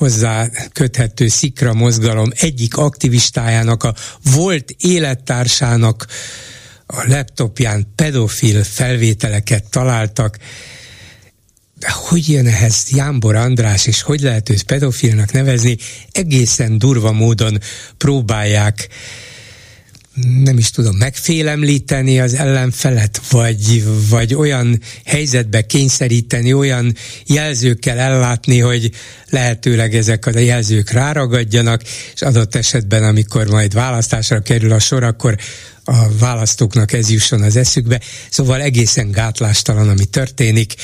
hozzá 0.00 0.48
köthető 0.72 1.28
Szikra 1.28 1.74
mozgalom 1.74 2.30
egyik 2.36 2.76
aktivistájának, 2.76 3.82
a 3.82 3.94
volt 4.34 4.74
élettársának 4.78 6.06
a 6.86 7.04
laptopján 7.08 7.92
pedofil 7.94 8.64
felvételeket 8.64 9.70
találtak. 9.70 10.38
De 11.74 11.90
hogy 11.90 12.28
jön 12.28 12.46
ehhez 12.46 12.86
Jámbor 12.90 13.34
András, 13.34 13.86
és 13.86 14.02
hogy 14.02 14.20
lehet 14.20 14.48
őt 14.48 14.62
pedofilnak 14.62 15.32
nevezni? 15.32 15.76
Egészen 16.12 16.78
durva 16.78 17.12
módon 17.12 17.58
próbálják 17.96 18.88
nem 20.14 20.58
is 20.58 20.70
tudom, 20.70 20.96
megfélemlíteni 20.96 22.20
az 22.20 22.34
ellenfelet, 22.34 23.20
vagy, 23.30 23.84
vagy 24.08 24.34
olyan 24.34 24.80
helyzetbe 25.04 25.66
kényszeríteni, 25.66 26.52
olyan 26.52 26.94
jelzőkkel 27.26 27.98
ellátni, 27.98 28.58
hogy 28.58 28.90
lehetőleg 29.28 29.94
ezek 29.94 30.26
a 30.26 30.38
jelzők 30.38 30.90
ráragadjanak, 30.90 31.82
és 32.14 32.22
adott 32.22 32.54
esetben, 32.54 33.04
amikor 33.04 33.46
majd 33.46 33.72
választásra 33.72 34.40
kerül 34.40 34.72
a 34.72 34.78
sor, 34.78 35.02
akkor 35.02 35.36
a 35.84 36.16
választóknak 36.18 36.92
ez 36.92 37.10
jusson 37.10 37.42
az 37.42 37.56
eszükbe. 37.56 38.00
Szóval 38.30 38.60
egészen 38.60 39.10
gátlástalan, 39.10 39.88
ami 39.88 40.04
történik 40.04 40.74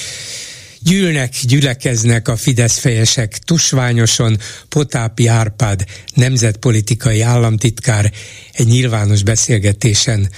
gyűlnek, 0.87 1.35
gyülekeznek 1.43 2.29
a 2.29 2.37
Fidesz 2.37 2.79
fejesek 2.79 3.39
tusványoson, 3.39 4.39
Potápi 4.69 5.27
Árpád, 5.27 5.85
nemzetpolitikai 6.15 7.21
államtitkár 7.21 8.13
egy 8.53 8.67
nyilvános 8.67 9.23
beszélgetésen 9.23 10.31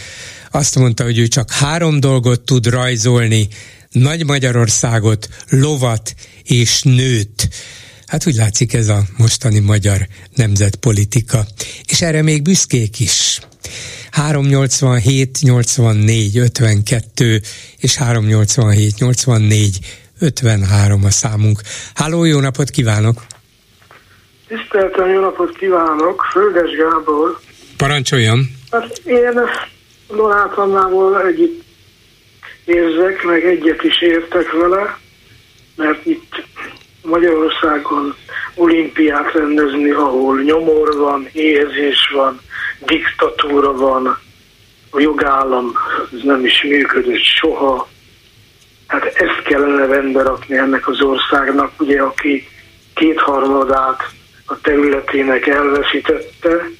azt 0.50 0.74
mondta, 0.74 1.04
hogy 1.04 1.18
ő 1.18 1.26
csak 1.26 1.50
három 1.50 2.00
dolgot 2.00 2.40
tud 2.40 2.66
rajzolni, 2.66 3.48
Nagy 3.90 4.24
Magyarországot, 4.24 5.28
lovat 5.48 6.14
és 6.42 6.82
nőt. 6.82 7.48
Hát 8.06 8.26
úgy 8.26 8.34
látszik 8.34 8.72
ez 8.72 8.88
a 8.88 9.04
mostani 9.16 9.58
magyar 9.58 10.06
nemzetpolitika. 10.34 11.46
És 11.84 12.00
erre 12.00 12.22
még 12.22 12.42
büszkék 12.42 13.00
is. 13.00 13.40
387 14.10 15.38
84 15.40 16.38
52 16.38 17.42
és 17.78 17.96
387 17.96 18.98
84 18.98 19.78
53 20.18 21.04
a 21.04 21.10
számunk. 21.10 21.60
Háló, 21.94 22.24
jó 22.24 22.40
napot 22.40 22.70
kívánok! 22.70 23.16
Tiszteltem, 24.48 25.08
jó 25.08 25.20
napot 25.20 25.56
kívánok! 25.56 26.26
Földes 26.32 26.70
Gábor. 26.76 27.38
Parancsoljon! 27.76 28.50
Hát 28.70 29.00
én 29.04 29.40
Donát 30.08 30.52
Annával 30.54 31.26
együtt 31.26 31.62
érzek, 32.64 33.22
meg 33.24 33.44
egyet 33.44 33.82
is 33.82 34.02
értek 34.02 34.52
vele, 34.52 34.98
mert 35.76 36.06
itt 36.06 36.46
Magyarországon 37.02 38.14
olimpiát 38.54 39.32
rendezni, 39.32 39.90
ahol 39.90 40.42
nyomor 40.42 40.96
van, 40.96 41.28
éhezés 41.32 42.10
van, 42.14 42.40
diktatúra 42.86 43.72
van, 43.72 44.18
a 44.90 45.00
jogállam 45.00 45.72
ez 46.12 46.20
nem 46.22 46.44
is 46.44 46.62
működött 46.62 47.22
soha, 47.22 47.88
Hát 48.88 49.04
ezt 49.04 49.42
kellene 49.44 49.86
rendbe 49.86 50.22
rakni 50.22 50.56
ennek 50.56 50.88
az 50.88 51.00
országnak, 51.00 51.72
ugye, 51.78 52.00
aki 52.00 52.48
kétharmadát 52.94 54.02
a 54.46 54.60
területének 54.60 55.46
elveszítette, 55.46 56.70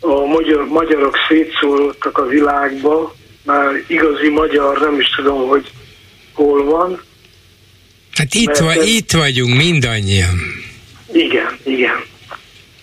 a 0.00 0.24
magyar, 0.24 0.66
magyarok 0.66 1.16
szétszórodtak 1.28 2.18
a 2.18 2.26
világba, 2.26 3.14
már 3.44 3.84
igazi 3.86 4.28
magyar 4.28 4.80
nem 4.80 5.00
is 5.00 5.08
tudom, 5.16 5.48
hogy 5.48 5.70
hol 6.32 6.64
van, 6.64 7.00
Hát 8.20 8.34
itt, 8.34 8.56
va, 8.56 8.82
itt 8.82 9.12
vagyunk 9.12 9.56
mindannyian. 9.56 10.36
Igen, 11.12 11.58
igen. 11.64 12.04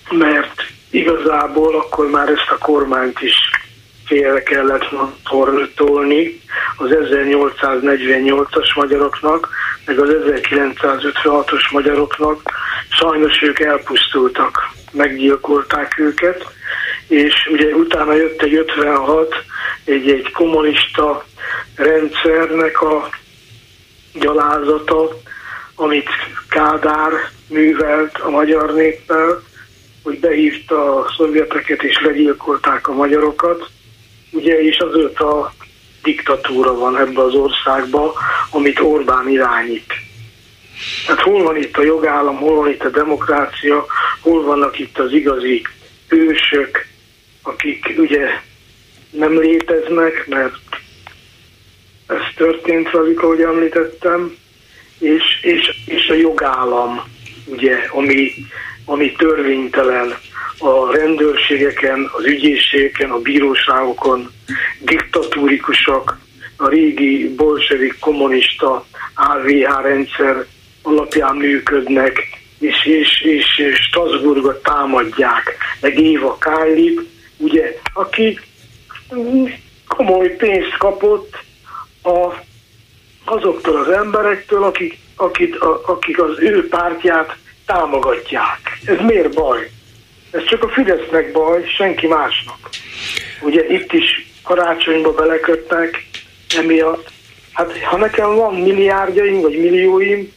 Mert 0.10 0.66
igazából 0.90 1.76
akkor 1.76 2.10
már 2.10 2.30
ezt 2.30 2.50
a 2.50 2.58
kormányt 2.58 3.22
is 3.22 3.34
félre 4.08 4.44
kellett 4.44 4.86
tolni 5.76 6.42
az 6.78 6.90
1848-as 6.92 8.76
magyaroknak, 8.76 9.50
meg 9.86 10.00
az 10.00 10.10
1956-os 10.10 11.72
magyaroknak. 11.72 12.42
Sajnos 12.90 13.42
ők 13.42 13.60
elpusztultak, 13.60 14.70
meggyilkolták 14.92 16.00
őket, 16.00 16.46
és 17.08 17.34
ugye 17.52 17.74
utána 17.74 18.14
jött 18.14 18.42
egy 18.42 18.56
56, 18.56 19.36
egy, 19.84 20.10
egy 20.10 20.32
kommunista 20.32 21.26
rendszernek 21.76 22.82
a 22.82 23.10
gyalázata, 24.14 25.18
amit 25.76 26.10
Kádár 26.50 27.12
művelt 27.50 28.18
a 28.18 28.30
magyar 28.30 28.74
néppel, 28.74 29.42
hogy 30.04 30.20
behívta 30.20 30.96
a 30.96 31.14
szovjeteket 31.18 31.84
és 31.84 32.02
legyilkolták 32.02 32.88
a 32.88 32.94
magyarokat. 32.94 33.70
Ugye, 34.32 34.62
és 34.62 34.78
azóta 34.78 35.54
diktatúra 36.04 36.74
van 36.74 36.98
ebbe 36.98 37.22
az 37.22 37.34
országba, 37.34 38.14
amit 38.52 38.80
Orbán 38.80 39.30
irányít. 39.30 39.94
Hát 41.08 41.20
hol 41.20 41.44
van 41.44 41.58
itt 41.58 41.78
a 41.78 41.84
jogállam, 41.84 42.38
hol 42.38 42.56
van 42.56 42.70
itt 42.70 42.84
a 42.84 42.90
demokrácia, 42.90 43.86
hol 44.22 44.44
vannak 44.44 44.80
itt 44.80 45.00
az 45.00 45.12
igazi 45.12 45.62
ősök, 46.08 46.88
akik 47.42 47.94
ugye 47.98 48.28
nem 49.10 49.40
léteznek, 49.40 50.28
mert 50.28 50.56
ez 52.08 52.22
történt 52.36 52.92
velük, 52.92 53.24
ahogy 53.24 53.42
említettem, 53.42 54.36
és, 55.00 55.24
és, 55.42 55.82
és 55.86 56.08
a 56.08 56.14
jogállam, 56.14 57.04
ugye, 57.46 57.76
ami, 57.90 58.32
ami 58.86 59.12
törvénytelen 59.12 60.18
a 60.60 60.92
rendőrségeken, 60.92 62.10
az 62.18 62.26
ügyészségeken, 62.26 63.10
a 63.10 63.20
bíróságokon, 63.20 64.32
diktatúrikusak, 64.80 66.20
a 66.58 66.68
régi 66.68 67.34
bolsevik 67.36 68.00
kommunista 68.00 68.86
AVH 69.16 69.82
rendszer 69.82 70.46
alapján 70.82 71.36
működnek, 71.36 72.38
és, 72.60 72.86
és, 72.86 73.22
és 73.22 73.46
Strasbourgot 73.74 74.64
támadják, 74.64 75.58
meg 75.82 76.00
Éva 76.00 76.38
Kálit, 76.38 77.02
ugye, 77.38 77.80
aki 77.94 78.40
komoly 79.88 80.36
pénzt 80.36 80.78
kapott 80.78 81.38
a, 82.04 82.34
azoktól 83.26 83.76
az 83.76 83.90
emberektől, 83.90 84.64
akik, 84.64 84.98
akik, 85.16 85.62
a, 85.62 85.82
akik 85.86 86.22
az 86.22 86.40
ő 86.40 86.68
pártját 86.68 87.36
támogatják. 87.66 88.80
Ez 88.86 88.98
miért 89.00 89.34
baj? 89.34 89.70
Ez 90.32 90.44
csak 90.46 90.64
a 90.64 90.70
Fidesznek 90.70 91.32
baj, 91.32 91.64
senki 91.78 92.08
másnak. 92.08 92.70
Ugye 93.42 93.66
itt 93.68 93.94
is 93.94 94.32
karácsonyba 94.44 95.14
belekötnek 95.14 96.08
emiatt. 96.58 97.10
Hát 97.54 97.78
ha 97.78 97.98
nekem 97.98 98.36
van 98.36 98.54
milliárdjaim, 98.56 99.42
vagy 99.42 99.58
millióim, 99.58 100.32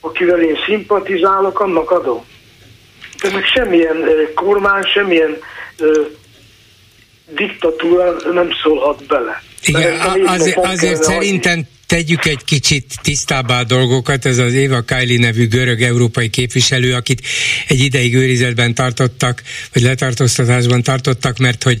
akivel 0.00 0.40
én 0.40 0.56
szimpatizálok, 0.66 1.60
annak 1.60 1.90
adom. 1.90 2.24
De 3.22 3.30
meg 3.32 3.44
semmilyen 3.44 4.08
kormány, 4.34 4.82
semmilyen 4.82 5.38
diktatúra 7.34 8.16
nem 8.32 8.48
szólhat 8.62 9.06
bele. 9.06 9.42
Igen, 9.62 10.00
azért, 10.26 10.56
azért 10.58 11.02
szerintem 11.02 11.62
tegyük 11.86 12.24
egy 12.24 12.44
kicsit 12.44 12.94
tisztábbá 13.02 13.60
a 13.60 13.64
dolgokat. 13.64 14.24
Ez 14.24 14.38
az 14.38 14.52
Éva 14.52 14.84
Kaili 14.84 15.16
nevű 15.16 15.48
görög 15.48 15.82
európai 15.82 16.30
képviselő, 16.30 16.94
akit 16.94 17.26
egy 17.68 17.80
ideig 17.80 18.14
őrizetben 18.14 18.74
tartottak, 18.74 19.42
vagy 19.72 19.82
letartóztatásban 19.82 20.82
tartottak, 20.82 21.38
mert 21.38 21.62
hogy 21.62 21.78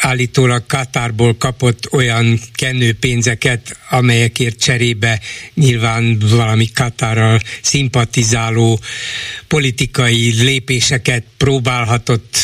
állítólag 0.00 0.66
Katárból 0.66 1.36
kapott 1.36 1.92
olyan 1.92 2.40
kenőpénzeket, 2.54 3.78
amelyekért 3.90 4.60
cserébe 4.60 5.20
nyilván 5.54 6.18
valami 6.18 6.68
Katárral 6.74 7.40
szimpatizáló 7.62 8.80
politikai 9.48 10.42
lépéseket 10.42 11.24
próbálhatott 11.36 12.36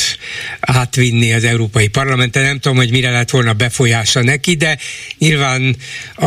átvinni 0.60 1.32
az 1.32 1.44
Európai 1.44 1.88
Parlamenten. 1.88 2.42
Nem 2.42 2.58
tudom, 2.58 2.76
hogy 2.76 2.90
mire 2.90 3.10
lett 3.10 3.30
volna 3.30 3.52
befolyása 3.52 4.22
neki, 4.22 4.54
de 4.54 4.78
nyilván 5.18 5.76
a, 6.14 6.24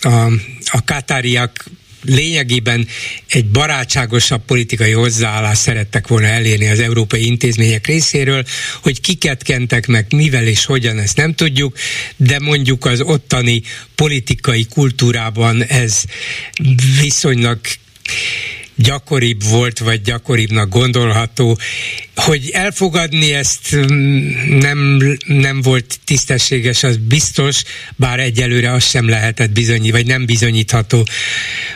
a, 0.00 0.32
a 0.64 0.84
katáriak 0.84 1.70
lényegében 2.04 2.88
egy 3.28 3.46
barátságosabb 3.46 4.44
politikai 4.44 4.92
hozzáállást 4.92 5.60
szerettek 5.60 6.08
volna 6.08 6.26
elérni 6.26 6.68
az 6.68 6.80
európai 6.80 7.26
intézmények 7.26 7.86
részéről, 7.86 8.44
hogy 8.82 9.00
kiket 9.00 9.42
kentek 9.42 9.86
meg, 9.86 10.06
mivel 10.16 10.46
és 10.46 10.64
hogyan, 10.64 10.98
ezt 10.98 11.16
nem 11.16 11.34
tudjuk, 11.34 11.76
de 12.16 12.38
mondjuk 12.38 12.84
az 12.84 13.00
ottani 13.00 13.62
politikai 13.94 14.66
kultúrában 14.70 15.64
ez 15.64 16.02
viszonylag 17.00 17.58
gyakoribb 18.76 19.42
volt, 19.44 19.78
vagy 19.78 20.02
gyakoribbnak 20.02 20.68
gondolható. 20.68 21.58
Hogy 22.14 22.50
elfogadni 22.52 23.32
ezt 23.32 23.76
mm, 23.76 24.58
nem, 24.58 25.02
nem 25.26 25.62
volt 25.62 25.98
tisztességes, 26.04 26.82
az 26.82 26.96
biztos, 26.96 27.62
bár 27.96 28.20
egyelőre 28.20 28.72
az 28.72 28.84
sem 28.84 29.08
lehetett 29.08 29.50
bizonyítani, 29.50 29.90
vagy 29.90 30.06
nem 30.06 30.26
bizonyítható, 30.26 31.06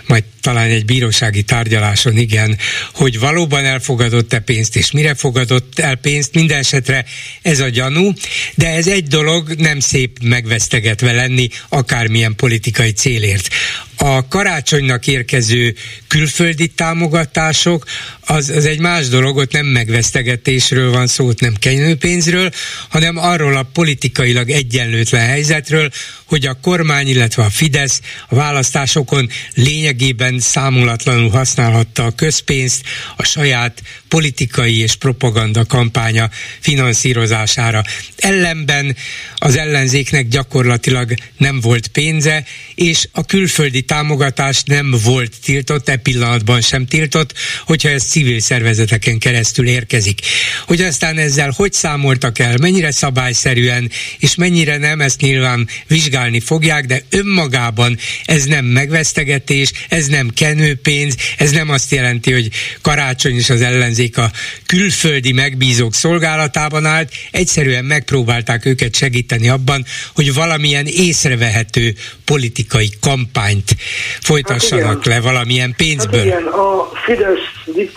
majd 0.07 0.25
talán 0.41 0.71
egy 0.71 0.85
bírósági 0.85 1.43
tárgyaláson 1.43 2.17
igen, 2.17 2.59
hogy 2.93 3.19
valóban 3.19 3.65
elfogadott-e 3.65 4.39
pénzt, 4.39 4.77
és 4.77 4.91
mire 4.91 5.15
fogadott 5.15 5.79
el 5.79 5.97
pénzt, 5.97 6.35
minden 6.35 6.59
esetre 6.59 7.05
ez 7.43 7.61
a 7.61 7.69
gyanú, 7.69 8.13
de 8.55 8.69
ez 8.69 8.87
egy 8.87 9.07
dolog, 9.07 9.55
nem 9.55 9.81
szép 9.81 10.19
megvesztegetve 10.23 11.13
lenni 11.13 11.49
akármilyen 11.69 12.35
politikai 12.35 12.93
célért. 12.93 13.49
A 13.97 14.29
karácsonynak 14.29 15.07
érkező 15.07 15.75
külföldi 16.07 16.69
támogatások, 16.69 17.85
az, 18.27 18.49
az 18.49 18.65
egy 18.65 18.79
más 18.79 19.09
dolog, 19.09 19.37
ott 19.37 19.53
nem 19.53 19.67
megvesztegetésről 19.67 20.91
van 20.91 21.07
szó, 21.07 21.27
ott 21.27 21.41
nem 21.41 21.55
kenőpénzről, 21.55 22.51
hanem 22.89 23.17
arról 23.17 23.57
a 23.57 23.69
politikailag 23.73 24.51
egyenlőtlen 24.51 25.27
helyzetről, 25.27 25.91
hogy 26.25 26.47
a 26.47 26.59
kormány, 26.63 27.09
illetve 27.09 27.43
a 27.43 27.51
Fidesz 27.51 28.01
a 28.29 28.35
választásokon 28.35 29.29
lényegében 29.55 30.39
számolatlanul 30.39 31.31
használhatta 31.31 32.05
a 32.05 32.11
közpénzt 32.11 32.83
a 33.17 33.25
saját 33.25 33.83
politikai 34.09 34.79
és 34.79 34.95
propaganda 34.95 35.65
kampánya 35.65 36.31
finanszírozására. 36.61 37.85
Ellenben 38.17 38.97
az 39.37 39.57
ellenzéknek 39.57 40.29
gyakorlatilag 40.29 41.15
nem 41.37 41.61
volt 41.61 41.87
pénze, 41.87 42.45
és 42.75 43.09
a 43.13 43.25
külföldi 43.25 43.83
támogatás 43.83 44.63
nem 44.63 44.95
volt 45.05 45.33
tiltott, 45.45 45.89
e 45.89 45.97
pillanatban 45.97 46.61
sem 46.61 46.87
tiltott, 46.87 47.35
hogyha 47.65 47.89
ez 47.89 48.03
civil 48.17 48.41
szervezeteken 48.41 49.19
keresztül 49.19 49.69
érkezik. 49.69 50.21
Hogy 50.67 50.81
aztán 50.81 51.19
ezzel 51.19 51.53
hogy 51.57 51.73
számoltak 51.73 52.39
el, 52.39 52.55
mennyire 52.61 52.91
szabályszerűen, 52.91 53.91
és 54.19 54.35
mennyire 54.35 54.77
nem, 54.77 55.01
ezt 55.01 55.21
nyilván 55.21 55.69
vizsgálni 55.87 56.41
fogják, 56.41 56.87
de 56.87 57.03
önmagában 57.11 57.99
ez 58.25 58.45
nem 58.45 58.65
megvesztegetés, 58.65 59.73
ez 59.89 60.07
nem 60.07 60.29
kenőpénz, 60.35 61.17
ez 61.39 61.51
nem 61.51 61.71
azt 61.71 61.93
jelenti, 61.93 62.33
hogy 62.33 62.49
karácsony 62.83 63.37
és 63.37 63.51
az 63.51 63.61
ellenzék 63.61 64.19
a 64.19 64.31
külföldi 64.67 65.33
megbízók 65.33 65.95
szolgálatában 65.95 66.87
állt, 66.87 67.13
egyszerűen 67.31 67.85
megpróbálták 67.85 68.65
őket 68.65 68.95
segíteni 68.95 69.49
abban, 69.49 69.85
hogy 70.15 70.35
valamilyen 70.35 70.87
észrevehető 70.87 71.95
politikai 72.25 72.91
kampányt 73.01 73.77
folytassanak 74.21 74.87
hát 74.87 75.07
le 75.07 75.21
valamilyen 75.21 75.75
pénzből. 75.77 76.19
Hát 76.19 76.27
igen, 76.27 76.47
a 76.47 76.91
Fidesz 77.05 77.57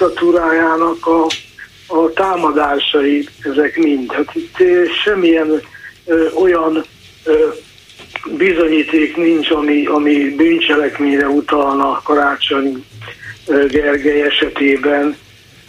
diktatúrájának 0.10 1.08
a, 1.08 1.26
a 1.88 2.14
támadásai, 2.14 3.28
ezek 3.44 3.78
mind. 3.78 4.12
Hát 4.12 4.36
itt 4.36 4.58
semmilyen 5.04 5.62
ö, 6.06 6.28
olyan 6.34 6.86
ö, 7.24 7.48
bizonyíték 8.38 9.18
nincs, 9.18 9.52
ami, 9.52 9.86
ami 9.86 10.36
bűncselekményre 10.36 11.28
utalna 11.28 12.02
Karácsony 12.04 12.86
Gergely 13.46 14.22
esetében. 14.22 15.18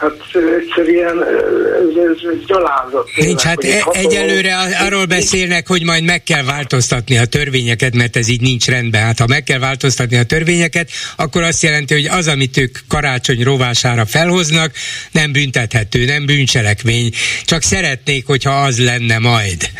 Hát 0.00 0.12
egyszerűen 0.60 1.24
ez, 1.24 2.16
ez, 2.32 2.46
gyalázat. 2.46 3.10
Nincs, 3.16 3.42
hát 3.42 3.64
e, 3.64 3.84
egyelőre 3.92 4.56
arról 4.56 5.04
beszélnek, 5.04 5.66
hogy 5.66 5.82
majd 5.82 6.04
meg 6.04 6.22
kell 6.22 6.44
változtatni 6.44 7.18
a 7.18 7.24
törvényeket, 7.24 7.94
mert 7.94 8.16
ez 8.16 8.28
így 8.28 8.40
nincs 8.40 8.66
rendben. 8.66 9.02
Hát 9.02 9.18
ha 9.18 9.26
meg 9.26 9.44
kell 9.44 9.58
változtatni 9.58 10.16
a 10.16 10.24
törvényeket, 10.24 10.90
akkor 11.16 11.42
azt 11.42 11.62
jelenti, 11.62 11.94
hogy 11.94 12.06
az, 12.06 12.28
amit 12.28 12.56
ők 12.56 12.78
karácsony 12.88 13.42
rovására 13.42 14.06
felhoznak, 14.06 14.72
nem 15.12 15.32
büntethető, 15.32 16.04
nem 16.04 16.26
bűncselekmény. 16.26 17.10
Csak 17.44 17.62
szeretnék, 17.62 18.26
hogyha 18.26 18.50
az 18.50 18.84
lenne 18.84 19.18
majd. 19.18 19.70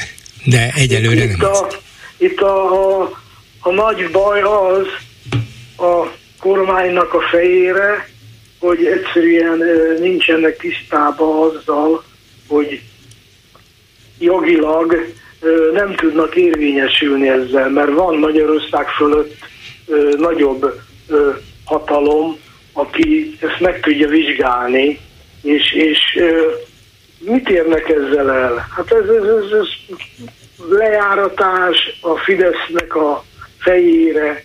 De 0.44 0.72
egyelőre 0.76 1.24
itt 1.24 1.36
nem. 1.36 1.51
A, 1.51 1.66
itt 2.16 2.40
a, 2.40 2.72
a, 2.72 3.10
a 3.60 3.70
nagy 3.70 4.10
baj 4.10 4.40
az, 4.40 4.86
a 5.86 6.12
kormánynak 6.38 7.14
a 7.14 7.20
fejére, 7.30 8.09
hogy 8.61 8.85
egyszerűen 8.85 9.62
nincsenek 9.99 10.57
tisztában 10.57 11.51
azzal, 11.51 12.05
hogy 12.49 12.81
jogilag 14.19 15.15
nem 15.73 15.95
tudnak 15.95 16.37
érvényesülni 16.37 17.28
ezzel, 17.28 17.70
mert 17.70 17.93
van 17.93 18.19
Magyarország 18.19 18.89
fölött 18.89 19.35
nagyobb 20.16 20.81
hatalom, 21.65 22.39
aki 22.73 23.37
ezt 23.41 23.61
meg 23.61 23.81
tudja 23.81 24.09
vizsgálni, 24.09 24.99
és, 25.43 25.73
és 25.73 25.99
mit 27.19 27.49
érnek 27.49 27.89
ezzel 27.89 28.31
el? 28.31 28.69
Hát 28.77 28.93
ez, 28.93 29.09
ez, 29.09 29.24
ez, 29.24 29.59
ez 29.59 29.97
lejáratás 30.69 31.99
a 32.01 32.16
Fidesznek 32.16 32.95
a 32.95 33.24
fejére 33.59 34.45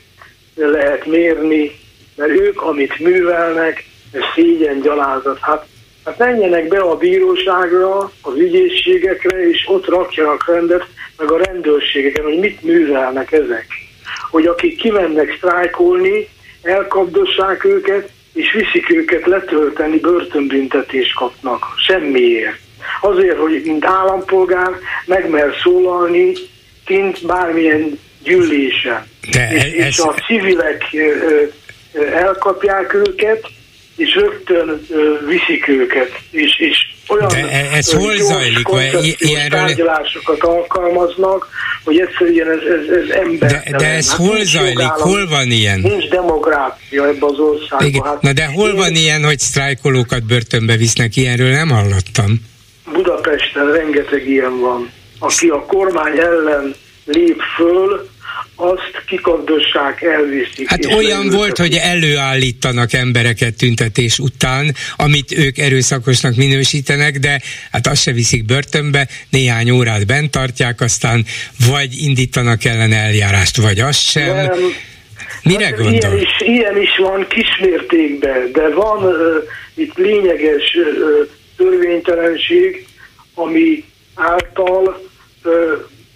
lehet 0.55 1.05
mérni, 1.05 1.71
mert 2.15 2.31
ők, 2.31 2.61
amit 2.61 2.99
művelnek, 2.99 3.85
szégyen 4.35 4.81
gyalázat. 4.81 5.37
Hát, 5.41 5.65
hát 6.05 6.17
menjenek 6.17 6.67
be 6.67 6.79
a 6.79 6.97
bíróságra, 6.97 8.11
az 8.21 8.35
ügyészségekre, 8.35 9.49
és 9.49 9.65
ott 9.67 9.87
rakjanak 9.87 10.47
rendet, 10.47 10.85
meg 11.17 11.31
a 11.31 11.37
rendőrségeken, 11.37 12.23
hogy 12.23 12.39
mit 12.39 12.61
művelnek 12.61 13.31
ezek. 13.31 13.65
Hogy 14.31 14.45
akik 14.45 14.77
kimennek 14.77 15.35
sztrájkolni, 15.37 16.27
elkapdossák 16.61 17.63
őket, 17.63 18.09
és 18.33 18.51
viszik 18.51 18.89
őket 18.89 19.25
letölteni, 19.25 19.99
börtönbüntetést 19.99 21.15
kapnak. 21.15 21.65
Semmiért. 21.87 22.57
Azért, 23.01 23.37
hogy 23.37 23.61
mint 23.65 23.85
állampolgár 23.85 24.71
megmer 25.05 25.53
szólalni, 25.63 26.33
kint 26.85 27.25
bármilyen 27.25 27.99
gyűlésen. 28.23 29.05
De 29.31 29.53
és, 29.53 29.63
ez... 29.63 29.73
és 29.73 29.99
a 29.99 30.13
civilek 30.13 30.83
elkapják 32.13 32.93
őket, 32.93 33.47
és 33.95 34.15
rögtön 34.15 34.87
viszik 35.27 35.67
őket, 35.67 36.19
és, 36.31 36.59
és 36.59 36.77
olyan 37.07 37.27
De 37.27 37.49
e- 37.49 37.75
ez 37.77 37.91
hol 37.91 38.15
zajlik? 38.15 38.67
Ilyenről... 39.17 39.59
tárgyalásokat 39.59 40.43
alkalmaznak, 40.43 41.47
hogy 41.83 41.99
egyszerűen 41.99 42.51
ez, 42.51 42.57
ez, 42.57 42.97
ez 42.97 43.09
ember. 43.09 43.49
De, 43.49 43.77
de 43.77 43.85
ez 43.85 44.09
hát 44.09 44.17
hol 44.17 44.43
zajlik? 44.43 44.73
Jogállam, 44.73 45.01
hol 45.01 45.27
van 45.27 45.51
ilyen? 45.51 45.79
Nincs 45.79 46.07
demográfia 46.07 47.07
ebben 47.07 47.29
az 47.29 47.39
országban. 47.39 47.87
Igen. 47.87 48.03
Hát, 48.03 48.21
Na 48.21 48.33
de 48.33 48.45
hol 48.45 48.69
én... 48.69 48.75
van 48.75 48.95
ilyen, 48.95 49.23
hogy 49.23 49.39
sztrájkolókat 49.39 50.23
börtönbe 50.23 50.75
visznek? 50.75 51.15
Ilyenről 51.15 51.51
nem 51.51 51.69
hallottam. 51.69 52.41
Budapesten 52.93 53.71
rengeteg 53.71 54.29
ilyen 54.29 54.59
van, 54.59 54.91
aki 55.19 55.47
a 55.47 55.65
kormány 55.65 56.17
ellen 56.17 56.75
lép 57.05 57.41
föl, 57.57 58.07
azt 58.55 59.03
kikapdossák, 59.07 60.01
elviszik. 60.01 60.69
Hát 60.69 60.85
olyan 60.85 61.29
volt, 61.29 61.57
hogy 61.57 61.73
előállítanak 61.73 62.93
embereket 62.93 63.57
tüntetés 63.57 64.19
után, 64.19 64.75
amit 64.95 65.31
ők 65.31 65.57
erőszakosnak 65.57 66.35
minősítenek, 66.35 67.19
de 67.19 67.41
hát 67.71 67.87
azt 67.87 68.01
se 68.01 68.11
viszik 68.11 68.45
börtönbe, 68.45 69.07
néhány 69.29 69.69
órát 69.69 70.05
bent 70.05 70.31
tartják, 70.31 70.81
aztán 70.81 71.25
vagy 71.69 71.97
indítanak 71.97 72.63
ellen 72.63 72.93
eljárást, 72.93 73.57
vagy 73.57 73.79
azt 73.79 74.01
sem. 74.01 74.35
Nem. 74.35 74.73
Mire 75.43 75.65
hát 75.65 75.77
gondol? 75.77 75.93
Ilyen 75.93 76.17
is, 76.19 76.39
ilyen 76.39 76.81
is 76.81 76.97
van 76.97 77.27
kismértékben, 77.27 78.51
de 78.51 78.69
van 78.69 79.03
uh, 79.03 79.15
itt 79.73 79.95
lényeges 79.95 80.75
uh, 80.75 81.27
törvénytelenség, 81.57 82.87
ami 83.33 83.83
által 84.15 85.01
uh, 85.43 85.51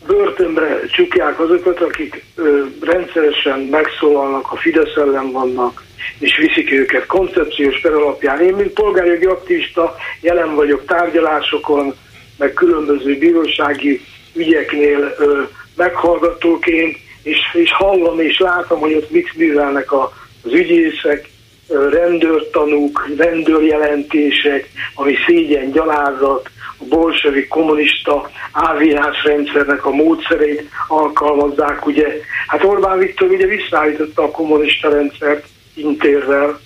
börtönbe 0.09 0.79
csukják 0.91 1.39
azokat, 1.39 1.81
akik 1.81 2.23
ö, 2.35 2.65
rendszeresen 2.81 3.59
megszólalnak, 3.59 4.51
a 4.51 4.57
Fidesz 4.57 4.95
ellen 4.95 5.31
vannak, 5.31 5.83
és 6.19 6.37
viszik 6.37 6.71
őket 6.71 7.05
koncepciós 7.05 7.79
per 7.81 7.93
alapján. 7.93 8.41
Én, 8.41 8.53
mint 8.53 8.73
polgárjogi 8.73 9.25
aktivista 9.25 9.95
jelen 10.21 10.55
vagyok 10.55 10.85
tárgyalásokon, 10.85 11.93
meg 12.37 12.53
különböző 12.53 13.17
bírósági 13.17 14.01
ügyeknél 14.35 15.15
ö, 15.17 15.41
meghallgatóként, 15.75 16.97
és, 17.23 17.37
és 17.53 17.71
hallom 17.73 18.19
és 18.19 18.39
látom, 18.39 18.79
hogy 18.79 18.93
ott 18.93 19.11
mit 19.11 19.35
művelnek 19.35 19.91
a, 19.91 20.13
az 20.43 20.53
ügyészek, 20.53 21.29
rendőrtanúk, 21.91 23.09
rendőrjelentések, 23.17 24.69
ami 24.93 25.15
szégyen, 25.27 25.71
gyalázat, 25.71 26.49
bolsevik 26.79 27.47
kommunista 27.47 28.29
áviás 28.51 29.23
rendszernek 29.23 29.85
a 29.85 29.89
módszerét 29.89 30.69
alkalmazzák, 30.87 31.85
ugye. 31.85 32.07
Hát 32.47 32.63
Orbán 32.63 32.97
Viktor 32.97 33.29
ugye 33.29 33.45
visszaállította 33.45 34.23
a 34.23 34.31
kommunista 34.31 34.89
rendszert 34.89 35.45
intérrel. 35.73 36.59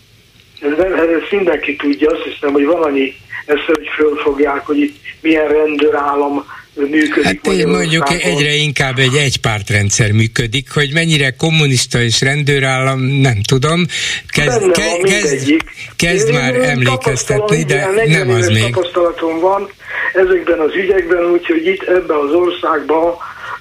Ez, 0.62 0.78
ez 0.78 1.22
mindenki 1.32 1.76
tudja, 1.76 2.12
azt 2.12 2.24
hiszem, 2.24 2.52
hogy 2.52 2.66
van 2.66 2.84
annyi 2.84 3.16
ezt, 3.46 3.66
hogy 3.66 3.88
fölfogják, 3.96 4.66
hogy 4.66 4.80
itt 4.80 4.96
milyen 5.22 5.48
rendőrállam 5.48 6.46
működik. 6.74 7.24
Hát 7.24 7.48
én 7.48 7.68
mondjuk 7.68 8.10
egyre 8.10 8.54
inkább 8.54 8.98
egy 8.98 9.16
egypártrendszer 9.16 10.12
működik, 10.12 10.72
hogy 10.74 10.94
mennyire 10.94 11.30
kommunista 11.30 12.02
és 12.02 12.22
rendőrállam, 12.22 13.00
nem 13.00 13.42
tudom. 13.48 13.86
Kezd, 14.28 14.72
ke, 14.72 14.98
kezd, 15.04 15.56
kezd 15.96 16.28
én 16.28 16.34
már 16.34 16.56
én 16.56 16.62
emlékeztetni, 16.62 17.64
de 17.64 17.90
nem 18.06 18.30
az 18.30 18.48
még. 18.48 18.72
tapasztalatom 18.74 19.40
van 19.40 19.70
ezekben 20.14 20.60
az 20.60 20.76
ügyekben, 20.76 21.26
úgyhogy 21.26 21.66
itt 21.66 21.82
ebben 21.82 22.18
az 22.18 22.32
országban 22.32 23.16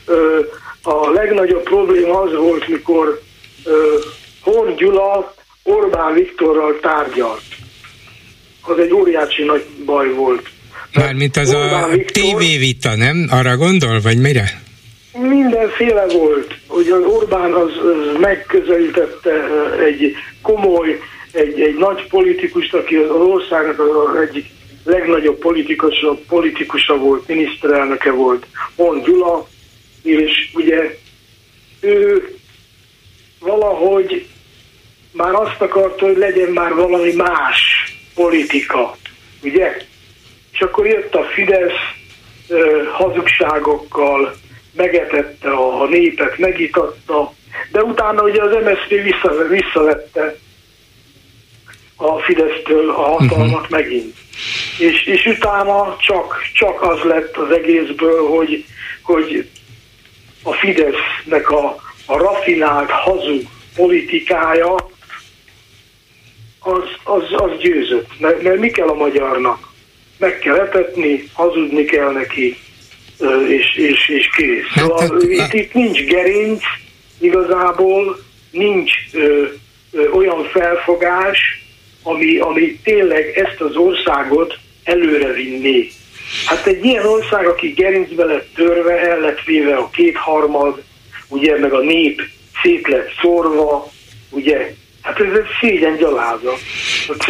ö, 0.07 0.41
a 0.83 1.11
legnagyobb 1.11 1.63
probléma 1.63 2.21
az 2.21 2.37
volt, 2.37 2.69
mikor 2.69 3.23
ö, 3.65 3.99
Horn 4.41 4.77
Gyula 4.77 5.35
Orbán 5.63 6.15
Viktorral 6.15 6.79
tárgyalt. 6.81 7.43
Az 8.63 8.79
egy 8.79 8.93
óriási 8.93 9.43
nagy 9.43 9.65
baj 9.85 10.13
volt. 10.13 10.51
Mármint 10.95 11.37
az 11.37 11.55
Orbán 11.55 11.91
a 11.91 11.97
tévévita, 12.13 12.97
nem? 12.97 13.27
Arra 13.31 13.57
gondol, 13.57 14.01
vagy 14.01 14.19
mire? 14.19 14.63
Mindenféle 15.13 16.07
volt, 16.07 16.55
hogy 16.67 16.89
az 16.89 17.03
Orbán 17.05 17.53
az, 17.53 17.71
az 17.71 18.21
megközelítette 18.21 19.31
egy 19.85 20.15
komoly, 20.43 21.01
egy, 21.33 21.61
egy 21.61 21.77
nagy 21.79 22.07
politikust, 22.09 22.75
aki 22.75 22.95
az 22.95 23.11
országnak 23.11 23.79
az 23.81 24.21
egyik 24.21 24.47
legnagyobb 24.85 25.39
politikusa, 25.39 26.19
politikusa 26.29 26.97
volt, 26.97 27.29
miniszterelnöke 27.29 28.11
volt, 28.11 28.47
On 28.77 29.03
Gyula, 29.03 29.49
és 30.03 30.51
ugye 30.55 30.99
ő 31.81 32.29
valahogy 33.39 34.27
már 35.13 35.35
azt 35.35 35.61
akarta, 35.61 36.07
hogy 36.07 36.17
legyen 36.17 36.51
már 36.51 36.75
valami 36.75 37.13
más 37.13 37.59
politika, 38.15 38.97
ugye? 39.43 39.91
És 40.53 40.61
akkor 40.61 40.87
jött 40.87 41.15
a 41.15 41.23
Fidesz 41.23 42.01
hazugságokkal, 42.93 44.35
megetette 44.73 45.51
a, 45.51 45.83
a 45.83 45.87
népet, 45.87 46.39
megitatta, 46.39 47.33
de 47.71 47.83
utána 47.83 48.23
ugye 48.23 48.43
az 48.43 48.51
MSZP 48.65 48.89
vissza, 48.89 49.47
visszavette 49.49 50.37
a 51.97 52.19
Fidesztől 52.19 52.91
a 52.91 53.03
hatalmat 53.03 53.53
uh-huh. 53.53 53.71
megint. 53.71 54.15
És, 54.79 55.07
és 55.07 55.27
utána 55.27 55.97
csak, 55.99 56.37
csak 56.55 56.83
az 56.83 57.01
lett 57.03 57.37
az 57.37 57.51
egészből, 57.51 58.29
hogy, 58.29 58.65
hogy 59.03 59.49
a 60.43 60.53
Fidesznek 60.53 61.51
a, 61.51 61.77
a 62.07 62.17
rafinált, 62.17 62.91
hazug 62.91 63.43
politikája 63.77 64.75
az, 66.59 66.85
az, 67.05 67.23
az 67.31 67.51
győzött. 67.59 68.21
Mert, 68.21 68.43
mert 68.43 68.59
mi 68.59 68.71
kell 68.71 68.89
a 68.89 68.95
magyarnak? 68.95 69.72
Meg 70.23 70.39
kell 70.39 70.59
etetni, 70.59 71.25
hazudni 71.33 71.85
kell 71.85 72.13
neki, 72.13 72.57
és, 73.49 73.77
és, 73.77 74.09
és 74.09 74.29
kész. 74.37 74.67
Hát, 74.69 74.85
szóval 74.85 75.21
itt, 75.21 75.53
itt 75.53 75.75
nincs 75.75 76.05
gerinc, 76.05 76.63
igazából 77.19 78.19
nincs 78.51 78.93
ö, 79.13 79.45
ö, 79.93 80.11
olyan 80.11 80.45
felfogás, 80.45 81.65
ami, 82.03 82.39
ami 82.39 82.79
tényleg 82.85 83.39
ezt 83.39 83.61
az 83.61 83.77
országot 83.77 84.59
előre 84.85 85.33
vinné. 85.33 85.89
Hát 86.47 86.67
egy 86.67 86.85
ilyen 86.85 87.07
ország, 87.07 87.47
aki 87.47 87.69
gerincbe 87.69 88.25
lett 88.25 88.49
törve, 88.55 89.01
el 89.01 89.21
lett 89.21 89.45
véve 89.45 89.75
a 89.75 89.91
kétharmad, 89.91 90.83
ugye, 91.29 91.59
meg 91.59 91.73
a 91.73 91.81
nép 91.81 92.23
szét 92.63 92.89
lett 92.89 93.11
szórva, 93.21 93.91
ugye, 94.31 94.75
hát 95.03 95.21
ez 95.21 95.33
egy 95.33 95.47
szégyen 95.61 95.97
gyaláza. 95.97 96.53
Hát, 97.09 97.25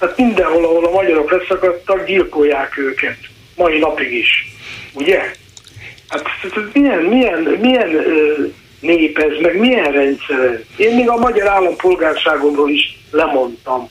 hát 0.00 0.16
mindenhol, 0.16 0.64
ahol 0.64 0.84
a 0.84 0.90
magyarok 0.90 1.30
leszakadtak, 1.30 2.06
gyilkolják 2.06 2.78
őket. 2.78 3.16
Mai 3.56 3.78
napig 3.78 4.12
is. 4.12 4.54
Ugye? 4.92 5.32
Hát 6.08 6.30
milyen, 6.72 6.98
milyen, 6.98 7.40
milyen 7.60 8.06
nép 8.80 9.18
ez, 9.18 9.40
meg 9.40 9.58
milyen 9.58 9.92
rendszer 9.92 10.62
Én 10.76 10.94
még 10.94 11.08
a 11.08 11.16
magyar 11.16 11.48
állampolgárságomról 11.48 12.70
is 12.70 12.98
lemondtam 13.10 13.88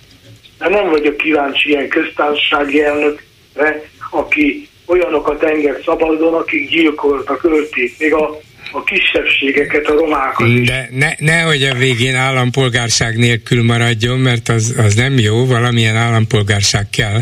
de 0.58 0.70
nem 0.70 0.90
vagyok 0.90 1.18
kíváncsi 1.18 1.70
ilyen 1.70 1.88
köztársasági 1.88 2.84
elnökre, 2.84 3.84
aki 4.12 4.70
olyanokat 4.86 5.44
enged 5.44 5.82
szabadon, 5.86 6.34
akik 6.34 6.70
gyilkoltak, 6.70 7.44
ölték. 7.44 8.00
Még 8.00 8.14
a 8.14 8.40
a 8.72 8.84
kisebbségeket, 8.84 9.88
a 9.88 9.94
romákat. 9.94 10.62
De 10.62 10.90
ne, 10.92 11.10
nehogy 11.18 11.64
a 11.64 11.74
végén 11.74 12.16
állampolgárság 12.16 13.18
nélkül 13.18 13.64
maradjon, 13.64 14.20
mert 14.20 14.50
az, 14.50 14.76
az 14.78 14.94
nem 14.94 15.18
jó, 15.18 15.46
valamilyen 15.46 15.96
állampolgárság 15.96 16.90
kell. 16.90 17.22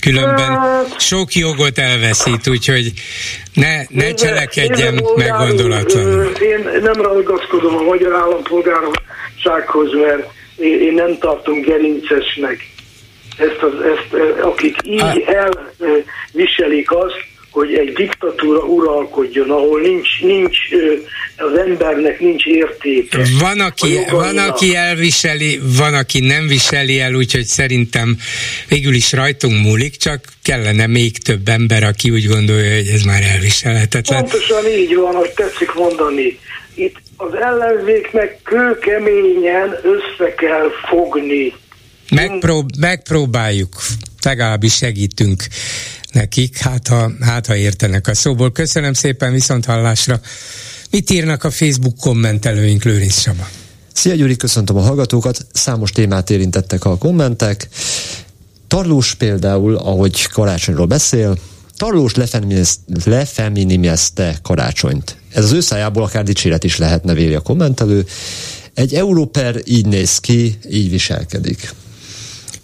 Különben 0.00 0.58
hát- 0.58 1.00
sok 1.00 1.34
jogot 1.34 1.78
elveszít, 1.78 2.48
úgyhogy 2.48 2.92
ne, 3.54 3.82
ne 3.88 4.14
cselekedjen 4.14 5.04
meggondolatlanul. 5.16 6.24
Én 6.24 6.80
nem 6.82 7.02
ragaszkodom 7.02 7.76
a 7.76 7.82
magyar 7.82 8.14
állampolgársághoz, 8.14 9.92
mert 9.92 10.30
én, 10.56 10.80
én 10.80 10.94
nem 10.94 11.18
tartom 11.18 11.60
gerincesnek 11.60 12.70
ezt, 13.36 13.62
az, 13.62 13.72
ezt 13.84 14.22
akik 14.42 14.76
így 14.84 15.24
elviselik 15.26 16.90
azt, 16.90 17.30
hogy 17.52 17.74
egy 17.74 17.92
diktatúra 17.92 18.60
uralkodjon, 18.60 19.50
ahol 19.50 19.80
nincs, 19.80 20.20
nincs 20.20 20.58
az 21.36 21.58
embernek 21.58 22.20
nincs 22.20 22.44
értéke. 22.44 23.22
Van 23.40 23.60
aki, 23.60 23.98
van, 24.10 24.38
aki 24.38 24.74
elviseli, 24.74 25.60
van, 25.78 25.94
aki 25.94 26.20
nem 26.20 26.46
viseli 26.46 27.00
el, 27.00 27.14
úgyhogy 27.14 27.44
szerintem 27.44 28.16
végül 28.68 28.94
is 28.94 29.12
rajtunk 29.12 29.62
múlik, 29.62 29.96
csak 29.96 30.24
kellene 30.42 30.86
még 30.86 31.18
több 31.18 31.48
ember, 31.48 31.82
aki 31.82 32.10
úgy 32.10 32.26
gondolja, 32.26 32.74
hogy 32.74 32.88
ez 32.88 33.02
már 33.02 33.22
elviselhetetlen. 33.22 34.20
Pontosan 34.20 34.66
így 34.66 34.94
van, 34.94 35.14
hogy 35.14 35.30
tetszik 35.30 35.74
mondani. 35.74 36.38
Itt 36.74 36.96
az 37.16 37.34
ellenzéknek 37.34 38.38
kőkeményen 38.42 39.78
össze 39.82 40.34
kell 40.34 40.70
fogni. 40.88 41.52
Megprób- 42.14 42.76
megpróbáljuk, 42.76 43.82
legalábbis 44.22 44.74
segítünk 44.74 45.44
nekik, 46.12 46.58
hát 46.58 46.88
ha, 46.88 47.12
hát 47.20 47.46
ha 47.46 47.56
értenek 47.56 48.06
a 48.06 48.14
szóból. 48.14 48.52
Köszönöm 48.52 48.92
szépen, 48.92 49.32
viszont 49.32 49.64
hallásra. 49.64 50.20
Mit 50.90 51.10
írnak 51.10 51.44
a 51.44 51.50
Facebook 51.50 51.96
kommentelőink, 51.96 52.82
Lőrinc 52.82 53.20
Saba? 53.20 53.48
Szia 53.92 54.14
Gyuri, 54.14 54.36
köszöntöm 54.36 54.76
a 54.76 54.80
hallgatókat. 54.80 55.46
Számos 55.52 55.90
témát 55.90 56.30
érintettek 56.30 56.84
a 56.84 56.98
kommentek. 56.98 57.68
Tarlós 58.68 59.14
például, 59.14 59.76
ahogy 59.76 60.26
karácsonyról 60.26 60.86
beszél, 60.86 61.38
Tarlós 61.76 62.12
lefeminimezte 63.04 64.38
karácsonyt. 64.42 65.16
Ez 65.32 65.44
az 65.44 65.52
ő 65.52 65.60
szájából 65.60 66.02
akár 66.02 66.24
dicséret 66.24 66.64
is 66.64 66.76
lehetne, 66.76 67.14
véli 67.14 67.34
a 67.34 67.40
kommentelő. 67.40 68.06
Egy 68.74 68.94
európer 68.94 69.60
így 69.64 69.86
néz 69.86 70.18
ki, 70.18 70.58
így 70.70 70.90
viselkedik. 70.90 71.74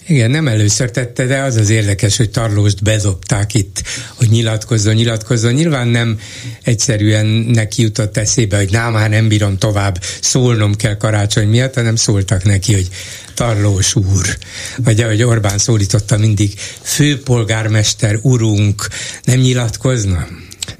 Igen, 0.08 0.30
nem 0.30 0.48
először 0.48 0.90
tette, 0.90 1.24
de 1.24 1.42
az 1.42 1.56
az 1.56 1.70
érdekes, 1.70 2.16
hogy 2.16 2.30
Tarlóst 2.30 2.82
bezopták 2.82 3.54
itt, 3.54 3.82
hogy 4.14 4.28
nyilatkozzon, 4.28 4.94
nyilatkozzon. 4.94 5.52
Nyilván 5.52 5.88
nem 5.88 6.18
egyszerűen 6.62 7.26
neki 7.26 7.82
jutott 7.82 8.16
eszébe, 8.16 8.56
hogy 8.56 8.70
ná, 8.70 8.88
már 8.88 9.10
nem 9.10 9.28
bírom 9.28 9.58
tovább, 9.58 10.02
szólnom 10.20 10.74
kell 10.74 10.96
karácsony 10.96 11.48
miatt, 11.48 11.74
hanem 11.74 11.96
szóltak 11.96 12.44
neki, 12.44 12.72
hogy 12.72 12.88
Tarlós 13.34 13.94
úr, 13.94 14.38
vagy 14.76 15.00
ahogy 15.00 15.22
Orbán 15.22 15.58
szólította 15.58 16.16
mindig, 16.16 16.52
főpolgármester 16.82 18.18
urunk, 18.22 18.88
nem 19.24 19.38
nyilatkozna? 19.38 20.26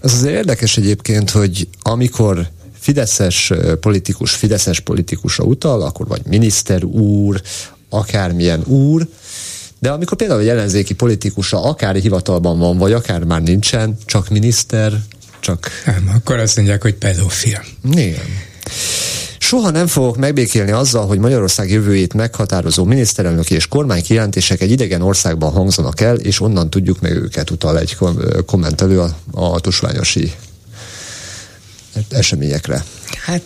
Ez 0.02 0.12
az 0.12 0.24
érdekes 0.24 0.76
egyébként, 0.76 1.30
hogy 1.30 1.68
amikor 1.82 2.48
fideszes 2.78 3.52
politikus 3.80 4.32
fideszes 4.32 4.80
politikusra 4.80 5.44
utal, 5.44 5.82
akkor 5.82 6.06
vagy 6.06 6.22
miniszter 6.26 6.84
úr, 6.84 7.42
akármilyen 7.88 8.62
úr, 8.64 9.09
de 9.78 9.90
amikor 9.90 10.16
például 10.16 10.40
egy 10.40 10.48
ellenzéki 10.48 10.94
politikusa 10.94 11.62
akár 11.62 11.94
hivatalban 11.94 12.59
van, 12.59 12.78
vagy 12.78 12.92
akár 12.92 13.24
már 13.24 13.42
nincsen, 13.42 13.96
csak 14.05 14.28
miniszter, 14.28 14.92
csak... 15.40 15.70
Nem, 15.86 16.10
akkor 16.14 16.38
azt 16.38 16.56
mondják, 16.56 16.82
hogy 16.82 16.94
pedofil. 16.94 17.64
Igen. 17.90 18.46
Soha 19.38 19.70
nem 19.70 19.86
fogok 19.86 20.16
megbékélni 20.16 20.70
azzal, 20.70 21.06
hogy 21.06 21.18
Magyarország 21.18 21.70
jövőjét 21.70 22.14
meghatározó 22.14 22.84
miniszterelnöki 22.84 23.55
és 23.55 23.66
kormány 23.66 24.02
kijelentések 24.02 24.60
egy 24.60 24.70
idegen 24.70 25.02
országban 25.02 25.52
hangzanak 25.52 26.00
el, 26.00 26.16
és 26.16 26.40
onnan 26.40 26.70
tudjuk 26.70 27.00
meg 27.00 27.12
őket, 27.12 27.50
utal 27.50 27.78
egy 27.78 27.96
kommentelő 28.46 29.00
a, 29.00 29.16
a 29.30 29.60
tusványosi 29.60 30.32
eseményekre. 32.10 32.84
Hát 33.24 33.42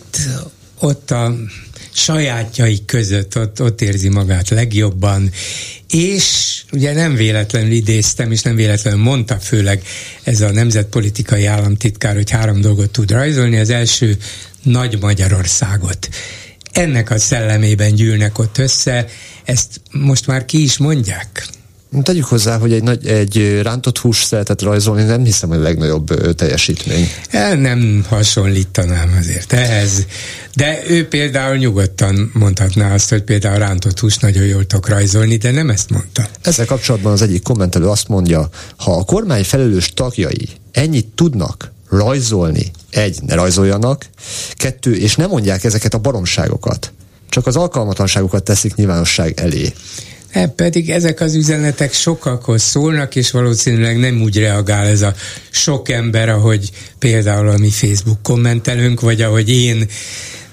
ott 0.79 1.11
a 1.11 1.33
sajátjai 1.93 2.85
között 2.85 3.37
ott, 3.37 3.61
ott 3.61 3.81
érzi 3.81 4.09
magát 4.09 4.49
legjobban, 4.49 5.31
és 5.89 6.61
ugye 6.71 6.93
nem 6.93 7.15
véletlenül 7.15 7.71
idéztem, 7.71 8.31
és 8.31 8.41
nem 8.41 8.55
véletlenül 8.55 8.99
mondta 8.99 9.39
főleg 9.39 9.83
ez 10.23 10.41
a 10.41 10.51
nemzetpolitikai 10.51 11.45
államtitkár, 11.45 12.15
hogy 12.15 12.29
három 12.29 12.61
dolgot 12.61 12.91
tud 12.91 13.11
rajzolni. 13.11 13.57
Az 13.57 13.69
első 13.69 14.17
nagy 14.63 14.97
Magyarországot. 15.01 16.09
Ennek 16.71 17.09
a 17.09 17.17
szellemében 17.17 17.95
gyűlnek 17.95 18.39
ott 18.39 18.57
össze, 18.57 19.05
ezt 19.43 19.81
most 19.91 20.27
már 20.27 20.45
ki 20.45 20.63
is 20.63 20.77
mondják. 20.77 21.47
Tegyük 22.01 22.25
hozzá, 22.25 22.57
hogy 22.57 22.73
egy, 22.73 22.83
nagy, 22.83 23.07
egy 23.07 23.59
rántott 23.61 23.97
hús 23.97 24.23
szeretet 24.23 24.61
rajzolni 24.61 25.03
nem 25.03 25.23
hiszem, 25.23 25.49
hogy 25.49 25.57
a 25.57 25.61
legnagyobb 25.61 26.35
teljesítmény. 26.35 27.09
El 27.29 27.55
nem 27.55 28.05
hasonlítanám 28.09 29.15
azért 29.19 29.53
ehhez, 29.53 30.05
de 30.55 30.79
ő 30.87 31.07
például 31.07 31.55
nyugodtan 31.55 32.31
mondhatná 32.33 32.93
azt, 32.93 33.09
hogy 33.09 33.21
például 33.21 33.57
rántott 33.57 33.99
hús 33.99 34.17
nagyon 34.17 34.45
jól 34.45 34.65
tudok 34.65 34.87
rajzolni, 34.87 35.35
de 35.35 35.51
nem 35.51 35.69
ezt 35.69 35.89
mondta. 35.89 36.27
Ezzel 36.41 36.65
kapcsolatban 36.65 37.11
az 37.11 37.21
egyik 37.21 37.43
kommentelő 37.43 37.87
azt 37.87 38.07
mondja, 38.07 38.49
ha 38.77 38.97
a 38.97 39.03
kormány 39.03 39.43
felelős 39.43 39.93
tagjai 39.93 40.49
ennyit 40.71 41.07
tudnak 41.15 41.71
rajzolni, 41.89 42.71
egy, 42.89 43.17
ne 43.21 43.35
rajzoljanak, 43.35 44.05
kettő, 44.53 44.95
és 44.95 45.15
nem 45.15 45.29
mondják 45.29 45.63
ezeket 45.63 45.93
a 45.93 45.97
baromságokat, 45.97 46.91
csak 47.29 47.47
az 47.47 47.55
alkalmatlanságokat 47.55 48.43
teszik 48.43 48.75
nyilvánosság 48.75 49.39
elé. 49.39 49.73
E, 50.33 50.47
pedig 50.47 50.89
ezek 50.89 51.19
az 51.19 51.35
üzenetek 51.35 51.93
sokakhoz 51.93 52.61
szólnak, 52.61 53.15
és 53.15 53.31
valószínűleg 53.31 53.99
nem 53.99 54.21
úgy 54.21 54.37
reagál 54.37 54.85
ez 54.85 55.01
a 55.01 55.13
sok 55.49 55.89
ember, 55.89 56.29
ahogy 56.29 56.69
például 56.99 57.49
a 57.49 57.57
mi 57.57 57.69
Facebook 57.69 58.23
kommentelünk, 58.23 59.01
vagy 59.01 59.21
ahogy 59.21 59.49
én 59.49 59.87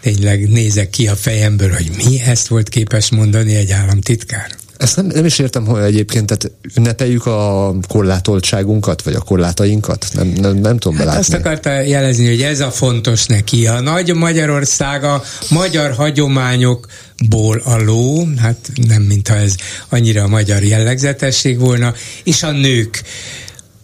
tényleg 0.01 0.49
nézek 0.49 0.91
ki 0.91 1.09
a 1.09 1.17
fejemből, 1.17 1.73
hogy 1.73 1.91
mi 1.97 2.21
ezt 2.21 2.49
volt 2.49 2.69
képes 2.69 3.11
mondani 3.11 3.55
egy 3.55 3.71
államtitkár. 3.71 4.60
Ezt 4.81 4.97
nem, 4.97 5.07
nem 5.07 5.25
is 5.25 5.39
értem, 5.39 5.67
hogy 5.67 5.83
egyébként 5.83 6.27
tehát 6.27 6.51
ünnepeljük 6.77 7.27
a 7.27 7.75
korlátoltságunkat, 7.89 9.03
vagy 9.03 9.15
a 9.15 9.21
korlátainkat? 9.21 10.07
Nem, 10.13 10.29
nem, 10.29 10.57
nem 10.57 10.79
tudom 10.79 10.97
hát 10.97 11.07
belátni. 11.07 11.21
Azt 11.21 11.33
akarta 11.33 11.81
jelezni, 11.81 12.29
hogy 12.29 12.43
ez 12.43 12.61
a 12.61 12.71
fontos 12.71 13.27
neki. 13.27 13.67
A 13.67 13.81
nagy 13.81 14.15
Magyarország 14.15 15.05
a 15.05 15.23
magyar 15.51 15.93
hagyományokból 15.93 17.61
a 17.65 17.77
ló, 17.77 18.29
hát 18.37 18.71
nem 18.87 19.03
mintha 19.03 19.35
ez 19.35 19.55
annyira 19.89 20.23
a 20.23 20.29
magyar 20.29 20.63
jellegzetesség 20.63 21.59
volna, 21.59 21.95
és 22.25 22.43
a 22.43 22.51
nők. 22.51 23.03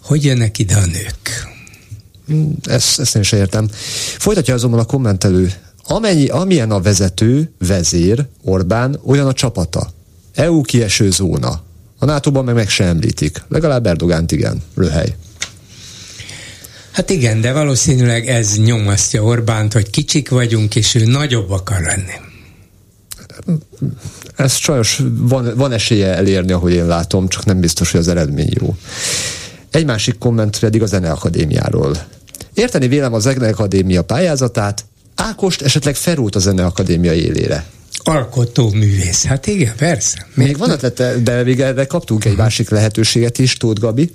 Hogy 0.03 0.25
jönnek 0.25 0.59
ide 0.59 0.77
a 0.77 0.87
nők? 0.87 1.49
Ezt, 2.65 3.01
ezt 3.01 3.15
én 3.15 3.23
is 3.23 3.33
értem. 3.33 3.69
Folytatja 4.19 4.55
azonban 4.55 4.81
a 4.81 4.85
kommentelő. 4.85 5.53
Amennyi, 5.89 6.27
amilyen 6.27 6.71
a 6.71 6.81
vezető, 6.81 7.53
vezér, 7.59 8.27
Orbán, 8.43 9.01
olyan 9.05 9.27
a 9.27 9.33
csapata. 9.33 9.95
EU 10.37 10.61
kieső 10.61 11.11
zóna. 11.11 11.61
A 11.99 12.05
NATO-ban 12.05 12.45
meg 12.45 12.55
meg 12.55 12.69
se 12.69 12.85
említik. 12.85 13.43
Legalább 13.49 13.87
Erdogánt 13.87 14.33
igen. 14.33 14.63
Röhely. 14.75 15.17
Hát 16.93 17.11
igen, 17.11 17.41
de 17.41 17.53
valószínűleg 17.53 18.29
ez 18.29 18.59
nyomasztja 18.59 19.23
Orbánt, 19.23 19.73
hogy 19.73 19.91
kicsik 19.91 20.29
vagyunk, 20.29 20.77
és 20.77 20.95
ő 20.95 21.05
nagyobb 21.05 21.51
akar 21.51 21.81
lenni. 21.81 22.13
Ez 24.37 24.55
sajnos 24.55 25.03
van, 25.17 25.53
van 25.57 25.73
esélye 25.73 26.15
elérni, 26.15 26.53
ahogy 26.53 26.73
én 26.73 26.87
látom, 26.87 27.29
csak 27.29 27.45
nem 27.45 27.61
biztos, 27.61 27.91
hogy 27.91 28.01
az 28.01 28.09
eredmény 28.09 28.51
jó. 28.61 28.77
Egy 29.71 29.85
másik 29.85 30.19
komment 30.19 30.59
pedig 30.59 30.83
a 30.83 30.87
Zeneakadémiáról. 30.87 31.97
Érteni 32.55 32.89
vélem 32.89 33.15
a 33.15 33.19
Zeneakadémia 33.19 34.03
pályázatát, 34.03 34.85
Ákost 35.15 35.63
esetleg 35.63 35.95
felrúlt 35.95 36.35
a 36.37 36.39
Zeneakadémia 36.39 37.13
élére 37.15 37.65
alkotó 38.07 38.71
művész. 38.71 39.25
Hát 39.25 39.47
igen, 39.47 39.77
persze. 39.77 40.27
Még, 40.35 40.47
Még 40.47 40.59
van 40.59 40.71
ötlete, 40.71 41.17
de 41.17 41.43
még 41.43 41.61
erre 41.61 41.87
kaptunk 41.87 42.25
egy 42.25 42.37
másik 42.37 42.71
lehetőséget 42.71 43.39
is, 43.39 43.57
Tóth 43.57 43.81
Gabi. 43.81 44.15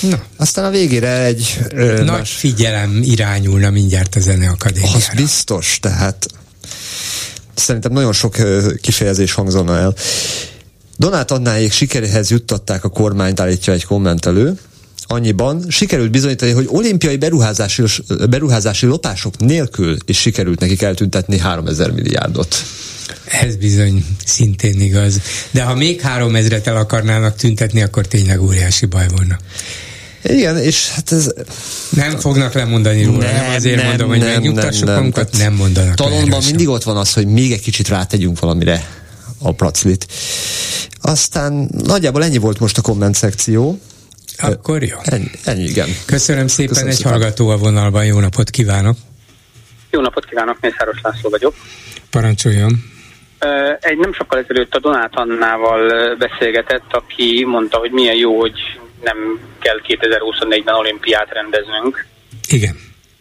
Na. 0.00 0.22
Aztán 0.36 0.64
a 0.64 0.70
végére 0.70 1.24
egy... 1.24 1.58
Ö, 1.68 1.94
Nagy 1.94 2.06
más... 2.06 2.32
figyelem 2.32 3.00
irányulna 3.02 3.70
mindjárt 3.70 4.16
a 4.16 4.20
Zeneakadémiára. 4.20 4.96
Az 4.96 5.08
biztos, 5.16 5.78
tehát 5.80 6.26
szerintem 7.54 7.92
nagyon 7.92 8.12
sok 8.12 8.36
kifejezés 8.80 9.32
hangzana 9.32 9.76
el. 9.76 9.94
Donát 10.96 11.30
Adnáék 11.30 11.72
sikeréhez 11.72 12.30
juttatták 12.30 12.84
a 12.84 12.88
kormányt, 12.88 13.40
állítja 13.40 13.72
egy 13.72 13.84
kommentelő 13.84 14.58
annyiban 15.06 15.64
sikerült 15.68 16.10
bizonyítani, 16.10 16.50
hogy 16.50 16.66
olimpiai 16.70 17.16
beruházási, 17.16 17.82
beruházási 18.30 18.86
lopások 18.86 19.38
nélkül 19.38 19.96
is 20.06 20.20
sikerült 20.20 20.60
nekik 20.60 20.82
eltüntetni 20.82 21.38
3000 21.38 21.90
milliárdot. 21.90 22.56
Ez 23.24 23.56
bizony 23.56 24.04
szintén 24.24 24.80
igaz. 24.80 25.20
De 25.50 25.62
ha 25.62 25.74
még 25.74 26.00
három 26.00 26.36
ezret 26.36 26.66
el 26.66 26.76
akarnának 26.76 27.36
tüntetni, 27.36 27.82
akkor 27.82 28.06
tényleg 28.06 28.42
óriási 28.42 28.86
baj 28.86 29.06
volna. 29.16 29.38
Igen, 30.22 30.58
és 30.58 30.90
hát 30.90 31.12
ez... 31.12 31.32
Nem 31.90 32.18
fognak 32.18 32.52
lemondani 32.52 33.04
róla, 33.04 33.18
nem, 33.18 33.34
nem 33.34 33.54
azért 33.54 33.76
nem, 33.76 33.86
mondom, 33.86 34.08
hogy 34.08 34.18
nem, 34.18 34.28
megnyugtassuk 34.28 34.84
nem, 34.84 34.94
magunkat, 34.94 35.32
nem, 35.32 35.40
nem 35.40 35.54
mondanak 35.54 35.94
Talonban 35.94 36.42
mindig 36.44 36.68
ott 36.68 36.82
van 36.82 36.96
az, 36.96 37.12
hogy 37.12 37.26
még 37.26 37.52
egy 37.52 37.60
kicsit 37.60 37.88
rátegyünk 37.88 38.40
valamire 38.40 38.88
a 39.38 39.52
praclit. 39.52 40.06
Aztán 41.00 41.70
nagyjából 41.84 42.24
ennyi 42.24 42.38
volt 42.38 42.58
most 42.58 42.78
a 42.78 42.82
komment 42.82 43.14
szekció. 43.14 43.80
Akkor 44.38 44.82
jó. 44.82 44.96
Ennyi, 45.02 45.30
ennyi 45.44 45.64
igen. 45.64 45.88
Köszönöm 46.06 46.46
szépen, 46.46 46.68
Köszönöm 46.68 46.90
egy 46.90 46.96
szépen. 46.96 47.12
hallgató 47.12 47.48
a 47.48 47.56
vonalban, 47.56 48.04
jó 48.04 48.20
napot 48.20 48.50
kívánok! 48.50 48.96
Jó 49.90 50.00
napot 50.00 50.24
kívánok, 50.24 50.56
Mészáros 50.60 50.96
László 51.02 51.30
vagyok. 51.30 51.54
Parancsoljon! 52.10 52.94
Egy 53.80 53.98
nem 53.98 54.12
sokkal 54.12 54.38
ezelőtt 54.38 54.74
a 54.74 54.78
Donát 54.78 55.14
Annával 55.14 56.14
beszélgetett, 56.16 56.90
aki 56.90 57.44
mondta, 57.46 57.78
hogy 57.78 57.90
milyen 57.90 58.16
jó, 58.16 58.40
hogy 58.40 58.58
nem 59.02 59.16
kell 59.60 59.80
2024-ben 59.88 60.74
olimpiát 60.74 61.28
rendeznünk. 61.32 62.06
Igen. 62.48 62.76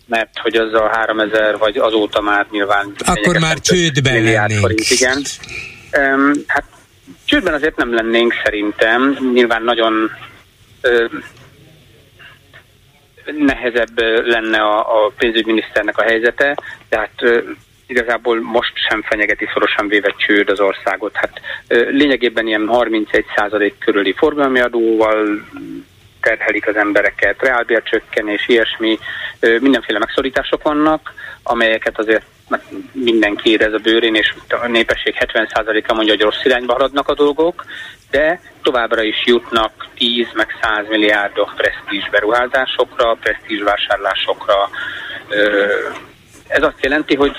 Mert 0.08 0.38
hogy 0.42 0.56
az 0.56 0.74
a 0.74 0.90
3000 0.92 1.58
vagy 1.58 1.78
azóta 1.78 2.22
már 2.22 2.48
nyilván... 2.52 2.94
Akkor 3.06 3.38
már 3.38 3.60
csődben 3.60 4.24
lennénk. 4.24 4.60
Forint, 4.60 4.90
igen. 4.90 5.22
Um, 5.98 6.32
hát 6.48 6.64
csődben 7.26 7.54
azért 7.54 7.76
nem 7.76 7.94
lennénk 7.94 8.34
szerintem. 8.44 9.18
Nyilván 9.34 9.64
nagyon 9.64 10.12
nehezebb 13.26 14.00
lenne 14.26 14.58
a, 14.58 15.06
a 15.06 15.12
pénzügyminiszternek 15.18 15.98
a 15.98 16.04
helyzete, 16.04 16.58
tehát 16.90 17.22
igazából 17.88 18.42
most 18.42 18.74
sem 18.90 19.02
fenyegeti 19.02 19.48
szorosan 19.54 19.88
véve 19.88 20.14
csőd 20.18 20.50
az 20.50 20.60
országot. 20.60 21.16
Hát 21.16 21.42
lényegében 21.68 22.48
ilyen 22.48 22.70
31% 22.72 23.74
körüli 23.80 24.14
forgalmi 24.18 24.60
adóval 24.60 25.46
terhelik 26.22 26.68
az 26.68 26.76
embereket, 26.76 27.42
reálbércsökkenés, 27.42 28.48
ilyesmi, 28.48 29.00
mindenféle 29.40 30.00
megszorítások 30.00 30.64
vannak, 30.64 31.14
amelyeket 31.44 32.00
azért 32.00 32.26
mindenki 32.92 33.50
érez 33.50 33.74
a 33.74 33.78
bőrén, 33.78 34.16
és 34.16 34.34
a 34.50 34.68
népesség 34.68 35.16
70%-a 35.20 35.94
mondja, 35.94 36.14
hogy 36.14 36.24
rossz 36.24 36.44
irányba 36.44 36.74
haladnak 36.74 37.10
a 37.10 37.14
dolgok, 37.14 37.66
de 38.16 38.40
továbbra 38.62 39.02
is 39.02 39.24
jutnak 39.26 39.88
10 39.96 40.28
meg 40.34 40.48
100 40.62 40.88
milliárdok 40.88 41.54
presztízs 41.56 42.10
beruházásokra, 42.10 43.14
presztízs 43.14 43.62
vásárlásokra. 43.62 44.70
Ez 46.48 46.64
azt 46.64 46.82
jelenti, 46.82 47.16
hogy 47.16 47.36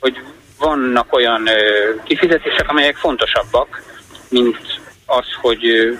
hogy 0.00 0.22
vannak 0.58 1.12
olyan 1.12 1.48
kifizetések, 2.04 2.68
amelyek 2.68 2.96
fontosabbak, 2.96 3.82
mint 4.28 4.58
az, 5.06 5.26
hogy 5.40 5.98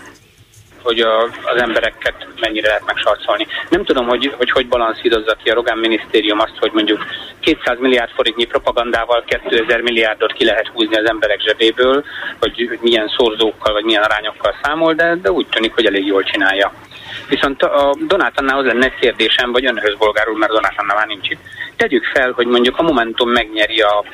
hogy 0.83 1.01
a, 1.01 1.23
az 1.23 1.61
embereket 1.61 2.27
mennyire 2.41 2.67
lehet 2.67 2.87
megsarcolni. 2.87 3.47
Nem 3.69 3.85
tudom, 3.85 4.07
hogy 4.07 4.35
hogy, 4.37 4.51
hogy 4.51 4.69
balanszírozza 4.69 5.37
ki 5.43 5.51
a 5.51 5.55
Rogán 5.55 5.79
minisztérium 5.79 6.41
azt, 6.41 6.57
hogy 6.59 6.71
mondjuk 6.73 7.05
200 7.41 7.79
milliárd 7.79 8.11
forintnyi 8.11 8.45
propagandával 8.45 9.25
2000 9.27 9.81
milliárdot 9.81 10.33
ki 10.33 10.45
lehet 10.45 10.69
húzni 10.69 10.97
az 10.97 11.09
emberek 11.09 11.41
zsebéből, 11.41 12.05
hogy, 12.41 12.67
hogy 12.69 12.79
milyen 12.81 13.13
szorzókkal 13.17 13.73
vagy 13.73 13.85
milyen 13.85 14.03
arányokkal 14.03 14.55
számol, 14.63 14.95
de, 14.95 15.15
de 15.23 15.31
úgy 15.31 15.47
tűnik, 15.47 15.75
hogy 15.75 15.87
elég 15.87 16.07
jól 16.07 16.23
csinálja. 16.23 16.73
Viszont 17.29 17.63
a 17.63 17.95
Donát 18.07 18.39
Annához 18.39 18.65
lenne 18.65 18.85
egy 18.85 18.99
kérdésem, 19.01 19.53
vagy 19.53 19.67
önhöz 19.67 19.97
bolgárul, 19.97 20.39
mert 20.39 20.53
Donát 20.53 20.75
Anna 20.77 20.95
már 20.95 21.07
nincs 21.07 21.31
itt. 21.31 21.41
Tegyük 21.77 22.05
fel, 22.05 22.33
hogy 22.33 22.47
mondjuk 22.47 22.79
a 22.79 22.83
Momentum 22.83 23.31
megnyeri 23.31 23.81
a 23.81 24.05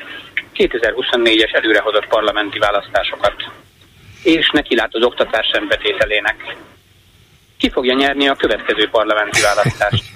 2024-es 0.55 1.55
előrehozott 1.55 2.07
parlamenti 2.07 2.59
választásokat, 2.59 3.33
és 4.27 4.49
neki 4.53 4.75
lát 4.75 4.95
az 4.95 5.03
oktatás 5.03 5.49
rendbetételének. 5.53 6.55
Ki 7.57 7.69
fogja 7.69 7.93
nyerni 7.93 8.27
a 8.27 8.35
következő 8.35 8.89
parlamenti 8.91 9.41
választást? 9.41 10.03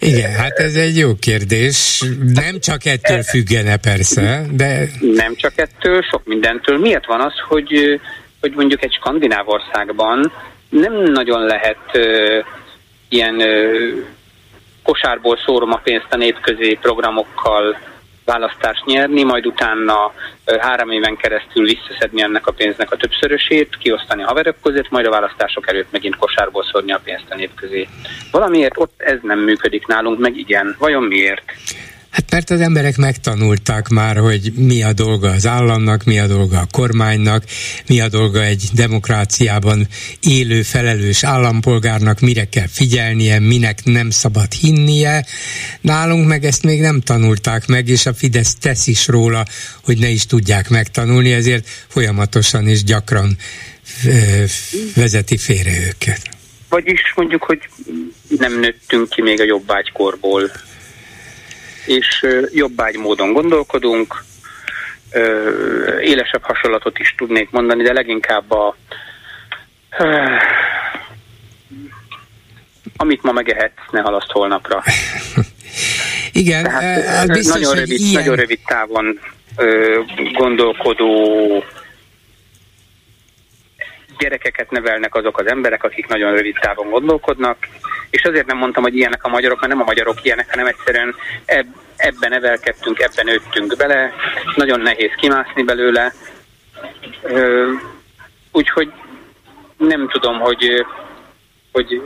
Igen, 0.00 0.34
hát 0.34 0.58
ez 0.58 0.74
egy 0.74 0.96
jó 0.96 1.14
kérdés. 1.14 2.04
Nem 2.34 2.60
csak 2.60 2.84
ettől 2.84 3.22
függene 3.22 3.76
persze, 3.76 4.46
de... 4.50 4.88
Nem 5.00 5.34
csak 5.34 5.52
ettől, 5.56 6.02
sok 6.02 6.24
mindentől. 6.24 6.78
Miért 6.78 7.06
van 7.06 7.20
az, 7.20 7.32
hogy, 7.48 8.00
hogy 8.40 8.52
mondjuk 8.54 8.84
egy 8.84 8.92
skandináv 8.92 9.48
országban 9.48 10.32
nem 10.68 10.92
nagyon 11.02 11.40
lehet 11.44 11.78
uh, 11.94 12.44
ilyen 13.08 13.34
uh, 13.34 14.04
kosárból 14.82 15.38
szórom 15.46 15.72
a 15.72 15.80
pénzt 15.82 16.06
a 16.10 16.16
népközé 16.16 16.78
programokkal 16.80 17.78
választást 18.28 18.84
nyerni, 18.84 19.22
majd 19.22 19.46
utána 19.46 20.12
három 20.60 20.90
éven 20.90 21.16
keresztül 21.16 21.64
visszaszedni 21.64 22.22
ennek 22.22 22.46
a 22.46 22.52
pénznek 22.52 22.92
a 22.92 22.96
többszörösét, 22.96 23.76
kiosztani 23.78 24.22
a 24.22 24.26
haverok 24.26 24.56
között, 24.62 24.90
majd 24.90 25.06
a 25.06 25.10
választások 25.10 25.68
előtt 25.68 25.92
megint 25.92 26.16
kosárból 26.16 26.64
szórni 26.72 26.92
a 26.92 27.00
pénzt 27.04 27.30
a 27.30 27.34
nép 27.34 27.54
közé. 27.54 27.88
Valamiért 28.30 28.78
ott 28.78 28.92
ez 28.96 29.18
nem 29.22 29.38
működik 29.38 29.86
nálunk, 29.86 30.18
meg 30.18 30.36
igen. 30.36 30.76
Vajon 30.78 31.02
miért? 31.02 31.52
Hát 32.18 32.30
mert 32.30 32.50
az 32.50 32.60
emberek 32.60 32.96
megtanulták 32.96 33.88
már, 33.88 34.16
hogy 34.16 34.52
mi 34.56 34.82
a 34.82 34.92
dolga 34.92 35.30
az 35.30 35.46
államnak, 35.46 36.04
mi 36.04 36.18
a 36.18 36.26
dolga 36.26 36.58
a 36.58 36.66
kormánynak, 36.70 37.44
mi 37.86 38.00
a 38.00 38.08
dolga 38.08 38.42
egy 38.42 38.68
demokráciában 38.74 39.86
élő, 40.20 40.62
felelős 40.62 41.24
állampolgárnak, 41.24 42.20
mire 42.20 42.44
kell 42.44 42.66
figyelnie, 42.66 43.38
minek 43.38 43.84
nem 43.84 44.10
szabad 44.10 44.52
hinnie. 44.52 45.26
Nálunk 45.80 46.26
meg 46.28 46.44
ezt 46.44 46.62
még 46.62 46.80
nem 46.80 47.00
tanulták 47.00 47.66
meg, 47.66 47.88
és 47.88 48.06
a 48.06 48.14
Fidesz 48.14 48.54
tesz 48.54 48.86
is 48.86 49.06
róla, 49.06 49.44
hogy 49.84 49.98
ne 49.98 50.08
is 50.08 50.26
tudják 50.26 50.68
megtanulni, 50.68 51.32
ezért 51.32 51.68
folyamatosan 51.88 52.68
és 52.68 52.84
gyakran 52.84 53.36
vezeti 54.94 55.36
félre 55.36 55.86
őket. 55.86 56.20
Vagyis 56.68 57.12
mondjuk, 57.14 57.42
hogy 57.42 57.68
nem 58.38 58.60
nőttünk 58.60 59.08
ki 59.08 59.22
még 59.22 59.40
a 59.40 59.44
jobbágykorból 59.44 60.50
és 61.88 62.26
jobbágy 62.52 62.96
módon 62.96 63.32
gondolkodunk. 63.32 64.24
Élesebb 66.00 66.42
hasonlatot 66.42 66.98
is 66.98 67.14
tudnék 67.16 67.50
mondani, 67.50 67.82
de 67.82 67.92
leginkább 67.92 68.50
a 68.50 68.76
amit 72.96 73.22
ma 73.22 73.32
megehetsz, 73.32 73.90
ne 73.90 74.00
halaszt 74.00 74.30
holnapra. 74.30 74.82
Igen, 76.32 76.62
Tehát, 76.62 77.32
biztos, 77.32 77.60
nagyon, 77.60 77.74
rövid, 77.74 78.00
ilyen... 78.00 78.12
nagyon 78.22 78.36
rövid 78.36 78.60
távon 78.66 79.20
ö, 79.56 80.00
gondolkodó 80.32 81.64
gyerekeket 84.18 84.70
nevelnek 84.70 85.14
azok 85.14 85.38
az 85.38 85.46
emberek, 85.46 85.84
akik 85.84 86.06
nagyon 86.06 86.32
rövid 86.34 86.56
távon 86.60 86.90
gondolkodnak, 86.90 87.68
és 88.10 88.22
azért 88.22 88.46
nem 88.46 88.56
mondtam, 88.56 88.82
hogy 88.82 88.96
ilyenek 88.96 89.24
a 89.24 89.28
magyarok, 89.28 89.60
mert 89.60 89.72
nem 89.72 89.82
a 89.82 89.86
magyarok 89.86 90.24
ilyenek, 90.24 90.50
hanem 90.50 90.66
egyszerűen 90.66 91.14
eb- 91.44 91.76
ebben 91.96 92.30
nevelkedtünk, 92.30 92.98
ebben 92.98 93.24
nőttünk 93.24 93.76
bele, 93.76 94.12
nagyon 94.56 94.80
nehéz 94.80 95.10
kimászni 95.16 95.62
belőle, 95.62 96.12
úgyhogy 98.52 98.92
nem 99.76 100.08
tudom, 100.08 100.38
hogy, 100.38 100.86
hogy 101.72 102.02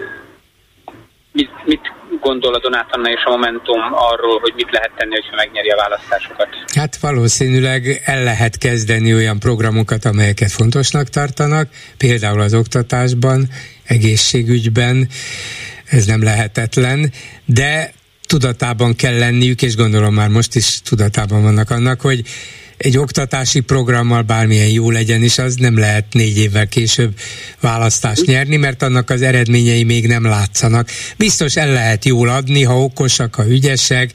mit, 1.33 1.51
mit 1.65 1.93
gondol 2.21 2.55
a 2.55 2.61
Donát 2.61 2.87
Anna 2.91 3.11
és 3.11 3.25
a 3.25 3.31
Momentum 3.31 3.81
arról, 3.93 4.41
hogy 4.41 4.53
mit 4.57 4.71
lehet 4.71 4.91
tenni, 4.97 5.15
hogyha 5.15 5.37
megnyeri 5.37 5.69
a 5.69 5.77
választásokat? 5.77 6.49
Hát 6.75 6.97
valószínűleg 6.97 8.03
el 8.05 8.23
lehet 8.23 8.59
kezdeni 8.59 9.15
olyan 9.15 9.39
programokat, 9.39 10.05
amelyeket 10.05 10.51
fontosnak 10.51 11.09
tartanak, 11.09 11.69
például 11.97 12.41
az 12.41 12.55
oktatásban, 12.55 13.49
egészségügyben, 13.87 15.09
ez 15.93 16.07
nem 16.07 16.23
lehetetlen, 16.23 17.13
de 17.45 17.93
tudatában 18.27 18.97
kell 18.97 19.19
lenniük, 19.19 19.63
és 19.63 19.77
gondolom 19.77 20.15
már 20.15 20.29
most 20.29 20.55
is 20.55 20.81
tudatában 20.81 21.43
vannak 21.43 21.71
annak, 21.71 22.01
hogy 22.01 22.25
egy 22.83 22.99
oktatási 22.99 23.61
programmal 23.61 24.23
bármilyen 24.23 24.69
jó 24.69 24.91
legyen 24.91 25.23
is, 25.23 25.39
az 25.39 25.55
nem 25.55 25.79
lehet 25.79 26.05
négy 26.11 26.39
évvel 26.39 26.67
később 26.67 27.15
választást 27.61 28.27
nyerni, 28.27 28.57
mert 28.57 28.83
annak 28.83 29.11
az 29.11 29.23
eredményei 29.23 29.85
még 29.85 30.07
nem 30.07 30.25
látszanak. 30.25 30.91
Biztos 31.17 31.57
el 31.57 31.73
lehet 31.73 32.05
jól 32.05 32.29
adni, 32.29 32.63
ha 32.63 32.83
okosak, 32.83 33.35
ha 33.35 33.49
ügyesek, 33.49 34.11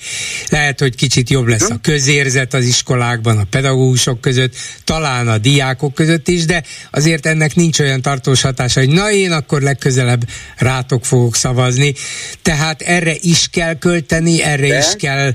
lehet, 0.50 0.80
hogy 0.80 0.96
kicsit 0.96 1.30
jobb 1.30 1.48
lesz 1.48 1.70
a 1.70 1.80
közérzet 1.82 2.54
az 2.54 2.66
iskolákban, 2.66 3.38
a 3.38 3.44
pedagógusok 3.44 4.22
között, 4.22 4.56
talán 4.84 5.28
a 5.28 5.38
diákok 5.38 5.94
között 5.94 6.28
is, 6.28 6.46
de 6.46 6.64
azért 6.92 7.26
ennek 7.26 7.56
nincs 7.56 7.80
olyan 7.80 8.02
tartós 8.02 8.42
hatása, 8.42 8.80
hogy 8.80 8.90
na 8.90 9.12
én 9.12 9.32
akkor 9.32 9.62
legközelebb 9.62 10.30
rátok 10.58 11.06
fogok 11.06 11.36
szavazni. 11.36 11.94
Tehát 12.42 12.82
erre 12.82 13.16
is 13.22 13.48
kell 13.52 13.78
költeni, 13.78 14.44
erre 14.44 14.68
de? 14.68 14.78
is 14.78 14.94
kell 14.98 15.34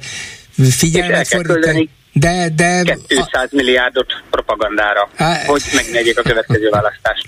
figyelmet 0.71 1.29
fordítani. 1.29 1.89
De, 2.13 2.49
de... 2.55 2.97
200 3.07 3.49
milliárdot 3.51 4.23
propagandára, 4.31 5.09
Há... 5.17 5.45
hogy 5.45 5.63
megnyerjék 5.75 6.19
a 6.19 6.23
következő 6.23 6.69
választást. 6.71 7.25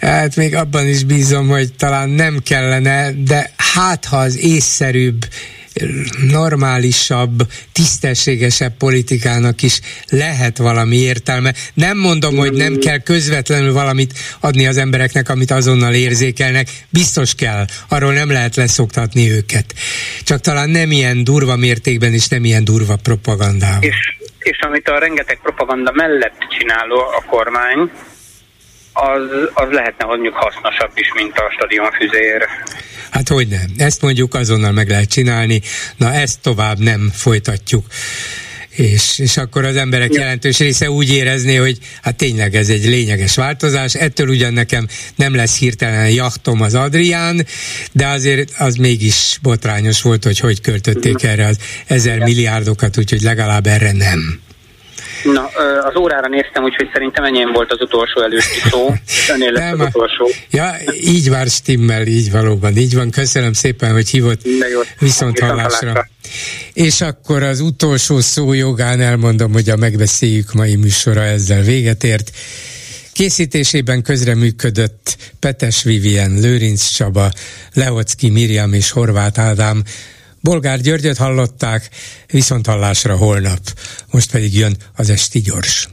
Hát 0.00 0.36
még 0.36 0.54
abban 0.54 0.86
is 0.86 1.04
bízom, 1.04 1.48
hogy 1.48 1.74
talán 1.74 2.08
nem 2.08 2.38
kellene, 2.44 3.10
de 3.12 3.50
hát 3.74 4.04
ha 4.04 4.16
az 4.16 4.38
észszerűbb 4.38 5.24
normálisabb, 6.30 7.42
tisztességesebb 7.72 8.76
politikának 8.76 9.62
is 9.62 9.80
lehet 10.08 10.58
valami 10.58 10.96
értelme. 10.96 11.54
Nem 11.74 11.98
mondom, 11.98 12.36
hogy 12.36 12.52
nem 12.52 12.78
kell 12.78 12.98
közvetlenül 12.98 13.72
valamit 13.72 14.12
adni 14.40 14.66
az 14.66 14.76
embereknek, 14.76 15.28
amit 15.28 15.50
azonnal 15.50 15.94
érzékelnek. 15.94 16.68
Biztos 16.88 17.34
kell, 17.34 17.64
arról 17.88 18.12
nem 18.12 18.30
lehet 18.30 18.56
leszoktatni 18.56 19.30
őket. 19.30 19.74
Csak 20.24 20.40
talán 20.40 20.70
nem 20.70 20.90
ilyen 20.90 21.24
durva 21.24 21.56
mértékben 21.56 22.12
és 22.12 22.28
nem 22.28 22.44
ilyen 22.44 22.64
durva 22.64 22.96
propagandával. 23.02 23.82
És, 23.82 24.16
és 24.38 24.58
amit 24.60 24.88
a 24.88 24.98
rengeteg 24.98 25.38
propaganda 25.42 25.92
mellett 25.94 26.38
csináló 26.58 26.98
a 26.98 27.24
kormány, 27.26 27.90
az, 28.92 29.20
az 29.54 29.68
lehetne 29.70 30.04
mondjuk 30.04 30.34
hasznosabb 30.34 30.92
is, 30.94 31.12
mint 31.14 31.38
a 31.38 31.50
stadionfüzér. 31.56 32.46
Hát 33.10 33.28
hogy 33.28 33.48
nem, 33.48 33.66
ezt 33.76 34.02
mondjuk 34.02 34.34
azonnal 34.34 34.72
meg 34.72 34.88
lehet 34.88 35.10
csinálni, 35.10 35.60
na 35.96 36.12
ezt 36.12 36.40
tovább 36.40 36.78
nem 36.78 37.10
folytatjuk. 37.14 37.84
És, 38.70 39.18
és 39.18 39.36
akkor 39.36 39.64
az 39.64 39.76
emberek 39.76 40.12
ja. 40.12 40.20
jelentős 40.20 40.58
része 40.58 40.90
úgy 40.90 41.12
érezné, 41.12 41.56
hogy 41.56 41.78
hát 42.02 42.16
tényleg 42.16 42.54
ez 42.54 42.68
egy 42.68 42.84
lényeges 42.84 43.36
változás, 43.36 43.94
ettől 43.94 44.28
ugyan 44.28 44.52
nekem 44.52 44.86
nem 45.16 45.34
lesz 45.34 45.58
hirtelen 45.58 46.10
jachtom 46.10 46.60
az 46.60 46.74
Adrián, 46.74 47.46
de 47.92 48.06
azért 48.06 48.52
az 48.58 48.74
mégis 48.74 49.38
botrányos 49.42 50.02
volt, 50.02 50.24
hogy 50.24 50.38
hogy 50.38 50.60
költötték 50.60 51.22
erre 51.22 51.46
az 51.46 51.58
ezer 51.86 52.18
milliárdokat, 52.18 52.98
úgyhogy 52.98 53.20
legalább 53.20 53.66
erre 53.66 53.92
nem. 53.92 54.40
Na, 55.24 55.44
az 55.88 55.96
órára 55.96 56.28
néztem, 56.28 56.62
úgyhogy 56.62 56.88
szerintem 56.92 57.24
enyém 57.24 57.52
volt 57.52 57.72
az 57.72 57.80
utolsó 57.80 58.22
előtti 58.22 58.60
szó. 58.70 58.94
Önél 59.34 59.52
lesz 59.52 59.72
az 59.72 59.80
utolsó. 59.80 60.30
Ja, 60.50 60.74
így 61.00 61.30
vár 61.30 61.46
stimmel, 61.46 62.06
így 62.06 62.30
valóban, 62.30 62.76
így 62.76 62.94
van. 62.94 63.10
Köszönöm 63.10 63.52
szépen, 63.52 63.92
hogy 63.92 64.08
hívott 64.08 64.40
viszont 64.98 65.38
hallásra. 65.38 66.08
És 66.72 67.00
akkor 67.00 67.42
az 67.42 67.60
utolsó 67.60 68.20
szó 68.20 68.52
jogán 68.52 69.00
elmondom, 69.00 69.52
hogy 69.52 69.70
a 69.70 69.76
megbeszéljük 69.76 70.52
mai 70.52 70.76
műsora 70.76 71.22
ezzel 71.22 71.62
véget 71.62 72.04
ért. 72.04 72.30
Készítésében 73.12 74.02
közreműködött 74.02 75.16
Petes 75.38 75.82
Vivien, 75.82 76.40
Lőrinc 76.40 76.84
Csaba, 76.88 77.30
Leocki 77.74 78.30
Miriam 78.30 78.72
és 78.72 78.90
Horváth 78.90 79.40
Ádám. 79.40 79.82
Bolgár 80.40 80.80
Györgyöt 80.80 81.16
hallották, 81.16 81.88
viszont 82.26 82.66
hallásra 82.66 83.16
holnap. 83.16 83.60
Most 84.10 84.30
pedig 84.30 84.54
jön 84.54 84.76
az 84.96 85.10
Esti 85.10 85.40
Gyors. 85.40 85.88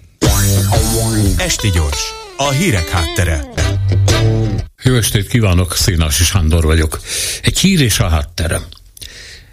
Esti 1.38 1.70
Gyors, 1.70 2.02
a 2.38 2.50
hírek 2.50 2.90
háttere. 2.90 3.46
Jó 4.84 4.96
estét 4.96 5.28
kívánok, 5.28 5.76
Szénási 5.76 6.24
Sándor 6.24 6.64
vagyok. 6.64 7.02
Egy 7.42 7.60
hír 7.60 7.82
és 7.82 8.00
a 8.00 8.08
háttere. 8.10 8.62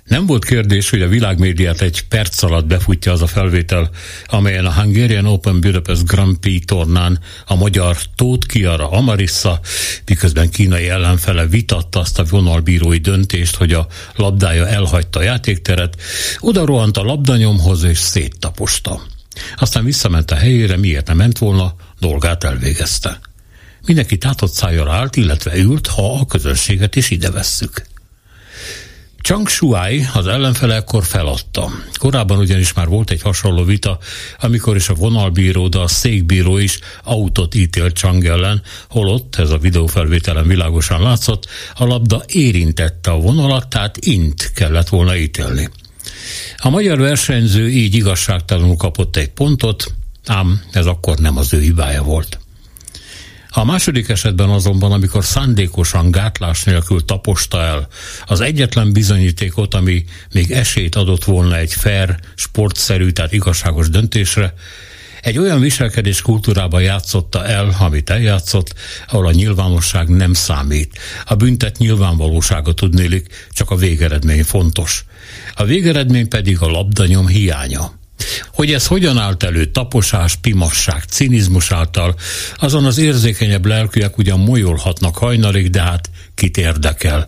Nem 0.05 0.27
volt 0.27 0.45
kérdés, 0.45 0.91
hogy 0.91 1.03
a 1.03 1.09
világmédiát 1.09 1.81
egy 1.81 2.05
perc 2.09 2.43
alatt 2.43 2.67
befutja 2.67 3.13
az 3.13 3.23
a 3.23 3.27
felvétel, 3.27 3.91
amelyen 4.27 4.67
a 4.67 4.73
Hungarian 4.73 5.27
Open 5.27 5.61
Budapest 5.61 6.05
Grand 6.07 6.37
Prix 6.37 6.67
tornán 6.67 7.19
a 7.47 7.55
magyar 7.55 7.97
Tóth 8.15 8.47
Kiara 8.47 8.91
Amarissa, 8.91 9.61
miközben 10.07 10.51
kínai 10.51 10.89
ellenfele 10.89 11.47
vitatta 11.47 12.01
azt 12.01 12.19
a 12.19 12.25
vonalbírói 12.25 12.99
döntést, 12.99 13.57
hogy 13.57 13.73
a 13.73 13.87
labdája 14.17 14.69
elhagyta 14.69 15.19
a 15.19 15.23
játékteret, 15.23 15.97
oda 16.39 16.65
rohant 16.65 16.97
a 16.97 17.03
labdanyomhoz 17.03 17.83
és 17.83 17.99
széttaposta. 17.99 19.03
Aztán 19.57 19.85
visszament 19.85 20.31
a 20.31 20.35
helyére, 20.35 20.77
miért 20.77 21.07
nem 21.07 21.17
ment 21.17 21.39
volna, 21.39 21.75
dolgát 22.01 22.45
elvégezte. 22.45 23.21
Mindenki 23.87 24.19
tátott 24.19 24.53
szájjal 24.53 24.91
állt, 24.91 25.17
illetve 25.17 25.57
ült, 25.57 25.87
ha 25.87 26.15
a 26.15 26.27
közönséget 26.27 26.97
is 26.97 27.11
ide 27.11 27.31
vesszük. 27.31 27.87
Chang 29.25 29.49
Shuai 29.49 30.07
az 30.15 30.27
ellenfele 30.27 30.75
ekkor 30.75 31.05
feladta. 31.05 31.71
Korábban 31.99 32.39
ugyanis 32.39 32.73
már 32.73 32.89
volt 32.89 33.11
egy 33.11 33.23
hasonló 33.23 33.65
vita, 33.65 33.99
amikor 34.41 34.77
is 34.77 34.89
a 34.89 34.95
vonalbíró, 34.95 35.69
de 35.69 35.79
a 35.79 35.89
székbíró 35.89 36.59
is 36.59 36.79
autót 37.05 37.55
ítélt 37.55 37.97
Chang 37.97 38.27
ellen, 38.27 38.63
holott, 38.89 39.37
ez 39.37 39.51
a 39.51 39.59
videófelvételen 39.59 40.47
világosan 40.47 41.03
látszott, 41.03 41.47
a 41.75 41.85
labda 41.85 42.23
érintette 42.27 43.11
a 43.11 43.21
vonalat, 43.21 43.69
tehát 43.69 43.97
int 43.97 44.53
kellett 44.55 44.89
volna 44.89 45.17
ítélni. 45.17 45.69
A 46.57 46.69
magyar 46.69 46.99
versenyző 46.99 47.69
így 47.69 47.95
igazságtalanul 47.95 48.77
kapott 48.77 49.17
egy 49.17 49.31
pontot, 49.31 49.95
ám 50.27 50.63
ez 50.73 50.87
akkor 50.87 51.19
nem 51.19 51.37
az 51.37 51.53
ő 51.53 51.61
hibája 51.61 52.03
volt. 52.03 52.44
A 53.57 53.65
második 53.65 54.09
esetben 54.09 54.49
azonban, 54.49 54.93
amikor 54.93 55.25
szándékosan 55.25 56.11
gátlás 56.11 56.65
nélkül 56.65 57.05
taposta 57.05 57.63
el 57.63 57.89
az 58.27 58.41
egyetlen 58.41 58.93
bizonyítékot, 58.93 59.75
ami 59.75 60.05
még 60.33 60.51
esélyt 60.51 60.95
adott 60.95 61.25
volna 61.25 61.57
egy 61.57 61.73
fair, 61.73 62.17
sportszerű, 62.35 63.11
tehát 63.11 63.33
igazságos 63.33 63.89
döntésre, 63.89 64.55
egy 65.23 65.39
olyan 65.39 65.61
viselkedés 65.61 66.23
kultúrában 66.23 66.83
játszotta 66.83 67.47
el, 67.47 67.77
amit 67.79 68.11
eljátszott, 68.11 68.75
ahol 69.09 69.27
a 69.27 69.33
nyilvánosság 69.33 70.09
nem 70.09 70.33
számít. 70.33 70.99
A 71.25 71.35
büntet 71.35 71.79
nyilvánvalósága 71.79 72.73
tudnélik, 72.73 73.49
csak 73.51 73.71
a 73.71 73.77
végeredmény 73.77 74.45
fontos. 74.45 75.05
A 75.55 75.65
végeredmény 75.65 76.29
pedig 76.29 76.61
a 76.61 76.67
labdanyom 76.67 77.27
hiánya. 77.27 77.93
Hogy 78.53 78.73
ez 78.73 78.87
hogyan 78.87 79.19
állt 79.19 79.43
elő 79.43 79.65
taposás, 79.65 80.35
pimasság, 80.35 81.03
cinizmus 81.09 81.71
által, 81.71 82.15
azon 82.57 82.85
az 82.85 82.99
érzékenyebb 82.99 83.67
lelkűek 83.67 84.19
ugyan 84.19 84.41
molyolhatnak 84.41 85.17
hajnalig, 85.17 85.71
de 85.71 85.83
hát 85.83 86.11
kit 86.35 86.57
érdekel. 86.57 87.27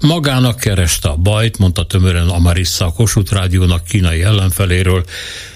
Magának 0.00 0.58
kereste 0.58 1.08
a 1.08 1.16
bajt, 1.16 1.58
mondta 1.58 1.86
tömören 1.86 2.28
Amarissa 2.28 2.86
a 2.86 2.92
Kossuth 2.92 3.32
Rádiónak 3.32 3.84
kínai 3.84 4.22
ellenfeléről. 4.22 5.04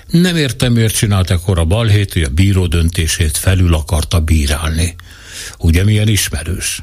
Nem 0.07 0.37
értem, 0.37 0.73
miért 0.73 0.97
csinált 0.97 1.31
ekkor 1.31 1.59
a 1.59 1.65
balhét, 1.65 2.13
hogy 2.13 2.23
a 2.23 2.29
bíró 2.29 2.67
döntését 2.67 3.37
felül 3.37 3.75
akarta 3.75 4.21
bírálni. 4.21 4.95
Ugye 5.59 5.85
milyen 5.85 6.09
ismerős? 6.09 6.81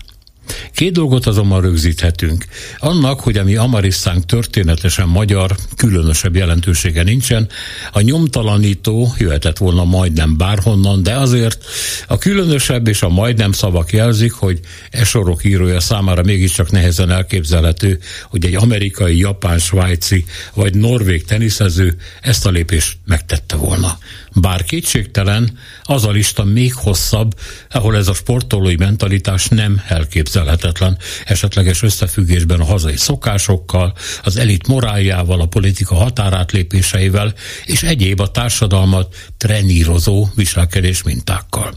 Két 0.73 0.91
dolgot 0.91 1.25
azonban 1.25 1.61
rögzíthetünk. 1.61 2.45
Annak, 2.77 3.19
hogy 3.19 3.37
ami 3.37 3.55
Amarisszánk 3.55 4.25
történetesen 4.25 5.07
magyar, 5.07 5.55
különösebb 5.75 6.35
jelentősége 6.35 7.03
nincsen, 7.03 7.49
a 7.91 8.01
nyomtalanító 8.01 9.13
jöhetett 9.17 9.57
volna 9.57 9.83
majdnem 9.83 10.37
bárhonnan, 10.37 11.03
de 11.03 11.13
azért 11.13 11.65
a 12.07 12.17
különösebb 12.17 12.87
és 12.87 13.01
a 13.01 13.09
majdnem 13.09 13.51
szavak 13.51 13.93
jelzik, 13.93 14.31
hogy 14.31 14.59
e 14.91 15.03
sorok 15.03 15.43
írója 15.43 15.79
számára 15.79 16.23
mégiscsak 16.23 16.71
nehezen 16.71 17.09
elképzelhető, 17.09 17.99
hogy 18.29 18.45
egy 18.45 18.55
amerikai, 18.55 19.17
japán, 19.17 19.59
svájci 19.59 20.25
vagy 20.53 20.75
norvég 20.75 21.25
teniszező 21.25 21.95
ezt 22.21 22.45
a 22.45 22.49
lépést 22.49 22.97
megtette 23.05 23.55
volna. 23.55 23.97
Bár 24.35 24.63
kétségtelen, 24.63 25.57
az 25.83 26.05
a 26.05 26.11
lista 26.11 26.43
még 26.43 26.73
hosszabb, 26.73 27.39
ahol 27.69 27.95
ez 27.95 28.07
a 28.07 28.13
sportolói 28.13 28.75
mentalitás 28.75 29.47
nem 29.47 29.81
elképzelhetetlen, 29.87 30.97
esetleges 31.25 31.81
összefüggésben 31.81 32.59
a 32.59 32.65
hazai 32.65 32.97
szokásokkal, 32.97 33.93
az 34.23 34.37
elit 34.37 34.67
moráljával, 34.67 35.41
a 35.41 35.45
politika 35.45 35.95
határátlépéseivel 35.95 37.33
és 37.65 37.83
egyéb 37.83 38.19
a 38.19 38.31
társadalmat 38.31 39.15
trenírozó 39.37 40.27
viselkedés 40.35 41.03
mintákkal. 41.03 41.73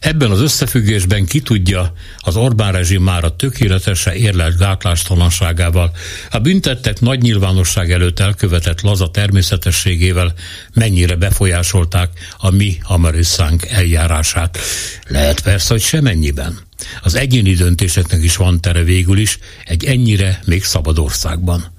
Ebben 0.00 0.30
az 0.30 0.40
összefüggésben 0.40 1.26
ki 1.26 1.40
tudja, 1.40 1.92
az 2.18 2.36
Orbán 2.36 2.72
rezsim 2.72 3.02
már 3.02 3.24
a 3.24 3.36
tökéletesen 3.36 4.14
érlelt 4.14 4.56
gátlástalanságával, 4.56 5.90
a 6.30 6.38
büntettek 6.38 7.00
nagy 7.00 7.20
nyilvánosság 7.20 7.92
előtt 7.92 8.18
elkövetett 8.18 8.80
laza 8.80 9.10
természetességével 9.10 10.34
mennyire 10.74 11.16
befolyásolták 11.16 12.10
a 12.36 12.50
mi 12.50 12.78
Amerisszánk 12.82 13.66
eljárását. 13.66 14.58
Lehet 15.06 15.40
persze, 15.40 15.72
hogy 15.72 15.82
semennyiben. 15.82 16.58
Az 17.02 17.14
egyéni 17.14 17.54
döntéseknek 17.54 18.22
is 18.22 18.36
van 18.36 18.60
tere 18.60 18.82
végül 18.82 19.18
is 19.18 19.38
egy 19.64 19.84
ennyire 19.84 20.40
még 20.44 20.64
szabad 20.64 20.98
országban. 20.98 21.72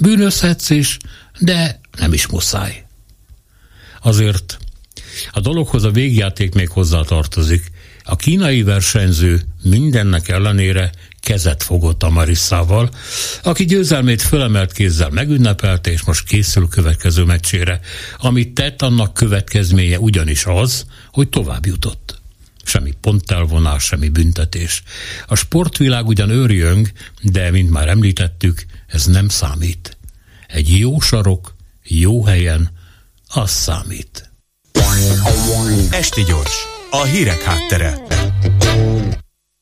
Bűnözhetsz 0.00 0.70
is, 0.70 0.96
de 1.38 1.80
nem 1.98 2.12
is 2.12 2.26
muszáj. 2.26 2.84
Azért 4.02 4.58
a 5.30 5.40
dologhoz 5.40 5.84
a 5.84 5.90
végjáték 5.90 6.54
még 6.54 6.68
hozzá 6.68 7.00
tartozik. 7.00 7.70
A 8.04 8.16
kínai 8.16 8.62
versenyző 8.62 9.42
mindennek 9.62 10.28
ellenére 10.28 10.90
kezet 11.20 11.62
fogott 11.62 12.02
a 12.02 12.10
Marissával, 12.10 12.90
aki 13.42 13.64
győzelmét 13.64 14.22
fölemelt 14.22 14.72
kézzel 14.72 15.10
megünnepelte, 15.10 15.90
és 15.90 16.02
most 16.02 16.26
készül 16.26 16.68
következő 16.68 17.24
meccsére. 17.24 17.80
Amit 18.18 18.54
tett, 18.54 18.82
annak 18.82 19.14
következménye 19.14 19.98
ugyanis 19.98 20.44
az, 20.44 20.86
hogy 21.10 21.28
tovább 21.28 21.66
jutott. 21.66 22.20
Semmi 22.64 22.92
pontelvonás, 23.00 23.84
semmi 23.84 24.08
büntetés. 24.08 24.82
A 25.26 25.34
sportvilág 25.34 26.06
ugyan 26.06 26.30
őrjöng, 26.30 26.90
de, 27.22 27.50
mint 27.50 27.70
már 27.70 27.88
említettük, 27.88 28.64
ez 28.86 29.06
nem 29.06 29.28
számít. 29.28 29.96
Egy 30.46 30.78
jó 30.78 31.00
sarok, 31.00 31.54
jó 31.82 32.24
helyen, 32.24 32.70
az 33.28 33.50
számít. 33.50 34.27
Esti 35.90 36.22
gyors, 36.22 36.66
a 36.90 37.02
hírek 37.02 37.42
háttere. 37.42 38.06